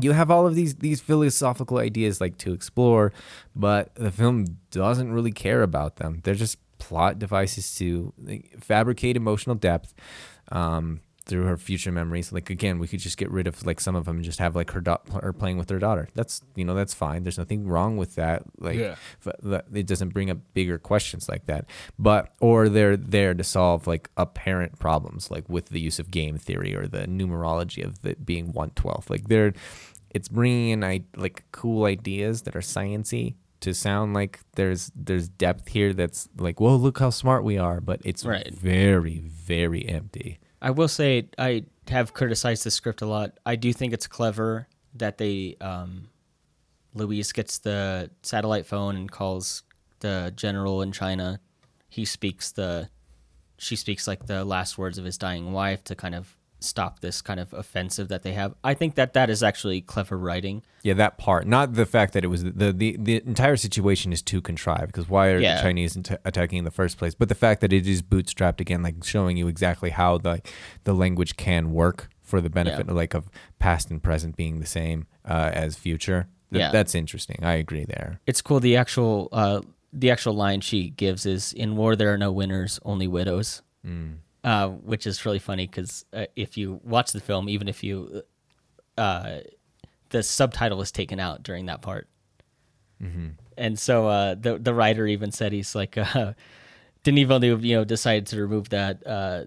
you 0.00 0.12
have 0.12 0.30
all 0.30 0.46
of 0.46 0.54
these 0.54 0.76
these 0.76 1.00
philosophical 1.00 1.78
ideas 1.78 2.20
like 2.20 2.38
to 2.38 2.52
explore 2.52 3.12
but 3.54 3.94
the 3.94 4.10
film 4.10 4.58
doesn't 4.70 5.12
really 5.12 5.32
care 5.32 5.62
about 5.62 5.96
them. 5.96 6.20
They're 6.24 6.34
just 6.34 6.58
plot 6.78 7.18
devices 7.18 7.74
to 7.76 8.12
like, 8.22 8.56
fabricate 8.60 9.16
emotional 9.16 9.54
depth 9.54 9.94
um 10.50 11.00
through 11.24 11.44
her 11.44 11.56
future 11.56 11.92
memories 11.92 12.32
like 12.32 12.50
again 12.50 12.78
we 12.78 12.88
could 12.88 12.98
just 12.98 13.16
get 13.16 13.30
rid 13.30 13.46
of 13.46 13.64
like 13.64 13.78
some 13.80 13.94
of 13.94 14.04
them 14.06 14.16
and 14.16 14.24
just 14.24 14.38
have 14.40 14.56
like 14.56 14.70
her 14.72 14.80
da- 14.80 14.98
her 15.22 15.32
playing 15.32 15.56
with 15.56 15.70
her 15.70 15.78
daughter. 15.78 16.08
That's 16.14 16.40
you 16.56 16.64
know 16.64 16.74
that's 16.74 16.94
fine. 16.94 17.22
There's 17.22 17.38
nothing 17.38 17.66
wrong 17.66 17.96
with 17.96 18.16
that 18.16 18.42
like 18.58 18.78
Yeah. 18.78 18.96
it 19.72 19.86
doesn't 19.86 20.10
bring 20.10 20.30
up 20.30 20.38
bigger 20.54 20.78
questions 20.78 21.28
like 21.28 21.46
that. 21.46 21.66
But 21.98 22.34
or 22.40 22.68
they're 22.68 22.96
there 22.96 23.34
to 23.34 23.44
solve 23.44 23.86
like 23.86 24.10
apparent 24.16 24.78
problems 24.78 25.30
like 25.30 25.48
with 25.48 25.66
the 25.66 25.80
use 25.80 25.98
of 25.98 26.10
game 26.10 26.38
theory 26.38 26.74
or 26.74 26.86
the 26.88 27.06
numerology 27.06 27.84
of 27.84 28.04
it 28.04 28.26
being 28.26 28.46
112 28.52 29.08
like 29.10 29.28
they're 29.28 29.52
it's 30.10 30.28
bringing 30.28 30.70
in 30.70 30.84
I, 30.84 31.04
like 31.16 31.44
cool 31.52 31.84
ideas 31.84 32.42
that 32.42 32.54
are 32.54 32.60
sciency 32.60 33.34
to 33.60 33.72
sound 33.72 34.12
like 34.12 34.40
there's 34.56 34.90
there's 34.96 35.28
depth 35.28 35.68
here 35.68 35.92
that's 35.94 36.28
like 36.36 36.60
well 36.60 36.76
look 36.78 36.98
how 36.98 37.10
smart 37.10 37.44
we 37.44 37.56
are 37.58 37.80
but 37.80 38.00
it's 38.04 38.24
Right. 38.24 38.52
very 38.52 39.20
very 39.20 39.88
empty 39.88 40.40
I 40.62 40.70
will 40.70 40.88
say 40.88 41.28
I 41.36 41.64
have 41.88 42.14
criticized 42.14 42.64
the 42.64 42.70
script 42.70 43.02
a 43.02 43.06
lot. 43.06 43.36
I 43.44 43.56
do 43.56 43.72
think 43.72 43.92
it's 43.92 44.06
clever 44.06 44.68
that 44.94 45.18
they 45.18 45.56
um, 45.60 46.08
Louise 46.94 47.32
gets 47.32 47.58
the 47.58 48.10
satellite 48.22 48.64
phone 48.64 48.94
and 48.94 49.10
calls 49.10 49.64
the 49.98 50.32
general 50.36 50.80
in 50.82 50.92
China. 50.92 51.40
He 51.88 52.04
speaks 52.04 52.52
the 52.52 52.88
she 53.58 53.74
speaks 53.76 54.06
like 54.06 54.26
the 54.26 54.44
last 54.44 54.78
words 54.78 54.98
of 54.98 55.04
his 55.04 55.18
dying 55.18 55.52
wife 55.52 55.82
to 55.84 55.96
kind 55.96 56.14
of 56.14 56.36
stop 56.64 57.00
this 57.00 57.20
kind 57.22 57.38
of 57.40 57.52
offensive 57.52 58.08
that 58.08 58.22
they 58.22 58.32
have. 58.32 58.54
I 58.64 58.74
think 58.74 58.94
that 58.96 59.12
that 59.14 59.30
is 59.30 59.42
actually 59.42 59.80
clever 59.80 60.16
writing. 60.18 60.62
Yeah, 60.82 60.94
that 60.94 61.18
part. 61.18 61.46
Not 61.46 61.74
the 61.74 61.86
fact 61.86 62.12
that 62.14 62.24
it 62.24 62.28
was 62.28 62.42
the 62.44 62.72
the, 62.72 62.96
the 62.98 63.16
entire 63.26 63.56
situation 63.56 64.12
is 64.12 64.22
too 64.22 64.40
contrived 64.40 64.86
because 64.88 65.08
why 65.08 65.28
are 65.28 65.38
Yeah. 65.38 65.56
the 65.56 65.62
Chinese 65.62 65.96
int- 65.96 66.10
attacking 66.24 66.58
in 66.58 66.64
the 66.64 66.70
first 66.70 66.98
place? 66.98 67.14
But 67.14 67.28
the 67.28 67.34
fact 67.34 67.60
that 67.60 67.72
it 67.72 67.86
is 67.86 68.02
bootstrapped 68.02 68.60
again, 68.60 68.82
like 68.82 69.02
showing 69.04 69.36
you 69.36 69.48
exactly 69.48 69.90
how 69.90 70.18
the 70.18 70.40
the 70.84 70.92
language 70.94 71.36
can 71.36 71.72
work 71.72 72.08
for 72.22 72.40
the 72.40 72.50
benefit 72.50 72.86
Yeah. 72.86 72.94
like 72.94 73.14
of 73.14 73.28
past 73.58 73.90
and 73.90 74.02
present 74.02 74.36
being 74.36 74.60
the 74.60 74.66
same 74.66 75.06
uh, 75.24 75.50
as 75.52 75.76
future. 75.76 76.28
Th- 76.52 76.60
Yeah. 76.60 76.70
that's 76.70 76.94
interesting. 76.94 77.38
I 77.42 77.54
agree 77.54 77.84
there. 77.84 78.20
It's 78.26 78.42
cool. 78.42 78.60
The 78.60 78.76
actual 78.76 79.28
uh, 79.32 79.60
the 79.92 80.10
actual 80.10 80.34
line 80.34 80.60
she 80.62 80.90
gives 80.90 81.26
is 81.26 81.52
"In 81.52 81.76
war 81.76 81.94
there 81.96 82.12
are 82.12 82.18
no 82.18 82.32
winners, 82.32 82.80
only 82.84 83.06
widows." 83.06 83.62
Uh, 84.44 84.68
which 84.68 85.06
is 85.06 85.24
really 85.24 85.38
funny 85.38 85.66
because 85.66 86.04
uh, 86.12 86.26
if 86.36 86.56
you 86.56 86.80
watch 86.84 87.12
the 87.12 87.20
film, 87.20 87.48
even 87.48 87.68
if 87.68 87.82
you, 87.84 88.22
uh, 88.98 89.38
the 90.10 90.22
subtitle 90.22 90.78
was 90.78 90.90
taken 90.92 91.20
out 91.20 91.42
during 91.42 91.66
that 91.66 91.82
part, 91.82 92.08
and 93.56 93.78
so 93.78 94.08
uh, 94.08 94.34
the 94.34 94.58
the 94.58 94.74
writer 94.74 95.06
even 95.06 95.32
said 95.32 95.52
he's 95.52 95.74
like, 95.74 95.96
uh, 96.16 96.32
Denis 97.02 97.26
Villeneuve, 97.26 97.64
you 97.64 97.76
know, 97.76 97.84
decided 97.84 98.26
to 98.28 98.40
remove 98.40 98.68
that 98.70 99.06
uh, 99.06 99.44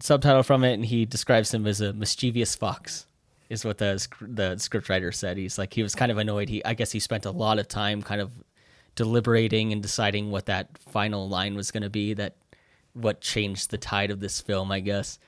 subtitle 0.00 0.42
from 0.42 0.64
it, 0.64 0.74
and 0.74 0.84
he 0.84 1.04
describes 1.04 1.52
him 1.52 1.66
as 1.66 1.80
a 1.80 1.92
mischievous 1.92 2.54
fox. 2.54 3.06
Is 3.48 3.66
what 3.66 3.78
the 3.78 4.06
the 4.20 4.54
scriptwriter 4.56 5.14
said. 5.14 5.36
He's 5.36 5.58
like 5.58 5.74
he 5.74 5.82
was 5.82 5.94
kind 5.94 6.10
of 6.10 6.16
annoyed. 6.16 6.48
He 6.48 6.64
I 6.64 6.72
guess 6.72 6.90
he 6.90 7.00
spent 7.00 7.26
a 7.26 7.30
lot 7.30 7.58
of 7.58 7.68
time 7.68 8.00
kind 8.00 8.20
of 8.20 8.32
deliberating 8.94 9.72
and 9.72 9.82
deciding 9.82 10.30
what 10.30 10.46
that 10.46 10.68
final 10.78 11.28
line 11.28 11.54
was 11.54 11.70
going 11.70 11.82
to 11.82 11.90
be. 11.90 12.14
That 12.14 12.36
what 12.94 13.20
changed 13.20 13.70
the 13.70 13.78
tide 13.78 14.10
of 14.10 14.20
this 14.20 14.40
film, 14.40 14.70
I 14.70 14.80
guess. 14.80 15.18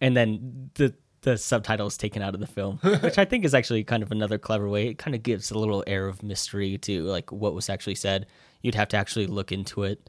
And 0.00 0.16
then 0.16 0.70
the 0.74 0.94
the 1.22 1.36
subtitle 1.36 1.86
is 1.86 1.98
taken 1.98 2.22
out 2.22 2.34
of 2.34 2.40
the 2.40 2.46
film, 2.46 2.78
which 3.02 3.18
I 3.18 3.24
think 3.24 3.44
is 3.44 3.54
actually 3.54 3.84
kind 3.84 4.02
of 4.02 4.10
another 4.10 4.38
clever 4.38 4.68
way. 4.68 4.88
It 4.88 4.98
kind 4.98 5.14
of 5.14 5.22
gives 5.22 5.50
a 5.50 5.58
little 5.58 5.84
air 5.86 6.06
of 6.06 6.22
mystery 6.22 6.78
to 6.78 7.02
like 7.04 7.30
what 7.30 7.54
was 7.54 7.68
actually 7.68 7.96
said. 7.96 8.26
You'd 8.62 8.74
have 8.74 8.88
to 8.88 8.96
actually 8.96 9.26
look 9.26 9.52
into 9.52 9.84
it 9.84 10.08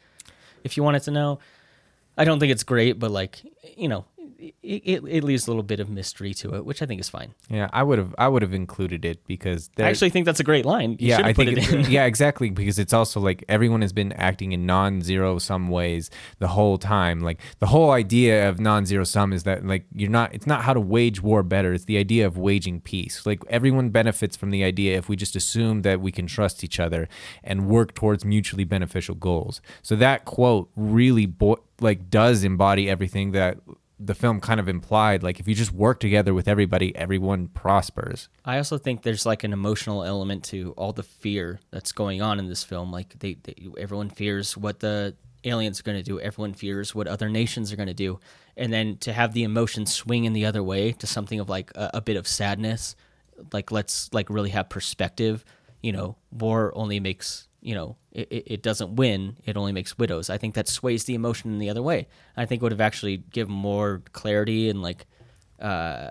if 0.63 0.77
you 0.77 0.83
wanted 0.83 1.03
to 1.03 1.11
know. 1.11 1.39
I 2.17 2.23
don't 2.23 2.39
think 2.39 2.51
it's 2.51 2.63
great, 2.63 2.99
but 2.99 3.11
like 3.11 3.41
you 3.75 3.87
know, 3.87 4.05
it, 4.41 4.55
it, 4.63 5.03
it 5.07 5.23
leaves 5.23 5.47
a 5.47 5.51
little 5.51 5.63
bit 5.63 5.79
of 5.79 5.89
mystery 5.89 6.33
to 6.35 6.55
it, 6.55 6.65
which 6.65 6.81
I 6.81 6.85
think 6.85 6.99
is 6.99 7.09
fine. 7.09 7.33
Yeah, 7.49 7.69
I 7.71 7.83
would 7.83 7.99
have 7.99 8.15
I 8.17 8.27
would 8.27 8.41
have 8.41 8.53
included 8.53 9.05
it 9.05 9.25
because 9.27 9.69
I 9.77 9.83
actually 9.83 10.09
think 10.09 10.25
that's 10.25 10.39
a 10.39 10.43
great 10.43 10.65
line. 10.65 10.91
You 10.99 11.09
yeah, 11.09 11.21
I 11.23 11.33
put 11.33 11.45
think 11.47 11.59
it 11.59 11.89
yeah, 11.89 12.05
exactly 12.05 12.49
because 12.49 12.79
it's 12.79 12.93
also 12.93 13.19
like 13.19 13.43
everyone 13.47 13.81
has 13.81 13.93
been 13.93 14.11
acting 14.13 14.51
in 14.51 14.65
non-zero 14.65 15.37
sum 15.37 15.69
ways 15.69 16.09
the 16.39 16.47
whole 16.47 16.77
time. 16.77 17.19
Like 17.21 17.39
the 17.59 17.67
whole 17.67 17.91
idea 17.91 18.49
of 18.49 18.59
non-zero 18.59 19.03
sum 19.03 19.31
is 19.31 19.43
that 19.43 19.65
like 19.65 19.85
you're 19.93 20.09
not 20.09 20.33
it's 20.33 20.47
not 20.47 20.63
how 20.63 20.73
to 20.73 20.81
wage 20.81 21.21
war 21.21 21.43
better, 21.43 21.73
it's 21.73 21.85
the 21.85 21.97
idea 21.97 22.25
of 22.25 22.37
waging 22.37 22.81
peace. 22.81 23.25
Like 23.25 23.43
everyone 23.47 23.89
benefits 23.89 24.35
from 24.35 24.49
the 24.49 24.63
idea 24.63 24.97
if 24.97 25.07
we 25.07 25.15
just 25.15 25.35
assume 25.35 25.83
that 25.83 26.01
we 26.01 26.11
can 26.11 26.25
trust 26.25 26.63
each 26.63 26.79
other 26.79 27.07
and 27.43 27.67
work 27.67 27.93
towards 27.93 28.25
mutually 28.25 28.63
beneficial 28.63 29.15
goals. 29.15 29.61
So 29.83 29.95
that 29.97 30.25
quote 30.25 30.69
really 30.75 31.27
bo- 31.27 31.63
like 31.79 32.09
does 32.09 32.43
embody 32.43 32.89
everything 32.89 33.31
that 33.31 33.57
the 34.03 34.15
film 34.15 34.39
kind 34.39 34.59
of 34.59 34.67
implied 34.67 35.21
like 35.21 35.39
if 35.39 35.47
you 35.47 35.53
just 35.53 35.71
work 35.71 35.99
together 35.99 36.33
with 36.33 36.47
everybody 36.47 36.95
everyone 36.95 37.47
prospers 37.47 38.29
I 38.43 38.57
also 38.57 38.77
think 38.77 39.03
there's 39.03 39.25
like 39.25 39.43
an 39.43 39.53
emotional 39.53 40.03
element 40.03 40.43
to 40.45 40.73
all 40.77 40.93
the 40.93 41.03
fear 41.03 41.59
that's 41.69 41.91
going 41.91 42.21
on 42.21 42.39
in 42.39 42.47
this 42.47 42.63
film. 42.63 42.91
Like 42.91 43.19
they, 43.19 43.35
they 43.35 43.55
everyone 43.77 44.09
fears 44.09 44.57
what 44.57 44.79
the 44.79 45.15
aliens 45.43 45.79
are 45.79 45.83
going 45.83 45.97
to 45.97 46.03
do. 46.03 46.19
Everyone 46.19 46.53
fears 46.53 46.93
what 46.95 47.07
other 47.07 47.29
nations 47.29 47.71
are 47.71 47.75
going 47.75 47.87
to 47.87 47.93
do. 47.93 48.19
And 48.57 48.71
then 48.71 48.97
to 48.97 49.13
have 49.13 49.33
the 49.33 49.43
emotion 49.43 49.85
swing 49.85 50.25
in 50.25 50.33
the 50.33 50.45
other 50.45 50.63
way 50.63 50.91
to 50.93 51.07
something 51.07 51.39
of 51.39 51.49
like 51.49 51.71
a, 51.75 51.91
a 51.95 52.01
bit 52.01 52.17
of 52.17 52.27
sadness, 52.27 52.95
like 53.53 53.71
let's 53.71 54.11
like 54.13 54.29
really 54.29 54.49
have 54.49 54.69
perspective. 54.69 55.45
You 55.81 55.91
know, 55.91 56.17
war 56.31 56.71
only 56.75 56.99
makes 56.99 57.47
you 57.61 57.75
know 57.75 57.95
it, 58.11 58.27
it 58.31 58.43
it 58.55 58.61
doesn't 58.63 58.95
win. 58.95 59.37
It 59.45 59.55
only 59.57 59.71
makes 59.71 59.97
widows. 59.97 60.29
I 60.29 60.37
think 60.37 60.55
that 60.55 60.67
sways 60.67 61.03
the 61.05 61.13
emotion 61.15 61.51
in 61.53 61.59
the 61.59 61.69
other 61.69 61.81
way. 61.83 62.07
I 62.35 62.45
think 62.45 62.61
would 62.61 62.71
have 62.71 62.81
actually 62.81 63.17
given 63.17 63.53
more 63.53 64.01
clarity 64.13 64.69
and 64.69 64.81
like 64.81 65.05
uh, 65.59 66.09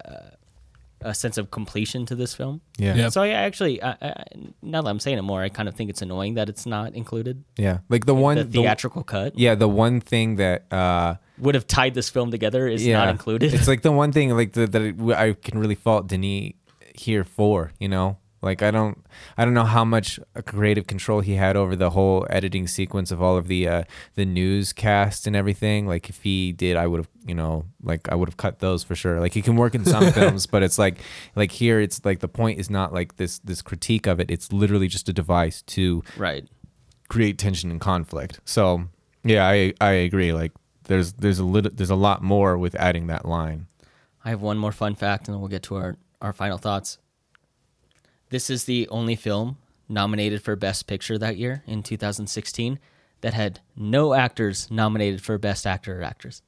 a 1.03 1.15
sense 1.15 1.39
of 1.39 1.51
completion 1.51 2.05
to 2.07 2.15
this 2.15 2.35
film. 2.35 2.61
yeah 2.79 2.95
Yeah. 2.95 3.09
So 3.09 3.23
yeah, 3.23 3.41
actually, 3.41 3.83
I, 3.83 3.93
I, 4.03 4.25
now 4.63 4.83
that 4.83 4.89
I'm 4.91 5.01
saying 5.01 5.17
it 5.19 5.23
more, 5.23 5.43
I 5.43 5.49
kind 5.49 5.67
of 5.69 5.75
think 5.75 5.89
it's 5.89 6.03
annoying 6.03 6.35
that 6.35 6.49
it's 6.51 6.67
not 6.67 6.95
included. 6.95 7.43
yeah 7.57 7.79
like 7.89 8.05
the 8.05 8.15
one 8.15 8.37
The 8.37 8.45
the- 8.45 8.61
theatrical 8.63 9.03
cut 9.03 9.39
Yeah, 9.39 9.55
the 9.55 9.69
one 9.69 10.01
thing 10.01 10.37
that 10.37 10.71
uh 10.73 11.15
would 11.39 11.55
have 11.55 11.67
tied 11.67 11.95
this 11.95 12.11
film 12.11 12.31
together 12.31 12.69
is 12.69 12.87
yeah, 12.87 12.99
not 12.99 13.09
included. 13.09 13.55
It's 13.55 13.67
like 13.67 13.81
the 13.83 13.93
one 14.03 14.13
thing 14.13 14.31
like 14.37 14.53
the, 14.53 14.67
that 14.67 15.17
I 15.19 15.33
can 15.33 15.59
really 15.59 15.75
fault 15.75 16.07
Denis 16.09 16.53
here 16.95 17.25
for, 17.25 17.73
you 17.81 17.89
know? 17.89 18.19
Like 18.43 18.63
I 18.63 18.71
don't 18.71 19.05
I 19.37 19.45
don't 19.45 19.53
know 19.53 19.65
how 19.65 19.85
much 19.85 20.19
creative 20.47 20.87
control 20.87 21.21
he 21.21 21.35
had 21.35 21.57
over 21.57 21.77
the 21.77 21.91
whole 21.91 22.27
editing 22.31 22.67
sequence 22.67 23.11
of 23.11 23.21
all 23.21 23.37
of 23.37 23.49
the 23.49 23.69
uh 23.69 23.85
the 24.15 24.25
newscast 24.25 25.27
and 25.27 25.37
everything. 25.37 25.87
Like 25.87 26.09
if 26.09 26.23
he 26.23 26.53
did 26.53 26.77
I 26.77 26.87
would 26.87 27.01
have, 27.01 27.09
you 27.27 27.35
know, 27.35 27.67
like 27.83 28.09
I 28.11 28.15
would 28.15 28.29
have 28.29 28.39
cut 28.39 28.61
those 28.61 28.83
for 28.83 28.95
sure. 28.95 29.21
Like 29.21 29.35
he 29.35 29.43
can 29.43 29.57
work 29.57 29.75
in 29.75 29.85
some 29.85 30.11
films, 30.13 30.47
but 30.47 30.63
it's 30.63 30.79
like 30.79 30.97
like 31.37 31.53
here 31.53 31.81
it's 31.81 32.03
like 32.05 32.21
the 32.21 32.29
point 32.29 32.59
is 32.59 32.71
not 32.71 32.95
like 32.95 33.17
this 33.17 33.41
this 33.41 33.61
critique 33.61 34.07
of 34.07 34.21
it. 34.21 34.31
It's 34.31 34.53
literally 34.53 34.89
just 34.89 35.09
a 35.09 35.13
device 35.13 35.61
to 35.63 36.03
right. 36.17 36.49
create 37.09 37.37
tension 37.37 37.71
and 37.71 37.81
conflict. 37.81 38.41
So 38.47 38.85
yeah, 39.23 39.47
I 39.47 39.75
I 39.83 39.91
agree. 39.91 40.33
Like 40.33 40.53
there's 40.85 41.13
there's 41.15 41.39
a 41.39 41.45
little 41.45 41.71
there's 41.75 41.91
a 41.91 41.95
lot 41.95 42.23
more 42.23 42.57
with 42.57 42.75
adding 42.77 43.07
that 43.09 43.27
line. 43.27 43.67
I 44.25 44.31
have 44.31 44.41
one 44.41 44.59
more 44.59 44.73
fun 44.73 44.95
fact, 44.95 45.29
and 45.29 45.35
then 45.35 45.41
we'll 45.41 45.49
get 45.49 45.63
to 45.65 45.77
our 45.77 45.97
our 46.23 46.33
final 46.33 46.59
thoughts. 46.59 46.99
This 48.31 48.49
is 48.51 48.65
the 48.65 48.89
only 48.89 49.17
film 49.17 49.59
nominated 49.89 50.43
for 50.43 50.57
Best 50.57 50.87
Picture 50.87 51.19
that 51.19 51.37
year 51.37 51.63
in 51.67 51.83
2016 51.83 52.79
that 53.23 53.35
had 53.35 53.61
no 53.77 54.15
actors 54.15 54.71
nominated 54.71 55.21
for 55.23 55.37
Best 55.37 55.67
Actor 55.67 56.01
or 56.01 56.03
Actress, 56.03 56.43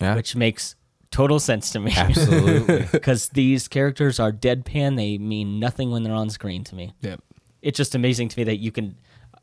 Yeah, 0.00 0.14
which 0.16 0.36
makes 0.36 0.74
total 1.10 1.38
sense 1.40 1.70
to 1.70 1.80
me. 1.80 1.92
absolutely. 1.96 2.86
Because 2.92 3.28
these 3.30 3.68
characters 3.68 4.18
are 4.20 4.32
deadpan. 4.32 4.96
They 4.96 5.18
mean 5.18 5.58
nothing 5.60 5.90
when 5.90 6.02
they're 6.02 6.12
on 6.12 6.28
screen 6.30 6.64
to 6.64 6.74
me. 6.74 6.92
Yep. 7.00 7.20
It's 7.62 7.76
just 7.76 7.94
amazing 7.94 8.28
to 8.28 8.38
me 8.38 8.44
that 8.44 8.56
you 8.56 8.70
can. 8.72 8.96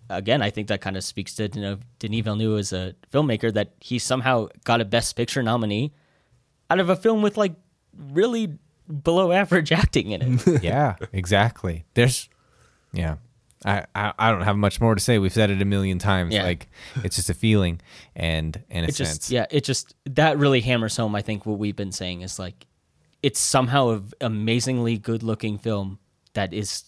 Again, 0.09 0.41
I 0.41 0.49
think 0.49 0.67
that 0.67 0.81
kind 0.81 0.97
of 0.97 1.03
speaks 1.03 1.33
to 1.35 1.47
Denis 1.47 1.79
Denis 1.99 2.21
Villeneuve 2.21 2.59
as 2.59 2.73
a 2.73 2.93
filmmaker 3.11 3.51
that 3.53 3.73
he 3.79 3.97
somehow 3.97 4.47
got 4.65 4.81
a 4.81 4.85
Best 4.85 5.15
Picture 5.15 5.41
nominee 5.41 5.93
out 6.69 6.79
of 6.79 6.89
a 6.89 6.95
film 6.95 7.21
with 7.21 7.37
like 7.37 7.53
really 8.11 8.57
below 9.01 9.31
average 9.31 9.71
acting 9.71 10.11
in 10.11 10.39
it. 10.39 10.63
yeah, 10.63 10.95
exactly. 11.11 11.85
There's, 11.93 12.29
yeah. 12.91 13.15
I, 13.65 13.85
I, 13.95 14.13
I 14.19 14.31
don't 14.31 14.41
have 14.41 14.57
much 14.57 14.81
more 14.81 14.93
to 14.93 14.99
say. 15.01 15.19
We've 15.19 15.31
said 15.31 15.49
it 15.49 15.61
a 15.61 15.65
million 15.65 15.97
times. 15.97 16.33
Yeah. 16.33 16.43
Like 16.43 16.67
it's 17.03 17.15
just 17.15 17.29
a 17.29 17.33
feeling, 17.33 17.79
and 18.15 18.61
and 18.69 18.85
a 18.85 18.89
it 18.89 18.95
sense, 18.95 19.17
just 19.19 19.29
yeah 19.31 19.45
it 19.49 19.63
just 19.63 19.95
that 20.05 20.37
really 20.37 20.59
hammers 20.59 20.97
home 20.97 21.15
i 21.15 21.21
think 21.21 21.45
what 21.45 21.57
we've 21.57 21.75
been 21.75 21.93
saying 21.93 22.21
is 22.23 22.37
like 22.37 22.65
it's 23.21 23.39
somehow 23.39 23.89
an 23.91 24.11
amazingly 24.19 24.97
good 24.97 25.23
looking 25.23 25.57
film 25.57 25.97
that 26.33 26.53
is 26.53 26.83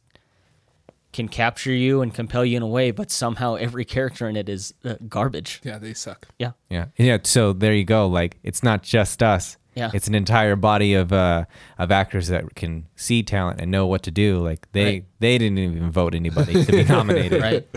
can 1.14 1.30
capture 1.30 1.72
you 1.72 2.01
and 2.01 2.14
compel 2.14 2.43
you 2.43 2.58
in 2.58 2.62
a 2.64 2.68
way 2.68 2.91
but 2.91 3.10
somehow 3.10 3.56
every 3.56 3.86
character 3.86 4.28
in 4.28 4.36
it 4.36 4.49
is 4.49 4.74
uh, 4.84 4.95
garbage 5.08 5.62
Yeah, 5.64 5.78
they 5.78 5.93
suck. 5.93 6.28
yeah 6.38 6.51
Yeah. 6.70 6.88
Yeah. 6.97 7.20
So 7.24 7.53
there 7.53 7.74
you 7.74 7.86
go. 7.86 8.06
Like 8.08 8.38
it's 8.43 8.64
not 8.64 8.84
just 8.84 9.24
us. 9.24 9.56
Yeah. 9.76 9.91
It's 9.93 10.07
an 10.07 10.15
entire 10.15 10.55
body 10.55 10.93
of 10.93 11.11
uh 11.11 11.45
of 11.78 11.91
actors 11.91 12.30
that 12.30 12.55
can 12.55 12.88
see 12.95 13.23
talent 13.23 13.59
and 13.61 13.69
know 13.69 13.86
what 13.88 14.03
to 14.03 14.11
do. 14.11 14.39
Like 14.39 14.71
they 14.71 14.86
Right. 14.86 15.05
they 15.19 15.38
didn't 15.38 15.57
even 15.59 15.91
vote 15.91 16.15
anybody 16.15 16.63
to 16.65 16.71
be 16.71 16.84
nominated. 16.97 17.41
right 17.41 17.67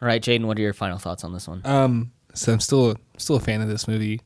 all 0.00 0.06
right 0.08 0.22
jaden 0.22 0.44
what 0.46 0.56
are 0.58 0.62
your 0.62 0.72
final 0.72 0.98
thoughts 0.98 1.24
on 1.24 1.32
this 1.32 1.46
one 1.48 1.60
Um, 1.64 2.12
so 2.34 2.52
I'm 2.52 2.60
still 2.60 2.96
still 3.18 3.36
a 3.36 3.40
fan 3.40 3.60
of 3.60 3.68
this 3.68 3.86
movie. 3.88 4.20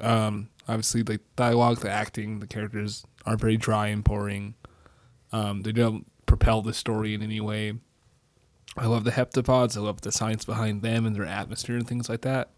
Um, 0.00 0.48
obviously, 0.68 1.02
the 1.02 1.20
dialogue, 1.36 1.78
the 1.78 1.90
acting, 1.90 2.40
the 2.40 2.46
characters 2.46 3.04
are 3.26 3.36
very 3.36 3.56
dry 3.56 3.88
and 3.88 4.04
boring. 4.04 4.54
Um, 5.32 5.62
they 5.62 5.72
don't 5.72 6.06
propel 6.26 6.62
the 6.62 6.72
story 6.72 7.14
in 7.14 7.22
any 7.22 7.40
way. 7.40 7.72
I 8.76 8.86
love 8.86 9.04
the 9.04 9.10
heptapods. 9.10 9.76
I 9.76 9.80
love 9.80 10.02
the 10.02 10.12
science 10.12 10.44
behind 10.44 10.82
them 10.82 11.04
and 11.04 11.16
their 11.16 11.24
atmosphere 11.24 11.76
and 11.76 11.86
things 11.88 12.08
like 12.08 12.20
that. 12.22 12.50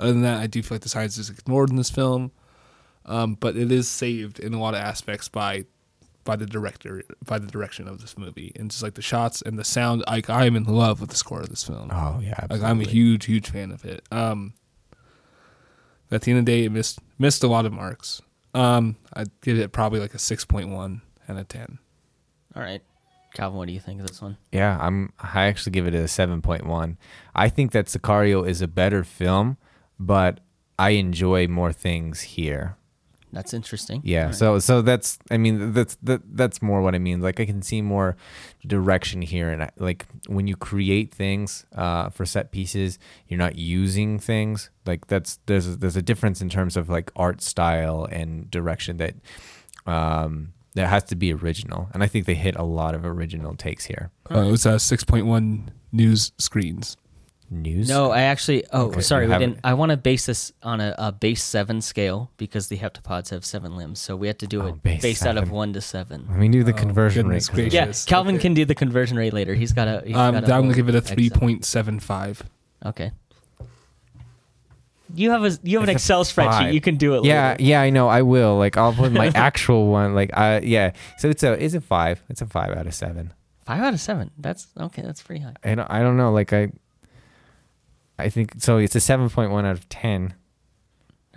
Other 0.00 0.12
than 0.12 0.22
that, 0.22 0.40
I 0.40 0.46
do 0.46 0.62
feel 0.62 0.76
like 0.76 0.82
the 0.82 0.88
science 0.88 1.18
is 1.18 1.28
ignored 1.28 1.68
in 1.70 1.76
this 1.76 1.90
film, 1.90 2.30
um, 3.06 3.34
but 3.34 3.56
it 3.56 3.72
is 3.72 3.88
saved 3.88 4.38
in 4.38 4.54
a 4.54 4.60
lot 4.60 4.74
of 4.74 4.80
aspects 4.80 5.28
by 5.28 5.64
by 6.24 6.36
the 6.36 6.46
director, 6.46 7.02
by 7.24 7.38
the 7.38 7.46
direction 7.46 7.86
of 7.86 8.00
this 8.00 8.18
movie, 8.18 8.52
and 8.56 8.70
just 8.70 8.82
like 8.82 8.94
the 8.94 9.02
shots 9.02 9.42
and 9.42 9.58
the 9.58 9.64
sound. 9.64 10.04
Like 10.06 10.28
I 10.28 10.44
am 10.44 10.56
in 10.56 10.64
love 10.64 11.00
with 11.00 11.10
the 11.10 11.16
score 11.16 11.40
of 11.40 11.48
this 11.48 11.64
film. 11.64 11.90
Oh 11.92 12.20
yeah. 12.20 12.46
Like 12.50 12.62
I'm 12.62 12.80
a 12.80 12.84
huge, 12.84 13.26
huge 13.26 13.48
fan 13.48 13.70
of 13.72 13.84
it. 13.84 14.04
Um, 14.10 14.54
at 16.10 16.22
the 16.22 16.32
end 16.32 16.40
of 16.40 16.46
the 16.46 16.52
day, 16.52 16.64
it 16.64 16.72
missed 16.72 16.98
missed 17.18 17.42
a 17.42 17.48
lot 17.48 17.64
of 17.64 17.72
marks. 17.72 18.20
Um, 18.54 18.96
I'd 19.12 19.30
give 19.40 19.58
it 19.58 19.72
probably 19.72 20.00
like 20.00 20.14
a 20.14 20.18
six 20.18 20.44
point 20.44 20.68
one 20.68 21.02
out 21.28 21.36
of 21.36 21.48
ten. 21.48 21.78
all 22.54 22.62
right 22.62 22.82
calvin 23.34 23.58
what 23.58 23.66
do 23.66 23.74
you 23.74 23.80
think 23.80 24.00
of 24.00 24.06
this 24.06 24.22
one 24.22 24.38
Yeah, 24.50 24.78
I'm. 24.80 25.12
I 25.20 25.44
actually 25.44 25.72
give 25.72 25.86
it 25.86 25.94
a 25.94 26.08
seven 26.08 26.40
point 26.40 26.66
one. 26.66 26.96
I 27.34 27.48
think 27.50 27.72
that 27.72 27.86
Sicario 27.86 28.48
is 28.48 28.62
a 28.62 28.68
better 28.68 29.04
film, 29.04 29.58
but 30.00 30.40
I 30.78 30.90
enjoy 30.90 31.46
more 31.46 31.72
things 31.72 32.22
here. 32.22 32.76
That's 33.36 33.52
interesting 33.52 34.00
Yeah. 34.02 34.20
All 34.20 34.26
right. 34.26 34.34
So 34.34 34.58
so 34.58 34.82
that's 34.82 35.18
I 35.30 35.36
mean 35.36 35.72
that's 35.72 35.96
that 36.02 36.22
that's 36.36 36.62
more 36.62 36.80
what 36.80 36.94
I 36.94 36.98
mean. 36.98 37.20
Like 37.20 37.38
I 37.38 37.44
can 37.44 37.60
see 37.62 37.82
more 37.82 38.16
direction 38.66 39.20
here, 39.22 39.50
and 39.50 39.64
I, 39.64 39.70
like 39.76 40.06
when 40.26 40.46
you 40.46 40.56
create 40.56 41.12
things 41.12 41.66
uh, 41.74 42.08
for 42.08 42.24
set 42.24 42.50
pieces, 42.50 42.98
you're 43.28 43.38
not 43.38 43.56
using 43.56 44.18
things 44.18 44.70
like 44.86 45.06
that's 45.06 45.38
there's 45.46 45.68
a, 45.68 45.76
there's 45.76 45.96
a 45.96 46.02
difference 46.02 46.40
in 46.40 46.48
terms 46.48 46.76
of 46.76 46.88
like 46.88 47.12
art 47.14 47.42
style 47.42 48.08
and 48.10 48.50
direction 48.50 48.96
that 48.96 49.14
um 49.86 50.52
that 50.74 50.88
has 50.88 51.04
to 51.04 51.16
be 51.16 51.32
original, 51.32 51.88
and 51.94 52.02
I 52.02 52.06
think 52.06 52.26
they 52.26 52.34
hit 52.34 52.54
a 52.56 52.62
lot 52.62 52.94
of 52.94 53.04
original 53.04 53.54
takes 53.54 53.86
here. 53.86 54.10
Uh, 54.30 54.40
it 54.40 54.50
was 54.50 54.66
uh, 54.66 54.78
six 54.78 55.04
point 55.04 55.26
one 55.26 55.70
news 55.92 56.32
screens. 56.38 56.96
News. 57.48 57.88
No, 57.88 58.10
I 58.10 58.22
actually. 58.22 58.64
Oh, 58.72 58.86
Okay, 58.86 59.00
sorry, 59.00 59.24
you 59.24 59.28
we 59.28 59.32
haven't- 59.34 59.50
didn't. 59.50 59.60
I 59.64 59.74
want 59.74 59.90
to 59.90 59.96
base 59.96 60.26
this 60.26 60.52
on 60.64 60.80
a, 60.80 60.94
a 60.98 61.12
base 61.12 61.44
seven 61.44 61.80
scale 61.80 62.30
because 62.38 62.66
the 62.68 62.76
heptapods 62.78 63.30
have 63.30 63.44
seven 63.44 63.76
limbs, 63.76 64.00
so 64.00 64.16
we 64.16 64.26
have 64.26 64.38
to 64.38 64.48
do 64.48 64.62
Oh, 64.62 64.66
it 64.66 64.82
base 64.82 65.00
based 65.02 65.24
out 65.26 65.36
of 65.36 65.50
one 65.52 65.72
to 65.74 65.80
seven. 65.80 66.26
Let 66.28 66.38
me 66.38 66.48
do 66.48 66.64
the 66.64 66.72
Oh, 66.72 66.76
conversion 66.76 67.28
rate. 67.28 67.46
goodness 67.46 67.48
'cause 67.48 67.58
of- 67.58 67.72
Yeah, 67.72 67.92
Calvin 68.10 68.34
okay. 68.34 68.42
can 68.42 68.54
do 68.54 68.64
the 68.64 68.74
conversion 68.74 69.16
rate 69.16 69.32
later. 69.32 69.54
He's 69.54 69.72
got 69.72 69.86
a. 69.86 70.02
He's 70.04 70.16
Um, 70.16 70.34
got 70.34 70.50
I'm 70.50 70.62
gonna 70.62 70.74
give 70.74 70.88
it 70.88 70.96
a 70.96 71.00
three 71.00 71.30
point 71.30 71.64
seven 71.64 72.00
five. 72.00 72.42
Okay. 72.84 73.12
You 75.14 75.30
have 75.30 75.44
a 75.44 75.56
you 75.62 75.78
have 75.78 75.88
an 75.88 75.94
It's 75.94 76.02
a 76.02 76.02
Excel 76.02 76.24
spreadsheet. 76.24 76.50
five. 76.50 76.74
You 76.74 76.80
can 76.80 76.96
do 76.96 77.14
it. 77.14 77.24
Yeah, 77.24 77.50
later. 77.50 77.62
yeah, 77.62 77.80
I 77.80 77.90
know. 77.90 78.08
I 78.08 78.22
will. 78.22 78.56
Like, 78.58 78.76
I'll 78.76 78.92
put 78.92 79.12
my 79.12 79.28
actual 79.34 79.86
one. 79.86 80.14
Like, 80.16 80.30
uh, 80.32 80.60
yeah. 80.64 80.92
So 81.18 81.28
it's 81.30 81.44
a, 81.44 81.52
it's 81.52 81.74
a 81.74 81.80
five. 81.80 82.22
It's 82.28 82.42
a 82.42 82.46
five 82.46 82.76
out 82.76 82.86
of 82.88 82.94
seven. 82.94 83.32
Five 83.66 83.82
out 83.82 83.94
of 83.94 84.00
seven. 84.00 84.32
That's 84.36 84.66
okay. 84.78 85.02
That's 85.02 85.22
pretty 85.22 85.42
high. 85.42 85.54
I 85.64 85.74
don't, 85.76 85.90
I 85.90 86.00
don't 86.02 86.16
know. 86.16 86.32
Like, 86.32 86.52
I, 86.52 86.70
I 88.18 88.28
think 88.28 88.54
so. 88.58 88.78
It's 88.78 88.94
a 88.96 89.00
seven 89.00 89.28
point 89.30 89.50
one 89.50 89.64
out 89.66 89.72
of 89.76 89.88
ten. 89.88 90.34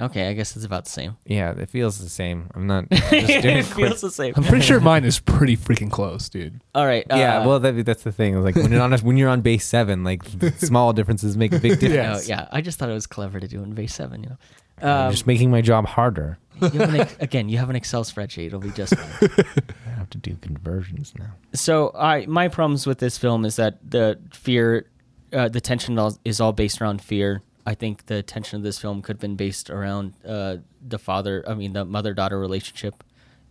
Okay, 0.02 0.30
I 0.30 0.34
guess 0.34 0.56
it's 0.56 0.64
about 0.64 0.86
the 0.86 0.92
same. 0.92 1.18
Yeah, 1.26 1.52
it 1.52 1.70
feels 1.70 2.00
the 2.00 2.08
same. 2.08 2.50
I'm 2.56 2.68
not. 2.68 2.90
Just 2.92 3.10
doing 3.12 3.58
it 3.58 3.66
it 3.66 3.72
quick. 3.72 3.88
feels 3.88 4.00
the 4.00 4.10
same. 4.12 4.34
I'm 4.38 4.44
pretty 4.46 4.64
sure 4.66 4.80
mine 4.94 5.04
is 5.04 5.20
pretty 5.20 5.58
freaking 5.58 5.92
close, 5.92 6.30
dude. 6.30 6.62
All 6.74 6.86
right. 6.86 7.06
yeah, 7.10 7.40
uh, 7.40 7.48
well, 7.48 7.60
that, 7.60 7.86
that's 7.86 8.04
the 8.04 8.14
thing. 8.14 8.42
Like 8.42 8.56
when 8.56 8.72
you're 8.72 8.82
on 8.82 8.94
a, 8.94 8.98
when 9.00 9.18
you're 9.18 9.28
on 9.28 9.42
base 9.42 9.66
seven, 9.66 10.06
like 10.06 10.24
small 10.58 10.94
differences 10.94 11.36
make 11.36 11.52
a 11.52 11.60
big 11.60 11.82
difference. 11.82 12.30
Yeah. 12.30 12.44
oh, 12.44 12.44
yeah. 12.44 12.48
I 12.50 12.62
just 12.62 12.80
thought 12.80 12.90
it 12.90 12.94
was 12.94 13.08
clever 13.08 13.42
to 13.42 13.48
do 13.50 13.62
in 13.62 13.74
base 13.74 13.94
seven. 13.94 14.24
You 14.24 14.30
know. 14.30 14.38
I'm 14.82 15.06
Um, 15.08 15.12
just 15.12 15.28
making 15.28 15.52
my 15.52 15.60
job 15.60 15.86
harder. 15.86 16.38
you 16.62 16.70
have 16.80 16.94
an, 16.94 17.08
again, 17.20 17.50
you 17.50 17.58
have 17.58 17.70
an 17.70 17.76
Excel 17.76 18.06
spreadsheet. 18.06 18.46
It'll 18.48 18.60
be 18.62 18.70
just 18.72 18.96
fine. 18.96 19.46
I 19.86 19.90
have 19.98 20.10
to 20.12 20.18
do 20.18 20.38
conversions 20.42 21.14
now. 21.20 21.32
so 21.54 21.92
I 21.94 22.26
my 22.26 22.48
problems 22.48 22.88
with 22.88 23.00
this 23.00 23.18
film 23.18 23.44
is 23.44 23.58
that 23.58 23.80
the 23.92 24.18
fear, 24.32 24.86
uh, 25.34 25.50
the 25.50 25.62
tension 25.62 26.00
is 26.26 26.40
all 26.40 26.54
based 26.54 26.82
around 26.82 27.02
fear. 27.02 27.42
I 27.66 27.76
think 27.76 28.08
the 28.08 28.24
tension 28.24 28.58
of 28.58 28.64
this 28.64 28.80
film 28.80 29.02
could 29.02 29.18
have 29.18 29.22
been 29.22 29.36
based 29.36 29.70
around 29.70 30.14
uh, 30.26 30.58
the 30.86 30.98
father, 30.98 31.44
I 31.48 31.54
mean 31.54 31.74
the 31.74 31.86
mother 31.86 32.14
daughter 32.14 32.40
relationship, 32.40 33.04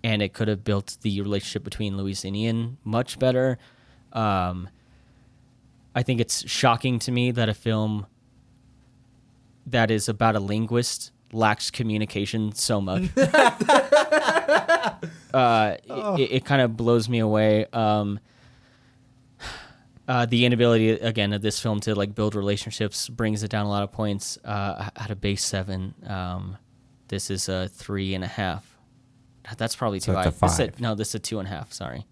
and 0.02 0.22
it 0.22 0.32
could 0.32 0.48
have 0.48 0.64
built 0.64 0.96
the 1.02 1.20
relationship 1.20 1.62
between 1.64 1.96
Louise 1.96 2.24
and 2.24 2.34
Ian 2.34 2.78
much 2.84 3.18
better. 3.18 3.58
Um, 4.12 4.68
I 5.94 6.02
think 6.02 6.20
it's 6.20 6.48
shocking 6.48 6.98
to 7.00 7.12
me 7.12 7.30
that 7.32 7.48
a 7.48 7.54
film 7.54 8.06
that 9.66 9.90
is 9.90 10.08
about 10.08 10.34
a 10.36 10.40
linguist 10.40 11.12
lacks 11.32 11.70
communication 11.70 12.52
so 12.52 12.80
much. 12.80 13.02
uh, 15.34 15.76
it, 15.84 16.32
it 16.32 16.44
kind 16.44 16.62
of 16.62 16.76
blows 16.76 17.08
me 17.08 17.18
away. 17.18 17.66
Um, 17.72 18.20
uh, 20.08 20.26
the 20.26 20.44
inability 20.46 20.90
again 20.90 21.32
of 21.32 21.42
this 21.42 21.60
film 21.60 21.78
to 21.80 21.94
like 21.94 22.14
build 22.14 22.34
relationships 22.34 23.08
brings 23.08 23.42
it 23.44 23.50
down 23.50 23.66
a 23.66 23.68
lot 23.68 23.82
of 23.84 23.92
points. 23.92 24.38
Uh, 24.44 24.90
at 24.96 25.10
a 25.10 25.16
base 25.16 25.44
seven, 25.44 25.94
um, 26.06 26.56
this 27.08 27.30
is 27.30 27.48
a 27.48 27.68
three 27.68 28.14
and 28.14 28.24
a 28.24 28.28
half. 28.28 28.76
That's 29.56 29.76
probably 29.76 30.00
too 30.00 30.12
So 30.12 30.14
high. 30.14 30.24
it's 30.28 30.36
a 30.36 30.40
This 30.40 30.52
is 30.52 30.58
five. 30.58 30.80
no, 30.80 30.94
this 30.94 31.08
is 31.08 31.14
a 31.14 31.18
two 31.20 31.38
and 31.38 31.46
a 31.46 31.50
half. 31.50 31.72
Sorry. 31.72 32.06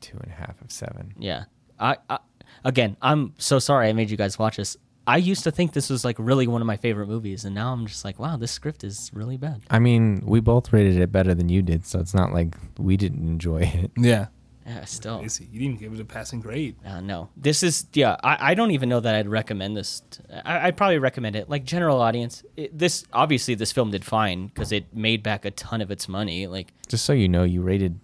Two 0.00 0.16
and 0.22 0.32
a 0.32 0.34
half 0.34 0.60
of 0.62 0.72
seven. 0.72 1.14
Yeah. 1.18 1.44
I, 1.78 1.96
I 2.08 2.18
again, 2.64 2.96
I'm 3.00 3.34
so 3.38 3.58
sorry 3.58 3.88
I 3.88 3.92
made 3.92 4.10
you 4.10 4.16
guys 4.16 4.38
watch 4.38 4.56
this. 4.56 4.76
I 5.06 5.16
used 5.16 5.44
to 5.44 5.50
think 5.50 5.72
this 5.72 5.88
was 5.90 6.04
like 6.04 6.16
really 6.18 6.46
one 6.46 6.60
of 6.60 6.66
my 6.66 6.76
favorite 6.76 7.08
movies, 7.08 7.44
and 7.44 7.54
now 7.54 7.72
I'm 7.72 7.86
just 7.86 8.04
like, 8.04 8.18
wow, 8.18 8.36
this 8.36 8.52
script 8.52 8.84
is 8.84 9.10
really 9.12 9.36
bad. 9.38 9.62
I 9.70 9.78
mean, 9.78 10.22
we 10.24 10.40
both 10.40 10.72
rated 10.72 10.98
it 11.00 11.10
better 11.10 11.34
than 11.34 11.48
you 11.48 11.62
did, 11.62 11.84
so 11.86 11.98
it's 11.98 12.14
not 12.14 12.32
like 12.32 12.54
we 12.78 12.96
didn't 12.96 13.26
enjoy 13.26 13.62
it. 13.62 13.90
Yeah. 13.96 14.26
Yeah, 14.70 14.84
still. 14.84 15.18
Crazy. 15.18 15.48
You 15.50 15.58
didn't 15.58 15.80
give 15.80 15.92
it 15.92 15.98
a 16.00 16.04
passing 16.04 16.40
grade. 16.40 16.76
Uh, 16.86 17.00
no, 17.00 17.28
this 17.36 17.64
is 17.64 17.86
yeah. 17.92 18.16
I, 18.22 18.52
I 18.52 18.54
don't 18.54 18.70
even 18.70 18.88
know 18.88 19.00
that 19.00 19.16
I'd 19.16 19.26
recommend 19.26 19.76
this. 19.76 20.02
t- 20.10 20.22
I, 20.44 20.68
I'd 20.68 20.76
probably 20.76 20.98
recommend 20.98 21.34
it 21.34 21.50
like 21.50 21.64
general 21.64 22.00
audience. 22.00 22.44
It, 22.56 22.78
this 22.78 23.04
obviously 23.12 23.56
this 23.56 23.72
film 23.72 23.90
did 23.90 24.04
fine 24.04 24.46
because 24.46 24.70
it 24.70 24.94
made 24.94 25.24
back 25.24 25.44
a 25.44 25.50
ton 25.50 25.80
of 25.80 25.90
its 25.90 26.08
money. 26.08 26.46
Like 26.46 26.72
Just 26.86 27.04
so 27.04 27.12
you 27.12 27.28
know, 27.28 27.42
you 27.42 27.62
rated 27.62 27.98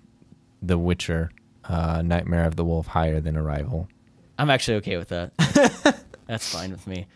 The 0.60 0.76
Witcher, 0.76 1.30
uh, 1.64 2.02
Nightmare 2.02 2.46
of 2.46 2.56
the 2.56 2.64
Wolf 2.64 2.88
higher 2.88 3.20
than 3.20 3.36
Arrival. 3.36 3.88
I'm 4.36 4.50
actually 4.50 4.78
okay 4.78 4.96
with 4.96 5.10
that. 5.10 5.32
That's 6.26 6.52
fine 6.52 6.72
with 6.72 6.86
me. 6.88 7.06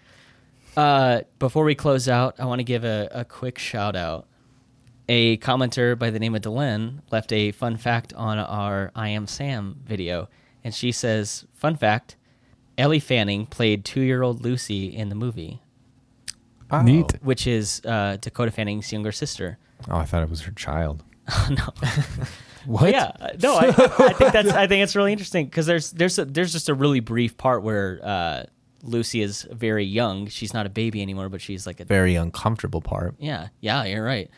Uh, 0.77 1.23
before 1.41 1.65
we 1.65 1.75
close 1.75 2.09
out, 2.09 2.37
I 2.39 2.45
want 2.45 2.61
to 2.61 2.65
give 2.65 2.85
a, 2.85 3.09
a 3.11 3.25
quick 3.25 3.59
shout 3.59 3.97
out. 3.97 4.29
A 5.13 5.39
commenter 5.39 5.99
by 5.99 6.11
the 6.11 6.21
name 6.21 6.37
of 6.37 6.43
Delenn 6.43 7.01
left 7.11 7.33
a 7.33 7.51
fun 7.51 7.77
fact 7.77 8.13
on 8.15 8.39
our 8.39 8.93
I 8.95 9.09
Am 9.09 9.27
Sam 9.27 9.81
video. 9.85 10.29
And 10.63 10.73
she 10.73 10.93
says, 10.93 11.47
Fun 11.53 11.75
fact 11.75 12.15
Ellie 12.79 13.01
Fanning 13.01 13.47
played 13.47 13.85
two 13.85 14.03
year 14.03 14.23
old 14.23 14.45
Lucy 14.45 14.87
in 14.87 15.09
the 15.09 15.17
movie, 15.17 15.61
Neat. 16.85 17.15
which 17.23 17.49
is 17.49 17.83
uh, 17.85 18.19
Dakota 18.21 18.53
Fanning's 18.53 18.93
younger 18.93 19.11
sister. 19.11 19.59
Oh, 19.91 19.97
I 19.97 20.05
thought 20.05 20.23
it 20.23 20.31
was 20.31 20.43
her 20.43 20.53
child. 20.53 21.03
no. 21.51 21.69
What? 22.67 22.91
Yeah, 22.93 23.13
no, 23.43 23.57
I, 23.57 23.69
I 23.69 24.13
think 24.13 24.33
that's 24.35 24.51
I 24.51 24.67
think 24.67 24.83
it's 24.83 24.95
really 24.95 25.13
interesting 25.13 25.47
because 25.47 25.65
there's 25.65 25.93
there's 25.93 26.19
a, 26.19 26.27
there's 26.27 26.53
just 26.53 26.69
a 26.69 26.75
really 26.75 27.01
brief 27.01 27.39
part 27.39 27.63
where 27.63 27.99
uh, 28.03 28.43
Lucy 28.83 29.23
is 29.23 29.49
very 29.51 29.87
young. 29.87 30.27
She's 30.27 30.53
not 30.53 30.67
a 30.67 30.69
baby 30.69 31.01
anymore, 31.01 31.31
but 31.31 31.41
she's 31.41 31.67
like 31.67 31.81
a 31.81 31.87
Very 31.87 32.17
uncomfortable 32.17 32.83
part. 32.83 33.15
yeah 33.19 33.49
yeah 33.61 33.85
you're 33.85 34.05
right. 34.05 34.31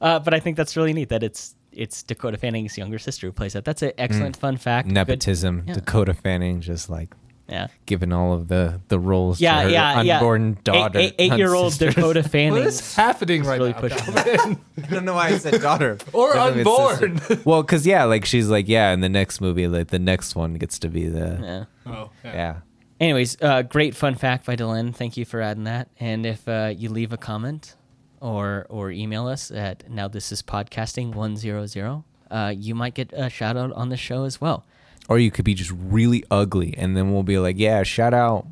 Uh, 0.00 0.18
but 0.18 0.32
I 0.34 0.40
think 0.40 0.56
that's 0.56 0.76
really 0.76 0.92
neat 0.92 1.08
that 1.10 1.22
it's 1.22 1.54
it's 1.72 2.02
Dakota 2.02 2.36
Fanning's 2.36 2.76
younger 2.76 2.98
sister 2.98 3.26
who 3.28 3.32
plays 3.32 3.52
that. 3.52 3.64
That's 3.64 3.82
an 3.82 3.92
excellent 3.98 4.36
fun 4.36 4.56
fact. 4.56 4.88
Good- 4.88 4.94
Nepotism. 4.94 5.64
yeah. 5.66 5.74
Dakota 5.74 6.14
Fanning 6.14 6.60
just 6.60 6.90
like 6.90 7.14
Yeah. 7.48 7.68
given 7.86 8.12
all 8.12 8.32
of 8.32 8.48
the 8.48 8.80
the 8.88 8.98
roles 8.98 9.40
Yeah, 9.40 9.56
to 9.56 9.62
her 9.64 9.68
yeah, 9.70 10.00
yeah. 10.02 10.14
unborn 10.16 10.58
daughter. 10.64 10.98
Eight, 10.98 11.14
eight, 11.18 11.32
year 11.38 11.54
old 11.54 11.72
sister. 11.72 11.90
Dakota 11.92 12.22
Fanning. 12.28 12.58
What 12.58 12.66
is 12.66 12.94
happening 12.96 13.44
right 13.44 13.60
really 13.60 13.72
now? 13.72 13.78
I 14.82 14.86
don't 14.90 15.04
know 15.04 15.14
why 15.14 15.28
I 15.28 15.38
said 15.38 15.60
daughter. 15.60 15.98
Or 16.12 16.36
unborn. 16.36 17.20
well, 17.44 17.62
because 17.62 17.86
yeah, 17.86 18.02
like 18.04 18.24
she's 18.24 18.48
like 18.48 18.66
yeah, 18.68 18.90
in 18.92 19.00
the 19.00 19.08
next 19.08 19.40
movie, 19.40 19.68
like 19.68 19.88
the 19.88 19.98
next 20.00 20.34
one 20.34 20.54
gets 20.54 20.78
to 20.80 20.88
be 20.88 21.06
the 21.06 21.66
Yeah. 21.86 21.92
oh, 21.92 22.10
yeah. 22.24 22.56
Anyways, 22.98 23.36
uh, 23.40 23.62
great 23.62 23.94
fun 23.94 24.14
fact 24.14 24.44
by 24.44 24.56
Dylan. 24.56 24.94
Thank 24.94 25.16
you 25.16 25.24
for 25.24 25.40
adding 25.40 25.64
that. 25.64 25.88
And 26.00 26.26
if 26.26 26.46
uh, 26.48 26.74
you 26.76 26.88
leave 26.90 27.12
a 27.12 27.16
comment 27.16 27.74
or 28.20 28.66
or 28.68 28.90
email 28.90 29.26
us 29.26 29.50
at 29.50 29.90
now 29.90 30.08
this 30.08 30.30
is 30.32 30.42
podcasting 30.42 31.14
one 31.14 31.36
zero 31.36 31.66
zero, 31.66 32.04
uh, 32.30 32.52
you 32.56 32.74
might 32.74 32.94
get 32.94 33.12
a 33.12 33.28
shout 33.30 33.56
out 33.56 33.72
on 33.72 33.88
the 33.88 33.96
show 33.96 34.24
as 34.24 34.40
well. 34.40 34.64
Or 35.08 35.18
you 35.18 35.30
could 35.30 35.44
be 35.44 35.54
just 35.54 35.72
really 35.76 36.22
ugly, 36.30 36.74
and 36.76 36.96
then 36.96 37.12
we'll 37.12 37.22
be 37.24 37.38
like, 37.38 37.58
yeah, 37.58 37.82
shout 37.82 38.14
out 38.14 38.46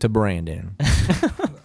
to 0.00 0.08
Brandon. 0.08 0.76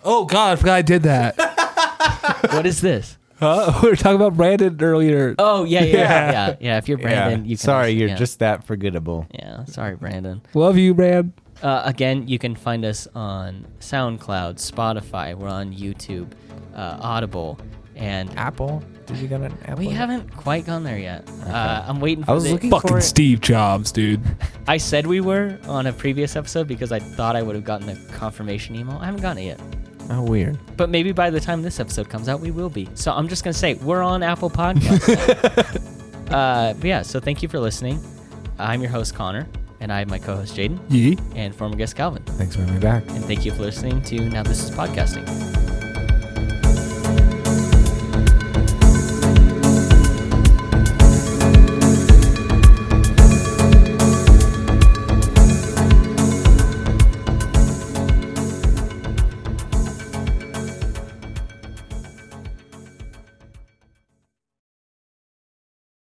Oh 0.06 0.26
God, 0.26 0.52
I 0.52 0.56
forgot 0.58 0.74
I 0.76 0.82
did 0.82 1.04
that. 1.04 1.38
what 2.52 2.66
is 2.66 2.82
this? 2.82 3.18
Huh? 3.40 3.80
we 3.84 3.90
were 3.90 3.96
talking 3.96 4.18
about 4.18 4.36
Brandon 4.36 4.78
earlier. 4.82 5.34
Oh 5.40 5.64
yeah, 5.64 5.80
yeah, 5.84 5.86
yeah, 5.86 5.98
Yeah. 5.98 6.32
yeah. 6.50 6.56
yeah. 6.60 6.78
If 6.78 6.90
you're 6.90 6.98
Brandon, 6.98 7.46
yeah. 7.46 7.50
you 7.50 7.56
can 7.56 7.64
Sorry, 7.64 7.86
also- 7.88 8.00
you're 8.00 8.10
yeah. 8.10 8.16
just 8.16 8.40
that 8.40 8.66
forgettable. 8.66 9.28
yeah. 9.32 9.64
Sorry, 9.64 9.96
Brandon. 9.96 10.42
Love 10.54 10.78
you, 10.78 10.94
Brand. 10.94 11.32
Uh, 11.64 11.82
again, 11.86 12.28
you 12.28 12.38
can 12.38 12.56
find 12.56 12.84
us 12.84 13.08
on 13.16 13.66
SoundCloud, 13.80 14.56
Spotify. 14.56 15.34
We're 15.34 15.48
on 15.48 15.74
YouTube, 15.74 16.32
uh, 16.76 16.98
Audible, 17.02 17.58
and 17.96 18.30
Apple? 18.38 18.84
Did 19.06 19.18
you 19.18 19.28
get 19.28 19.42
an 19.42 19.58
Apple? 19.64 19.78
we 19.78 19.90
haven't 19.90 20.30
quite 20.36 20.66
gone 20.66 20.84
there 20.84 20.98
yet. 20.98 21.30
Uh, 21.46 21.86
I'm 21.88 22.00
waiting 22.00 22.24
for 22.24 22.32
I 22.32 22.34
was 22.34 22.44
the, 22.44 22.52
looking 22.52 22.70
for 22.70 22.82
Fucking 22.82 22.98
it. 22.98 23.02
Steve 23.02 23.42
Jobs, 23.42 23.92
dude. 23.92 24.22
I 24.68 24.78
said 24.78 25.08
we 25.08 25.22
were 25.22 25.58
on 25.66 25.88
a 25.88 25.94
previous 25.94 26.36
episode 26.36 26.68
because 26.68 26.92
I 26.92 27.00
thought 27.00 27.36
I 27.36 27.42
would 27.42 27.56
have 27.56 27.66
gotten 27.66 27.90
a 27.90 27.96
confirmation 28.14 28.76
email. 28.76 28.98
I 28.98 29.06
haven't 29.06 29.22
gotten 29.22 29.44
it 29.44 29.46
yet. 29.46 29.62
Oh, 30.10 30.22
weird. 30.22 30.60
But 30.76 30.90
maybe 30.90 31.14
by 31.14 31.30
the 31.30 31.40
time 31.40 31.62
this 31.62 31.80
episode 31.80 32.10
comes 32.10 32.28
out, 32.28 32.42
we 32.42 32.52
will 32.52 32.70
be. 32.70 32.90
So 32.94 33.14
I'm 33.14 33.30
just 33.30 33.44
going 33.44 33.54
to 33.54 33.60
say 33.60 33.76
we're 33.76 34.04
on 34.04 34.22
Apple 34.22 34.50
Podcasts. 34.50 36.30
uh, 36.32 36.74
but 36.74 36.84
yeah, 36.84 37.02
so 37.02 37.22
thank 37.22 37.42
you 37.42 37.48
for 37.48 37.60
listening. 37.60 38.02
I'm 38.60 38.82
your 38.82 38.92
host, 38.92 39.16
Connor, 39.16 39.48
and 39.84 39.92
I 39.92 40.00
have 40.00 40.10
my 40.10 40.18
co 40.18 40.38
host, 40.38 40.56
Jaden, 40.56 40.80
Yee. 40.90 41.18
and 41.36 41.54
former 41.54 41.76
guest, 41.76 41.96
Calvin. 41.96 42.24
Thanks 42.24 42.56
for 42.56 42.62
having 42.62 42.76
me 42.76 42.82
back. 42.82 43.04
And 43.10 43.24
thank 43.26 43.46
you 43.46 43.52
for 43.52 43.62
listening 43.62 44.02
to 44.04 44.20
Now 44.30 44.42
This 44.44 44.64
is 44.64 44.72
Podcasting. 44.72 45.63